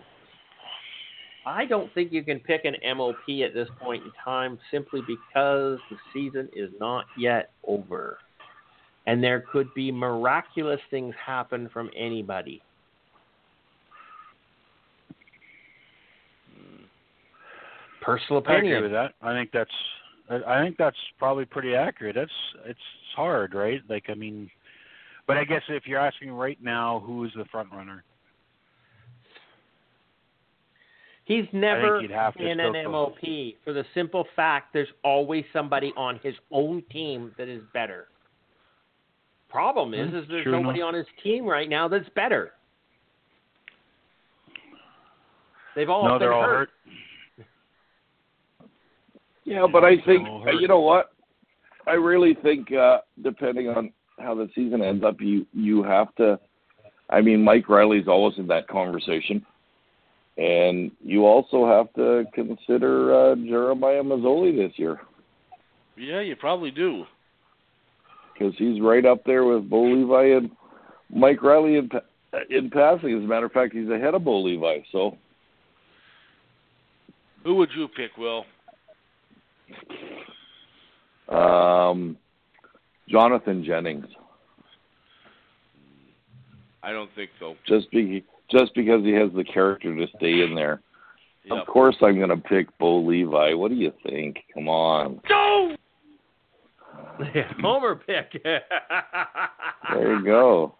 I 1.45 1.65
don't 1.65 1.93
think 1.93 2.13
you 2.13 2.23
can 2.23 2.39
pick 2.39 2.63
an 2.63 2.75
MOP 2.95 3.29
at 3.45 3.53
this 3.53 3.67
point 3.81 4.03
in 4.03 4.11
time 4.23 4.57
simply 4.71 5.01
because 5.01 5.77
the 5.89 5.97
season 6.13 6.49
is 6.55 6.69
not 6.79 7.05
yet 7.17 7.51
over. 7.67 8.17
And 9.05 9.21
there 9.21 9.43
could 9.51 9.67
be 9.73 9.91
miraculous 9.91 10.79
things 10.89 11.13
happen 11.23 11.69
from 11.73 11.89
anybody. 11.97 12.61
Personal 18.03 18.39
opinion. 18.39 18.55
I 18.55 18.59
agree 18.59 18.71
opinion. 18.77 18.83
with 18.83 19.11
that. 19.21 19.27
I 19.27 19.33
think 19.33 19.49
that's 19.51 19.71
I 20.29 20.59
I 20.59 20.63
think 20.63 20.77
that's 20.77 20.97
probably 21.17 21.45
pretty 21.45 21.75
accurate. 21.75 22.15
That's 22.15 22.31
it's 22.65 22.79
hard, 23.15 23.53
right? 23.53 23.81
Like 23.89 24.05
I 24.09 24.13
mean, 24.13 24.49
but 25.27 25.37
I 25.37 25.43
guess 25.45 25.61
if 25.69 25.87
you're 25.87 25.99
asking 25.99 26.31
right 26.31 26.57
now, 26.61 27.01
who 27.05 27.23
is 27.23 27.31
the 27.35 27.45
front 27.45 27.71
runner? 27.71 28.03
He's 31.25 31.45
never 31.53 32.01
you'd 32.01 32.11
have 32.11 32.33
to 32.33 32.39
been 32.39 32.59
an 32.59 32.73
go- 32.73 32.91
MOP 32.91 33.55
for 33.63 33.71
the 33.71 33.85
simple 33.93 34.27
fact 34.35 34.73
there's 34.73 34.89
always 35.05 35.45
somebody 35.53 35.93
on 35.95 36.19
his 36.21 36.35
own 36.51 36.83
team 36.91 37.31
that 37.37 37.47
is 37.47 37.61
better. 37.73 38.07
Problem 39.49 39.93
is, 39.93 40.09
Hmm, 40.09 40.15
is 40.17 40.25
there's 40.27 40.43
true 40.43 40.51
nobody 40.51 40.79
enough. 40.79 40.89
on 40.89 40.93
his 40.95 41.05
team 41.23 41.45
right 41.45 41.69
now 41.69 41.87
that's 41.87 42.09
better. 42.09 42.51
They've 45.75 45.89
all 45.89 46.03
no, 46.03 46.13
been 46.15 46.19
they're 46.19 46.33
all 46.33 46.41
hurt. 46.43 46.69
hurt. 46.69 46.69
Yeah, 49.45 49.67
but 49.71 49.83
I 49.83 49.97
think 50.05 50.27
uh, 50.27 50.51
you 50.51 50.67
know 50.67 50.79
what? 50.79 51.11
I 51.85 51.93
really 51.93 52.35
think 52.41 52.71
uh, 52.71 52.99
depending 53.21 53.67
on 53.67 53.91
how 54.19 54.35
the 54.35 54.49
season 54.55 54.81
ends 54.81 55.03
up, 55.03 55.17
you 55.19 55.45
you 55.53 55.83
have 55.83 56.13
to. 56.15 56.39
I 57.09 57.21
mean, 57.21 57.43
Mike 57.43 57.67
Reilly's 57.67 58.07
always 58.07 58.37
in 58.37 58.47
that 58.47 58.67
conversation, 58.67 59.45
and 60.37 60.91
you 61.03 61.25
also 61.25 61.67
have 61.67 61.93
to 61.95 62.23
consider 62.33 63.13
uh, 63.13 63.35
Jeremiah 63.35 64.01
Masoli 64.01 64.55
this 64.55 64.77
year. 64.77 65.01
Yeah, 65.97 66.21
you 66.21 66.35
probably 66.35 66.71
do. 66.71 67.05
because 68.33 68.53
he's 68.57 68.81
right 68.81 69.05
up 69.05 69.23
there 69.25 69.43
with 69.45 69.69
Bo 69.69 69.83
Levi 69.83 70.37
and 70.37 70.49
Mike 71.13 71.43
Reilly 71.43 71.75
in 71.75 71.89
in 72.49 72.69
passing. 72.69 73.15
As 73.17 73.23
a 73.23 73.27
matter 73.27 73.45
of 73.45 73.51
fact, 73.51 73.73
he's 73.73 73.89
ahead 73.89 74.15
of 74.15 74.23
Bo 74.23 74.41
Levi. 74.41 74.79
So 74.91 75.17
Who 77.43 77.55
would 77.55 77.69
you 77.75 77.87
pick, 77.89 78.17
Will? 78.17 78.45
Um, 81.29 82.17
Jonathan 83.09 83.63
Jennings, 83.63 84.05
I 86.81 86.91
don't 86.91 87.09
think 87.15 87.31
so. 87.39 87.55
just 87.67 87.89
be 87.91 88.23
just 88.51 88.73
because 88.75 89.03
he 89.03 89.11
has 89.13 89.31
the 89.35 89.43
character 89.43 89.95
to 89.95 90.07
stay 90.17 90.41
in 90.41 90.55
there. 90.55 90.81
Yep. 91.45 91.59
Of 91.59 91.67
course, 91.67 91.95
I'm 92.01 92.17
going 92.17 92.29
to 92.29 92.37
pick 92.37 92.67
Bo 92.77 92.99
Levi. 93.01 93.53
What 93.53 93.69
do 93.69 93.75
you 93.75 93.91
think? 94.07 94.37
Come 94.53 94.69
on, 94.69 95.19
No! 95.29 95.75
Homer 97.61 97.95
pick. 97.95 98.41
there 98.43 100.15
you 100.15 100.25
go. 100.25 100.75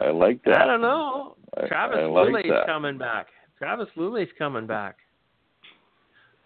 I 0.00 0.10
like 0.10 0.42
that. 0.44 0.62
I 0.62 0.66
don't 0.66 0.80
know. 0.80 1.36
Travis 1.68 1.98
I 2.00 2.04
like 2.06 2.26
Lulay's 2.28 2.66
coming 2.66 2.98
back. 2.98 3.28
Travis 3.58 3.88
Lulay's 3.96 4.28
coming 4.38 4.66
back. 4.66 4.96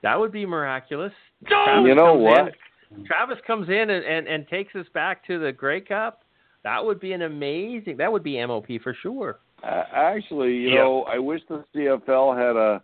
That 0.02 0.18
would 0.18 0.32
be 0.32 0.46
miraculous. 0.46 1.12
No! 1.42 1.64
Travis 1.64 1.88
You 1.88 1.94
know 1.94 2.14
what? 2.14 2.48
in- 2.48 3.04
Travis 3.04 3.38
comes 3.46 3.68
in 3.68 3.90
and, 3.90 4.04
and, 4.04 4.26
and 4.26 4.48
takes 4.48 4.74
us 4.74 4.86
back 4.94 5.26
to 5.26 5.38
the 5.38 5.52
Grey 5.52 5.80
Cup. 5.80 6.22
That 6.64 6.84
would 6.84 6.98
be 7.00 7.12
an 7.12 7.22
amazing. 7.22 7.96
That 7.98 8.10
would 8.10 8.22
be 8.22 8.44
MOP 8.46 8.66
for 8.82 8.94
sure. 9.02 9.38
Uh, 9.62 9.84
actually, 9.92 10.54
you 10.54 10.70
Yeah. 10.70 10.76
know, 10.76 11.02
I 11.04 11.18
wish 11.18 11.42
the 11.48 11.64
CFL 11.74 12.36
had 12.36 12.56
a 12.56 12.80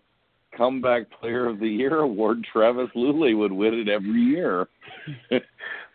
comeback 0.56 1.10
player 1.20 1.46
of 1.48 1.58
the 1.58 1.68
year 1.68 2.00
award. 2.00 2.44
Travis 2.52 2.88
Lulay 2.94 3.36
would 3.36 3.52
win 3.52 3.74
it 3.74 3.88
every 3.88 4.20
year. 4.20 4.68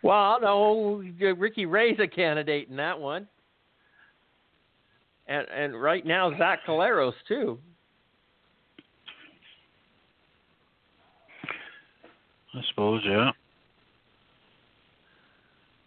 Well, 0.02 0.38
no, 0.40 1.04
Ricky 1.36 1.66
Ray's 1.66 1.98
a 2.00 2.06
candidate 2.08 2.68
in 2.70 2.76
that 2.76 2.98
one, 2.98 3.28
and 5.26 5.46
and 5.54 5.80
right 5.80 6.06
now 6.06 6.30
Zach 6.38 6.60
Collaros 6.66 7.12
too. 7.28 7.58
I 12.54 12.60
suppose, 12.68 13.02
yeah. 13.04 13.30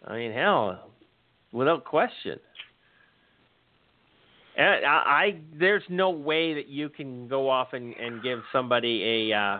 I 0.06 0.16
mean, 0.16 0.32
hell, 0.32 0.90
without 1.52 1.84
question. 1.84 2.38
And 4.56 4.84
I, 4.84 4.88
I 4.88 5.36
there's 5.58 5.82
no 5.88 6.10
way 6.10 6.54
that 6.54 6.68
you 6.68 6.88
can 6.88 7.26
go 7.28 7.48
off 7.48 7.72
and, 7.72 7.94
and 7.94 8.22
give 8.22 8.40
somebody 8.52 9.30
a 9.30 9.36
uh, 9.36 9.58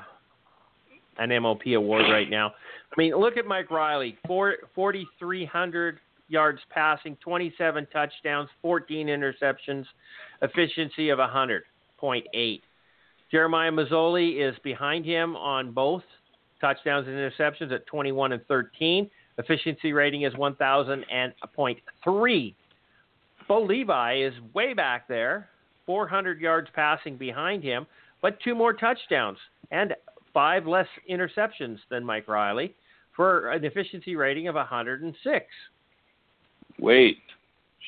an 1.18 1.43
MOP 1.43 1.62
award 1.74 2.05
right 2.10 2.31
now. 2.31 2.48
I 2.48 2.94
mean, 3.01 3.14
look 3.14 3.36
at 3.36 3.47
Mike 3.47 3.70
Reilly, 3.70 4.16
four, 4.26 4.56
4,300 4.74 5.98
yards 6.28 6.60
passing, 6.70 7.16
27 7.22 7.86
touchdowns, 7.93 8.48
14 8.62 9.09
interceptions, 9.09 9.85
efficiency 10.43 11.09
of 11.10 11.18
100.8. 11.18 12.60
Jeremiah 13.31 13.72
Masoli 13.72 14.48
is 14.48 14.56
behind 14.62 15.05
him 15.05 15.35
on 15.36 15.72
both 15.72 16.05
touchdowns 16.65 17.07
and 17.07 17.16
interceptions 17.16 17.70
at 17.73 17.86
21 17.86 18.32
and 18.32 18.45
13. 18.47 19.09
Efficiency 19.36 19.93
rating 19.93 20.23
is 20.23 20.32
1,000.3. 20.35 22.55
Bo 23.47 23.62
Levi 23.62 24.23
is 24.23 24.32
way 24.55 24.73
back 24.73 25.07
there, 25.07 25.51
400 25.85 26.41
yards 26.41 26.69
passing 26.74 27.19
behind 27.19 27.62
him, 27.62 27.86
but 28.23 28.39
two 28.43 28.55
more 28.55 28.73
touchdowns 28.73 29.36
and 29.70 29.93
five 30.32 30.66
less 30.66 30.86
interceptions 31.11 31.77
than 31.91 32.03
Mike 32.03 32.27
Reilly 32.27 32.74
for 33.15 33.51
an 33.51 33.62
efficiency 33.65 34.16
rating 34.16 34.49
of 34.49 34.55
106. 34.55 35.45
Wait, 36.81 37.19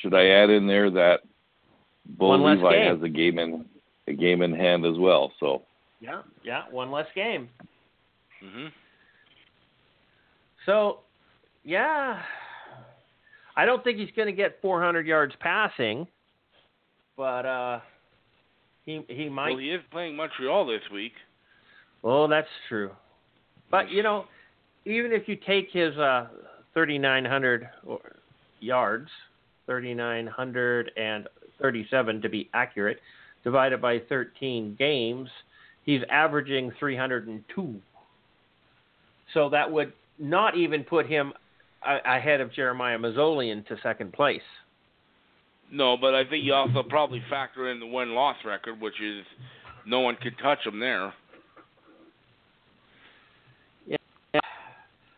should 0.02 0.12
I 0.12 0.26
add 0.26 0.50
in 0.50 0.66
there 0.66 0.90
that 0.90 1.20
Bo 2.18 2.38
One 2.38 2.58
Levi 2.58 2.84
has 2.84 3.02
a 3.02 3.08
game 3.08 3.38
in 3.38 3.64
a 4.06 4.12
game 4.12 4.42
in 4.42 4.52
hand 4.52 4.84
as 4.84 4.98
well? 4.98 5.32
So 5.40 5.62
Yeah, 6.00 6.20
yeah, 6.44 6.64
one 6.70 6.90
less 6.90 7.06
game. 7.14 7.48
Mhm. 8.46 8.72
So, 10.64 11.00
yeah, 11.64 12.22
I 13.56 13.64
don't 13.64 13.82
think 13.84 13.98
he's 13.98 14.10
going 14.14 14.26
to 14.26 14.32
get 14.32 14.60
400 14.60 15.06
yards 15.06 15.34
passing, 15.40 16.06
but 17.16 17.46
uh, 17.46 17.80
he 18.84 19.04
he 19.08 19.28
might. 19.28 19.50
Well, 19.50 19.58
he 19.58 19.70
is 19.70 19.82
playing 19.90 20.14
Montreal 20.16 20.66
this 20.66 20.82
week. 20.92 21.12
Oh, 22.04 22.28
that's 22.28 22.48
true. 22.68 22.90
But 23.70 23.90
you 23.90 24.02
know, 24.02 24.26
even 24.84 25.12
if 25.12 25.28
you 25.28 25.36
take 25.36 25.70
his 25.72 25.96
uh, 25.96 26.26
3,900 26.74 27.70
yards, 28.60 29.08
3,937 29.66 32.22
to 32.22 32.28
be 32.28 32.50
accurate, 32.54 33.00
divided 33.42 33.80
by 33.80 33.98
13 34.08 34.76
games, 34.78 35.28
he's 35.84 36.02
averaging 36.10 36.70
302. 36.78 37.80
So 39.34 39.50
that 39.50 39.70
would 39.70 39.92
not 40.18 40.56
even 40.56 40.84
put 40.84 41.06
him 41.06 41.32
ahead 41.84 42.40
of 42.40 42.52
Jeremiah 42.52 42.98
Masoli 42.98 43.52
into 43.52 43.76
second 43.82 44.12
place. 44.12 44.40
No, 45.70 45.96
but 45.96 46.14
I 46.14 46.24
think 46.24 46.44
you 46.44 46.54
also 46.54 46.82
probably 46.82 47.22
factor 47.28 47.70
in 47.70 47.80
the 47.80 47.86
win 47.86 48.14
loss 48.14 48.36
record, 48.44 48.80
which 48.80 49.00
is 49.00 49.24
no 49.84 50.00
one 50.00 50.16
can 50.16 50.34
touch 50.36 50.60
him 50.64 50.78
there. 50.78 51.12
Yeah. 53.86 54.40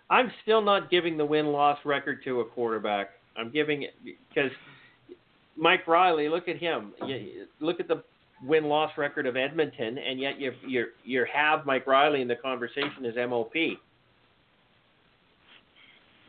I'm 0.09 0.30
still 0.43 0.62
not 0.62 0.90
giving 0.90 1.18
the 1.18 1.24
win 1.24 1.47
loss 1.47 1.78
record 1.85 2.24
to 2.24 2.40
a 2.40 2.44
quarterback. 2.44 3.10
I'm 3.36 3.51
giving 3.51 3.82
it 3.82 3.94
because 4.05 4.51
Mike 5.56 5.86
Reilly. 5.86 6.28
Look 6.28 6.48
at 6.48 6.56
him. 6.56 6.93
You, 7.05 7.47
look 7.60 7.80
at 7.80 7.89
the 7.89 8.02
win 8.44 8.64
loss 8.64 8.93
record 8.97 9.26
of 9.26 9.36
Edmonton, 9.36 9.98
and 9.98 10.18
yet 10.18 10.40
you 10.40 10.52
you 10.66 10.86
you 11.05 11.26
have 11.32 11.66
Mike 11.66 11.86
Reilly 11.86 12.22
in 12.22 12.28
the 12.28 12.36
conversation 12.36 13.05
as 13.05 13.14
MOP. 13.16 13.52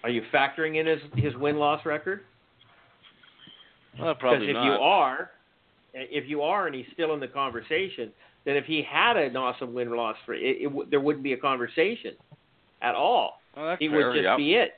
Are 0.03 0.09
you 0.09 0.21
factoring 0.33 0.79
in 0.79 0.85
his 0.87 0.99
his 1.15 1.35
win 1.35 1.57
loss 1.57 1.85
record? 1.85 2.21
Well, 3.99 4.13
Because 4.13 4.19
probably 4.19 4.47
if 4.49 4.53
not. 4.53 4.65
you 4.65 4.71
are, 4.71 5.31
if 5.93 6.29
you 6.29 6.41
are, 6.41 6.67
and 6.67 6.75
he's 6.75 6.85
still 6.93 7.13
in 7.13 7.19
the 7.19 7.27
conversation, 7.27 8.11
then 8.45 8.55
if 8.55 8.65
he 8.65 8.81
had 8.81 9.17
an 9.17 9.35
awesome 9.35 9.73
win 9.73 9.91
loss 9.93 10.15
rate, 10.27 10.41
it, 10.43 10.57
it, 10.61 10.63
w- 10.69 10.89
there 10.89 11.01
wouldn't 11.01 11.23
be 11.23 11.33
a 11.33 11.37
conversation 11.37 12.13
at 12.81 12.95
all. 12.95 13.41
well, 13.57 13.65
that's 13.65 13.79
he 13.79 13.89
fair, 13.89 13.97
would 14.07 14.13
just 14.13 14.23
yep. 14.23 14.37
be 14.37 14.53
it. 14.53 14.73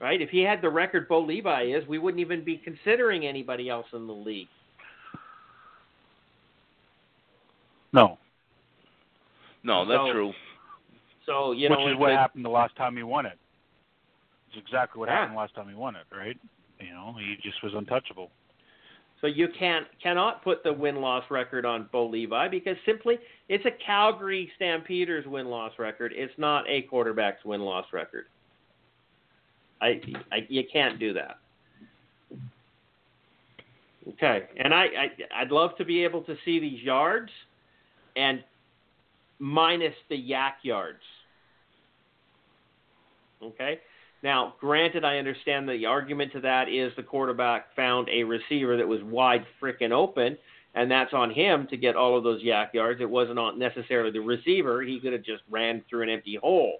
Right? 0.00 0.20
If 0.20 0.28
he 0.30 0.40
had 0.42 0.60
the 0.60 0.68
record 0.68 1.08
Bo 1.08 1.20
Levi 1.20 1.62
is, 1.64 1.88
we 1.88 1.98
wouldn't 1.98 2.20
even 2.20 2.44
be 2.44 2.58
considering 2.58 3.26
anybody 3.26 3.68
else 3.70 3.86
in 3.94 4.06
the 4.06 4.12
league. 4.12 4.46
No, 7.92 8.18
No, 9.64 9.86
that's 9.86 9.98
So, 9.98 10.12
true. 10.12 10.32
So 11.28 11.52
you 11.52 11.68
which 11.68 11.78
know, 11.78 11.88
is 11.88 11.96
what 11.98 12.10
happened 12.10 12.44
the 12.44 12.48
last 12.48 12.74
time 12.76 12.96
he 12.96 13.02
won 13.02 13.26
it. 13.26 13.38
It's 14.48 14.56
exactly 14.56 14.98
what 14.98 15.10
Yeah. 15.10 15.20
happened 15.20 15.36
last 15.36 15.54
time 15.54 15.68
he 15.68 15.74
won 15.74 15.94
it, 15.94 16.06
right? 16.10 16.38
You 16.80 16.90
know, 16.90 17.12
he 17.18 17.36
just 17.42 17.62
was 17.62 17.74
untouchable. 17.74 18.30
So 19.20 19.26
you 19.26 19.48
can't 19.48 19.86
cannot 20.00 20.42
put 20.42 20.62
the 20.62 20.72
win 20.72 21.00
loss 21.02 21.28
record 21.30 21.66
on 21.66 21.88
Bo 21.92 22.06
Levi 22.06 22.48
because 22.48 22.76
simply 22.86 23.18
it's 23.48 23.64
a 23.66 23.70
Calgary 23.72 24.50
Stampeders 24.56 25.26
win 25.26 25.48
loss 25.48 25.72
record. 25.78 26.12
It's 26.14 26.32
not 26.38 26.64
a 26.68 26.82
quarterback's 26.82 27.44
win 27.44 27.60
loss 27.60 27.92
record. 27.92 28.26
I, 29.82 30.00
I 30.32 30.46
you 30.48 30.64
can't 30.72 30.98
do 30.98 31.12
that. 31.12 31.38
Okay, 34.14 34.46
and 34.56 34.72
I, 34.72 34.84
I 34.84 35.10
I'd 35.42 35.50
love 35.50 35.76
to 35.76 35.84
be 35.84 36.02
able 36.04 36.22
to 36.22 36.36
see 36.44 36.58
these 36.58 36.82
yards, 36.82 37.30
and 38.16 38.42
minus 39.38 39.94
the 40.08 40.16
yak 40.16 40.58
yards. 40.62 41.02
Okay, 43.42 43.78
now, 44.22 44.54
granted, 44.58 45.04
I 45.04 45.18
understand 45.18 45.68
the 45.68 45.86
argument 45.86 46.32
to 46.32 46.40
that 46.40 46.68
is 46.68 46.92
the 46.96 47.02
quarterback 47.02 47.74
found 47.76 48.08
a 48.08 48.24
receiver 48.24 48.76
that 48.76 48.88
was 48.88 49.00
wide 49.04 49.46
frickin' 49.62 49.92
open, 49.92 50.36
and 50.74 50.90
that's 50.90 51.12
on 51.12 51.30
him 51.30 51.68
to 51.70 51.76
get 51.76 51.94
all 51.94 52.16
of 52.16 52.24
those 52.24 52.42
yak 52.42 52.74
yards. 52.74 53.00
It 53.00 53.08
wasn't 53.08 53.58
necessarily 53.58 54.10
the 54.10 54.20
receiver. 54.20 54.82
He 54.82 54.98
could 54.98 55.12
have 55.12 55.22
just 55.22 55.42
ran 55.48 55.84
through 55.88 56.02
an 56.02 56.08
empty 56.08 56.36
hole. 56.40 56.78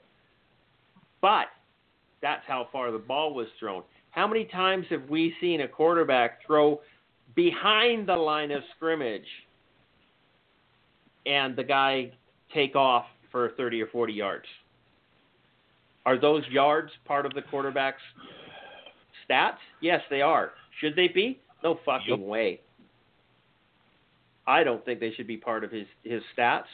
But 1.20 1.46
that's 2.20 2.42
how 2.46 2.68
far 2.72 2.90
the 2.90 2.98
ball 2.98 3.34
was 3.34 3.46
thrown. 3.58 3.84
How 4.10 4.26
many 4.26 4.44
times 4.46 4.86
have 4.90 5.08
we 5.08 5.34
seen 5.40 5.60
a 5.60 5.68
quarterback 5.68 6.44
throw 6.44 6.80
behind 7.36 8.08
the 8.08 8.16
line 8.16 8.50
of 8.50 8.62
scrimmage 8.74 9.26
and 11.24 11.54
the 11.54 11.62
guy 11.62 12.10
take 12.58 12.74
off 12.74 13.06
for 13.30 13.52
30 13.56 13.82
or 13.82 13.86
40 13.86 14.12
yards? 14.12 14.44
Are 16.04 16.18
those 16.18 16.42
yards 16.50 16.90
part 17.04 17.26
of 17.26 17.34
the 17.34 17.42
quarterback's 17.42 18.02
stats? 19.28 19.58
Yes, 19.80 20.00
they 20.10 20.22
are. 20.22 20.52
Should 20.80 20.96
they 20.96 21.08
be? 21.08 21.38
No 21.62 21.78
fucking 21.84 22.20
Yep. 22.20 22.28
way. 22.28 22.60
I 24.46 24.64
don't 24.64 24.82
think 24.84 24.98
they 24.98 25.12
should 25.12 25.26
be 25.26 25.36
part 25.36 25.62
of 25.62 25.70
his 25.70 25.86
his 26.02 26.22
stats. 26.36 26.64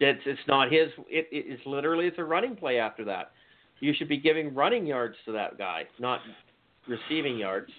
It's 0.00 0.22
it's 0.24 0.46
not 0.46 0.72
his. 0.72 0.88
It, 1.10 1.28
it 1.30 1.44
it's 1.46 1.66
literally 1.66 2.06
it's 2.06 2.18
a 2.18 2.24
running 2.24 2.56
play 2.56 2.78
after 2.78 3.04
that. 3.04 3.32
You 3.80 3.92
should 3.92 4.08
be 4.08 4.16
giving 4.16 4.54
running 4.54 4.86
yards 4.86 5.16
to 5.26 5.32
that 5.32 5.58
guy, 5.58 5.86
not 5.98 6.20
receiving 6.86 7.36
yards. 7.36 7.70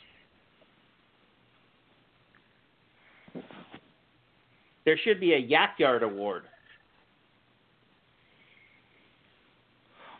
There 4.86 4.98
should 5.04 5.20
be 5.20 5.34
a 5.34 5.38
yak 5.38 5.76
yard 5.80 6.04
award. 6.04 6.44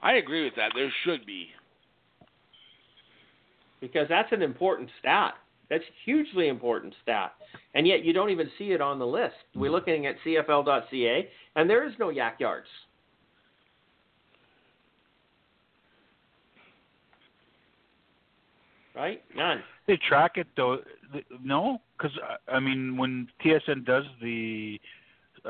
I 0.02 0.14
agree 0.14 0.44
with 0.46 0.56
that. 0.56 0.72
There 0.76 0.92
should 1.04 1.26
be. 1.26 1.48
because 3.82 4.08
that's 4.10 4.32
an 4.32 4.42
important 4.42 4.90
stat. 5.00 5.36
That's 5.70 5.84
a 5.84 5.94
hugely 6.04 6.48
important 6.48 6.94
stat. 7.04 7.34
And 7.76 7.88
yet 7.88 8.04
you 8.04 8.12
don't 8.12 8.30
even 8.30 8.50
see 8.58 8.72
it 8.72 8.82
on 8.82 9.00
the 9.00 9.06
list. 9.08 9.36
We're 9.56 9.72
looking 9.72 10.06
at 10.06 10.16
CFL.ca, 10.26 11.30
and 11.56 11.70
there 11.70 11.88
is 11.88 11.94
no 12.00 12.10
yak 12.10 12.40
yards. 12.40 12.68
Right? 18.96 19.24
None. 19.36 19.64
They 19.88 19.98
track 20.08 20.34
it 20.36 20.48
though. 20.58 20.80
No, 21.44 21.82
because 21.98 22.16
I 22.52 22.60
mean, 22.60 22.98
when 22.98 23.28
TSN 23.44 23.86
does 23.86 24.04
the, 24.22 24.80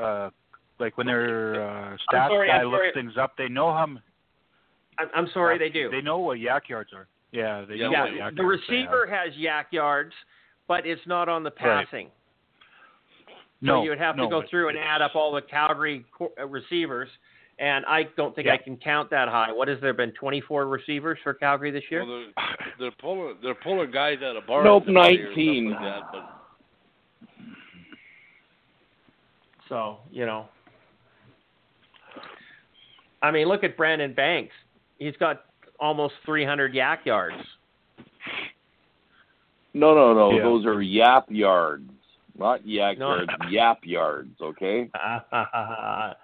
uh, 0.00 0.30
like 0.78 0.96
when 0.96 1.06
their 1.06 1.62
uh, 1.62 1.96
stats 2.12 2.28
sorry, 2.28 2.48
guy 2.48 2.62
looks 2.62 2.84
things 2.94 3.14
up, 3.20 3.32
they 3.36 3.48
know 3.48 3.72
how. 3.72 3.84
m- 3.84 4.00
I'm, 5.00 5.08
I'm 5.14 5.28
sorry, 5.32 5.58
they 5.58 5.68
do. 5.68 5.90
They 5.90 6.00
know 6.00 6.18
what 6.18 6.38
yak 6.38 6.68
yards 6.68 6.92
are. 6.94 7.08
Yeah, 7.32 7.64
they 7.68 7.76
know 7.78 7.90
Yeah, 7.90 8.02
what 8.02 8.12
yak 8.14 8.34
the 8.34 8.42
yards 8.42 8.60
they 8.68 8.74
receiver 8.74 9.06
have. 9.06 9.26
has 9.26 9.36
yak 9.36 9.68
yards, 9.70 10.12
but 10.68 10.86
it's 10.86 11.00
not 11.06 11.28
on 11.28 11.42
the 11.42 11.50
Right. 11.60 11.86
passing. 11.86 12.10
No, 13.62 13.76
so 13.80 13.82
you 13.84 13.90
would 13.90 13.98
have 13.98 14.16
no, 14.16 14.24
to 14.24 14.30
go 14.30 14.42
through 14.48 14.70
and 14.70 14.78
add 14.78 15.02
up 15.02 15.14
all 15.14 15.32
the 15.32 15.42
Calgary 15.42 16.04
uh, 16.20 16.46
receivers, 16.46 17.08
and 17.58 17.84
I 17.86 18.04
don't 18.16 18.34
think 18.34 18.46
Yeah. 18.46 18.54
I 18.54 18.56
can 18.56 18.76
count 18.78 19.10
that 19.10 19.28
high. 19.28 19.52
What 19.52 19.68
has 19.68 19.78
there 19.80 19.92
been? 19.92 20.12
24 20.12 20.66
receivers 20.66 21.18
for 21.22 21.34
Calgary 21.34 21.70
this 21.70 21.84
year? 21.90 22.04
Well, 22.04 22.24
they're, 22.36 22.56
they're 22.78 22.90
pulling 22.92 23.36
they're 23.42 23.54
pulling 23.54 23.90
guys 23.90 24.18
out 24.22 24.36
of 24.36 24.46
bars. 24.46 24.64
Nope, 24.64 24.86
19. 24.86 25.70
Like 25.70 25.80
that, 25.80 26.02
but 26.12 26.40
So, 29.68 29.98
you 30.10 30.26
know. 30.26 30.46
I 33.22 33.30
mean, 33.30 33.46
look 33.46 33.62
at 33.62 33.76
Brandon 33.76 34.12
Banks. 34.14 34.54
He's 35.00 35.16
got 35.16 35.44
almost 35.80 36.14
300 36.24 36.74
yak 36.74 37.04
yards. 37.04 37.34
No, 39.74 39.94
no, 39.94 40.14
no. 40.14 40.36
Yeah. 40.36 40.42
Those 40.42 40.66
are 40.66 40.82
yap 40.82 41.26
yards, 41.28 41.90
not 42.38 42.66
yak 42.66 42.98
No. 42.98 43.16
yards. 43.16 43.30
Yap 43.50 43.78
yards. 43.82 44.40
Okay. 44.40 44.88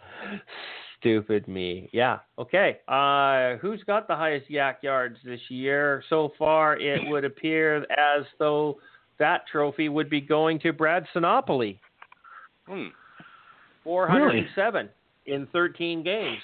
Stupid 1.00 1.46
me. 1.48 1.88
Yeah. 1.92 2.18
Okay. 2.38 2.78
Uh, 2.88 3.56
who's 3.60 3.82
got 3.84 4.08
the 4.08 4.16
highest 4.16 4.50
yak 4.50 4.78
yards 4.82 5.18
this 5.24 5.40
year? 5.48 6.02
So 6.10 6.32
far, 6.38 6.76
it 6.78 7.00
would 7.08 7.24
appear 7.24 7.78
as 7.90 8.24
though 8.38 8.78
that 9.18 9.42
trophy 9.50 9.88
would 9.88 10.10
be 10.10 10.20
going 10.20 10.58
to 10.60 10.72
Brad 10.72 11.06
Sinopoli. 11.14 11.78
Hmm. 12.66 12.88
407 13.84 14.88
in 15.26 15.46
13 15.52 16.02
games. 16.02 16.42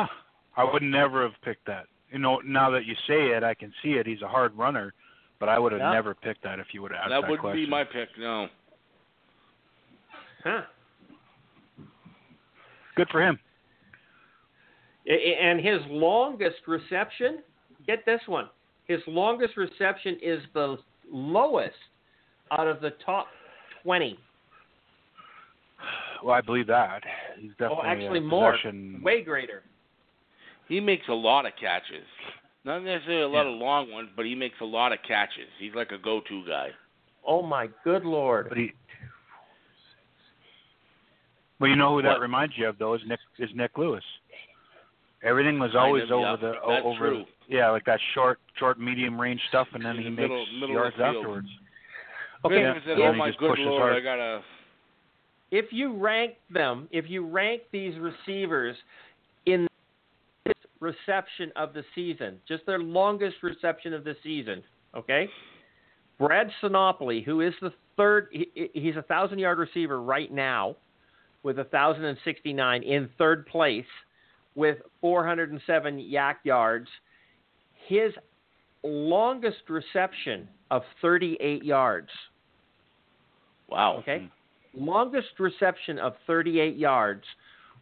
Huh. 0.00 0.06
I 0.56 0.64
would 0.72 0.82
never 0.82 1.22
have 1.22 1.34
picked 1.44 1.66
that. 1.66 1.86
You 2.10 2.18
know, 2.18 2.40
now 2.44 2.70
that 2.70 2.84
you 2.86 2.94
say 3.06 3.28
it, 3.36 3.44
I 3.44 3.54
can 3.54 3.72
see 3.82 3.90
it. 3.92 4.06
He's 4.06 4.22
a 4.22 4.28
hard 4.28 4.56
runner, 4.56 4.92
but 5.38 5.48
I 5.48 5.58
would 5.58 5.72
have 5.72 5.80
Yeah. 5.80 5.92
never 5.92 6.14
picked 6.14 6.42
that 6.42 6.58
if 6.58 6.66
you 6.72 6.82
would 6.82 6.90
have 6.90 7.00
asked 7.02 7.10
That 7.10 7.20
that, 7.22 7.30
would 7.30 7.40
question. 7.40 7.64
be 7.64 7.70
my 7.70 7.84
pick. 7.84 8.08
No. 8.18 8.48
Huh. 10.42 10.62
Good 12.96 13.08
for 13.10 13.22
him. 13.22 13.38
A- 15.06 15.12
a- 15.12 15.36
And 15.40 15.60
his 15.60 15.80
longest 15.86 16.66
reception, 16.66 17.42
get 17.86 18.04
this 18.04 18.20
one. 18.26 18.48
His 18.86 19.00
longest 19.06 19.56
reception 19.56 20.18
is 20.20 20.42
the 20.54 20.78
lowest 21.10 21.76
out 22.50 22.66
of 22.66 22.80
the 22.80 22.90
top 23.04 23.28
20. 23.84 24.18
Well, 26.24 26.34
I 26.34 26.40
believe 26.40 26.66
that. 26.66 27.04
He's 27.38 27.52
oh, 27.60 27.68
definitely 27.68 27.84
Oh, 27.84 27.90
actually 27.90 28.18
a 28.18 28.22
more. 28.22 28.58
Way 29.02 29.22
greater. 29.22 29.62
He 30.68 30.80
makes 30.80 31.08
a 31.08 31.12
lot 31.14 31.46
of 31.46 31.52
catches. 31.60 32.04
Not 32.64 32.82
necessarily 32.82 33.22
a 33.22 33.28
lot 33.28 33.46
Yeah. 33.46 33.52
of 33.54 33.58
long 33.58 33.90
ones, 33.90 34.10
but 34.14 34.26
he 34.26 34.34
makes 34.34 34.60
a 34.60 34.64
lot 34.64 34.92
of 34.92 34.98
catches. 35.06 35.48
He's 35.58 35.74
like 35.74 35.90
a 35.92 35.98
go-to 35.98 36.44
guy. 36.46 36.70
Oh 37.26 37.42
my 37.42 37.68
good 37.84 38.04
lord. 38.04 38.48
But 38.48 38.58
he. 38.58 38.72
Well, 41.60 41.70
you 41.70 41.76
know 41.76 41.94
who 41.96 42.02
that 42.02 42.12
What? 42.12 42.20
reminds 42.20 42.56
you 42.56 42.68
of 42.68 42.78
though 42.78 42.94
is 42.94 43.00
Nick 43.06 43.20
is 43.38 43.50
Nik 43.54 43.76
Lewis. 43.76 44.04
Everything 45.22 45.58
was 45.58 45.72
Kind 45.72 45.78
always 45.84 46.04
of, 46.04 46.12
over 46.12 46.20
yeah. 46.30 46.36
the 46.36 46.52
That's 46.68 46.84
over 46.86 47.08
true. 47.10 47.24
yeah 47.48 47.70
like 47.70 47.84
that 47.86 47.98
short 48.14 48.38
short 48.56 48.78
medium 48.78 49.20
range 49.20 49.40
stuff, 49.48 49.66
and 49.74 49.84
then 49.84 49.96
In 49.96 50.02
he 50.02 50.04
the 50.04 50.10
makes 50.10 50.20
middle- 50.22 50.46
middle 50.60 50.74
yards 50.74 50.96
afterwards. 51.00 51.48
Okay, 52.44 52.60
Yeah. 52.60 52.74
If 52.76 52.84
said, 52.84 52.98
oh 53.00 53.12
my 53.14 53.32
good 53.32 53.58
lord, 53.58 53.80
hard. 53.82 53.96
I 53.96 54.00
gotta. 54.00 54.44
if 55.50 55.72
you 55.72 55.92
rank 55.96 56.36
them, 56.50 56.88
if 56.92 57.08
you 57.10 57.26
rank 57.26 57.62
these 57.72 57.98
receivers 57.98 58.76
in 58.76 58.76
this 58.76 58.76
reception 60.80 61.52
of 61.56 61.72
the 61.74 61.82
season, 61.94 62.38
just 62.46 62.64
their 62.66 62.78
longest 62.78 63.36
reception 63.42 63.92
of 63.92 64.04
the 64.04 64.14
season, 64.22 64.62
okay? 64.96 65.28
Brad 66.18 66.50
Sinopoli, 66.62 67.24
who 67.24 67.40
is 67.40 67.54
the 67.60 67.72
third, 67.96 68.28
he, 68.32 68.50
he- 68.54 68.70
he's 68.74 68.96
a 68.96 69.02
thousand 69.02 69.38
yard 69.38 69.58
receiver 69.58 70.00
right 70.02 70.32
now 70.32 70.76
with 71.42 71.58
a 71.60 71.64
thousand 71.64 72.04
and 72.04 72.18
sixty 72.24 72.52
nine 72.52 72.82
in 72.82 73.08
third 73.18 73.46
place 73.46 73.84
with 74.54 74.78
four 75.00 75.24
hundred 75.26 75.52
and 75.52 75.60
seven 75.66 75.98
yak 75.98 76.40
yards. 76.42 76.88
His 77.86 78.12
longest 78.82 79.68
reception 79.68 80.48
of 80.70 80.82
thirty 81.00 81.36
eight 81.40 81.64
yards. 81.64 82.08
Wow. 83.68 83.98
Okay. 83.98 84.28
Hmm. 84.74 84.84
Longest 84.84 85.28
reception 85.38 85.98
of 85.98 86.12
38 86.26 86.76
yards 86.76 87.24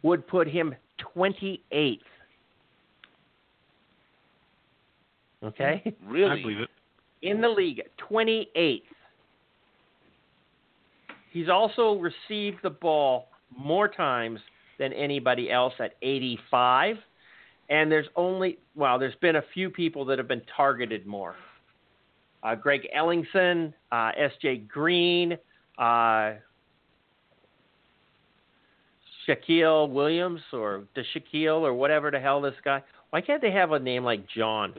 would 0.03 0.25
put 0.27 0.47
him 0.47 0.73
28th. 1.15 1.99
Okay? 5.43 5.95
Really? 6.07 6.39
I 6.39 6.41
believe 6.41 6.59
it. 6.59 6.69
In 7.21 7.41
the 7.41 7.49
league, 7.49 7.81
28th. 8.09 8.81
He's 11.31 11.49
also 11.49 11.99
received 11.99 12.57
the 12.63 12.69
ball 12.69 13.27
more 13.55 13.87
times 13.87 14.39
than 14.79 14.93
anybody 14.93 15.51
else 15.51 15.73
at 15.79 15.93
85. 16.01 16.95
And 17.69 17.91
there's 17.91 18.07
only, 18.15 18.59
well, 18.75 18.97
there's 18.97 19.15
been 19.15 19.37
a 19.37 19.43
few 19.53 19.69
people 19.69 20.05
that 20.05 20.17
have 20.17 20.27
been 20.27 20.43
targeted 20.55 21.05
more. 21.05 21.35
Uh, 22.43 22.55
Greg 22.55 22.87
Ellingson, 22.95 23.73
uh, 23.91 24.11
S.J. 24.17 24.57
Green, 24.67 25.37
uh, 25.77 26.33
Shaquille 29.27 29.89
Williams 29.89 30.41
or 30.53 30.83
the 30.95 31.03
Shaquille 31.13 31.61
or 31.61 31.73
whatever 31.73 32.09
the 32.11 32.19
hell 32.19 32.41
this 32.41 32.53
guy. 32.63 32.81
Why 33.09 33.21
can't 33.21 33.41
they 33.41 33.51
have 33.51 33.71
a 33.71 33.79
name 33.79 34.03
like 34.03 34.27
John? 34.29 34.73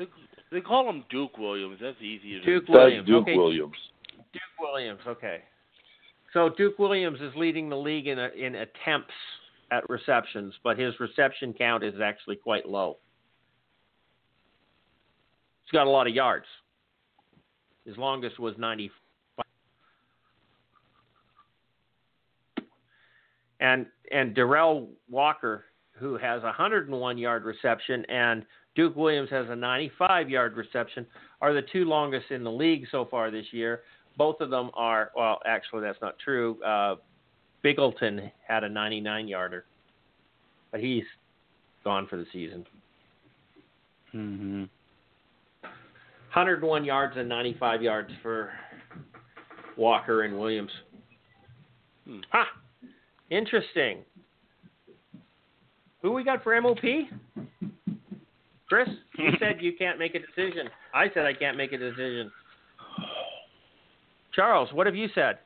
They, 0.50 0.58
they 0.58 0.60
call 0.60 0.88
him 0.88 1.04
Duke 1.10 1.38
Williams. 1.38 1.78
That's 1.80 2.00
easier. 2.00 2.40
to 2.40 2.46
Duke 2.46 2.64
That's 2.66 2.76
Williams. 2.76 3.06
Duke 3.06 3.22
okay. 3.22 3.36
Williams. 3.36 3.76
Duke 4.32 4.42
Williams. 4.60 5.00
Okay. 5.06 5.42
So 6.32 6.50
Duke 6.56 6.78
Williams 6.78 7.20
is 7.20 7.32
leading 7.36 7.68
the 7.68 7.76
league 7.76 8.06
in 8.06 8.18
a, 8.18 8.28
in 8.28 8.54
attempts 8.54 9.14
at 9.70 9.88
receptions, 9.88 10.54
but 10.62 10.78
his 10.78 10.98
reception 11.00 11.52
count 11.52 11.84
is 11.84 11.94
actually 12.02 12.36
quite 12.36 12.68
low. 12.68 12.98
He's 15.64 15.72
got 15.72 15.86
a 15.86 15.90
lot 15.90 16.06
of 16.06 16.14
yards. 16.14 16.46
His 17.84 17.96
longest 17.96 18.38
was 18.38 18.54
95. 18.58 19.44
And 23.60 23.86
and 24.12 24.36
Derel 24.36 24.86
Walker, 25.10 25.64
who 25.92 26.16
has 26.16 26.42
a 26.42 26.46
101 26.46 27.18
yard 27.18 27.44
reception, 27.44 28.04
and 28.08 28.44
Duke 28.78 28.94
Williams 28.94 29.28
has 29.30 29.46
a 29.50 29.56
95 29.56 30.30
yard 30.30 30.56
reception, 30.56 31.04
are 31.42 31.52
the 31.52 31.62
two 31.72 31.84
longest 31.84 32.30
in 32.30 32.44
the 32.44 32.50
league 32.50 32.86
so 32.92 33.04
far 33.10 33.28
this 33.28 33.46
year. 33.50 33.80
Both 34.16 34.40
of 34.40 34.50
them 34.50 34.70
are 34.74 35.10
well, 35.16 35.40
actually 35.44 35.80
that's 35.80 36.00
not 36.00 36.14
true. 36.20 36.62
Uh, 36.62 36.94
Bigleton 37.64 38.30
had 38.46 38.62
a 38.62 38.68
99 38.68 39.26
yarder, 39.26 39.64
but 40.70 40.78
he's 40.78 41.02
gone 41.82 42.06
for 42.06 42.18
the 42.18 42.26
season. 42.32 42.64
Mm-hmm. 44.14 44.64
101 45.62 46.84
yards 46.84 47.16
and 47.16 47.28
95 47.28 47.82
yards 47.82 48.10
for 48.22 48.52
Walker 49.76 50.22
and 50.22 50.38
Williams. 50.38 50.70
Hmm. 52.06 52.20
Ha! 52.30 52.46
Interesting. 53.30 54.04
Who 56.00 56.12
we 56.12 56.22
got 56.22 56.44
for 56.44 56.58
MOP? 56.60 57.08
Chris, 58.68 58.88
you 59.18 59.30
said 59.38 59.56
you 59.60 59.72
can't 59.76 59.98
make 59.98 60.14
a 60.14 60.18
decision. 60.18 60.68
I 60.94 61.06
said 61.12 61.24
I 61.24 61.32
can't 61.32 61.56
make 61.56 61.72
a 61.72 61.78
decision. 61.78 62.30
Charles, 64.34 64.68
what 64.72 64.86
have 64.86 64.94
you 64.94 65.08
said? 65.14 65.38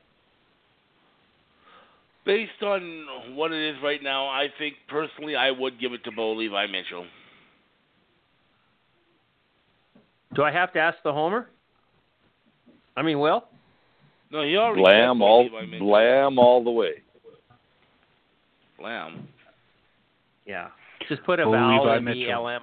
Based 2.25 2.61
on 2.61 3.05
what 3.35 3.51
it 3.51 3.75
is 3.75 3.81
right 3.83 4.01
now, 4.01 4.27
I 4.27 4.47
think 4.57 4.75
personally 4.87 5.35
I 5.35 5.51
would 5.51 5.79
give 5.79 5.93
it 5.93 6.03
to 6.05 6.11
Bo 6.11 6.33
Levi 6.33 6.67
Mitchell. 6.67 7.05
Do 10.35 10.43
I 10.43 10.51
have 10.51 10.71
to 10.73 10.79
ask 10.79 10.97
the 11.03 11.11
Homer? 11.11 11.49
I 12.95 13.01
mean, 13.01 13.19
Will? 13.19 13.43
No, 14.31 14.43
he 14.43 14.55
already 14.57 14.81
Blam 14.81 15.17
said 15.17 15.23
all 15.23 15.43
Levi 15.43 15.65
Mitchell. 15.65 15.87
blam 15.87 16.39
all 16.39 16.63
the 16.63 16.71
way. 16.71 16.93
Blam. 18.79 19.27
Yeah. 20.45 20.69
Just 21.09 21.23
put 21.23 21.39
a 21.39 21.45
Bo 21.45 21.51
vowel 21.51 21.83
Levi 21.83 21.97
in 21.97 22.03
Mitchell. 22.03 22.43
BLM. 22.43 22.59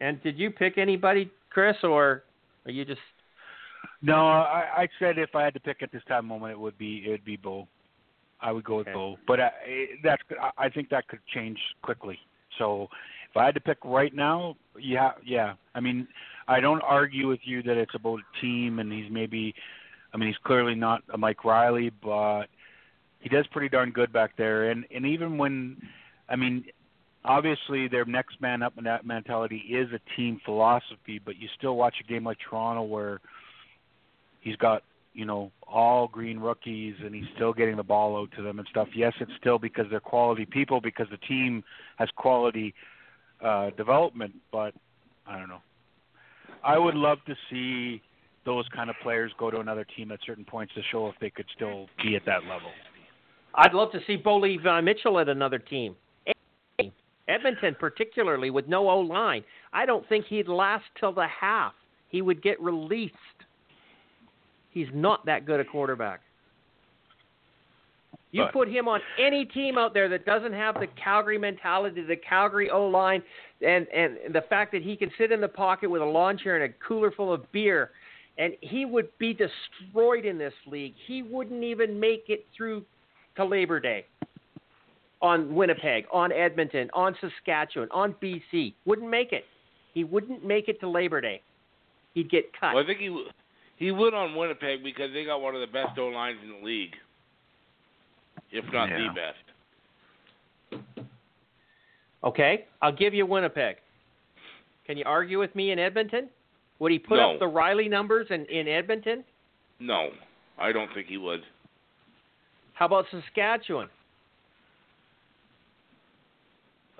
And 0.00 0.22
did 0.22 0.38
you 0.38 0.50
pick 0.50 0.78
anybody, 0.78 1.30
Chris, 1.50 1.76
or 1.82 2.22
are 2.64 2.70
you 2.70 2.84
just 2.84 3.00
No, 4.02 4.14
I, 4.16 4.64
I 4.76 4.88
said 4.98 5.18
if 5.18 5.34
I 5.34 5.42
had 5.44 5.54
to 5.54 5.60
pick 5.60 5.82
at 5.82 5.90
this 5.92 6.02
time 6.08 6.26
moment, 6.26 6.52
it 6.52 6.58
would 6.58 6.78
be 6.78 7.02
it 7.06 7.10
would 7.10 7.24
be 7.24 7.36
Bo. 7.36 7.66
I 8.40 8.52
would 8.52 8.64
go 8.64 8.76
with 8.76 8.86
Okay. 8.88 8.94
Bo, 8.94 9.16
but 9.26 9.40
uh, 9.40 9.50
I, 9.66 9.86
that's 10.04 10.22
I- 10.40 10.66
I 10.66 10.68
think 10.68 10.88
that 10.90 11.08
could 11.08 11.20
change 11.34 11.58
quickly. 11.82 12.18
So 12.58 12.88
if 13.30 13.36
I 13.36 13.44
had 13.44 13.54
to 13.54 13.60
pick 13.60 13.78
right 13.84 14.14
now, 14.14 14.56
yeah, 14.78 15.12
yeah. 15.24 15.54
I 15.74 15.80
mean, 15.80 16.06
I 16.46 16.60
don't 16.60 16.80
argue 16.82 17.28
with 17.28 17.40
you 17.42 17.62
that 17.64 17.76
it's 17.76 17.94
about 17.94 18.20
a 18.20 18.40
team, 18.40 18.78
and 18.78 18.92
he's 18.92 19.10
maybe, 19.10 19.54
I 20.14 20.16
mean, 20.16 20.28
he's 20.28 20.38
clearly 20.44 20.74
not 20.74 21.02
a 21.12 21.18
Mike 21.18 21.44
Reilly, 21.44 21.90
but 22.02 22.44
he 23.20 23.28
does 23.28 23.46
pretty 23.48 23.68
darn 23.68 23.90
good 23.90 24.12
back 24.12 24.36
there. 24.36 24.70
And 24.70 24.84
and 24.94 25.04
even 25.04 25.36
when, 25.36 25.76
I 26.28 26.36
mean, 26.36 26.64
obviously 27.24 27.88
their 27.88 28.04
next 28.04 28.40
man 28.40 28.62
up 28.62 28.74
mentality 29.04 29.64
is 29.70 29.88
a 29.92 30.00
team 30.16 30.40
philosophy, 30.44 31.20
but 31.24 31.36
you 31.36 31.48
still 31.56 31.76
watch 31.76 31.96
a 32.02 32.10
game 32.10 32.24
like 32.24 32.38
Toronto 32.48 32.82
where 32.82 33.20
he's 34.40 34.56
got 34.56 34.82
you 35.14 35.24
know 35.24 35.50
all 35.66 36.08
green 36.08 36.38
rookies 36.38 36.94
and 37.04 37.14
he's 37.14 37.24
still 37.34 37.52
getting 37.52 37.76
the 37.76 37.82
ball 37.82 38.16
out 38.16 38.30
to 38.36 38.42
them 38.42 38.58
and 38.58 38.68
stuff. 38.70 38.88
Yes, 38.94 39.12
it's 39.20 39.32
still 39.38 39.58
because 39.58 39.86
they're 39.90 40.00
quality 40.00 40.46
people 40.46 40.80
because 40.80 41.06
the 41.10 41.18
team 41.18 41.62
has 41.96 42.08
quality 42.16 42.74
uh 43.44 43.70
development, 43.70 44.34
but 44.52 44.74
I 45.26 45.38
don't 45.38 45.48
know. 45.48 45.62
I 46.64 46.78
would 46.78 46.94
love 46.94 47.18
to 47.26 47.34
see 47.50 48.02
those 48.44 48.64
kind 48.74 48.88
of 48.88 48.96
players 49.02 49.30
go 49.38 49.50
to 49.50 49.60
another 49.60 49.86
team 49.96 50.10
at 50.10 50.20
certain 50.24 50.44
points 50.44 50.74
to 50.74 50.80
show 50.90 51.08
if 51.08 51.14
they 51.20 51.30
could 51.30 51.46
still 51.54 51.86
be 52.02 52.16
at 52.16 52.24
that 52.24 52.44
level. 52.44 52.70
I'd 53.54 53.74
love 53.74 53.92
to 53.92 54.00
see 54.06 54.16
Bo 54.16 54.38
Levi 54.38 54.80
Mitchell 54.80 55.18
at 55.18 55.28
another 55.28 55.58
team. 55.58 55.96
Edmonton, 57.28 57.76
particularly 57.78 58.50
with 58.50 58.66
no 58.66 58.88
O 58.88 59.00
line, 59.00 59.44
I 59.72 59.86
don't 59.86 60.08
think 60.08 60.26
he'd 60.26 60.48
last 60.48 60.84
till 60.98 61.12
the 61.12 61.26
half. 61.26 61.74
He 62.08 62.22
would 62.22 62.42
get 62.42 62.60
released. 62.60 63.14
He's 64.70 64.88
not 64.94 65.26
that 65.26 65.44
good 65.44 65.60
a 65.60 65.64
quarterback. 65.64 66.20
You 68.30 68.44
But- 68.44 68.52
put 68.52 68.68
him 68.68 68.88
on 68.88 69.00
any 69.18 69.46
team 69.46 69.78
out 69.78 69.94
there 69.94 70.08
that 70.08 70.26
doesn't 70.26 70.52
have 70.52 70.78
the 70.78 70.86
Calgary 70.88 71.38
mentality, 71.38 72.02
the 72.02 72.16
Calgary 72.16 72.70
O 72.70 72.86
line, 72.86 73.22
and 73.62 73.88
and 73.88 74.18
the 74.34 74.42
fact 74.42 74.72
that 74.72 74.82
he 74.82 74.96
can 74.96 75.10
sit 75.16 75.32
in 75.32 75.40
the 75.40 75.48
pocket 75.48 75.88
with 75.88 76.02
a 76.02 76.04
lawn 76.04 76.36
chair 76.36 76.56
and 76.56 76.64
a 76.64 76.68
cooler 76.78 77.10
full 77.10 77.32
of 77.32 77.50
beer, 77.52 77.90
and 78.36 78.54
he 78.60 78.84
would 78.84 79.16
be 79.18 79.32
destroyed 79.32 80.26
in 80.26 80.36
this 80.36 80.54
league. 80.66 80.94
He 81.06 81.22
wouldn't 81.22 81.64
even 81.64 81.98
make 81.98 82.28
it 82.28 82.46
through 82.54 82.84
to 83.36 83.44
Labor 83.44 83.80
Day. 83.80 84.04
On 85.20 85.52
Winnipeg, 85.54 86.04
on 86.12 86.30
Edmonton, 86.30 86.88
on 86.94 87.16
Saskatchewan, 87.20 87.88
on 87.90 88.14
BC, 88.22 88.74
wouldn't 88.84 89.10
make 89.10 89.32
it. 89.32 89.44
He 89.92 90.04
wouldn't 90.04 90.44
make 90.44 90.68
it 90.68 90.78
to 90.80 90.88
Labor 90.88 91.20
Day. 91.20 91.42
He'd 92.14 92.30
get 92.30 92.52
cut. 92.58 92.74
Well, 92.74 92.84
I 92.84 92.86
think 92.86 93.00
he 93.00 93.26
he 93.76 93.90
would 93.90 94.14
on 94.14 94.36
Winnipeg 94.36 94.82
because 94.84 95.12
they 95.12 95.24
got 95.24 95.40
one 95.40 95.54
of 95.54 95.60
the 95.60 95.66
best 95.66 95.98
O 95.98 96.06
lines 96.06 96.38
in 96.44 96.50
the 96.60 96.64
league, 96.66 96.94
if 98.52 98.64
not 98.72 98.88
Yeah. 98.90 99.08
the 99.08 99.14
best. 99.14 100.82
Okay, 102.24 102.66
I'll 102.82 102.92
give 102.92 103.14
you 103.14 103.26
Winnipeg. 103.26 103.76
Can 104.86 104.96
you 104.96 105.04
argue 105.06 105.38
with 105.38 105.54
me 105.54 105.70
in 105.70 105.78
Edmonton? 105.78 106.28
Would 106.80 106.92
he 106.92 106.98
put 106.98 107.16
No. 107.16 107.32
up 107.34 107.38
the 107.40 107.46
Reilly 107.46 107.88
numbers 107.88 108.26
in, 108.30 108.44
in 108.46 108.66
Edmonton? 108.68 109.24
No, 109.80 110.10
I 110.58 110.72
don't 110.72 110.92
think 110.94 111.06
he 111.08 111.16
would. 111.16 111.44
How 112.74 112.86
about 112.86 113.06
Saskatchewan? 113.10 113.88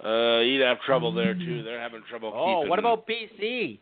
Uh, 0.02 0.40
he'd 0.40 0.60
have 0.60 0.80
trouble 0.86 1.12
there 1.12 1.34
too. 1.34 1.62
They're 1.64 1.80
having 1.80 2.02
trouble 2.08 2.32
Oh, 2.34 2.60
keeping. 2.60 2.70
what 2.70 2.78
about 2.78 3.06
BC? 3.06 3.78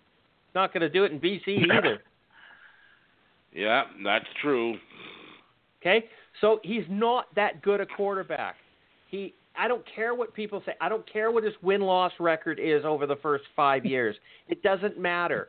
Not 0.55 0.73
going 0.73 0.81
to 0.81 0.89
do 0.89 1.05
it 1.05 1.13
in 1.13 1.21
BC 1.21 1.71
either. 1.73 2.03
Yeah, 3.53 3.85
that's 4.05 4.25
true. 4.43 4.77
Okay, 5.81 6.07
so 6.41 6.61
he's 6.63 6.85
not 6.89 7.27
that 7.37 7.63
good 7.63 7.81
a 7.81 7.87
quarterback. 7.87 8.57
He, 9.11 9.35
I 9.59 9.69
don't 9.69 9.85
care 9.95 10.15
what 10.15 10.35
people 10.35 10.63
say. 10.67 10.73
I 10.81 10.89
don't 10.89 11.11
care 11.11 11.31
what 11.31 11.45
his 11.45 11.55
win 11.63 11.81
loss 11.83 12.13
record 12.19 12.59
is 12.59 12.85
over 12.85 13.07
the 13.07 13.17
first 13.17 13.45
five 13.55 13.85
years. 13.87 14.17
It 14.49 14.63
doesn't 14.63 14.99
matter. 14.99 15.49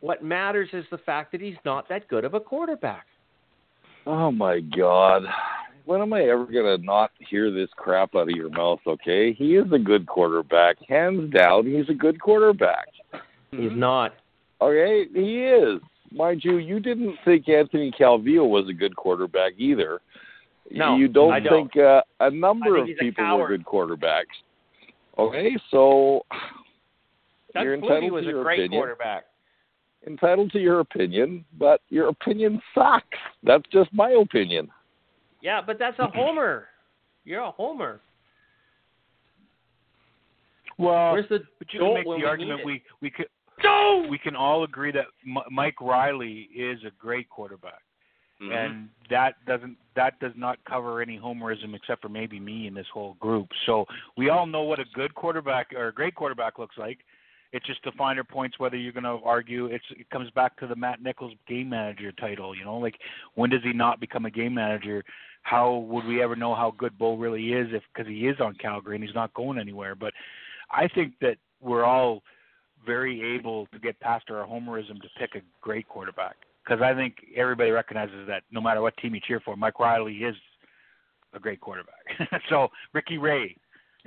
What 0.00 0.22
matters 0.22 0.68
is 0.72 0.84
the 0.90 0.98
fact 0.98 1.32
that 1.32 1.40
he's 1.40 1.56
not 1.64 1.88
that 1.88 2.06
good 2.08 2.24
of 2.24 2.34
a 2.34 2.40
quarterback. 2.40 3.06
Oh 4.06 4.30
my 4.30 4.60
God. 4.60 5.22
When 5.88 6.02
am 6.02 6.12
I 6.12 6.24
ever 6.24 6.44
gonna 6.44 6.76
not 6.76 7.12
hear 7.30 7.50
this 7.50 7.70
crap 7.74 8.14
out 8.14 8.28
of 8.28 8.36
your 8.36 8.50
mouth? 8.50 8.80
Okay, 8.86 9.32
he 9.32 9.56
is 9.56 9.72
a 9.72 9.78
good 9.78 10.06
quarterback, 10.06 10.76
hands 10.86 11.32
down. 11.32 11.64
He's 11.64 11.88
a 11.88 11.94
good 11.94 12.20
quarterback. 12.20 12.88
He's 13.52 13.70
not. 13.72 14.12
Okay, 14.60 15.06
he 15.14 15.44
is. 15.46 15.80
Mind 16.12 16.42
you, 16.44 16.58
you 16.58 16.78
didn't 16.78 17.16
think 17.24 17.48
Anthony 17.48 17.90
Calvillo 17.98 18.46
was 18.46 18.68
a 18.68 18.74
good 18.74 18.94
quarterback 18.96 19.54
either. 19.56 20.02
No, 20.70 20.98
you 20.98 21.08
don't, 21.08 21.32
I 21.32 21.40
don't. 21.40 21.72
think 21.72 21.82
uh, 21.82 22.02
a 22.20 22.30
number 22.30 22.76
of 22.76 22.86
people 23.00 23.38
were 23.38 23.48
good 23.48 23.64
quarterbacks. 23.64 24.24
Okay, 25.16 25.56
so 25.70 26.20
Doug 27.54 27.64
You're 27.64 27.74
entitled 27.76 28.12
was 28.12 28.24
to 28.24 28.28
a 28.28 28.32
your 28.32 28.44
great 28.44 28.60
opinion. 28.60 28.78
quarterback. 28.78 29.24
entitled 30.06 30.52
to 30.52 30.58
your 30.58 30.80
opinion, 30.80 31.46
but 31.58 31.80
your 31.88 32.08
opinion 32.08 32.60
sucks. 32.74 33.06
That's 33.42 33.64
just 33.72 33.90
my 33.94 34.10
opinion. 34.10 34.68
Yeah, 35.40 35.60
but 35.64 35.78
that's 35.78 35.98
a 35.98 36.06
homer. 36.14 36.66
You're 37.24 37.42
a 37.42 37.50
homer. 37.50 38.00
Well, 40.78 41.12
Where's 41.12 41.28
the 41.28 41.40
but 41.58 41.72
you 41.72 41.80
can 41.80 41.94
make 41.94 42.04
the 42.04 42.26
argument 42.26 42.64
we 42.64 42.82
we 43.00 43.10
could 43.10 43.26
no? 43.64 44.06
we 44.08 44.18
can 44.18 44.36
all 44.36 44.62
agree 44.62 44.92
that 44.92 45.06
M- 45.26 45.42
Mike 45.50 45.80
Reilly 45.80 46.48
is 46.54 46.78
a 46.84 46.90
great 47.00 47.28
quarterback, 47.28 47.82
Mhm. 48.40 48.54
and 48.54 48.88
that 49.10 49.44
doesn't 49.44 49.76
that 49.96 50.18
does 50.20 50.32
not 50.36 50.58
cover 50.64 51.02
any 51.02 51.18
homerism 51.18 51.74
except 51.74 52.00
for 52.02 52.08
maybe 52.08 52.38
me 52.38 52.68
in 52.68 52.74
this 52.74 52.86
whole 52.94 53.14
group. 53.14 53.48
So 53.66 53.86
we 54.16 54.28
all 54.28 54.46
know 54.46 54.62
what 54.62 54.78
a 54.78 54.84
good 54.94 55.12
quarterback 55.16 55.72
or 55.74 55.88
a 55.88 55.92
great 55.92 56.14
quarterback 56.14 56.58
looks 56.60 56.78
like. 56.78 56.98
It's 57.52 57.66
just 57.66 57.82
the 57.84 57.92
finer 57.96 58.24
points 58.24 58.58
whether 58.58 58.76
you're 58.76 58.92
going 58.92 59.04
to 59.04 59.24
argue. 59.24 59.66
It's 59.66 59.84
it 59.90 60.08
comes 60.10 60.30
back 60.30 60.56
to 60.58 60.66
the 60.66 60.76
Matt 60.76 61.02
Nichols 61.02 61.32
game 61.46 61.70
manager 61.70 62.12
title. 62.12 62.54
You 62.54 62.64
know, 62.64 62.78
like 62.78 62.96
when 63.34 63.50
does 63.50 63.62
he 63.62 63.72
not 63.72 64.00
become 64.00 64.26
a 64.26 64.30
game 64.30 64.54
manager? 64.54 65.02
How 65.42 65.76
would 65.76 66.04
we 66.04 66.22
ever 66.22 66.36
know 66.36 66.54
how 66.54 66.74
good 66.76 66.98
Bo 66.98 67.16
really 67.16 67.52
is 67.52 67.68
if 67.72 67.82
because 67.94 68.08
he 68.08 68.26
is 68.28 68.38
on 68.40 68.54
Calgary 68.54 68.96
and 68.96 69.04
he's 69.04 69.14
not 69.14 69.32
going 69.32 69.58
anywhere? 69.58 69.94
But 69.94 70.12
I 70.70 70.88
think 70.88 71.14
that 71.20 71.38
we're 71.60 71.84
all 71.84 72.22
very 72.84 73.34
able 73.34 73.66
to 73.72 73.78
get 73.78 73.98
past 74.00 74.26
our 74.30 74.46
homerism 74.46 75.00
to 75.00 75.08
pick 75.18 75.34
a 75.34 75.40
great 75.60 75.88
quarterback 75.88 76.36
because 76.64 76.82
I 76.82 76.94
think 76.94 77.16
everybody 77.34 77.70
recognizes 77.70 78.26
that 78.28 78.42
no 78.50 78.60
matter 78.60 78.82
what 78.82 78.96
team 78.98 79.14
you 79.14 79.20
cheer 79.26 79.40
for, 79.40 79.56
Mike 79.56 79.80
Reilly 79.80 80.14
is 80.16 80.36
a 81.32 81.40
great 81.40 81.60
quarterback. 81.60 82.04
so 82.50 82.68
Ricky 82.92 83.18
Ray 83.18 83.56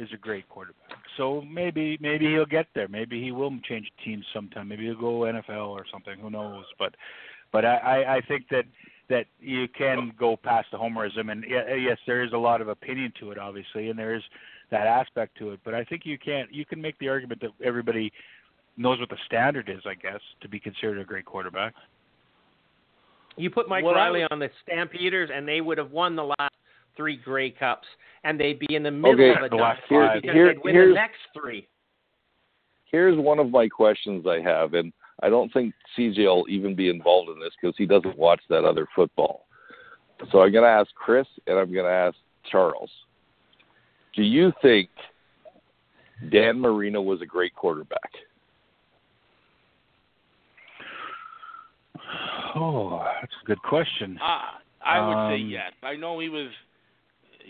is 0.02 0.10
a 0.14 0.18
great 0.18 0.48
quarterback. 0.49 0.98
So 1.18 1.41
maybe 1.41 1.98
maybe 2.02 2.26
he'll 2.26 2.45
get 2.45 2.68
there. 2.73 2.88
Maybe 2.88 3.22
he 3.22 3.32
will 3.32 3.52
change 3.68 3.91
teams 4.03 4.26
sometime. 4.34 4.68
Maybe 4.68 4.86
he'll 4.86 4.99
go 4.99 5.19
NFL 5.22 5.69
or 5.69 5.86
something. 5.91 6.19
Who 6.19 6.30
knows? 6.30 6.65
But 6.80 6.95
but 7.52 7.65
I, 7.65 7.78
I, 7.78 8.15
I 8.18 8.22
think 8.22 8.48
that 8.49 8.65
that 9.10 9.26
you 9.40 9.68
can 9.68 10.14
go 10.18 10.38
past 10.38 10.68
the 10.72 10.78
homerism 10.78 11.32
and 11.32 11.44
yeah, 11.48 11.73
yes, 11.76 11.98
there 12.07 12.23
is 12.23 12.32
a 12.34 12.38
lot 12.38 12.61
of 12.61 12.69
opinion 12.69 13.14
to 13.19 13.32
it, 13.32 13.38
obviously, 13.38 13.90
and 13.90 13.99
there 13.99 14.15
is 14.15 14.23
that 14.72 14.88
aspect 14.88 15.38
to 15.38 15.52
it. 15.52 15.60
But 15.65 15.73
I 15.73 15.84
think 15.84 16.06
you 16.06 16.18
can't 16.18 16.52
you 16.52 16.65
can 16.65 16.82
make 16.82 16.98
the 16.99 17.10
argument 17.10 17.41
that 17.41 17.52
everybody 17.64 18.11
knows 18.78 18.99
what 18.99 19.10
the 19.10 19.18
standard 19.26 19.69
is, 19.69 19.82
I 19.86 19.94
guess, 19.95 20.22
to 20.41 20.49
be 20.49 20.60
considered 20.60 20.99
a 20.99 21.03
great 21.03 21.26
quarterback. 21.26 21.73
You 23.38 23.49
put 23.49 23.69
Mike 23.69 23.84
What 23.84 23.98
I 23.98 24.07
Reilly 24.07 24.22
would- 24.22 24.32
on 24.32 24.40
the 24.40 24.49
Stampeders, 24.64 25.30
and 25.34 25.48
they 25.48 25.61
would 25.61 25.78
have 25.78 25.91
won 25.91 26.15
the 26.15 26.23
last 26.23 26.53
three 26.95 27.18
Grey 27.18 27.49
Cups, 27.51 27.88
and 28.23 28.39
they'd 28.39 28.59
be 28.59 28.76
in 28.76 28.84
the 28.84 28.91
middle 28.91 29.13
Okay, 29.13 29.31
of 29.38 29.43
a 29.43 29.49
the 29.49 29.55
last 29.55 29.81
because 29.89 30.22
Here- 30.23 30.47
they'd 30.53 30.63
win 30.63 30.76
the 30.76 30.81
here's- 30.81 30.95
next 30.95 31.19
three. 31.34 31.68
Here's 32.85 33.18
one 33.18 33.39
of 33.39 33.49
my 33.49 33.69
questions 33.69 34.27
I 34.27 34.41
have, 34.41 34.73
and 34.73 34.91
I 35.23 35.30
don't 35.30 35.51
think 35.53 35.73
CJ 35.95 36.26
will 36.26 36.45
even 36.49 36.76
be 36.76 36.89
involved 36.89 37.30
in 37.30 37.39
this 37.39 37.53
because 37.61 37.76
he 37.77 37.85
doesn't 37.85 38.18
watch 38.18 38.41
that 38.49 38.65
other 38.65 38.85
football. 38.95 39.47
So 40.31 40.41
I'm 40.41 40.51
going 40.51 40.63
to 40.65 40.69
ask 40.69 40.93
Chris 40.93 41.27
and 41.47 41.57
I'm 41.57 41.72
going 41.73 41.85
to 41.85 41.91
ask 41.91 42.18
Charles. 42.51 42.91
Do 44.13 44.23
you 44.23 44.51
think 44.61 44.89
Dan 46.30 46.59
Marino 46.59 47.01
was 47.01 47.22
a 47.22 47.26
great 47.26 47.55
quarterback? 47.55 48.11
Oh, 52.53 52.99
that's 53.22 53.31
a 53.41 53.45
good 53.45 53.61
question. 53.63 54.19
I 54.22 54.55
I 54.84 54.99
would 55.07 55.30
say 55.31 55.41
Um, 55.41 55.47
yes. 55.49 55.72
I 55.84 55.95
know 55.95 56.19
he 56.19 56.27
was. 56.27 56.49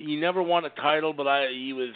He 0.05 0.15
never 0.15 0.41
won 0.41 0.65
a 0.65 0.69
title, 0.69 1.13
but 1.13 1.27
I 1.27 1.47
he 1.49 1.73
was 1.73 1.93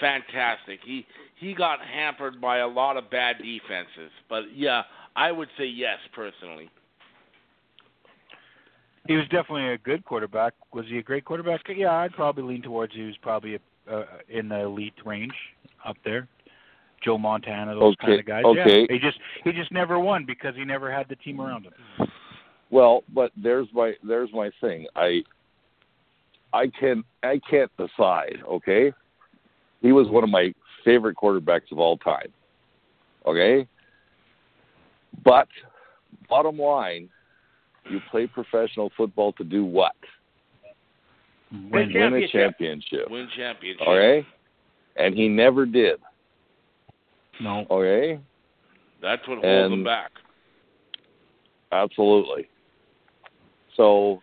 fantastic. 0.00 0.80
He 0.84 1.06
he 1.36 1.54
got 1.54 1.78
hampered 1.80 2.40
by 2.40 2.58
a 2.58 2.68
lot 2.68 2.96
of 2.96 3.10
bad 3.10 3.36
defenses, 3.38 4.10
but 4.28 4.44
yeah, 4.54 4.82
I 5.16 5.32
would 5.32 5.48
say 5.58 5.66
yes 5.66 5.98
personally. 6.14 6.70
He 9.06 9.14
was 9.16 9.24
definitely 9.24 9.68
a 9.68 9.78
good 9.78 10.04
quarterback. 10.04 10.54
Was 10.72 10.86
he 10.88 10.98
a 10.98 11.02
great 11.02 11.24
quarterback? 11.26 11.60
Yeah, 11.68 11.92
I'd 11.92 12.12
probably 12.12 12.42
lean 12.42 12.62
towards 12.62 12.94
he 12.94 13.02
was 13.02 13.16
probably 13.20 13.56
a, 13.56 13.94
uh, 13.94 14.04
in 14.30 14.48
the 14.48 14.60
elite 14.60 14.94
range 15.04 15.34
up 15.84 15.96
there. 16.04 16.26
Joe 17.04 17.18
Montana, 17.18 17.74
those 17.74 17.94
Okay, 18.00 18.06
kind 18.06 18.20
of 18.20 18.26
guys. 18.26 18.44
okay. 18.46 18.80
Yeah. 18.80 18.86
He 18.88 18.98
just 18.98 19.18
he 19.44 19.52
just 19.52 19.70
never 19.70 20.00
won 20.00 20.24
because 20.24 20.54
he 20.56 20.64
never 20.64 20.90
had 20.90 21.06
the 21.08 21.16
team 21.16 21.38
around 21.38 21.66
him. 21.66 22.08
Well, 22.70 23.04
but 23.12 23.30
there's 23.36 23.68
my 23.74 23.92
there's 24.02 24.30
my 24.32 24.50
thing. 24.60 24.86
I 24.96 25.22
I 26.54 26.68
can 26.68 27.04
I 27.22 27.40
can't 27.50 27.70
decide, 27.76 28.36
okay? 28.48 28.92
He 29.82 29.92
was 29.92 30.08
one 30.08 30.24
of 30.24 30.30
my 30.30 30.54
favorite 30.84 31.16
quarterbacks 31.16 31.72
of 31.72 31.78
all 31.78 31.98
time. 31.98 32.32
Okay? 33.26 33.66
But 35.24 35.48
bottom 36.28 36.58
line, 36.58 37.08
you 37.90 38.00
play 38.10 38.26
professional 38.26 38.90
football 38.96 39.32
to 39.32 39.44
do 39.44 39.64
what? 39.64 39.96
Win. 41.52 41.70
Win 41.70 41.90
a 41.90 41.92
Championship. 41.92 42.30
championship. 42.32 43.10
Win 43.10 43.28
championship. 43.36 43.86
Okay? 43.86 44.26
And 44.96 45.14
he 45.14 45.28
never 45.28 45.66
did. 45.66 45.98
No. 47.40 47.66
Okay? 47.70 48.20
That's 49.02 49.26
what 49.28 49.44
holds 49.44 49.72
him 49.72 49.84
back. 49.84 50.12
Absolutely. 51.72 52.48
So, 53.76 54.22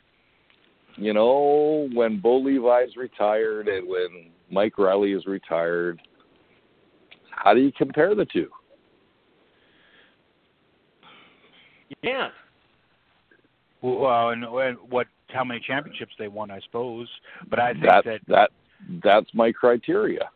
you 0.97 1.13
know, 1.13 1.89
when 1.93 2.19
Bo 2.19 2.38
Levi's 2.38 2.95
retired 2.95 3.68
and 3.68 3.88
when 3.88 4.31
Mike 4.49 4.77
Reilly 4.77 5.13
is 5.13 5.26
retired, 5.26 6.01
how 7.30 7.53
do 7.53 7.61
you 7.61 7.72
compare 7.72 8.13
the 8.15 8.26
two? 8.26 8.49
You 11.89 11.95
can't. 12.03 12.34
Well, 13.81 14.30
and, 14.30 14.43
and 14.43 14.77
what? 14.89 15.07
How 15.30 15.43
many 15.43 15.61
championships 15.65 16.11
they 16.19 16.27
won, 16.27 16.51
I 16.51 16.59
suppose. 16.59 17.07
But 17.49 17.59
I 17.59 17.72
think 17.72 17.85
That's 17.85 18.05
that 18.05 18.22
that 18.27 18.49
that's 19.03 19.27
my 19.34 19.51
criteria. 19.51 20.30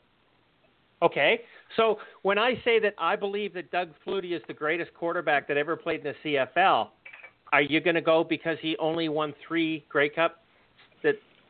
Okay, 1.01 1.41
so 1.75 1.99
when 2.21 2.37
I 2.37 2.53
say 2.63 2.79
that 2.79 2.95
I 2.97 3.15
believe 3.15 3.53
that 3.53 3.69
Doug 3.71 3.89
Flutie 4.05 4.35
is 4.35 4.41
the 4.47 4.53
greatest 4.53 4.93
quarterback 4.93 5.47
that 5.49 5.57
ever 5.57 5.75
played 5.75 6.05
in 6.05 6.13
the 6.23 6.47
CFL, 6.57 6.87
are 7.51 7.61
you 7.61 7.81
going 7.81 7.95
to 7.95 8.01
go 8.01 8.23
because 8.23 8.57
he 8.61 8.77
only 8.77 9.09
won 9.09 9.33
three 9.45 9.85
Grey 9.89 10.09
Cups 10.09 10.35
that 10.35 10.44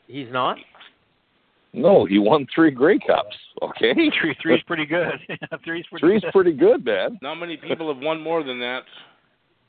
he's 0.07 0.27
not? 0.31 0.57
No, 1.73 2.05
he 2.05 2.19
won 2.19 2.47
three 2.55 2.71
Grey 2.71 2.99
Cups. 2.99 3.35
Okay, 3.61 3.93
Three 4.21 4.35
three's 4.41 4.61
pretty 4.67 4.85
good. 4.85 5.13
three's 5.63 5.85
pretty 5.89 5.99
three's 6.07 6.21
good. 6.21 6.31
pretty 6.31 6.51
good, 6.53 6.85
man. 6.85 7.17
Not 7.21 7.35
many 7.35 7.57
people 7.57 7.93
have 7.93 8.01
won 8.01 8.21
more 8.21 8.43
than 8.43 8.59
that. 8.59 8.83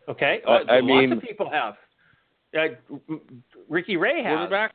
Okay, 0.09 0.41
I- 0.47 0.51
Uh, 0.51 0.65
I 0.69 0.75
lots 0.81 0.87
mean- 0.87 1.13
of 1.13 1.21
people 1.23 1.51
have. 1.51 1.75
Uh, 2.57 3.17
Ricky 3.69 3.97
Ray 3.97 4.23
has. 4.23 4.49
Quarterbacks. 4.49 4.71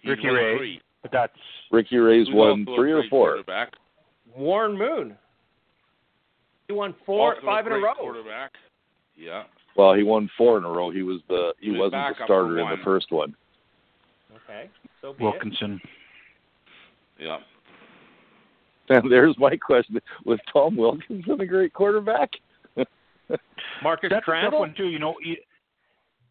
He's 0.00 0.10
Ricky 0.10 0.28
Ray. 0.28 0.56
Three. 0.58 0.80
But 1.02 1.12
that's 1.12 1.32
Ricky 1.70 1.96
Ray's 1.98 2.26
Who's 2.28 2.34
won 2.36 2.64
three 2.76 2.92
or 2.92 3.02
four. 3.10 3.28
Quarterback. 3.30 3.72
Warren 4.36 4.76
Moon. 4.78 5.16
He 6.68 6.72
won 6.72 6.94
four, 7.04 7.34
Also 7.34 7.46
five 7.46 7.66
in 7.66 7.72
a 7.72 7.76
row. 7.78 7.94
Quarterback. 7.98 8.52
Yeah. 9.16 9.42
Well, 9.80 9.94
he 9.94 10.02
won 10.02 10.28
four 10.36 10.58
in 10.58 10.64
a 10.64 10.68
row. 10.68 10.90
He 10.90 11.02
was 11.02 11.20
the 11.26 11.54
he, 11.58 11.68
He 11.68 11.72
was 11.72 11.90
wasn't 11.90 12.18
the 12.18 12.24
starter 12.26 12.58
in 12.58 12.68
the 12.68 12.84
first 12.84 13.10
one. 13.10 13.34
Okay, 14.44 14.68
so 15.00 15.14
be 15.14 15.24
it. 15.24 15.26
Wilkinson. 15.26 15.80
Yeah. 17.18 17.38
And 18.90 19.10
there's 19.10 19.38
my 19.38 19.56
question: 19.56 19.98
Was 20.26 20.38
Tom 20.52 20.76
Wilkinson 20.76 21.40
a 21.40 21.46
great 21.46 21.72
quarterback? 21.72 22.28
Marcus 23.82 24.10
That's 24.10 24.22
a 24.28 24.30
tough 24.30 24.52
Crandell. 24.52 24.58
one 24.58 24.74
too. 24.76 24.88
You 24.88 24.98
know, 24.98 25.14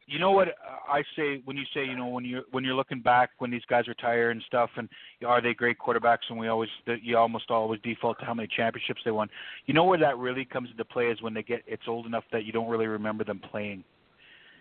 you, 0.09 0.19
know 0.19 0.31
what 0.31 0.49
uh, 0.49 0.91
I 0.91 1.03
say 1.15 1.41
when 1.45 1.57
you 1.57 1.63
say 1.73 1.85
you 1.85 1.95
know 1.95 2.07
when 2.07 2.25
you 2.25 2.41
when 2.51 2.63
you're 2.63 2.75
looking 2.75 3.01
back 3.01 3.31
when 3.37 3.51
these 3.51 3.65
guys 3.69 3.87
retire 3.87 4.31
and 4.31 4.41
stuff, 4.47 4.69
and 4.77 4.89
are 5.25 5.41
they 5.41 5.53
great 5.53 5.77
quarterbacks? 5.79 6.29
And 6.29 6.37
we 6.39 6.47
always 6.47 6.69
you 7.01 7.17
almost 7.17 7.49
always 7.49 7.79
default 7.81 8.19
to 8.19 8.25
how 8.25 8.33
many 8.33 8.47
championships 8.55 9.01
they 9.05 9.11
won. 9.11 9.29
You 9.65 9.73
know 9.73 9.83
where 9.85 9.99
that 9.99 10.17
really 10.17 10.45
comes 10.45 10.69
into 10.71 10.85
play 10.85 11.07
is 11.07 11.21
when 11.21 11.33
they 11.33 11.43
get 11.43 11.63
it's 11.67 11.87
old 11.87 12.05
enough 12.05 12.23
that 12.31 12.45
you 12.45 12.51
don't 12.51 12.69
really 12.69 12.87
remember 12.87 13.23
them 13.23 13.39
playing, 13.39 13.83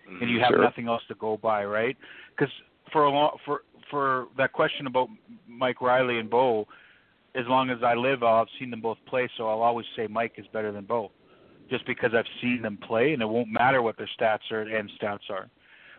and 0.07 0.31
you 0.31 0.37
mm-hmm. 0.37 0.45
have 0.45 0.53
Sure. 0.53 0.63
nothing 0.63 0.89
else 0.89 1.03
to 1.09 1.15
go 1.15 1.37
by, 1.37 1.65
right? 1.65 1.97
Because 2.37 2.53
for 2.93 3.05
a 3.05 3.11
long 3.11 3.37
for 3.45 3.63
for 3.91 4.27
that 4.37 4.53
question 4.53 4.87
about 4.87 5.09
Mike 5.47 5.81
Reilly 5.81 6.19
and 6.19 6.29
Bo, 6.29 6.67
as 7.35 7.45
long 7.47 7.71
as 7.71 7.79
I 7.83 7.95
live, 7.95 8.23
I'll 8.23 8.39
have 8.39 8.49
seen 8.59 8.71
them 8.71 8.81
both 8.81 8.99
play, 9.07 9.29
so 9.37 9.49
I'll 9.49 9.63
always 9.63 9.87
say 9.97 10.07
Mike 10.07 10.35
is 10.37 10.47
better 10.53 10.73
than 10.73 10.85
Bo, 10.85 11.11
just 11.71 11.87
because 11.87 12.13
I've 12.15 12.27
seen 12.41 12.63
them 12.63 12.77
play, 12.79 13.13
and 13.13 13.23
it 13.23 13.27
won't 13.29 13.49
matter 13.51 13.83
what 13.83 13.97
their 13.97 14.09
stats 14.19 14.51
are 14.51 14.63
and 14.63 14.91
stats 15.01 15.29
are. 15.31 15.49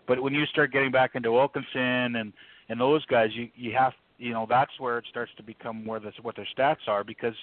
But 0.08 0.22
when 0.22 0.34
you 0.34 0.46
start 0.48 0.72
getting 0.72 0.92
back 0.92 1.12
into 1.16 1.32
Wilkinson 1.32 2.16
and 2.16 2.34
and 2.70 2.80
those 2.80 3.06
guys, 3.06 3.30
you 3.34 3.50
you 3.56 3.74
have 3.78 3.94
you 4.18 4.34
know 4.34 4.46
that's 4.50 4.72
where 4.80 4.98
it 4.98 5.06
starts 5.10 5.32
to 5.38 5.44
become 5.44 5.86
where 5.86 6.00
the, 6.00 6.12
what 6.22 6.36
their 6.36 6.48
stats 6.58 6.88
are 6.88 7.04
because 7.04 7.36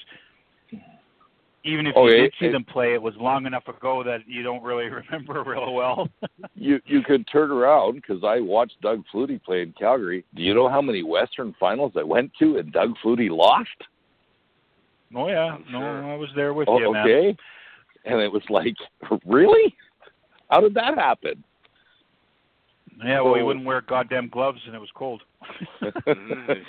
even 1.65 1.87
if 1.87 1.95
Oh, 1.97 2.07
you 2.07 2.15
it- 2.15 2.17
did 2.23 2.35
see 2.39 2.47
it- 2.47 2.53
them 2.53 2.65
play, 2.65 2.95
it 2.95 3.03
was 3.03 3.15
long 3.17 3.45
enough 3.47 3.67
ago 3.67 4.03
that 4.05 4.21
you 4.29 4.43
don't 4.43 4.63
really 4.63 4.89
remember 5.11 5.43
real 5.45 5.75
well. 5.75 6.09
You 6.59 6.81
you 6.87 7.03
could 7.03 7.27
turn 7.31 7.51
around 7.51 7.97
because 7.97 8.25
I 8.25 8.41
watched 8.41 8.81
Doug 8.81 9.05
Flutie 9.13 9.43
play 9.43 9.63
in 9.63 9.73
Calgary. 9.79 10.25
Do 10.35 10.43
you 10.43 10.55
know 10.55 10.69
how 10.69 10.81
many 10.81 11.03
Western 11.03 11.55
finals 11.61 11.93
I 11.97 12.03
went 12.03 12.33
to 12.39 12.57
and 12.57 12.73
Doug 12.73 12.95
Flutie 13.05 13.31
lost? 13.31 13.69
oh 15.15 15.29
yeah, 15.29 15.59
no. 15.71 15.81
I 15.81 16.17
was 16.17 16.31
there 16.35 16.55
with 16.55 16.69
Oh, 16.69 16.79
you, 16.79 16.93
man. 16.93 17.05
okay, 17.07 17.37
and 18.07 18.21
it 18.21 18.33
was 18.33 18.43
like, 18.49 18.75
really? 19.27 19.75
How 20.51 20.61
did 20.61 20.75
that 20.75 20.97
happen? 20.97 21.43
Yeah, 23.05 23.21
well, 23.21 23.35
he 23.35 23.43
wouldn't 23.43 23.67
wear 23.67 23.83
goddamn 23.83 24.29
gloves, 24.29 24.61
and 24.67 24.75
it 24.75 24.79
was 24.81 24.89
cold. 24.95 25.23
His 25.81 25.93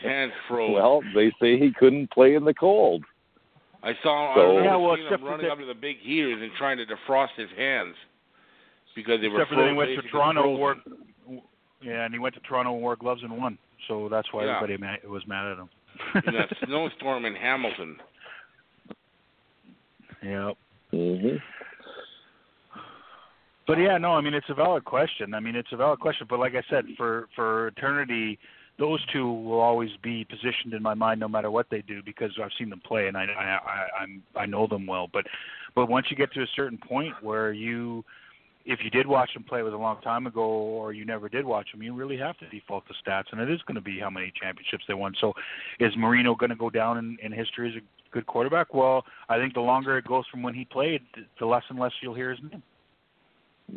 hands 0.03 0.33
froze. 0.49 0.73
well, 0.73 1.01
they 1.15 1.31
say 1.41 1.57
he 1.57 1.71
couldn't 1.71 2.11
play 2.11 2.35
in 2.35 2.43
the 2.43 2.53
cold. 2.53 3.03
I 3.83 3.93
saw. 4.03 4.35
So- 4.35 4.41
I 4.41 4.43
remember 4.43 4.63
Yeah, 4.69 4.75
well, 4.75 4.95
seeing 4.97 5.07
him 5.07 5.23
running 5.23 5.45
the- 5.45 5.51
up 5.53 5.59
to 5.59 5.65
the 5.65 5.73
big 5.73 5.99
heaters 5.99 6.41
and 6.41 6.51
trying 6.57 6.77
to 6.77 6.85
defrost 6.85 7.29
his 7.37 7.49
hands 7.55 7.95
because 8.95 9.21
they 9.21 9.29
were 9.29 9.39
Except 9.41 9.51
for 9.51 9.55
then 9.61 9.71
he 9.71 9.77
went 9.77 9.91
to 10.01 10.01
Toronto, 10.09 10.41
frozen. 10.57 10.57
wore, 11.27 11.41
yeah, 11.81 12.03
and 12.03 12.13
he 12.13 12.19
went 12.19 12.35
to 12.35 12.41
Toronto 12.41 12.73
and 12.73 12.81
wore 12.81 12.95
gloves 12.97 13.21
and 13.23 13.37
won. 13.37 13.57
So 13.87 14.09
that's 14.09 14.27
why 14.33 14.43
Yeah. 14.45 14.57
everybody 14.57 14.77
ma- 15.05 15.09
was 15.09 15.25
mad 15.27 15.45
at 15.51 15.57
him. 15.59 15.69
in 16.27 16.33
that 16.33 16.49
snowstorm 16.65 17.23
in 17.25 17.35
Hamilton. 17.35 18.01
yeah. 20.23 20.51
Hmm 20.91 21.35
But 23.67 23.79
yeah, 23.79 23.97
no, 23.97 24.13
I 24.13 24.21
mean 24.21 24.33
it's 24.33 24.49
a 24.49 24.53
valid 24.53 24.85
question. 24.85 25.33
I 25.33 25.39
mean 25.39 25.55
it's 25.55 25.71
a 25.71 25.77
valid 25.77 25.99
question, 25.99 26.27
but 26.29 26.39
like 26.39 26.53
I 26.55 26.63
said, 26.69 26.85
for 26.95 27.27
for 27.35 27.67
eternity, 27.67 28.39
those 28.79 29.03
two 29.11 29.31
will 29.31 29.59
always 29.59 29.89
be 30.01 30.23
positioned 30.25 30.73
in 30.73 30.81
my 30.81 30.93
mind 30.93 31.19
no 31.19 31.27
matter 31.27 31.51
what 31.51 31.67
they 31.69 31.81
do 31.81 32.01
because 32.03 32.31
I've 32.41 32.51
seen 32.57 32.69
them 32.69 32.81
play 32.85 33.07
and 33.07 33.17
I 33.17 33.23
I 33.23 33.43
I 33.43 34.03
I'm 34.03 34.23
I 34.35 34.45
know 34.45 34.67
them 34.67 34.85
well. 34.85 35.07
But 35.11 35.25
but 35.75 35.87
once 35.87 36.07
you 36.09 36.15
get 36.15 36.31
to 36.33 36.41
a 36.41 36.47
certain 36.55 36.77
point 36.77 37.13
where 37.21 37.51
you 37.51 38.05
if 38.67 38.79
you 38.83 38.89
did 38.89 39.07
watch 39.07 39.33
them 39.33 39.43
play 39.43 39.61
it 39.61 39.63
was 39.63 39.73
a 39.73 39.77
long 39.77 39.99
time 40.01 40.27
ago 40.27 40.41
or 40.41 40.91
you 40.91 41.05
never 41.05 41.29
did 41.29 41.45
watch 41.45 41.71
them, 41.71 41.81
you 41.81 41.93
really 41.93 42.17
have 42.17 42.37
to 42.39 42.49
default 42.49 42.83
to 42.87 42.93
stats 43.01 43.23
and 43.31 43.39
it 43.39 43.49
is 43.49 43.61
going 43.65 43.75
to 43.75 43.81
be 43.81 43.97
how 43.97 44.09
many 44.09 44.31
championships 44.39 44.83
they 44.87 44.93
won. 44.93 45.15
So 45.21 45.33
is 45.79 45.93
Marino 45.97 46.35
going 46.35 46.49
to 46.49 46.55
go 46.55 46.69
down 46.69 46.97
in, 46.97 47.17
in 47.23 47.31
history 47.31 47.69
as 47.69 47.75
a 47.81 48.13
good 48.13 48.25
quarterback? 48.25 48.73
Well, 48.73 49.05
I 49.29 49.37
think 49.37 49.53
the 49.53 49.61
longer 49.61 49.97
it 49.97 50.05
goes 50.05 50.25
from 50.29 50.43
when 50.43 50.53
he 50.53 50.65
played, 50.65 51.01
the 51.39 51.45
less 51.45 51.63
and 51.69 51.79
less 51.79 51.93
you'll 52.01 52.13
hear 52.13 52.31
his 52.31 52.39
name 52.51 52.61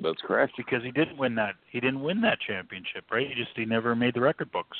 That's 0.03 0.21
correct. 0.23 0.55
because 0.57 0.83
he 0.83 0.91
didn't 0.91 1.17
win 1.17 1.37
that 1.37 1.55
he 1.71 1.79
didn't 1.79 2.03
win 2.03 2.21
that 2.23 2.39
championship, 2.45 3.05
right? 3.13 3.29
He 3.29 3.35
just 3.35 3.53
he 3.55 3.65
never 3.65 3.95
made 3.95 4.15
the 4.15 4.21
record 4.21 4.51
books. 4.51 4.77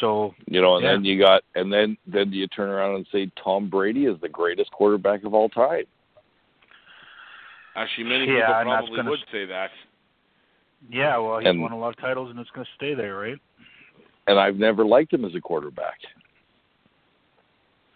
So 0.00 0.34
You 0.46 0.60
know, 0.60 0.76
and 0.76 0.84
Yeah. 0.84 0.92
then 0.92 1.04
you 1.04 1.18
got, 1.18 1.42
and 1.54 1.72
then 1.72 1.96
then 2.06 2.32
you 2.32 2.48
turn 2.48 2.68
around 2.70 2.96
and 2.96 3.06
say 3.12 3.30
Tom 3.42 3.70
Brady 3.70 4.06
is 4.06 4.20
the 4.20 4.28
greatest 4.28 4.72
quarterback 4.72 5.22
of 5.24 5.32
all 5.32 5.48
time. 5.48 5.84
Actually, 7.80 8.04
many 8.04 8.26
Yeah, 8.26 8.46
people 8.46 8.54
and 8.54 8.68
that's 8.70 8.80
probably 8.82 8.96
gonna- 8.96 9.10
would 9.10 9.24
say 9.32 9.44
that. 9.46 9.70
yeah, 10.90 11.16
well 11.16 11.38
he's 11.38 11.48
And- 11.48 11.62
won 11.62 11.72
a 11.72 11.78
lot 11.78 11.88
of 11.88 11.96
titles 11.96 12.30
and 12.30 12.38
it's 12.38 12.50
going 12.50 12.66
to 12.66 12.72
stay 12.74 12.92
there, 12.94 13.16
right? 13.16 13.38
And 14.26 14.38
I've 14.38 14.56
never 14.56 14.84
liked 14.84 15.12
him 15.12 15.24
as 15.24 15.34
a 15.34 15.40
quarterback. 15.40 15.98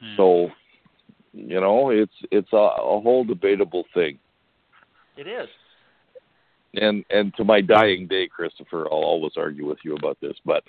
Hmm. 0.00 0.16
So, 0.16 0.52
you 1.34 1.60
know, 1.60 1.90
it's 1.90 2.14
it's 2.30 2.52
a, 2.52 2.56
a 2.56 3.00
whole 3.00 3.24
debatable 3.24 3.84
thing. 3.92 4.18
It 5.16 5.26
is. 5.26 5.48
And 6.74 7.04
and 7.10 7.34
to 7.36 7.44
my 7.44 7.60
dying 7.60 8.06
day, 8.06 8.26
Christopher, 8.26 8.86
I'll 8.86 9.04
always 9.04 9.32
argue 9.36 9.66
with 9.66 9.78
you 9.84 9.94
about 9.96 10.18
this, 10.20 10.36
but 10.46 10.64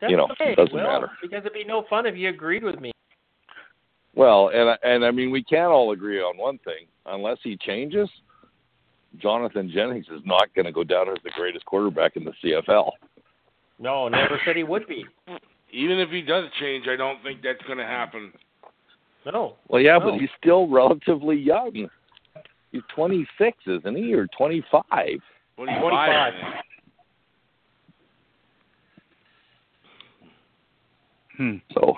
That's 0.00 0.10
You 0.10 0.16
know, 0.16 0.28
okay. 0.32 0.52
it 0.52 0.56
doesn't 0.56 0.74
well, 0.74 0.86
matter. 1.00 1.10
because 1.20 1.40
it'd 1.44 1.52
be 1.52 1.64
no 1.64 1.82
fun 1.82 2.06
if 2.06 2.16
you 2.16 2.30
agreed 2.30 2.62
with 2.64 2.80
me. 2.80 2.90
Well, 4.14 4.48
and 4.48 4.70
I- 4.70 4.78
and 4.82 5.04
I 5.04 5.10
mean 5.10 5.30
we 5.30 5.42
can't 5.42 5.70
all 5.72 5.92
agree 5.92 6.20
on 6.20 6.36
one 6.36 6.58
thing. 6.58 6.86
Unless 7.06 7.38
he 7.42 7.56
changes, 7.56 8.08
Jonathan 9.18 9.70
Jennings 9.70 10.06
is 10.10 10.20
not 10.24 10.52
going 10.54 10.66
to 10.66 10.72
go 10.72 10.84
down 10.84 11.08
as 11.08 11.16
the 11.24 11.30
greatest 11.30 11.64
quarterback 11.64 12.16
in 12.16 12.24
the 12.24 12.32
CFL. 12.42 12.92
No, 13.78 14.08
never 14.08 14.38
said 14.44 14.56
he 14.56 14.62
would 14.62 14.86
be. 14.86 15.04
Even 15.72 15.98
if 15.98 16.10
he 16.10 16.20
does 16.22 16.44
change, 16.60 16.86
I 16.88 16.96
don't 16.96 17.22
think 17.22 17.40
that's 17.42 17.62
going 17.62 17.78
to 17.78 17.84
happen. 17.86 18.32
No. 19.26 19.56
Well, 19.68 19.80
yeah, 19.80 19.98
No. 19.98 20.10
but 20.12 20.20
he's 20.20 20.30
still 20.38 20.66
relatively 20.68 21.36
young. 21.36 21.88
He's 22.72 22.82
26, 22.94 23.56
isn't 23.66 23.96
he, 23.96 24.14
or 24.14 24.26
25? 24.28 24.84
25. 25.56 25.80
25. 25.80 26.34
Hmm. 31.36 31.56
So, 31.72 31.96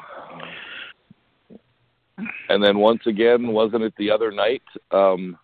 and 2.48 2.62
then 2.62 2.78
once 2.78 3.02
again, 3.06 3.48
wasn't 3.48 3.82
it 3.82 3.94
the 3.98 4.10
other 4.10 4.30
night? 4.30 4.62
Um, 4.90 5.38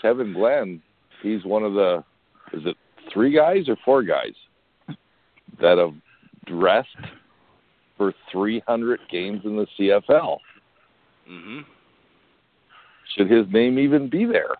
Kevin 0.00 0.32
Glenn, 0.32 0.82
he's 1.22 1.44
one 1.44 1.62
of 1.62 1.74
the, 1.74 2.04
is 2.52 2.62
it 2.64 2.76
three 3.12 3.34
guys 3.34 3.68
or 3.68 3.76
four 3.84 4.02
guys 4.02 4.34
that 5.60 5.78
have 5.78 5.94
dressed 6.46 6.88
for 7.96 8.14
300 8.32 9.00
games 9.10 9.42
in 9.44 9.56
the 9.56 9.66
CFL? 9.78 10.38
hmm 11.28 11.60
Should 13.16 13.30
his 13.30 13.46
name 13.52 13.78
even 13.78 14.08
be 14.08 14.24
there? 14.24 14.54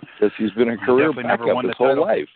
Because 0.00 0.32
he's 0.38 0.50
been 0.52 0.70
a 0.70 0.76
career 0.76 1.08
definitely 1.08 1.22
never 1.24 1.44
backup 1.44 1.54
won 1.54 1.64
his 1.64 1.74
whole 1.76 1.88
title. 1.88 2.04
life. 2.04 2.28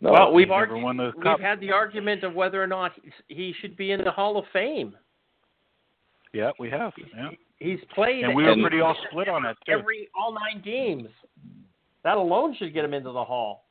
No, 0.00 0.12
well, 0.12 0.32
we've 0.32 0.48
never 0.48 0.60
argued, 0.60 0.82
won 0.82 0.96
the 0.96 1.12
we've 1.16 1.40
had 1.40 1.60
the 1.60 1.72
argument 1.72 2.22
of 2.22 2.34
whether 2.34 2.62
or 2.62 2.68
not 2.68 2.92
he 3.26 3.52
should 3.60 3.76
be 3.76 3.90
in 3.90 4.04
the 4.04 4.12
Hall 4.12 4.36
of 4.36 4.44
Fame. 4.52 4.94
Yeah, 6.32 6.50
we 6.58 6.70
have. 6.70 6.92
Yeah. 7.16 7.30
He's 7.58 7.80
played 7.94 8.24
And 8.24 8.34
we 8.34 8.44
were 8.44 8.54
pretty 8.60 8.80
all 8.80 8.96
split 9.10 9.28
on 9.28 9.44
it 9.44 9.56
too. 9.66 9.72
every 9.72 10.08
all 10.18 10.32
nine 10.32 10.62
games. 10.64 11.08
That 12.04 12.16
alone 12.16 12.54
should 12.58 12.72
get 12.72 12.84
him 12.84 12.94
into 12.94 13.10
the 13.10 13.24
Hall. 13.24 13.64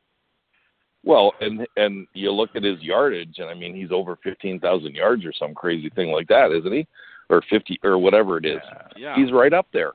Well, 1.04 1.34
and 1.40 1.66
and 1.78 2.08
you 2.14 2.32
look 2.32 2.50
at 2.56 2.64
his 2.64 2.82
yardage, 2.82 3.36
and 3.38 3.50
I 3.50 3.54
mean 3.54 3.76
he's 3.76 3.92
over 3.92 4.18
fifteen 4.24 4.60
thousand 4.60 4.96
yards 4.96 5.24
or 5.26 5.32
some 5.32 5.54
crazy 5.54 5.90
thing 5.92 6.12
like 6.12 6.28
that, 6.28 6.52
isn't 6.52 6.72
he? 6.74 6.86
Or 7.30 7.42
fifty 7.50 7.80
or 7.84 7.98
whatever 7.98 8.38
it 8.38 8.46
is. 8.46 8.60
Yeah. 8.64 8.88
Yeah. 8.98 9.16
He's 9.16 9.32
right 9.32 9.54
up 9.54 9.68
there. 9.72 9.94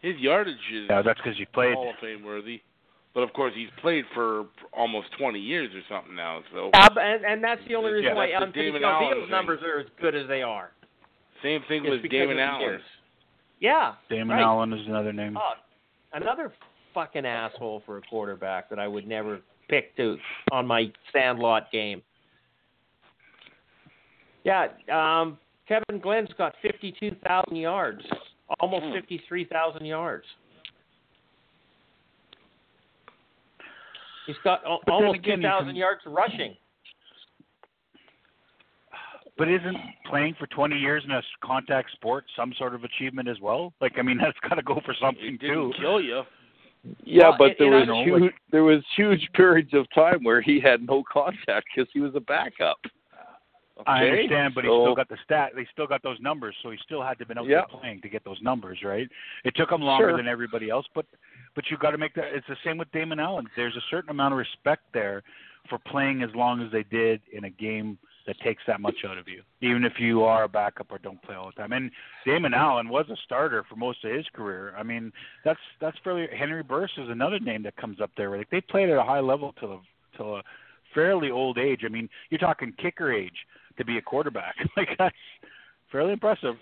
His 0.00 0.16
yardage 0.18 0.56
is 0.74 0.86
Yeah, 0.90 1.00
that's 1.02 1.20
because 1.20 1.38
he 1.38 1.44
played. 1.46 1.74
Hall 1.74 1.90
of 1.90 1.96
Fame 2.00 2.24
worthy. 2.24 2.60
But 3.14 3.20
of 3.22 3.32
course, 3.34 3.52
he's 3.54 3.68
played 3.82 4.04
for 4.14 4.46
almost 4.72 5.08
20 5.18 5.38
years 5.38 5.70
or 5.74 5.82
something 5.88 6.16
now. 6.16 6.40
So 6.52 6.70
Yeah, 6.74 6.88
and, 6.96 7.24
and 7.24 7.44
that's 7.44 7.60
the 7.68 7.74
only 7.74 7.92
reason 7.92 8.08
Yeah, 8.10 8.14
why 8.14 8.26
that's 8.28 8.40
the 8.40 8.46
Anthony 8.46 8.64
Damon 8.72 8.84
Allen 8.84 9.04
Calvillo's 9.04 9.22
thing. 9.24 9.30
numbers 9.30 9.60
are 9.62 9.80
as 9.80 9.86
good 10.00 10.14
as 10.14 10.26
they 10.28 10.40
are. 10.42 10.70
Same 11.42 11.60
thing 11.68 11.82
with 11.88 12.08
Damon 12.10 12.38
Allen. 12.38 12.80
Yeah. 13.60 13.94
Damon 14.10 14.36
right. 14.36 14.42
Allen 14.42 14.72
is 14.72 14.86
another 14.86 15.12
name. 15.12 15.36
Oh, 15.36 15.52
another 16.12 16.52
fucking 16.94 17.24
asshole 17.24 17.82
for 17.86 17.98
a 17.98 18.02
quarterback 18.02 18.68
that 18.70 18.78
I 18.78 18.86
would 18.88 19.06
never 19.06 19.40
pick 19.68 19.96
to 19.96 20.16
on 20.50 20.66
my 20.66 20.92
sandlot 21.12 21.70
game. 21.72 22.02
Yeah, 24.44 24.66
um, 24.92 25.38
Kevin 25.68 26.00
Glenn's 26.02 26.32
got 26.36 26.54
52,000 26.62 27.54
yards, 27.56 28.02
almost 28.60 28.84
Hmm. 28.86 28.92
53,000 28.92 29.84
yards. 29.86 30.26
He's 34.26 34.36
got 34.44 34.64
al- 34.64 34.80
then 34.86 34.94
almost 34.94 35.18
again, 35.18 35.38
2,000 35.40 35.76
yards 35.76 36.00
rushing. 36.06 36.56
But 39.38 39.48
isn't 39.48 39.76
playing 40.08 40.34
for 40.38 40.46
20 40.48 40.76
years 40.76 41.02
in 41.04 41.10
a 41.10 41.22
contact 41.42 41.90
sport 41.92 42.24
some 42.36 42.52
sort 42.58 42.74
of 42.74 42.84
achievement 42.84 43.28
as 43.28 43.40
well? 43.40 43.72
Like, 43.80 43.92
I 43.98 44.02
mean, 44.02 44.18
that's 44.22 44.38
got 44.48 44.56
to 44.56 44.62
go 44.62 44.80
for 44.84 44.94
something 45.00 45.24
It 45.24 45.40
didn't 45.40 45.54
too. 45.54 45.72
kill 45.80 46.00
you. 46.00 46.22
Yeah, 47.04 47.28
Well, 47.30 47.36
but 47.38 47.50
it- 47.52 47.56
there 47.58 47.76
it 47.78 47.88
was 47.88 47.88
un- 47.88 48.04
huge, 48.04 48.32
there 48.50 48.64
was 48.64 48.82
huge 48.96 49.28
periods 49.34 49.72
of 49.72 49.86
time 49.94 50.22
where 50.24 50.40
he 50.42 50.60
had 50.60 50.84
no 50.86 51.02
contact 51.10 51.66
because 51.74 51.88
he 51.92 52.00
was 52.00 52.12
a 52.14 52.20
backup. 52.20 52.78
I 53.86 54.04
understand, 54.04 54.54
but 54.54 54.62
he 54.64 54.68
still 54.68 54.94
got 54.94 55.08
the 55.08 55.16
stat. 55.24 55.52
They 55.56 55.66
still 55.72 55.86
got 55.88 56.02
those 56.04 56.20
numbers, 56.20 56.54
so 56.62 56.70
he 56.70 56.78
still 56.84 57.02
had 57.02 57.18
to 57.18 57.26
been 57.26 57.38
out 57.38 57.46
Yeah. 57.46 57.62
there 57.68 57.80
playing 57.80 58.00
to 58.02 58.08
get 58.08 58.22
those 58.24 58.40
numbers, 58.42 58.78
right? 58.84 59.08
It 59.44 59.56
took 59.56 59.72
him 59.72 59.80
longer 59.80 60.10
Sure. 60.10 60.16
than 60.16 60.28
everybody 60.28 60.68
else, 60.70 60.86
but 60.94 61.06
but 61.54 61.68
you 61.70 61.76
got 61.78 61.90
to 61.90 61.98
make 61.98 62.14
that. 62.14 62.32
It's 62.32 62.46
the 62.46 62.56
same 62.64 62.78
with 62.78 62.90
Damon 62.92 63.18
Allen. 63.18 63.46
There's 63.56 63.76
a 63.76 63.80
certain 63.90 64.10
amount 64.10 64.32
of 64.34 64.38
respect 64.38 64.84
there 64.92 65.22
for 65.68 65.78
playing 65.78 66.22
as 66.22 66.32
long 66.34 66.62
as 66.62 66.70
they 66.70 66.84
did 66.84 67.20
in 67.32 67.44
a 67.44 67.50
game 67.50 67.98
that 68.26 68.38
takes 68.40 68.62
that 68.66 68.80
much 68.80 68.96
out 69.08 69.18
of 69.18 69.28
you, 69.28 69.42
even 69.60 69.84
if 69.84 69.94
you 69.98 70.22
are 70.22 70.44
a 70.44 70.48
backup 70.48 70.86
or 70.90 70.98
don't 70.98 71.20
play 71.22 71.34
all 71.34 71.46
the 71.46 71.60
time. 71.60 71.72
And 71.72 71.90
Damon 72.24 72.54
Allen 72.54 72.88
was 72.88 73.06
a 73.10 73.16
starter 73.24 73.64
for 73.68 73.76
most 73.76 74.04
of 74.04 74.12
his 74.12 74.26
career. 74.34 74.74
I 74.76 74.82
mean, 74.82 75.12
that's 75.44 75.60
that's 75.80 75.96
fairly. 76.04 76.26
Henry 76.36 76.62
Burris 76.62 76.92
is 76.98 77.08
another 77.08 77.38
name 77.40 77.62
that 77.64 77.76
comes 77.76 78.00
up 78.00 78.10
there. 78.16 78.36
Like 78.36 78.50
they 78.50 78.60
played 78.60 78.90
at 78.90 78.96
a 78.98 79.02
high 79.02 79.20
level 79.20 79.54
till 79.58 79.72
a 79.72 79.80
till 80.16 80.36
a 80.36 80.42
fairly 80.94 81.30
old 81.30 81.58
age. 81.58 81.80
I 81.84 81.88
mean, 81.88 82.08
you're 82.30 82.38
talking 82.38 82.72
kicker 82.80 83.12
age 83.12 83.46
to 83.78 83.84
be 83.84 83.98
a 83.98 84.02
quarterback. 84.02 84.54
like 84.76 84.90
that's 84.98 85.16
fairly 85.90 86.12
impressive. 86.12 86.54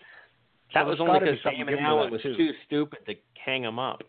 That 0.74 0.84
So 0.84 0.90
was 0.90 1.00
only 1.00 1.18
be 1.20 1.26
because 1.32 1.42
Damon 1.44 1.78
Allen 1.80 2.12
was 2.12 2.22
too. 2.22 2.36
too 2.36 2.50
stupid 2.66 3.00
to 3.06 3.14
hang 3.44 3.64
him 3.64 3.78
up. 3.78 4.02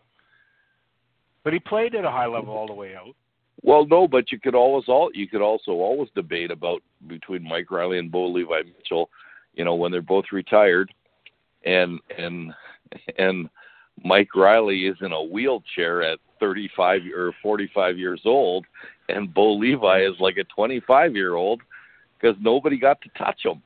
But 1.44 1.52
he 1.52 1.58
played 1.58 1.94
at 1.94 2.04
a 2.04 2.10
high 2.10 2.26
level 2.26 2.54
all 2.54 2.66
the 2.68 2.72
way 2.72 2.94
out. 2.94 3.14
Well, 3.60 3.86
no, 3.86 4.08
but 4.08 4.32
you 4.32 4.40
could 4.40 4.54
always 4.54 4.84
all 4.88 5.10
you 5.14 5.28
could 5.28 5.42
also 5.42 5.72
always 5.72 6.08
debate 6.14 6.50
about 6.50 6.82
between 7.06 7.44
Mike 7.44 7.70
Reilly 7.70 7.98
and 7.98 8.10
Bo 8.10 8.26
Levi 8.26 8.62
Mitchell, 8.76 9.10
you 9.54 9.64
know, 9.64 9.74
when 9.74 9.92
they're 9.92 10.02
both 10.02 10.26
retired, 10.32 10.92
and 11.64 12.00
and 12.16 12.52
and 13.18 13.48
Mike 14.04 14.34
Reilly 14.34 14.86
is 14.86 14.96
in 15.00 15.12
a 15.12 15.22
wheelchair 15.22 16.02
at 16.02 16.18
35 16.40 17.02
or 17.14 17.32
45 17.42 17.98
years 17.98 18.22
old, 18.24 18.66
and 19.08 19.32
Bo 19.32 19.52
Levi 19.54 20.02
is 20.02 20.14
like 20.18 20.38
a 20.38 20.44
25 20.44 21.14
year 21.14 21.34
old 21.34 21.60
because 22.20 22.36
nobody 22.40 22.78
got 22.78 23.00
to 23.02 23.08
touch 23.16 23.42
him. 23.44 23.62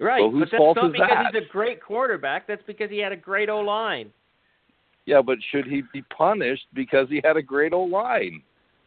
Right, 0.00 0.20
So 0.20 0.30
whose 0.30 0.44
but 0.44 0.50
that's 0.52 0.58
fault 0.58 0.76
not 0.76 0.86
is 0.86 0.92
because 0.92 1.08
that? 1.10 1.34
he's 1.34 1.42
a 1.44 1.52
great 1.52 1.82
quarterback. 1.82 2.46
That's 2.46 2.62
because 2.66 2.90
he 2.90 2.98
had 2.98 3.12
a 3.12 3.16
great 3.16 3.50
O 3.50 3.60
line. 3.60 4.10
Yeah, 5.04 5.20
but 5.20 5.38
should 5.50 5.66
he 5.66 5.82
be 5.92 6.02
punished 6.16 6.66
because 6.74 7.08
he 7.08 7.20
had 7.24 7.36
a 7.36 7.42
great 7.42 7.72
old 7.72 7.90
line? 7.90 8.42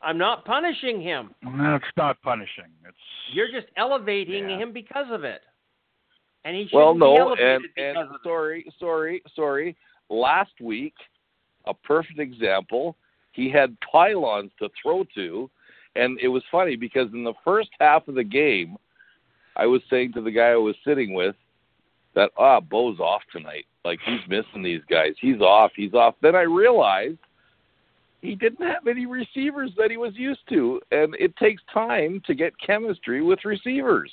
I'm 0.06 0.18
not 0.19 0.45
punishing 0.45 1.02
him. 1.02 1.34
No, 1.41 1.76
it's 1.76 1.86
not 1.98 2.22
punishing. 2.22 2.65
It's 2.88 2.95
You're 3.34 3.49
just 3.52 3.68
elevating 3.76 4.48
Yeah. 4.49 4.57
him 4.60 4.72
because 4.72 5.10
of 5.10 5.23
it. 5.23 5.41
And 6.45 6.56
he 6.56 6.65
shouldn't 6.68 6.73
Well, 6.80 6.94
be 6.94 6.99
no, 6.99 7.15
elevated 7.18 7.48
and 7.52 7.64
because 7.64 7.84
and 7.88 7.98
of 7.98 8.15
it. 8.15 8.22
sorry, 8.23 8.65
sorry, 8.80 9.23
sorry. 9.36 9.76
Last 10.10 10.61
week, 10.61 10.94
a 11.65 11.73
perfect 11.73 12.19
example. 12.19 12.95
He 13.32 13.49
had 13.49 13.76
pylons 13.82 14.52
to 14.60 14.69
throw 14.82 15.03
to, 15.15 15.49
and 15.95 16.19
it 16.19 16.27
was 16.27 16.44
funny 16.52 16.76
because 16.76 17.11
in 17.11 17.23
the 17.23 17.34
first 17.44 17.72
half 17.80 18.07
of 18.07 18.14
the 18.14 18.23
game, 18.23 18.77
I 19.56 19.65
was 19.65 19.82
saying 19.90 20.14
to 20.14 20.22
the 20.22 20.32
guy 20.32 20.49
I 20.52 20.56
was 20.56 20.76
sitting 20.86 21.14
with 21.15 21.36
that 22.14 22.32
ah, 22.38 22.60
Bo's 22.60 22.99
off 22.99 23.23
tonight. 23.32 23.65
Like 23.84 23.99
he's 24.06 24.22
missing 24.27 24.61
these 24.61 24.84
guys. 24.88 25.15
He's 25.19 25.41
off. 25.41 25.72
He's 25.76 25.94
off. 25.95 26.15
Then 26.22 26.36
I 26.36 26.41
realized 26.44 27.18
he 28.26 28.36
didn't 28.36 28.66
have 28.66 28.88
any 28.88 29.06
receivers 29.06 29.72
that 29.78 29.92
he 29.92 29.98
was 29.98 30.14
used 30.16 30.42
to, 30.50 30.82
and 30.92 31.16
it 31.20 31.36
takes 31.38 31.62
time 31.74 32.22
to 32.26 32.34
get 32.34 32.54
chemistry 32.66 33.22
with 33.22 33.40
receivers. 33.46 34.12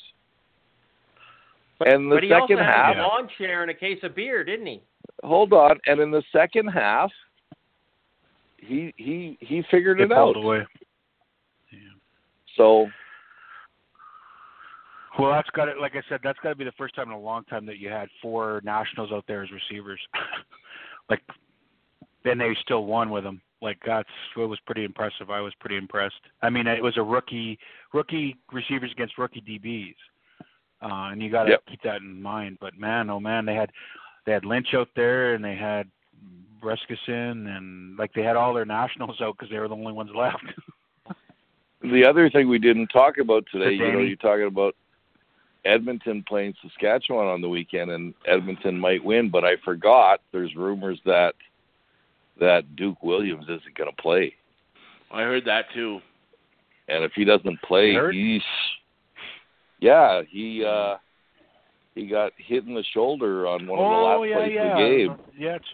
and 1.81 2.11
the 2.11 2.17
but 2.17 2.23
he 2.23 2.29
second 2.31 2.59
also 2.59 2.65
had 2.65 2.75
half, 2.75 2.97
a 2.97 3.01
lawn 3.01 3.29
chair 3.39 3.63
and 3.63 3.71
a 3.71 3.75
case 3.75 3.99
of 4.03 4.15
beer, 4.15 4.45
didn't 4.45 4.67
he? 4.67 4.83
hold 5.25 5.53
on, 5.53 5.79
and 5.87 6.01
in 6.01 6.11
the 6.11 6.23
second 6.33 6.69
half, 6.69 7.11
he 8.59 8.93
he 8.97 9.37
he 9.41 9.63
figured 9.71 9.99
They 9.99 10.05
it 10.05 10.13
out. 10.13 10.35
pulled 10.35 10.45
away. 10.45 10.67
So 12.57 12.87
Well, 15.19 15.33
that's 15.33 15.49
got 15.51 15.67
to, 15.67 15.81
like 15.81 15.93
I 15.97 16.03
said, 16.09 16.21
that's 16.23 16.39
got 16.41 16.51
to 16.51 16.55
be 16.55 16.65
the 16.65 16.73
first 16.73 16.95
time 16.95 17.09
in 17.09 17.15
a 17.15 17.19
long 17.19 17.45
time 17.45 17.65
that 17.67 17.79
you 17.79 17.89
had 17.89 18.09
four 18.21 18.61
nationals 18.65 19.11
out 19.13 19.25
there 19.27 19.43
as 19.43 19.49
receivers. 19.51 20.01
like, 21.11 21.21
then 22.25 22.39
they 22.39 22.55
still 22.63 22.85
won 22.85 23.11
with 23.11 23.25
them. 23.25 23.41
Like 23.63 23.79
that's 23.87 24.09
it 24.37 24.41
was 24.41 24.59
pretty 24.67 24.85
impressive. 24.85 25.31
I 25.31 25.41
was 25.41 25.55
pretty 25.61 25.77
impressed. 25.77 26.21
I 26.43 26.51
mean, 26.51 26.67
it 26.67 26.83
was 26.83 26.97
a 26.97 27.03
rookie 27.03 27.59
rookie 27.95 28.37
receivers 28.53 28.91
against 28.91 29.19
rookie 29.19 29.41
DBs, 29.41 29.95
uh, 30.83 31.13
and 31.13 31.23
you 31.23 31.31
got 31.31 31.45
to 31.45 31.51
Yep. 31.51 31.67
keep 31.67 31.83
that 31.83 32.01
in 32.01 32.21
mind. 32.21 32.59
But 32.61 32.77
man, 32.77 33.09
oh 33.09 33.21
man, 33.21 33.47
they 33.47 33.55
had 33.55 33.71
they 34.27 34.33
had 34.33 34.45
Lynch 34.45 34.75
out 34.75 34.89
there, 34.97 35.35
and 35.35 35.45
they 35.45 35.55
had 35.55 35.89
Brescacin, 36.61 37.57
and 37.57 37.97
like 37.97 38.13
they 38.15 38.23
had 38.23 38.37
all 38.37 38.53
their 38.53 38.65
nationals 38.65 39.21
out 39.21 39.37
because 39.39 39.51
they 39.51 39.59
were 39.61 39.69
the 39.69 39.77
only 39.77 39.93
ones 39.93 40.11
left. 40.15 40.45
the 41.83 42.05
other 42.05 42.29
thing 42.31 42.49
we 42.49 42.59
didn't 42.59 42.89
talk 42.89 43.19
about 43.19 43.45
today, 43.53 43.73
you 43.75 43.93
know, 43.93 44.01
you're 44.01 44.17
talking 44.17 44.47
about 44.47 44.75
Edmonton 45.65 46.25
playing 46.27 46.55
Saskatchewan 46.63 47.29
on 47.29 47.41
the 47.41 47.49
weekend, 47.49 47.93
and 47.93 48.15
Edmonton 48.27 48.79
might 48.79 49.05
win, 49.05 49.29
but 49.29 49.45
I 49.45 49.57
forgot 49.65 50.21
there's 50.33 50.57
rumors 50.57 51.01
that 51.05 51.35
that 52.43 52.77
Duke 52.77 53.03
Williams 53.03 53.45
isn't 53.45 53.77
going 53.77 53.91
to 53.91 54.03
play, 54.03 54.35
I 55.11 55.23
heard 55.23 55.45
that 55.47 55.67
too. 55.75 56.01
and 56.89 57.05
if 57.05 57.13
he 57.15 57.25
doesn't 57.25 57.61
play, 57.63 57.95
he's 58.13 58.43
yeah, 59.81 60.23
he 60.31 60.65
uh 60.65 60.97
he 61.95 62.07
got 62.07 62.33
hit 62.37 62.65
in 62.67 62.75
the 62.75 62.85
shoulder 62.95 63.47
on 63.47 63.67
one 63.67 63.79
of 63.79 63.85
the 63.85 63.97
oh 63.97 64.21
last 64.21 64.29
yeah, 64.29 64.37
plays 64.37 64.53
yeah, 64.55 64.73
of 64.73 64.77
the 64.79 64.85
game. 64.85 65.17
yeah. 65.39 65.57
It's, 65.57 65.65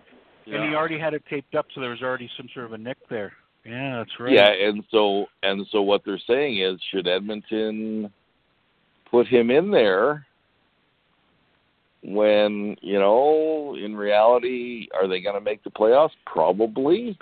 And 0.47 0.69
he 0.69 0.75
already 0.75 0.99
had 0.99 1.13
it 1.15 1.23
taped 1.29 1.55
up, 1.55 1.67
so 1.75 1.81
there 1.81 1.91
was 1.91 2.03
already 2.03 2.29
some 2.37 2.49
sort 2.55 2.67
of 2.67 2.73
a 2.73 2.79
nick 2.79 2.97
there. 3.11 3.33
Yeah, 3.67 3.99
that's 3.99 4.11
right. 4.19 4.33
Yeah, 4.33 4.49
and 4.51 4.83
so 4.91 5.27
and 5.43 5.67
so 5.71 5.83
what 5.83 6.03
they're 6.05 6.21
saying 6.27 6.61
is 6.63 6.81
should 6.91 7.07
Edmonton 7.07 8.11
put 9.11 9.27
him 9.27 9.51
in 9.51 9.71
there 9.71 10.27
when, 12.03 12.77
you 12.81 12.99
know, 12.99 13.77
in 13.77 13.97
reality 13.97 14.89
are 14.95 15.09
they 15.09 15.21
going 15.21 15.35
to 15.35 15.41
make 15.41 15.63
the 15.65 15.71
playoffs? 15.71 16.11
Probably. 16.27 17.19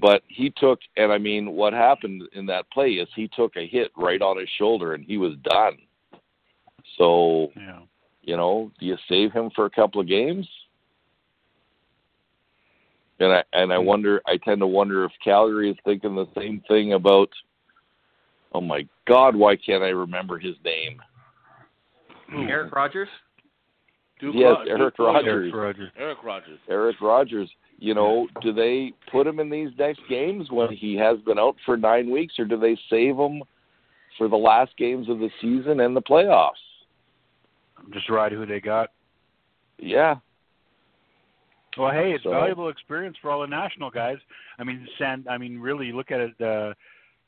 But 0.00 0.22
he 0.28 0.52
took 0.56 0.80
and 0.96 1.12
I 1.12 1.18
mean 1.18 1.52
what 1.52 1.72
happened 1.72 2.24
in 2.32 2.46
that 2.46 2.70
play 2.70 2.90
is 2.92 3.08
he 3.14 3.28
took 3.28 3.56
a 3.56 3.66
hit 3.66 3.92
right 3.96 4.20
on 4.20 4.38
his 4.38 4.48
shoulder 4.58 4.94
and 4.94 5.04
he 5.04 5.18
was 5.18 5.34
done. 5.44 5.78
So, 6.98 7.52
Yeah. 7.56 7.80
you 8.22 8.36
know, 8.36 8.70
do 8.78 8.86
you 8.86 8.96
save 9.08 9.32
him 9.32 9.50
for 9.54 9.66
a 9.66 9.70
couple 9.70 10.00
of 10.00 10.08
games? 10.08 10.48
And 13.20 13.32
I 13.32 13.44
and 13.52 13.72
I 13.72 13.78
hmm. 13.78 13.86
wonder 13.86 14.22
I 14.26 14.36
tend 14.38 14.60
to 14.60 14.66
wonder 14.66 15.04
if 15.04 15.12
Calgary 15.22 15.70
is 15.70 15.76
thinking 15.84 16.14
the 16.14 16.26
same 16.36 16.62
thing 16.68 16.92
about 16.92 17.30
oh 18.52 18.60
my 18.60 18.86
god, 19.06 19.34
why 19.34 19.56
can't 19.56 19.82
I 19.82 19.88
remember 19.88 20.38
his 20.38 20.56
name? 20.64 21.00
Eric 22.32 22.74
Rogers. 22.74 23.08
Duke 24.20 24.34
yes, 24.36 24.54
Ro- 24.58 24.64
Eric 24.66 24.98
Rogers. 24.98 25.26
Eric 25.26 25.54
Rogers. 25.54 25.90
Eric 25.98 26.18
Rogers. 26.24 26.58
Eric 26.70 27.00
Rogers. 27.00 27.50
You 27.78 27.94
know, 27.94 28.28
do 28.40 28.52
they 28.52 28.92
put 29.10 29.26
him 29.26 29.40
in 29.40 29.50
these 29.50 29.70
next 29.78 30.00
games 30.08 30.50
when 30.50 30.72
he 30.72 30.94
has 30.96 31.18
been 31.26 31.38
out 31.38 31.56
for 31.66 31.76
nine 31.76 32.10
weeks, 32.10 32.38
or 32.38 32.44
do 32.44 32.56
they 32.58 32.76
save 32.88 33.16
him 33.16 33.42
for 34.16 34.28
the 34.28 34.36
last 34.36 34.76
games 34.78 35.08
of 35.08 35.18
the 35.18 35.28
season 35.40 35.80
and 35.80 35.94
the 35.96 36.00
playoffs? 36.02 36.50
Just 37.92 38.08
ride 38.08 38.32
who 38.32 38.46
they 38.46 38.60
got. 38.60 38.90
Yeah, 39.78 40.16
Well, 41.76 41.90
hey, 41.90 42.12
it's 42.12 42.22
So- 42.22 42.30
valuable 42.30 42.68
experience 42.68 43.16
for 43.20 43.32
all 43.32 43.40
the 43.40 43.48
national 43.48 43.90
guys. 43.90 44.18
I 44.60 44.64
mean, 44.64 44.86
San. 44.96 45.26
I 45.28 45.36
mean, 45.38 45.58
really, 45.58 45.90
look 45.90 46.12
at 46.12 46.20
it. 46.20 46.40
Uh, 46.40 46.72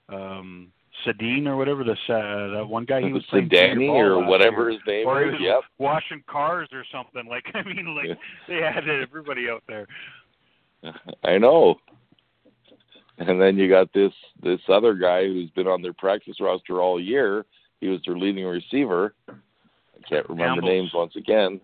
um, 0.09 0.71
Sedin 1.05 1.47
or 1.47 1.57
whatever 1.57 1.85
the 1.85 1.93
uh, 1.93 2.57
that 2.59 2.67
one 2.69 2.85
guy 2.85 3.01
he 3.03 3.13
was 3.13 3.25
playing 3.31 3.49
Sedani 3.49 3.89
or 3.89 4.25
whatever 4.27 4.71
his 4.71 4.81
name 4.87 5.07
or 5.07 5.25
is. 5.27 5.33
was 5.33 5.41
Yep. 5.43 5.61
washing 5.79 6.23
cars 6.29 6.69
or 6.73 6.85
something. 6.93 7.27
Like 7.29 7.45
I 7.55 7.63
mean, 7.63 7.95
like 7.97 8.17
they 8.49 8.57
had 8.57 8.89
everybody 8.89 9.49
out 9.51 9.63
there. 9.69 9.87
I 11.25 11.39
know. 11.39 11.77
And 13.19 13.41
then 13.41 13.57
you 13.57 13.69
got 13.69 13.93
this 13.93 14.13
this 14.43 14.61
other 14.69 14.95
guy 14.95 15.25
who's 15.27 15.51
been 15.51 15.67
on 15.67 15.83
their 15.83 15.93
practice 15.95 16.37
roster 16.41 16.81
all 16.83 17.01
year. 17.01 17.45
He 17.81 17.89
was 17.89 18.01
their 18.07 18.17
leading 18.17 18.45
receiver. 18.45 19.15
I 19.29 20.09
can't 20.09 20.29
remember 20.29 20.61
Ambles. 20.63 20.69
names 20.71 20.91
once 20.95 21.17
again. 21.17 21.61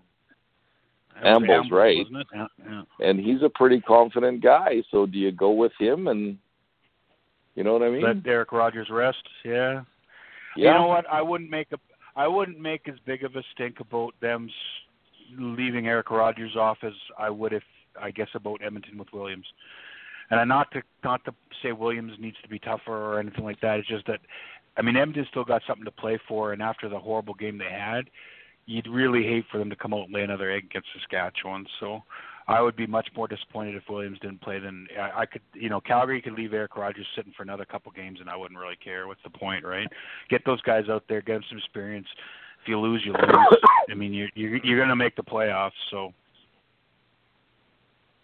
Ambles, 1.23 1.51
Ambles, 1.67 1.71
right. 1.71 2.07
Yeah, 2.35 2.47
yeah. 2.65 2.83
And 3.07 3.21
he's 3.21 3.43
a 3.43 3.51
pretty 3.51 3.81
confident 3.83 4.43
guy. 4.43 4.83
So 4.91 5.05
do 5.07 5.19
you 5.19 5.31
go 5.31 5.51
with 5.51 5.73
him 5.79 6.09
and 6.09 6.39
you 7.55 7.65
know 7.65 7.75
what 7.75 7.83
I 7.83 7.91
mean? 7.91 8.03
Let 8.03 8.23
Derek 8.23 8.53
Rogers 8.53 8.89
rest. 8.91 9.23
Yeah. 9.45 9.83
yeah. 10.57 10.73
You 10.73 10.79
know 10.79 10.87
what? 10.87 11.05
I 11.11 11.23
wouldn't 11.23 11.51
make 11.51 11.69
a 11.73 11.79
I 12.15 12.27
wouldn't 12.27 12.61
make 12.61 12.89
as 12.89 12.95
big 13.07 13.25
of 13.25 13.37
a 13.37 13.43
stink 13.55 13.81
about 13.81 14.15
them 14.21 14.51
leaving 15.39 15.87
Eric 15.87 16.11
Rogers 16.11 16.57
off 16.57 16.79
as 16.83 16.93
I 17.19 17.31
would 17.31 17.53
if 17.53 17.63
I 18.01 18.11
guess 18.11 18.29
about 18.35 18.61
Edmonton 18.65 18.99
with 18.99 19.13
Williams. 19.13 19.47
And 20.31 20.39
I 20.41 20.45
not 20.45 20.71
to 20.73 20.83
not 21.05 21.25
to 21.25 21.35
say 21.63 21.73
Williams 21.73 22.13
needs 22.19 22.37
to 22.43 22.49
be 22.49 22.59
tougher 22.59 22.93
or 22.93 23.19
anything 23.19 23.45
like 23.45 23.61
that. 23.61 23.79
It's 23.79 23.89
just 23.89 24.07
that 24.07 24.21
I 24.77 24.83
mean 24.83 24.97
Edmonton 24.97 25.27
still 25.31 25.45
got 25.45 25.63
something 25.67 25.85
to 25.85 25.91
play 25.91 26.19
for, 26.29 26.53
and 26.53 26.63
after 26.63 26.89
the 26.89 26.99
horrible 26.99 27.35
game 27.35 27.59
they 27.59 27.71
had, 27.71 28.05
you'd 28.67 28.87
really 28.87 29.25
hate 29.25 29.45
for 29.51 29.59
them 29.59 29.71
to 29.71 29.77
come 29.77 29.93
out 29.93 30.05
and 30.05 30.15
lay 30.15 30.23
another 30.23 30.51
egg 30.51 30.65
against 30.65 30.89
Saskatchewan. 30.95 31.67
So 31.81 32.03
I 32.53 32.61
would 32.61 32.77
be 32.77 32.87
much 32.87 33.09
more 33.17 33.29
disappointed 33.29 33.75
if 33.77 33.83
Williams 33.89 34.19
didn't 34.21 34.41
play 34.41 34.59
than 34.59 34.87
I, 34.99 35.21
I 35.21 35.27
could. 35.27 35.43
You 35.55 35.69
know, 35.69 35.81
Calgary 35.81 36.21
could 36.21 36.35
leave 36.35 36.53
Eric 36.53 36.77
Rogers 36.77 37.07
sitting 37.17 37.33
for 37.37 37.43
another 37.43 37.65
couple 37.65 37.93
games, 37.93 38.21
and 38.21 38.29
I 38.29 38.37
wouldn't 38.37 38.59
really 38.59 38.77
care. 38.77 39.07
What's 39.07 39.23
the 39.23 39.31
point, 39.31 39.65
right? 39.65 39.89
Get 40.29 40.45
those 40.45 40.61
guys 40.63 40.85
out 40.89 41.05
there, 41.09 41.21
get 41.23 41.35
them 41.35 41.45
some 41.49 41.59
experience. 41.59 42.07
If 42.63 42.69
you 42.69 42.79
lose, 42.79 43.03
you 43.05 43.13
lose. 43.13 43.59
I 43.91 43.95
mean, 43.95 44.13
you're 44.13 44.29
you're, 44.35 44.65
you're 44.65 44.79
going 44.79 44.89
to 44.89 44.97
make 44.97 45.17
the 45.17 45.23
playoffs, 45.23 45.73
so 45.91 46.13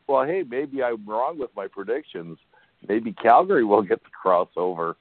well, 0.09 0.25
hey, 0.25 0.43
maybe 0.49 0.83
I'm 0.83 1.07
wrong 1.07 1.39
with 1.39 1.51
my 1.55 1.67
predictions. 1.69 2.39
Maybe 2.89 3.13
Calgary 3.13 3.65
will 3.65 3.83
get 3.83 4.01
the 4.03 4.11
crossover, 4.25 4.95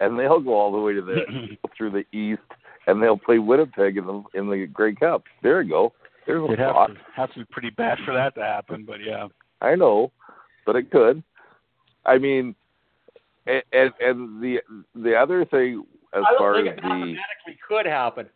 and 0.00 0.18
they'll 0.18 0.40
go 0.40 0.54
all 0.54 0.72
the 0.72 0.78
way 0.78 0.94
to 0.94 1.02
the 1.02 1.56
through 1.76 1.90
the 1.90 2.04
East, 2.16 2.42
and 2.86 3.02
they'll 3.02 3.18
play 3.18 3.38
Winnipeg 3.38 3.96
in 3.96 4.06
the 4.06 4.22
in 4.34 4.48
the 4.48 4.66
Grey 4.66 4.94
Cup. 4.94 5.24
There 5.42 5.60
you 5.60 5.70
go. 5.70 5.92
There's 6.26 6.40
a 6.40 6.44
it'd 6.44 6.58
have 6.58 6.72
thought. 6.72 6.86
to 6.88 6.96
have 7.14 7.32
to 7.34 7.40
be 7.40 7.44
pretty 7.50 7.70
bad 7.70 7.98
for 8.04 8.14
that 8.14 8.34
to 8.36 8.42
happen. 8.42 8.84
But 8.86 8.98
yeah, 9.04 9.28
I 9.60 9.74
know, 9.74 10.12
but 10.66 10.76
it 10.76 10.90
could. 10.90 11.22
I 12.06 12.18
mean, 12.18 12.54
and 13.46 13.62
and, 13.72 13.92
and 14.00 14.42
the 14.42 14.58
the 14.94 15.14
other 15.14 15.44
thing 15.44 15.84
as 16.14 16.22
far 16.38 16.56
as 16.58 16.64
the 16.64 16.82
mathematically 16.82 17.58
could 17.68 17.86
happen. 17.86 18.26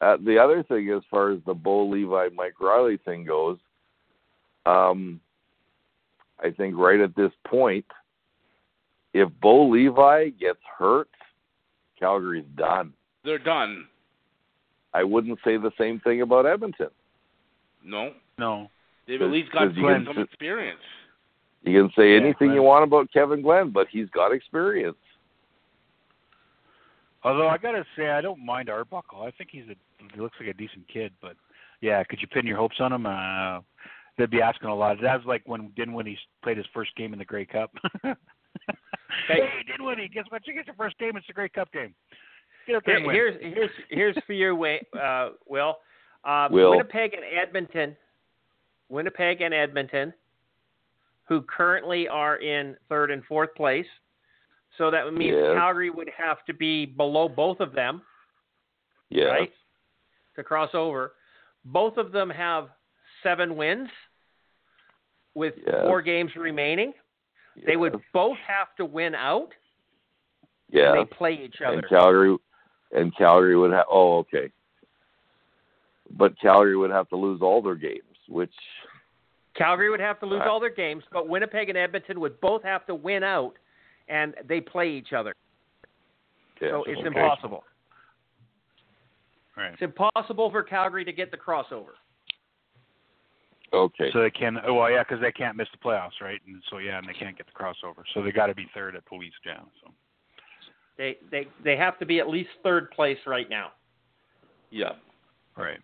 uh, 0.00 0.16
the 0.24 0.38
other 0.38 0.62
thing 0.62 0.90
as 0.90 1.02
far 1.10 1.30
as 1.30 1.38
the 1.46 1.54
Bo 1.54 1.86
Levi 1.86 2.28
Mike 2.34 2.60
Reilly 2.60 2.96
thing 3.04 3.24
goes, 3.24 3.58
um, 4.66 5.20
I 6.42 6.50
think 6.50 6.76
right 6.76 7.00
at 7.00 7.14
this 7.14 7.32
point, 7.46 7.84
if 9.14 9.28
Bo 9.40 9.68
Levi 9.68 10.30
gets 10.30 10.58
hurt, 10.78 11.10
Calgary's 11.98 12.46
done. 12.56 12.92
They're 13.24 13.38
done. 13.38 13.86
I 14.94 15.04
wouldn't 15.04 15.38
say 15.44 15.56
the 15.56 15.72
same 15.78 16.00
thing 16.00 16.22
about 16.22 16.46
Edmonton. 16.46 16.88
No, 17.84 18.12
no, 18.38 18.68
they've 19.06 19.20
at 19.20 19.30
least 19.30 19.52
got 19.52 19.74
Because 19.74 19.76
you 19.76 20.04
some 20.06 20.22
experience. 20.22 20.80
You 21.62 21.82
can 21.82 21.92
say 21.96 22.12
Yeah, 22.12 22.20
anything 22.20 22.52
you 22.52 22.62
want 22.62 22.84
about 22.84 23.12
Kevin 23.12 23.42
Glenn, 23.42 23.70
but 23.70 23.86
he's 23.90 24.08
got 24.10 24.32
experience. 24.32 24.96
Although 27.24 27.48
I 27.48 27.58
gotta 27.58 27.84
say, 27.96 28.10
I 28.10 28.20
don't 28.20 28.44
mind 28.44 28.68
Arbuckle. 28.68 29.22
I 29.22 29.30
think 29.30 29.50
he's 29.52 29.64
a 29.70 29.76
he 30.12 30.20
looks 30.20 30.36
like 30.40 30.48
a 30.48 30.54
decent 30.54 30.86
kid. 30.92 31.12
But 31.20 31.36
yeah, 31.80 32.02
could 32.04 32.20
you 32.20 32.26
pin 32.28 32.46
your 32.46 32.56
hopes 32.56 32.76
on 32.80 32.92
him? 32.92 33.06
Uh, 33.06 33.60
they'd 34.18 34.30
be 34.30 34.42
asking 34.42 34.68
a 34.68 34.74
lot. 34.74 34.96
That 35.00 35.18
was 35.18 35.26
like 35.26 35.42
when 35.46 35.70
Dinwiddie 35.76 36.18
played 36.42 36.56
his 36.56 36.66
first 36.74 36.94
game 36.96 37.12
in 37.12 37.18
the 37.18 37.24
Grey 37.24 37.46
Cup. 37.46 37.72
hey, 38.02 39.48
Dinwiddie, 39.66 40.08
guess 40.08 40.24
what? 40.30 40.46
You 40.46 40.54
get 40.54 40.66
your 40.66 40.76
first 40.76 40.98
game. 40.98 41.16
It's 41.16 41.26
the 41.26 41.32
Grey 41.32 41.48
Cup 41.48 41.70
game. 41.72 41.94
Here, 42.66 42.80
here's 42.86 43.40
here's 43.40 43.70
here's 43.90 44.16
for 44.26 44.32
your 44.32 44.54
Wa- 44.54 44.78
uh, 44.98 45.30
Will. 45.48 45.76
Uh, 46.24 46.48
Will. 46.50 46.70
Winnipeg 46.70 47.14
and 47.14 47.24
Edmonton, 47.24 47.96
Winnipeg 48.88 49.40
and 49.40 49.52
Edmonton, 49.52 50.12
who 51.28 51.42
currently 51.42 52.06
are 52.08 52.36
in 52.36 52.76
third 52.88 53.10
and 53.10 53.24
fourth 53.24 53.54
place. 53.56 53.86
So 54.78 54.90
that 54.90 55.12
means 55.12 55.34
Yes. 55.36 55.54
Calgary 55.56 55.90
would 55.90 56.08
have 56.16 56.44
to 56.46 56.54
be 56.54 56.86
below 56.86 57.28
both 57.28 57.60
of 57.60 57.72
them, 57.72 58.02
Yes. 59.10 59.28
right, 59.30 59.52
to 60.36 60.44
cross 60.44 60.70
over. 60.74 61.14
Both 61.64 61.96
of 61.96 62.12
them 62.12 62.30
have 62.30 62.68
seven 63.22 63.56
wins 63.56 63.88
with 65.34 65.54
Yes. 65.66 65.82
four 65.86 66.02
games 66.02 66.34
remaining. 66.36 66.94
They 67.66 67.76
would 67.76 68.00
both 68.14 68.38
have 68.38 68.74
to 68.76 68.84
win 68.84 69.14
out, 69.14 69.52
Yeah. 70.70 70.92
and 70.92 71.00
they 71.00 71.14
play 71.14 71.32
each 71.34 71.60
other. 71.60 71.78
and 71.78 71.88
Calgary 71.88 72.36
and 72.92 73.16
Calgary 73.16 73.56
would 73.56 73.72
have. 73.72 73.86
Oh, 73.90 74.18
okay. 74.18 74.50
But 76.16 76.38
Calgary 76.40 76.76
would 76.76 76.90
have 76.90 77.08
to 77.08 77.16
lose 77.16 77.40
all 77.42 77.62
their 77.62 77.74
games, 77.74 78.02
which 78.28 78.52
Calgary 79.54 79.90
would 79.90 80.00
have 80.00 80.20
to 80.20 80.26
lose 80.26 80.42
Uh, 80.44 80.50
all 80.50 80.60
their 80.60 80.70
games, 80.70 81.04
but 81.12 81.28
Winnipeg 81.28 81.68
and 81.68 81.78
Edmonton 81.78 82.20
would 82.20 82.40
both 82.40 82.62
have 82.62 82.86
to 82.86 82.94
win 82.94 83.22
out, 83.22 83.54
and 84.08 84.34
they 84.44 84.60
play 84.60 84.90
each 84.90 85.12
other. 85.12 85.34
yeah, 86.60 86.70
so 86.70 86.84
it's 86.84 86.98
okay. 86.98 87.06
impossible. 87.06 87.64
Right. 89.56 89.72
It's 89.72 89.82
impossible 89.82 90.50
for 90.50 90.62
Calgary 90.62 91.04
to 91.04 91.12
get 91.12 91.30
the 91.30 91.36
crossover. 91.36 91.94
Okay. 93.72 94.10
So 94.12 94.20
they 94.20 94.30
can. 94.30 94.58
Oh, 94.66 94.74
well, 94.74 94.90
yeah, 94.90 95.02
because 95.02 95.20
they 95.20 95.32
can't 95.32 95.56
miss 95.56 95.68
the 95.72 95.78
playoffs, 95.78 96.20
right? 96.20 96.40
And 96.46 96.62
so 96.70 96.78
yeah, 96.78 96.98
and 96.98 97.08
they 97.08 97.14
can't 97.14 97.36
get 97.36 97.46
the 97.46 97.52
crossover. 97.52 98.04
So 98.14 98.22
they 98.22 98.32
got 98.32 98.46
to 98.46 98.54
be 98.54 98.66
third 98.74 98.96
at 98.96 99.02
the 99.10 99.16
least. 99.16 99.36
Yeah. 99.44 99.60
So 99.82 99.92
They 101.02 101.16
they 101.32 101.48
they 101.64 101.76
have 101.76 101.98
to 101.98 102.06
be 102.06 102.20
at 102.20 102.28
least 102.28 102.50
third 102.62 102.92
place 102.92 103.18
right 103.26 103.50
now. 103.50 103.72
Yeah. 104.70 104.92
right. 105.56 105.80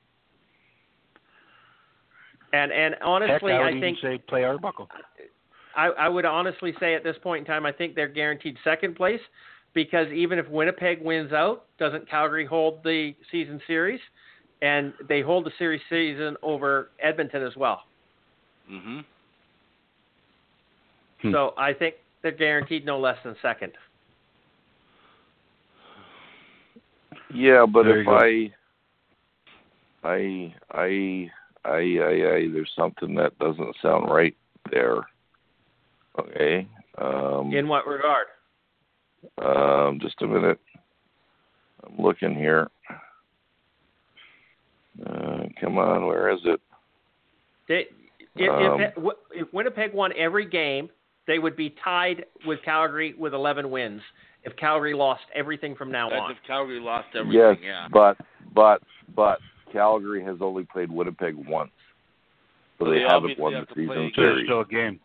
And 2.53 2.71
and 2.71 2.95
Heck, 2.95 3.03
honestly, 3.03 3.53
I 3.53 3.59
would 3.59 3.65
I 3.65 3.71
even 3.71 3.81
think 3.81 3.99
say 4.01 4.19
play 4.29 4.45
Arbuckle. 4.45 4.89
I, 5.75 5.87
I 5.87 6.09
would 6.09 6.25
honestly 6.25 6.73
say 6.79 6.95
at 6.95 7.03
this 7.03 7.17
point 7.21 7.41
in 7.41 7.47
time, 7.47 7.67
I 7.67 7.73
think 7.73 7.97
they're 7.97 8.07
guaranteed 8.07 8.57
second 8.63 8.95
place 8.95 9.21
because 9.75 10.07
even 10.13 10.39
if 10.39 10.49
Winnipeg 10.49 11.03
wins 11.03 11.33
out, 11.33 11.65
doesn't 11.81 12.09
Calgary 12.09 12.47
hold 12.47 12.85
the 12.85 13.13
season 13.33 13.61
series? 13.67 14.01
And 14.63 14.93
they 15.09 15.21
hold 15.21 15.47
the 15.47 15.53
series 15.59 15.81
season 15.91 16.37
over 16.43 16.91
Edmonton 17.03 17.43
as 17.43 17.57
well. 17.57 17.83
Mhm. 18.71 19.05
Hmm. 21.23 21.33
So 21.33 21.55
I 21.59 21.73
think 21.73 21.97
they're 22.23 22.31
guaranteed 22.31 22.87
no 22.87 23.01
less 23.01 23.19
than 23.25 23.35
second. 23.43 23.73
Yeah, 27.33 27.67
but 27.67 27.85
There 27.85 28.03
if. 28.03 28.09
I, 28.09 28.53
I, 30.09 30.55
I, 30.71 31.31
I, 31.65 31.71
I, 31.71 31.77
I, 31.77 32.49
there's 32.53 32.73
something 32.77 33.15
that 33.17 33.39
doesn't 33.39 33.77
sound 33.83 34.11
right 34.11 34.37
there. 34.71 35.01
Okay. 36.19 36.67
Um, 36.99 37.53
In 37.53 37.69
what 37.69 37.87
regard? 37.87 38.27
um, 39.39 39.99
just 40.01 40.21
a 40.23 40.27
minute. 40.27 40.59
I'm 41.85 42.03
looking 42.03 42.35
here. 42.35 42.69
Uh, 45.05 45.45
come 45.61 45.79
on, 45.79 46.07
where 46.07 46.31
is 46.31 46.41
it? 46.45 46.61
They, 47.69 47.87
if, 48.37 48.51
Um, 48.51 48.81
if, 48.81 48.93
if 49.33 49.53
Winnipeg 49.53 49.93
won 49.93 50.13
every 50.17 50.47
game, 50.47 50.89
they 51.27 51.39
would 51.39 51.57
be 51.57 51.75
tied 51.85 52.25
with 52.47 52.61
Calgary 52.65 53.15
with 53.17 53.35
11 53.35 53.71
wins. 53.71 54.01
If 54.45 54.57
Calgary 54.57 54.95
lost 54.95 55.23
everything 55.35 55.75
from 55.75 55.91
now 55.91 56.09
That's 56.09 56.21
on, 56.23 56.31
if 56.31 56.37
Calgary 56.47 56.81
lost 56.81 57.09
everything. 57.15 57.39
yes, 57.39 57.57
Yeah. 57.63 57.89
but 57.93 58.17
but 58.55 58.83
but 59.15 59.39
Calgary 59.73 60.23
has 60.25 60.37
only 60.41 60.65
played 60.65 60.91
Winnipeg 60.91 61.35
once, 61.37 61.71
so 62.79 62.85
So 62.87 62.91
they, 62.91 62.99
they 63.01 63.05
haven't 63.05 63.39
won 63.39 63.53
the 63.53 63.59
have 63.61 63.69
to 63.69 63.75
season 63.75 63.87
play 63.87 64.13
So 64.15 64.23
there's 64.23 64.35
series. 64.35 64.47
still 64.47 64.61
a 64.61 64.65
game. 64.67 65.01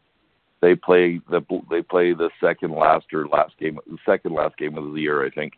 they 0.61 0.75
play 0.75 1.19
the 1.29 1.41
they 1.69 1.81
play 1.81 2.13
the 2.13 2.29
second 2.39 2.71
last 2.71 3.05
or 3.13 3.27
last 3.27 3.57
game 3.59 3.79
the 3.87 3.97
second 4.05 4.33
last 4.33 4.55
game 4.57 4.77
of 4.77 4.93
the 4.93 4.99
year 5.01 5.25
I 5.25 5.29
think. 5.29 5.53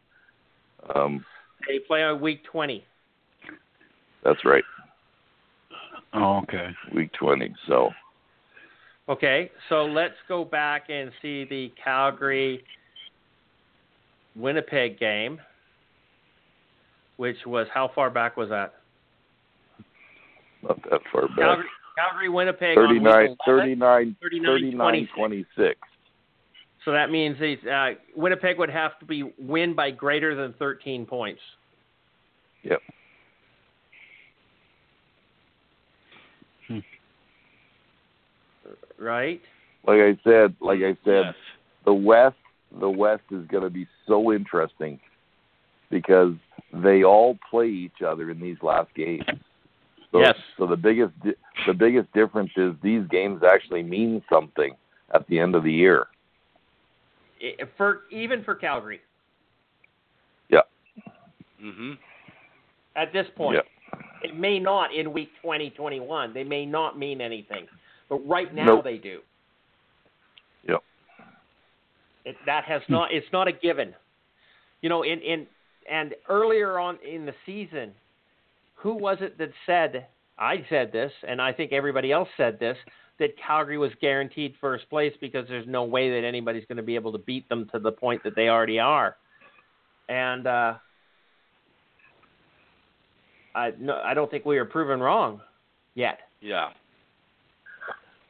Um, 0.96 1.26
they 1.68 1.80
play 1.80 2.04
on 2.04 2.22
week 2.22 2.44
20. 2.52 2.84
that's 4.24 4.44
right, 4.46 4.64
Oh, 6.14 6.38
okay. 6.44 6.70
week 6.94 7.12
twenty. 7.14 7.54
So 7.68 7.90
Okay, 9.08 9.52
so 9.70 9.86
let's 9.86 10.16
go 10.28 10.44
back 10.44 10.86
and 10.90 11.12
see 11.22 11.44
the 11.46 11.72
Calgary 11.84 12.64
Winnipeg 14.36 15.00
game, 15.00 15.40
which 17.18 17.38
was 17.46 17.68
how 17.74 17.92
far 17.96 18.10
back 18.10 18.38
was 18.38 18.50
that? 18.50 18.74
not 20.64 20.82
that 20.90 21.02
far 21.12 21.28
back. 21.28 21.38
Calgary, 21.38 21.66
Calgary 21.98 22.30
Winnipeg 22.30 22.78
on 22.78 22.88
39, 22.88 23.14
11. 23.14 23.38
39, 23.46 24.16
39, 24.22 24.46
39 24.46 25.08
26. 25.16 25.80
So 26.84 26.92
that 26.92 27.10
means 27.10 27.40
these, 27.40 27.58
uh, 27.66 27.92
Winnipeg 28.16 28.60
would 28.60 28.70
have 28.70 28.98
to 29.00 29.06
be 29.06 29.32
win 29.40 29.74
by 29.76 29.92
greater 29.92 30.36
than 30.36 30.54
13 30.54 31.06
points. 31.06 31.42
Yep. 32.64 32.82
Right? 38.98 39.42
Like 39.86 40.00
I 40.00 40.18
said, 40.24 40.56
like 40.62 40.80
I 40.80 40.96
said, 41.04 41.26
Yes. 41.26 41.36
the 41.86 41.94
West 41.94 42.38
the 42.80 42.90
West 42.90 43.24
is 43.32 43.46
going 43.48 43.64
to 43.64 43.70
be 43.70 43.88
so 44.08 44.32
interesting 44.32 45.00
because 45.90 46.34
they 46.74 47.04
all 47.04 47.38
play 47.50 47.68
each 47.68 48.02
other 48.06 48.32
in 48.32 48.40
these 48.40 48.58
last 48.62 48.94
games. 48.96 49.24
So, 50.12 50.20
Yes. 50.20 50.36
So 50.58 50.66
the 50.66 50.78
biggest 50.78 51.14
the 51.24 51.74
biggest 51.74 52.12
difference 52.14 52.52
is 52.56 52.74
these 52.82 53.06
games 53.10 53.42
actually 53.44 53.84
mean 53.84 54.24
something 54.30 54.76
at 55.14 55.28
the 55.28 55.40
end 55.40 55.56
of 55.56 55.64
the 55.64 55.72
year. 55.72 56.08
For 57.78 58.04
even 58.12 58.44
for 58.44 58.56
Calgary 58.56 59.02
Yeah. 60.50 60.62
Mhm. 61.62 61.98
at 62.96 63.12
this 63.12 63.28
point, 63.36 63.56
Yeah. 63.58 64.00
it 64.24 64.36
may 64.36 64.60
not 64.60 64.94
in 64.94 65.12
week 65.12 65.32
20, 65.42 65.70
21. 65.72 66.34
They 66.34 66.44
may 66.44 66.66
not 66.66 66.98
mean 66.98 67.20
anything, 67.22 67.68
but 68.08 68.26
right 68.28 68.54
now 68.54 68.66
Nope. 68.66 68.84
they 68.86 68.98
do. 68.98 69.22
It, 72.26 72.36
that 72.46 72.66
has 72.66 72.82
not. 72.90 73.14
It's 73.14 73.28
not 73.32 73.48
a 73.48 73.52
given. 73.52 73.94
You 74.82 74.90
know, 74.90 75.04
in 75.04 75.20
in 75.22 75.48
and 75.92 76.16
earlier 76.30 76.80
on 76.80 76.98
in 77.08 77.26
the 77.26 77.34
season, 77.46 77.92
who 78.76 78.96
was 78.96 79.18
it 79.22 79.38
that 79.38 79.52
said? 79.66 80.08
I 80.38 80.66
said 80.70 80.92
this, 80.92 81.12
and 81.26 81.42
I 81.42 81.54
think 81.54 81.72
everybody 81.72 82.12
else 82.12 82.28
said 82.36 82.60
this 82.60 82.78
that 83.20 83.30
Calgary 83.38 83.78
was 83.78 83.92
guaranteed 84.02 84.56
first 84.60 84.90
place 84.90 85.14
because 85.22 85.48
there's 85.48 85.68
no 85.68 85.84
way 85.84 86.10
that 86.10 86.28
anybody's 86.28 86.66
going 86.66 86.78
to 86.78 86.84
be 86.84 86.96
able 86.96 87.14
to 87.14 87.18
beat 87.18 87.48
them 87.48 87.70
to 87.72 87.80
the 87.80 87.92
point 87.92 88.22
that 88.24 88.36
they 88.36 88.50
already 88.50 88.80
are. 88.80 89.16
And 90.10 90.46
uh, 90.46 90.74
I 93.56 93.72
no, 93.80 94.02
I 94.04 94.14
don't 94.14 94.30
think 94.30 94.46
we 94.46 94.58
are 94.58 94.66
proven 94.66 95.00
wrong 95.00 95.42
yet. 95.94 96.20
Yeah. 96.42 96.70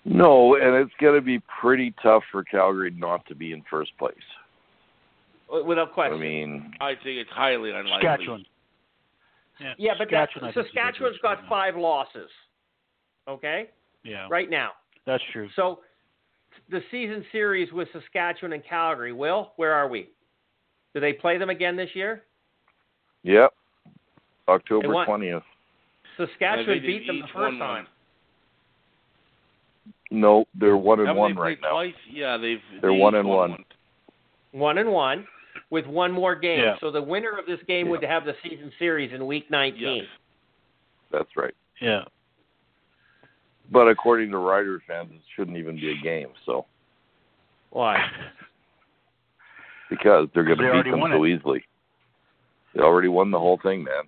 No, 0.05 0.55
and 0.55 0.75
it's 0.75 0.93
going 1.01 1.15
to 1.15 1.21
be 1.21 1.41
pretty 1.61 1.93
tough 2.03 2.23
for 2.31 2.43
Calgary 2.43 2.91
not 2.95 3.25
to 3.27 3.35
be 3.35 3.51
in 3.51 3.63
first 3.69 3.97
place. 3.97 4.13
Without 5.65 5.93
question. 5.93 6.17
I 6.17 6.19
mean, 6.19 6.73
I 6.79 6.93
think 6.93 7.17
it's 7.17 7.29
highly 7.31 7.71
unlikely. 7.71 8.07
Saskatchewan. 8.07 8.45
Yeah, 9.59 9.73
yeah, 9.77 9.91
but 9.97 10.07
that's, 10.11 10.31
Saskatchewan, 10.33 10.49
I 10.49 10.53
think, 10.53 10.65
is 10.67 10.71
the 10.73 10.79
Saskatchewan's 10.79 11.13
worst 11.13 11.21
got 11.21 11.37
right 11.39 11.49
five 11.49 11.75
losses. 11.75 12.29
Okay, 13.27 13.69
Yeah, 14.03 14.27
right 14.29 14.49
now. 14.49 14.71
that's 15.07 15.23
true. 15.33 15.49
So 15.55 15.79
the 16.69 16.81
season 16.91 17.25
series 17.31 17.71
with 17.71 17.87
Saskatchewan 17.91 18.53
and 18.53 18.63
Calgary. 18.63 19.13
Will, 19.13 19.51
where 19.55 19.73
are 19.73 19.87
we? 19.87 20.09
Do 20.93 20.99
they 20.99 21.13
play 21.13 21.37
them 21.37 21.49
again 21.49 21.75
this 21.75 21.89
year? 21.93 22.23
yep. 23.23 23.53
October 24.47 24.87
20th. 24.87 25.41
Saskatchewan 26.17 26.81
beat 26.81 27.07
them 27.07 27.21
the 27.21 27.27
first 27.33 27.57
time. 27.57 27.87
No, 30.11 30.45
they're 30.53 30.77
one 30.77 30.99
and 30.99 31.07
Haven't 31.07 31.19
one 31.19 31.35
right 31.35 31.57
now. 31.61 31.71
Twice? 31.71 31.93
Yeah, 32.11 32.37
they've. 32.37 32.59
They're 32.81 32.91
they 32.91 32.97
one 32.97 33.15
and 33.15 33.27
won 33.27 33.51
one. 33.51 33.65
One 34.51 34.77
and 34.77 34.91
one, 34.91 35.27
with 35.69 35.85
one 35.85 36.11
more 36.11 36.35
game. 36.35 36.59
Yeah. 36.59 36.75
So 36.79 36.91
the 36.91 37.01
winner 37.01 37.37
of 37.37 37.45
this 37.45 37.59
game 37.67 37.89
would 37.89 38.03
have 38.03 38.23
the 38.23 38.33
season 38.43 38.71
series 38.79 39.11
in 39.13 39.25
week 39.25 39.49
19. 39.51 39.81
Yes. 39.81 40.05
That's 41.11 41.29
right. 41.35 41.53
Yeah, 41.81 42.03
But 43.71 43.87
according 43.89 44.31
to 44.31 44.37
Rider 44.37 44.81
fans, 44.87 45.09
it 45.13 45.21
shouldn't 45.35 45.57
even 45.57 45.75
be 45.75 45.91
a 45.91 46.01
game. 46.01 46.29
So 46.45 46.65
Why? 47.71 47.97
because 49.89 50.29
they're 50.33 50.45
going 50.45 50.57
They 50.59 50.65
to 50.77 50.83
beat 50.83 50.91
them 50.91 51.01
so 51.11 51.23
it. 51.23 51.29
easily. 51.29 51.63
They 52.73 52.81
already 52.81 53.09
won 53.09 53.31
the 53.31 53.39
whole 53.39 53.59
thing, 53.61 53.83
man. 53.83 54.03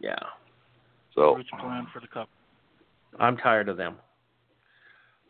Yeah, 0.00 0.16
So 1.14 1.36
Rich 1.36 1.48
plan 1.60 1.86
for 1.92 2.00
the 2.00 2.06
cup. 2.06 2.28
I'm 3.18 3.36
tired 3.36 3.68
of 3.68 3.76
them. 3.76 3.96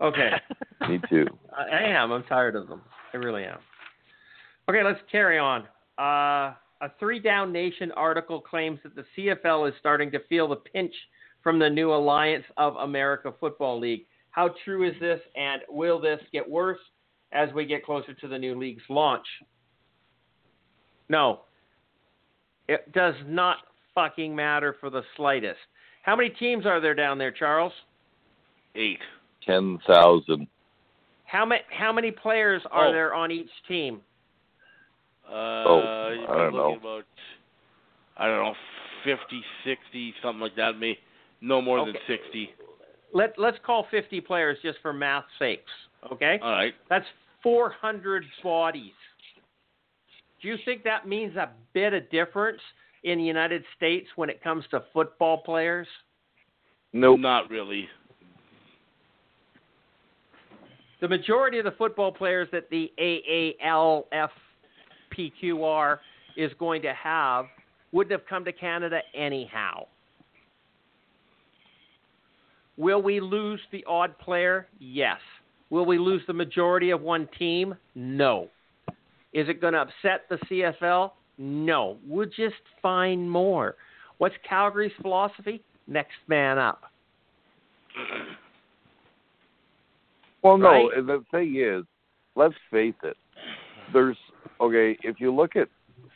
Okay. 0.00 0.30
me 0.88 1.00
too. 1.08 1.26
I 1.56 1.76
I 1.76 1.82
am. 1.88 2.12
I'm 2.12 2.24
tired 2.24 2.56
of 2.56 2.68
them. 2.68 2.82
I 3.12 3.16
really 3.16 3.44
am. 3.44 3.58
Okay, 4.68 4.84
let's 4.84 5.00
carry 5.10 5.38
on. 5.38 5.62
Uh, 5.98 6.54
a 6.80 6.90
three 6.98 7.18
down 7.18 7.52
nation 7.52 7.90
article 7.92 8.40
claims 8.40 8.78
that 8.84 8.94
the 8.94 9.04
CFL 9.16 9.68
is 9.68 9.74
starting 9.80 10.10
to 10.12 10.20
feel 10.28 10.48
the 10.48 10.56
pinch 10.56 10.94
from 11.42 11.58
the 11.58 11.68
new 11.68 11.92
Alliance 11.92 12.44
of 12.56 12.76
America 12.76 13.32
Football 13.40 13.80
League. 13.80 14.06
How 14.30 14.54
true 14.64 14.88
is 14.88 14.94
this, 15.00 15.20
and 15.34 15.62
will 15.68 16.00
this 16.00 16.20
get 16.32 16.48
worse 16.48 16.78
as 17.32 17.52
we 17.52 17.66
get 17.66 17.84
closer 17.84 18.14
to 18.14 18.28
the 18.28 18.38
new 18.38 18.58
league's 18.58 18.82
launch? 18.88 19.26
No. 21.08 21.40
It 22.68 22.92
does 22.92 23.14
not 23.26 23.56
fucking 23.94 24.36
matter 24.36 24.76
for 24.78 24.90
the 24.90 25.02
slightest. 25.16 25.58
How 26.02 26.14
many 26.14 26.28
teams 26.30 26.66
are 26.66 26.80
there 26.80 26.94
down 26.94 27.18
there, 27.18 27.32
Charles? 27.32 27.72
Eight. 28.74 29.00
Ten 29.48 29.78
thousand. 29.86 30.46
How 31.24 31.46
many 31.46 31.62
how 31.70 31.90
many 31.92 32.10
players 32.10 32.62
are 32.70 32.88
Oh. 32.88 32.92
there 32.92 33.14
on 33.14 33.30
each 33.30 33.50
team? 33.66 34.02
Uh, 35.26 35.32
Oh, 35.66 36.26
I 36.28 36.36
don't 36.36 36.52
know. 36.54 36.74
About, 36.74 37.04
I 38.16 38.26
don't 38.26 38.44
know, 38.44 38.54
50, 39.04 39.42
60, 39.64 40.14
something 40.22 40.40
like 40.40 40.54
that. 40.56 40.78
May 40.78 40.98
no 41.40 41.62
more 41.62 41.84
than 41.84 41.96
60. 42.06 42.54
Let 43.14 43.38
let's 43.38 43.58
call 43.64 43.84
50 43.90 44.20
players 44.20 44.58
just 44.62 44.78
for 44.80 44.92
math's 44.92 45.28
sakes, 45.38 45.70
okay? 46.12 46.38
All 46.42 46.50
right. 46.50 46.74
That's 46.90 47.06
400 47.42 48.24
bodies. 48.42 48.92
Do 50.42 50.48
you 50.48 50.56
think 50.64 50.82
that 50.84 51.08
means 51.08 51.36
a 51.36 51.50
bit 51.72 51.94
of 51.94 52.08
difference 52.10 52.60
in 53.02 53.18
the 53.18 53.24
United 53.24 53.64
States 53.76 54.08
when 54.16 54.28
it 54.28 54.42
comes 54.42 54.64
to 54.72 54.80
football 54.92 55.38
players? 55.38 55.88
Nope. 56.92 57.20
Not 57.20 57.48
really. 57.50 57.88
The 61.00 61.08
majority 61.08 61.58
of 61.58 61.64
the 61.64 61.72
football 61.72 62.10
players 62.10 62.48
that 62.52 62.70
the 62.70 62.90
AALFPQR 62.98 65.98
is 66.36 66.50
going 66.58 66.82
to 66.82 66.92
have 66.92 67.46
wouldn't 67.92 68.12
have 68.12 68.26
come 68.28 68.44
to 68.44 68.52
Canada 68.52 69.00
anyhow. 69.14 69.86
Will 72.76 73.02
we 73.02 73.20
lose 73.20 73.60
the 73.72 73.84
odd 73.86 74.16
player? 74.18 74.68
Yes. 74.78 75.18
Will 75.70 75.84
we 75.84 75.98
lose 75.98 76.22
the 76.26 76.32
majority 76.32 76.90
of 76.90 77.00
one 77.00 77.28
team? 77.38 77.74
No. 77.94 78.48
Is 79.32 79.48
it 79.48 79.60
going 79.60 79.74
to 79.74 79.80
upset 79.80 80.22
the 80.28 80.38
CFL? 80.46 81.12
No. 81.38 81.96
We'll 82.06 82.26
just 82.26 82.54
find 82.82 83.30
more. 83.30 83.76
What's 84.18 84.34
Calgary's 84.48 84.92
philosophy? 85.00 85.62
Next 85.86 86.16
man 86.28 86.58
up. 86.58 86.82
Well, 90.48 90.58
no. 90.58 90.68
Right? 90.68 91.06
The 91.06 91.24
thing 91.30 91.56
is, 91.56 91.84
let's 92.34 92.54
face 92.70 92.94
it. 93.02 93.16
There's 93.92 94.16
okay. 94.60 94.96
If 95.02 95.20
you 95.20 95.34
look 95.34 95.56
at 95.56 95.68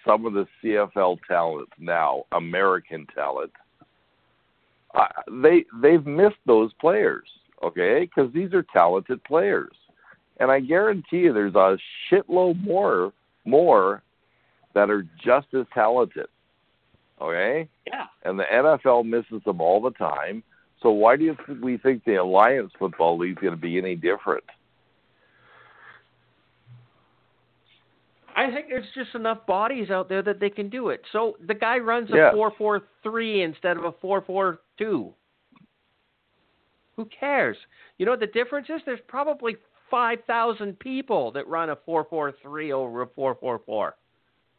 some 0.06 0.24
of 0.26 0.32
the 0.32 0.46
CFL 0.62 1.18
talent 1.28 1.68
now, 1.78 2.24
American 2.32 3.06
talent, 3.14 3.52
uh, 4.94 5.06
they 5.42 5.64
they've 5.82 6.06
missed 6.06 6.36
those 6.46 6.72
players. 6.80 7.28
Okay, 7.62 8.00
because 8.00 8.32
these 8.32 8.52
are 8.54 8.64
talented 8.72 9.22
players, 9.24 9.74
and 10.40 10.50
I 10.50 10.60
guarantee 10.60 11.18
you, 11.18 11.32
there's 11.32 11.54
a 11.54 11.78
shitload 12.10 12.60
more 12.62 13.12
more 13.44 14.02
that 14.74 14.90
are 14.90 15.06
just 15.24 15.48
as 15.54 15.66
talented. 15.74 16.26
Okay, 17.20 17.68
Yeah. 17.86 18.06
and 18.24 18.38
the 18.38 18.44
NFL 18.44 19.04
misses 19.04 19.44
them 19.44 19.60
all 19.60 19.80
the 19.80 19.92
time. 19.92 20.42
So 20.82 20.90
why 20.90 21.16
do 21.16 21.24
you 21.24 21.36
th- 21.46 21.58
we 21.60 21.78
think 21.78 22.04
the 22.04 22.16
Alliance 22.16 22.72
Football 22.78 23.18
League 23.18 23.38
is 23.38 23.42
going 23.42 23.54
to 23.54 23.60
be 23.60 23.78
any 23.78 23.94
different? 23.94 24.44
I 28.34 28.50
think 28.50 28.68
there's 28.68 28.86
just 28.94 29.14
enough 29.14 29.46
bodies 29.46 29.90
out 29.90 30.08
there 30.08 30.22
that 30.22 30.40
they 30.40 30.50
can 30.50 30.68
do 30.68 30.88
it. 30.88 31.02
So 31.12 31.36
the 31.46 31.54
guy 31.54 31.78
runs 31.78 32.10
a 32.10 32.16
Yes. 32.16 32.34
four 32.34 32.50
four 32.52 32.82
three 33.02 33.42
instead 33.42 33.76
of 33.76 33.84
a 33.84 33.92
four 33.92 34.22
four 34.22 34.60
two. 34.78 35.14
Who 36.96 37.04
cares? 37.06 37.56
You 37.98 38.06
know 38.06 38.12
what 38.12 38.20
the 38.20 38.26
difference 38.26 38.68
is? 38.70 38.80
There's 38.86 39.00
probably 39.06 39.56
five 39.90 40.24
thousand 40.26 40.78
people 40.78 41.30
that 41.32 41.46
run 41.46 41.70
a 41.70 41.76
four 41.76 42.04
four 42.04 42.32
three 42.42 42.72
over 42.72 43.02
a 43.02 43.06
four 43.06 43.34
four 43.34 43.58
four. 43.60 43.96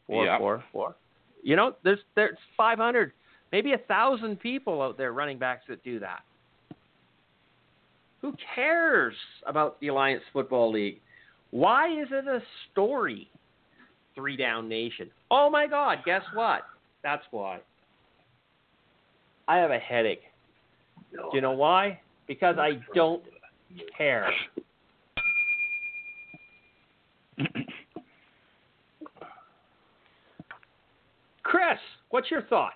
Four 0.06 0.24
Yeah. 0.24 0.38
four 0.38 0.64
four. 0.72 0.94
You 1.42 1.56
know, 1.56 1.74
there's 1.82 2.00
there's 2.14 2.38
five 2.56 2.78
hundred, 2.78 3.12
maybe 3.52 3.72
a 3.72 3.78
thousand 3.78 4.40
people 4.40 4.82
out 4.82 4.96
there 4.96 5.12
running 5.12 5.38
backs 5.38 5.64
that 5.68 5.82
do 5.84 5.98
that. 6.00 6.20
Who 8.20 8.34
cares 8.54 9.14
about 9.46 9.78
the 9.80 9.88
Alliance 9.88 10.22
Football 10.32 10.72
League? 10.72 11.00
Why 11.50 11.88
is 11.88 12.08
it 12.10 12.26
a 12.26 12.40
story? 12.72 13.28
Three 14.14 14.36
down 14.36 14.68
nation. 14.68 15.10
Oh 15.30 15.50
my 15.50 15.66
God, 15.66 15.98
guess 16.04 16.22
what? 16.32 16.62
That's 17.02 17.24
why. 17.30 17.60
I 19.46 19.58
have 19.58 19.70
a 19.70 19.78
headache. 19.78 20.22
Do 21.12 21.28
you 21.32 21.40
know 21.40 21.52
why? 21.52 22.00
Because 22.26 22.56
I 22.58 22.80
don't 22.94 23.22
care. 23.96 24.30
Chris, 31.42 31.78
what's 32.10 32.30
your 32.30 32.42
thoughts? 32.42 32.74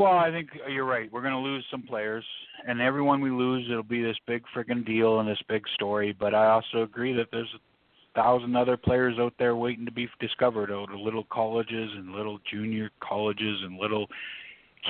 Well, 0.00 0.16
I 0.16 0.30
think 0.30 0.48
uh, 0.64 0.70
you're 0.70 0.86
right. 0.86 1.12
We're 1.12 1.20
going 1.20 1.34
to 1.34 1.38
lose 1.38 1.62
some 1.70 1.82
players, 1.82 2.24
and 2.66 2.80
everyone 2.80 3.20
we 3.20 3.30
lose, 3.30 3.66
it'll 3.70 3.82
be 3.82 4.02
this 4.02 4.16
big 4.26 4.42
friggin' 4.56 4.86
deal 4.86 5.20
and 5.20 5.28
this 5.28 5.42
big 5.46 5.62
story. 5.74 6.16
But 6.18 6.34
I 6.34 6.46
also 6.46 6.84
agree 6.84 7.12
that 7.12 7.26
there's 7.30 7.52
a 7.54 8.18
thousand 8.18 8.56
other 8.56 8.78
players 8.78 9.18
out 9.18 9.34
there 9.38 9.56
waiting 9.56 9.84
to 9.84 9.92
be 9.92 10.08
discovered 10.18 10.72
out 10.72 10.90
of 10.90 10.98
little 10.98 11.24
colleges 11.24 11.90
and 11.94 12.12
little 12.12 12.38
junior 12.50 12.90
colleges 13.06 13.58
and 13.62 13.78
little 13.78 14.06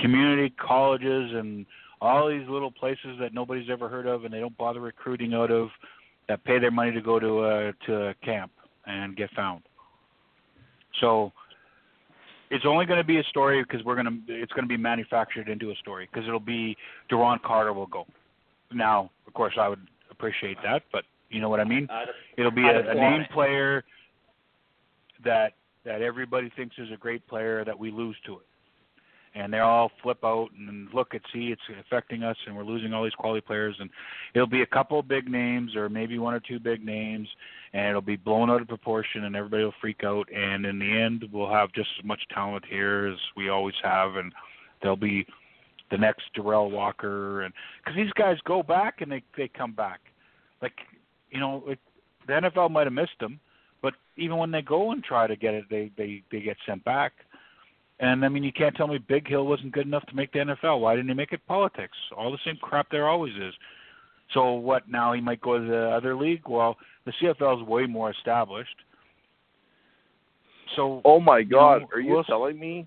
community 0.01 0.55
colleges 0.65 1.33
and 1.35 1.67
all 2.01 2.29
these 2.29 2.49
little 2.49 2.71
places 2.71 3.19
that 3.19 3.35
nobody's 3.35 3.69
ever 3.69 3.89
heard 3.89 4.07
of 4.07 4.25
and 4.25 4.33
they 4.33 4.39
don't 4.39 4.57
bother 4.57 4.79
recruiting 4.79 5.35
out 5.35 5.51
of 5.51 5.71
that 6.29 6.45
pay 6.45 6.61
their 6.61 6.71
money 6.71 6.93
to 6.93 7.01
go 7.01 7.19
to 7.19 7.45
a 7.47 7.73
to 7.85 8.11
a 8.11 8.15
camp 8.25 8.53
and 8.87 9.17
get 9.17 9.29
found. 9.33 9.63
So 11.01 11.33
it's 12.51 12.65
only 12.67 12.87
going 12.87 12.99
to 12.99 13.05
be 13.05 13.19
a 13.19 13.25
story 13.25 13.63
because 13.63 13.85
we're 13.85 13.95
going 13.95 14.25
to 14.27 14.33
it's 14.35 14.53
going 14.53 14.65
to 14.65 14.69
be 14.69 14.77
manufactured 14.77 15.49
into 15.49 15.71
a 15.71 15.75
story 15.77 16.09
because 16.13 16.27
it'll 16.27 16.41
be 16.41 16.77
Duron 17.11 17.41
Carter 17.43 17.73
will 17.73 17.87
go. 17.87 18.07
Now, 18.73 19.11
of 19.27 19.35
course, 19.35 19.55
I 19.59 19.69
would 19.69 19.87
appreciate 20.11 20.57
that, 20.63 20.83
but 20.93 21.05
you 21.31 21.41
know 21.41 21.49
what 21.49 21.61
I 21.61 21.65
mean. 21.65 21.89
It'll 22.37 22.51
be 22.51 22.67
a, 22.67 22.91
a 22.91 22.95
named 22.95 23.29
player 23.33 23.85
that 25.25 25.55
that 25.85 26.03
everybody 26.03 26.51
thinks 26.57 26.77
is 26.79 26.89
a 26.93 26.97
great 26.97 27.27
player 27.27 27.65
that 27.65 27.79
we 27.79 27.91
lose 27.91 28.17
to 28.27 28.35
it 28.35 28.47
and 29.35 29.53
they 29.53 29.61
all 29.61 29.91
flip 30.03 30.19
out 30.25 30.49
and 30.59 30.89
look 30.93 31.15
at 31.15 31.23
see 31.33 31.53
it's 31.53 31.63
affecting 31.81 32.23
us 32.23 32.37
and 32.47 32.57
we're 32.57 32.65
losing 32.65 32.93
all 32.93 33.05
these 33.05 33.13
quality 33.15 33.41
players. 33.41 33.77
And 33.79 33.89
it'll 34.35 34.49
be 34.49 34.63
a 34.63 34.67
couple 34.67 35.01
big 35.03 35.31
names 35.31 35.77
or 35.77 35.89
maybe 35.89 36.19
one 36.19 36.35
or 36.35 36.41
two 36.41 36.59
big 36.59 36.85
names 36.85 37.29
and 37.73 37.89
it'll 37.89 38.01
be 38.01 38.17
blown 38.17 38.51
out 38.51 38.61
of 38.61 38.69
proportion 38.69 39.25
and 39.25 39.37
everybody 39.37 39.63
will 39.63 39.75
freak 39.81 40.03
out. 40.05 40.29
And 40.35 40.67
in 40.67 40.79
the 40.79 41.01
end 41.01 41.25
we'll 41.33 41.51
have 41.51 41.73
just 41.73 41.89
as 41.99 42.05
much 42.05 42.21
talent 42.35 42.65
here 42.69 43.07
as 43.07 43.19
we 43.37 43.51
always 43.51 43.77
have 43.85 44.17
and 44.17 44.33
there'll 44.83 44.97
be 44.97 45.25
the 45.93 45.99
next 45.99 46.23
Derel 46.37 46.71
Walker. 46.71 47.43
And 47.43 47.55
because 47.79 47.97
these 47.97 48.13
guys 48.15 48.37
go 48.45 48.63
back 48.63 49.01
and 49.01 49.13
they 49.13 49.23
they 49.37 49.49
come 49.49 49.73
back. 49.73 50.01
Like 50.61 50.75
you 51.31 51.39
know 51.39 51.63
it, 51.69 51.79
the 52.27 52.33
NFL 52.33 52.73
might 52.73 52.87
have 52.87 52.93
missed 52.93 53.19
them 53.21 53.39
but 53.81 53.95
even 54.17 54.37
when 54.37 54.51
they 54.51 54.63
go 54.63 54.91
and 54.91 55.03
try 55.03 55.27
to 55.29 55.37
get 55.37 55.55
it 55.55 55.65
they 55.71 55.91
they 55.97 56.23
they 56.33 56.41
get 56.41 56.57
sent 56.67 56.85
back 56.85 57.13
and 58.01 58.25
I 58.25 58.29
mean, 58.29 58.43
you 58.43 58.53
can't 58.53 58.75
tell 58.75 58.87
me 58.87 58.99
Big 58.99 59.29
Hill 59.29 59.47
wasn't 59.47 59.73
good 59.73 59.87
enough 59.87 60.05
to 60.07 60.15
make 60.17 60.33
the 60.33 60.39
NFL. 60.41 60.81
Why 60.81 60.97
didn't 60.97 61.09
he 61.09 61.15
make 61.15 61.33
it 61.33 61.47
politics? 61.47 61.97
All 62.17 62.33
the 62.33 62.39
same 62.45 62.57
crap 62.57 62.91
there 62.91 63.09
always 63.09 63.35
is. 63.35 63.55
So 64.33 64.53
what? 64.55 64.89
Now 64.89 65.13
he 65.13 65.21
might 65.21 65.41
go 65.41 65.59
to 65.59 65.65
the 65.65 65.91
other 65.91 66.17
league. 66.17 66.49
Well, 66.49 66.77
the 67.05 67.13
CFL 67.21 67.63
is 67.63 67.69
way 67.69 67.87
more 67.87 68.11
established. 68.11 68.77
So. 70.77 71.03
Oh 71.05 71.21
my 71.21 71.43
God! 71.43 71.75
you 71.75 71.81
know, 71.81 71.87
Are 71.95 72.01
you 72.01 72.13
we'll, 72.13 72.25
telling 72.25 72.59
me 72.59 72.87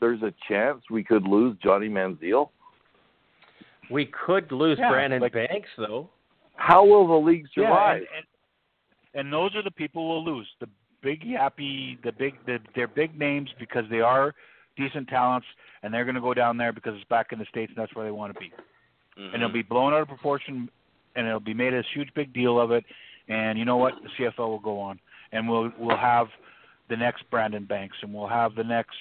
there's 0.00 0.22
a 0.22 0.32
chance 0.48 0.82
we 0.90 1.02
could 1.02 1.26
lose 1.26 1.56
Johnny 1.62 1.88
Manziel? 1.88 2.50
We 3.90 4.06
could 4.06 4.52
lose 4.52 4.78
Yeah, 4.78 4.90
Brandon 4.90 5.20
like- 5.20 5.32
Banks, 5.32 5.68
though. 5.76 6.08
How 6.56 6.84
will 6.84 7.08
the 7.08 7.14
league 7.26 7.46
Yeah, 7.56 7.64
survive? 7.64 7.96
and, 7.96 8.06
and, 9.14 9.26
and 9.26 9.32
those 9.32 9.54
are 9.56 9.62
the 9.62 9.70
people 9.70 10.08
we'll 10.08 10.24
lose. 10.24 10.46
The 10.60 10.68
big 11.02 11.26
happy, 11.36 11.98
the 12.04 12.12
big, 12.12 12.34
the, 12.46 12.58
they're 12.74 12.88
big 12.88 13.18
names 13.18 13.50
because 13.58 13.84
they 13.90 14.00
are 14.00 14.34
decent 14.76 15.08
talents, 15.08 15.46
and 15.82 15.92
they're 15.92 16.04
going 16.04 16.14
to 16.14 16.20
go 16.20 16.32
down 16.34 16.56
there 16.56 16.72
because 16.72 16.94
it's 16.96 17.08
back 17.08 17.32
in 17.32 17.38
the 17.38 17.44
states 17.46 17.72
and 17.74 17.82
that's 17.82 17.94
where 17.94 18.04
they 18.04 18.10
want 18.10 18.32
to 18.32 18.40
be. 18.40 18.50
Mhm. 19.18 19.26
and 19.26 19.42
it'll 19.42 19.50
be 19.52 19.60
blown 19.62 19.92
out 19.92 20.00
of 20.00 20.08
proportion, 20.08 20.70
and 21.16 21.26
it'll 21.26 21.38
be 21.38 21.52
made 21.52 21.74
a 21.74 21.82
huge 21.92 22.08
big 22.14 22.32
deal 22.32 22.58
of 22.58 22.70
it. 22.70 22.82
And 23.28 23.58
you 23.58 23.66
know 23.66 23.76
what? 23.76 23.92
The 24.02 24.08
CFL 24.24 24.48
will 24.48 24.58
go 24.58 24.80
on, 24.80 24.98
and 25.32 25.46
we'll 25.48 25.70
we'll 25.78 25.98
have 25.98 26.28
the 26.88 26.96
next 26.96 27.28
Brandon 27.30 27.64
Banks, 27.66 27.96
and 28.02 28.12
we'll 28.14 28.26
have 28.26 28.54
the 28.54 28.64
next 28.64 28.96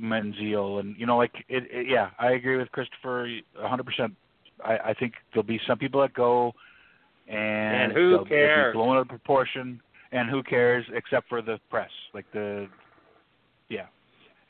Manziel, 0.00 0.80
and 0.80 0.96
you 0.98 1.06
know, 1.06 1.16
like 1.16 1.32
it, 1.48 1.64
it 1.70 1.86
yeah, 1.88 2.10
I 2.18 2.30
agree 2.32 2.56
with 2.56 2.72
Christopher 2.72 3.28
a 3.60 3.68
hundred 3.68 3.84
percent. 3.84 4.14
I 4.64 4.78
I 4.78 4.94
think 4.94 5.12
there'll 5.32 5.44
be 5.46 5.60
some 5.66 5.78
people 5.78 6.00
that 6.00 6.14
go, 6.14 6.52
and, 7.28 7.36
And 7.38 7.92
who 7.92 8.10
they'll, 8.10 8.18
they'll 8.18 8.26
cares? 8.26 8.72
be 8.72 8.78
blown 8.78 8.96
out 8.96 9.00
of 9.02 9.08
proportion, 9.08 9.80
and 10.14 10.30
who 10.30 10.42
cares? 10.42 10.86
Except 10.94 11.28
for 11.28 11.42
the 11.42 11.58
press, 11.68 11.90
like 12.14 12.24
the 12.32 12.68
yeah, 13.68 13.86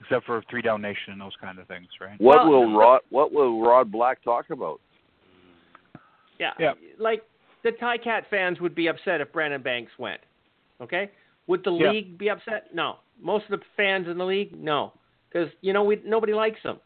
except 0.01 0.27
for 0.27 0.43
Three 0.49 0.63
Down 0.63 0.81
Nation 0.81 1.13
and 1.13 1.21
those 1.21 1.37
kind 1.41 1.59
of 1.59 1.67
things, 1.67 1.89
right? 2.01 2.21
What 2.21 2.49
Well- 2.49 2.61
will 2.67 2.79
Rod 2.79 3.01
What 3.11 3.33
will 3.33 3.61
Rod 3.61 3.91
Black 3.91 4.23
talk 4.23 4.51
about? 4.51 4.81
Yeah. 6.39 6.53
Yeah. 6.59 6.73
Like 6.99 7.23
the 7.63 7.73
Cat 7.73 8.25
fans 8.29 8.61
would 8.61 8.75
be 8.75 8.89
upset 8.89 9.21
if 9.21 9.33
Brandon 9.33 9.63
Banks 9.63 9.93
went. 9.99 10.21
Okay? 10.81 11.11
Would 11.47 11.65
the 11.65 11.73
Yeah. 11.73 11.91
league 11.91 12.19
be 12.19 12.29
upset? 12.29 12.75
No. 12.75 12.99
Most 13.21 13.45
of 13.45 13.61
the 13.61 13.65
fans 13.77 14.09
in 14.09 14.19
the 14.19 14.25
league, 14.25 14.57
no, 14.57 14.93
because 15.29 15.49
you 15.61 15.73
know 15.73 15.85
we 15.85 16.01
nobody 16.05 16.35
likes 16.35 16.61
him. 16.63 16.81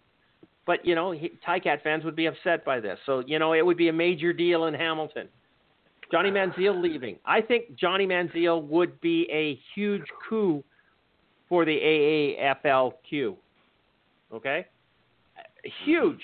But 0.66 0.84
you 0.84 0.94
know, 0.94 1.10
he, 1.12 1.30
Cat 1.30 1.82
fans 1.82 2.05
would 2.05 2.14
be 2.14 2.26
upset 2.26 2.64
by 2.64 2.78
this. 2.78 3.00
So 3.06 3.20
you 3.26 3.38
know, 3.38 3.55
it 3.55 3.64
would 3.64 3.78
be 3.78 3.88
a 3.88 3.92
major 3.92 4.32
deal 4.34 4.66
in 4.66 4.74
Hamilton. 4.74 5.28
Johnny 6.10 6.30
Manziel 6.30 6.80
leaving. 6.80 7.16
I 7.26 7.40
think 7.40 7.76
Johnny 7.76 8.06
Manziel 8.06 8.62
would 8.64 9.01
be 9.01 9.28
a 9.30 9.59
huge 9.74 10.05
coup 10.28 10.64
for 11.48 11.64
the 11.64 11.76
AAFLQ. 11.76 13.36
Okay? 14.32 14.66
Huge. 15.85 16.22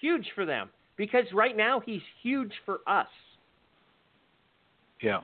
Huge 0.00 0.26
for 0.34 0.44
them. 0.44 0.70
Because 0.96 1.24
right 1.32 1.56
now 1.56 1.80
he's 1.80 2.02
huge 2.22 2.52
for 2.64 2.80
us. 2.86 3.08
Yeah. 5.02 5.20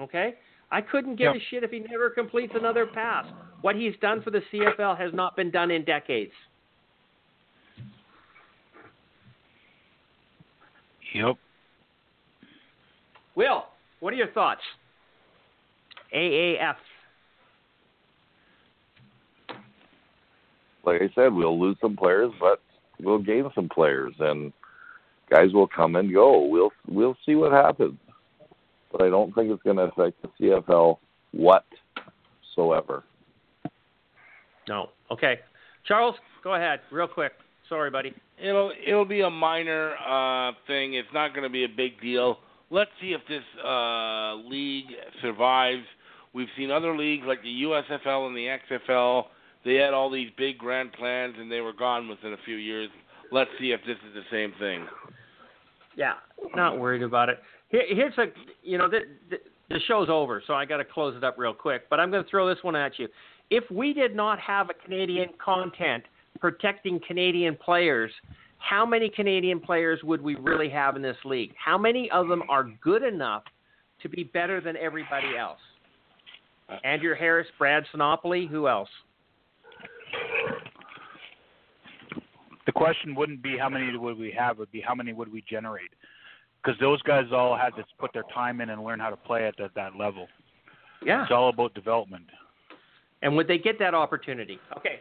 Okay? 0.00 0.34
I 0.70 0.80
couldn't 0.80 1.16
give 1.16 1.34
Yep. 1.34 1.36
a 1.36 1.40
shit 1.50 1.64
if 1.64 1.70
he 1.70 1.80
never 1.80 2.10
completes 2.10 2.54
another 2.54 2.86
pass. 2.86 3.26
What 3.60 3.76
he's 3.76 3.96
done 3.98 4.22
for 4.22 4.30
the 4.30 4.42
CFL 4.50 4.96
has 4.96 5.12
not 5.12 5.36
been 5.36 5.50
done 5.50 5.70
in 5.70 5.84
decades. 5.84 6.32
Yep. 11.14 11.36
Will, 13.34 13.64
what 14.00 14.12
are 14.12 14.16
your 14.16 14.30
thoughts? 14.32 14.60
AAF. 16.14 16.76
Like 20.84 21.00
I 21.00 21.10
said, 21.14 21.32
we'll 21.32 21.58
lose 21.58 21.76
some 21.80 21.96
players, 21.96 22.32
but 22.40 22.60
we'll 23.00 23.18
gain 23.18 23.48
some 23.54 23.68
players, 23.68 24.12
and 24.18 24.52
guys 25.30 25.52
will 25.52 25.68
come 25.68 25.96
and 25.96 26.12
go. 26.12 26.46
We'll 26.46 26.70
we'll 26.88 27.16
see 27.24 27.34
what 27.36 27.52
happens, 27.52 27.98
but 28.90 29.02
I 29.02 29.08
don't 29.08 29.34
think 29.34 29.50
it's 29.50 29.62
going 29.62 29.76
to 29.76 29.84
affect 29.84 30.20
the 30.22 30.28
CFL 30.40 30.98
whatsoever. 31.32 33.04
No. 34.68 34.90
Okay. 35.10 35.40
Charles, 35.86 36.16
go 36.44 36.54
ahead, 36.54 36.80
real 36.90 37.08
quick. 37.08 37.32
Sorry, 37.68 37.90
buddy. 37.90 38.12
It'll 38.42 38.72
it'll 38.86 39.04
be 39.04 39.20
a 39.20 39.30
minor 39.30 39.94
uh, 39.96 40.52
thing. 40.66 40.94
It's 40.94 41.08
not 41.14 41.32
going 41.32 41.44
to 41.44 41.48
be 41.48 41.64
a 41.64 41.68
big 41.68 42.00
deal. 42.00 42.38
Let's 42.72 42.90
see 43.02 43.12
if 43.12 43.20
this 43.28 43.42
uh, 43.62 44.36
league 44.48 44.86
survives. 45.20 45.84
We've 46.32 46.48
seen 46.56 46.70
other 46.70 46.96
leagues 46.96 47.24
like 47.26 47.42
the 47.42 47.64
USFL 47.64 48.26
and 48.26 48.34
the 48.34 48.56
XFL. 48.88 49.24
They 49.62 49.74
had 49.74 49.92
all 49.92 50.10
these 50.10 50.30
big 50.38 50.56
grand 50.56 50.94
plans 50.94 51.34
and 51.38 51.52
they 51.52 51.60
were 51.60 51.74
gone 51.74 52.08
within 52.08 52.32
a 52.32 52.38
few 52.46 52.56
years. 52.56 52.88
Let's 53.30 53.50
see 53.60 53.72
if 53.72 53.80
this 53.86 53.98
is 54.08 54.14
the 54.14 54.22
same 54.30 54.54
thing. 54.58 54.86
Yeah, 55.96 56.14
not 56.56 56.78
worried 56.78 57.02
about 57.02 57.28
it. 57.28 57.40
Here, 57.68 57.84
here's 57.88 58.16
a, 58.16 58.28
you 58.62 58.78
know, 58.78 58.88
the, 58.88 59.00
the, 59.28 59.36
the 59.68 59.78
show's 59.86 60.08
over, 60.08 60.42
so 60.46 60.54
I 60.54 60.64
got 60.64 60.78
to 60.78 60.84
close 60.86 61.14
it 61.14 61.22
up 61.22 61.36
real 61.36 61.52
quick. 61.52 61.90
But 61.90 62.00
I'm 62.00 62.10
going 62.10 62.24
to 62.24 62.30
throw 62.30 62.48
this 62.48 62.64
one 62.64 62.74
at 62.74 62.98
you. 62.98 63.06
If 63.50 63.70
we 63.70 63.92
did 63.92 64.16
not 64.16 64.40
have 64.40 64.70
a 64.70 64.74
Canadian 64.74 65.28
content 65.44 66.04
protecting 66.40 67.00
Canadian 67.06 67.54
players, 67.54 68.10
how 68.62 68.86
many 68.86 69.08
Canadian 69.08 69.60
players 69.60 70.00
would 70.02 70.22
we 70.22 70.34
really 70.36 70.68
have 70.70 70.96
in 70.96 71.02
this 71.02 71.16
league? 71.24 71.52
How 71.62 71.76
many 71.76 72.10
of 72.10 72.28
them 72.28 72.42
are 72.48 72.64
good 72.82 73.02
enough 73.02 73.42
to 74.02 74.08
be 74.08 74.24
better 74.24 74.60
than 74.60 74.76
everybody 74.76 75.36
else? 75.36 75.58
Andrew 76.84 77.14
Harris, 77.14 77.46
Brad 77.58 77.84
Sinopoli, 77.94 78.48
who 78.48 78.68
else? 78.68 78.88
The 82.64 82.72
question 82.72 83.14
wouldn't 83.14 83.42
be 83.42 83.58
how 83.58 83.68
many 83.68 83.94
would 83.96 84.16
we 84.16 84.32
have; 84.38 84.56
it 84.56 84.58
would 84.60 84.72
be 84.72 84.80
how 84.80 84.94
many 84.94 85.12
would 85.12 85.30
we 85.30 85.44
generate? 85.50 85.90
Because 86.62 86.78
those 86.80 87.02
guys 87.02 87.24
all 87.32 87.56
had 87.56 87.70
to 87.70 87.84
put 87.98 88.12
their 88.12 88.24
time 88.32 88.60
in 88.60 88.70
and 88.70 88.84
learn 88.84 89.00
how 89.00 89.10
to 89.10 89.16
play 89.16 89.46
at 89.46 89.54
that, 89.58 89.74
that 89.74 89.96
level. 89.96 90.28
Yeah. 91.04 91.24
It's 91.24 91.32
all 91.32 91.48
about 91.48 91.74
development. 91.74 92.24
And 93.22 93.36
would 93.36 93.48
they 93.48 93.58
get 93.58 93.78
that 93.80 93.94
opportunity? 93.94 94.58
Okay. 94.76 95.00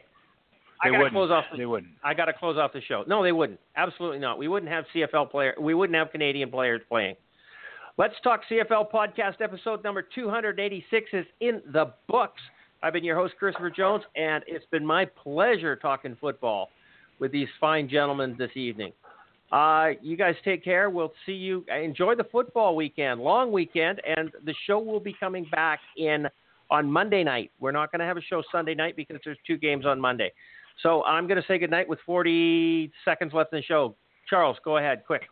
I 0.83 0.87
They 0.87 0.91
got 0.91 0.97
to 0.97 1.03
wouldn't. 1.03 1.13
close 1.13 1.31
off 1.31 1.45
the 1.51 1.57
They 1.57 1.65
wouldn't. 1.65 1.93
I 2.03 2.13
got 2.13 2.25
to 2.25 2.33
close 2.33 2.57
off 2.57 2.73
the 2.73 2.81
show. 2.81 3.03
No, 3.07 3.21
they 3.23 3.31
wouldn't. 3.31 3.59
Absolutely 3.75 4.19
not. 4.19 4.37
We 4.37 4.47
wouldn't 4.47 4.71
have 4.71 4.85
CFL 4.95 5.29
player. 5.29 5.53
We 5.59 5.73
wouldn't 5.73 5.95
have 5.97 6.11
Canadian 6.11 6.49
players 6.49 6.81
playing. 6.89 7.15
Let's 7.97 8.15
talk 8.23 8.41
CFL 8.49 8.89
podcast 8.91 9.41
episode 9.41 9.83
number 9.83 10.01
286 10.01 11.09
is 11.13 11.25
in 11.39 11.61
the 11.71 11.93
books. 12.07 12.41
I've 12.81 12.93
been 12.93 13.03
your 13.03 13.15
host 13.17 13.35
Christopher 13.37 13.69
Jones, 13.69 14.03
and 14.15 14.43
it's 14.47 14.65
been 14.71 14.85
my 14.85 15.05
pleasure 15.05 15.75
talking 15.75 16.17
football 16.19 16.69
with 17.19 17.31
these 17.31 17.49
fine 17.59 17.87
gentlemen 17.87 18.35
this 18.39 18.49
evening. 18.55 18.91
Uh, 19.51 19.89
you 20.01 20.15
guys 20.17 20.33
take 20.45 20.63
care. 20.63 20.89
We'll 20.89 21.13
see 21.25 21.33
you. 21.33 21.63
Enjoy 21.67 22.15
the 22.15 22.23
football 22.23 22.75
weekend, 22.75 23.19
long 23.21 23.51
weekend, 23.51 24.01
and 24.05 24.31
the 24.45 24.55
show 24.65 24.79
will 24.79 25.01
be 25.01 25.13
coming 25.19 25.45
back 25.51 25.79
in 25.97 26.27
on 26.71 26.89
Monday 26.89 27.23
night. 27.23 27.51
We're 27.59 27.73
not 27.73 27.91
going 27.91 27.99
to 27.99 28.05
have 28.05 28.17
a 28.17 28.21
show 28.21 28.41
Sunday 28.51 28.73
night 28.73 28.95
because 28.95 29.17
there's 29.25 29.37
two 29.45 29.57
games 29.57 29.85
on 29.85 29.99
Monday. 29.99 30.31
So 30.83 31.03
I'm 31.03 31.27
going 31.27 31.41
to 31.41 31.47
say 31.47 31.57
goodnight 31.57 31.87
with 31.87 31.99
40 32.05 32.91
seconds 33.05 33.33
left 33.33 33.53
in 33.53 33.59
the 33.59 33.63
show. 33.63 33.95
Charles, 34.29 34.57
go 34.63 34.77
ahead, 34.77 35.03
quick. 35.05 35.23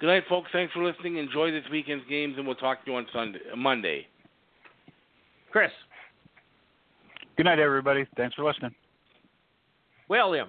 Good 0.00 0.06
night, 0.08 0.24
folks. 0.28 0.50
Thanks 0.52 0.72
for 0.72 0.84
listening. 0.84 1.18
Enjoy 1.18 1.50
this 1.50 1.64
weekend's 1.70 2.04
games, 2.08 2.34
and 2.36 2.46
we'll 2.46 2.56
talk 2.56 2.84
to 2.84 2.90
you 2.90 2.96
on 2.96 3.06
Sunday, 3.12 3.38
Monday. 3.56 4.06
Chris. 5.50 5.70
Good 7.36 7.44
night, 7.46 7.60
everybody. 7.60 8.06
Thanks 8.16 8.34
for 8.34 8.44
listening. 8.44 8.74
William. 10.08 10.48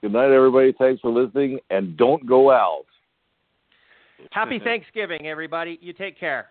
Good 0.00 0.12
night, 0.12 0.30
everybody. 0.30 0.72
Thanks 0.78 1.00
for 1.00 1.10
listening, 1.10 1.58
and 1.70 1.96
don't 1.96 2.24
go 2.26 2.50
out. 2.50 2.84
Happy 4.30 4.58
Thanksgiving, 4.58 5.26
everybody. 5.26 5.78
You 5.82 5.92
take 5.92 6.18
care. 6.18 6.50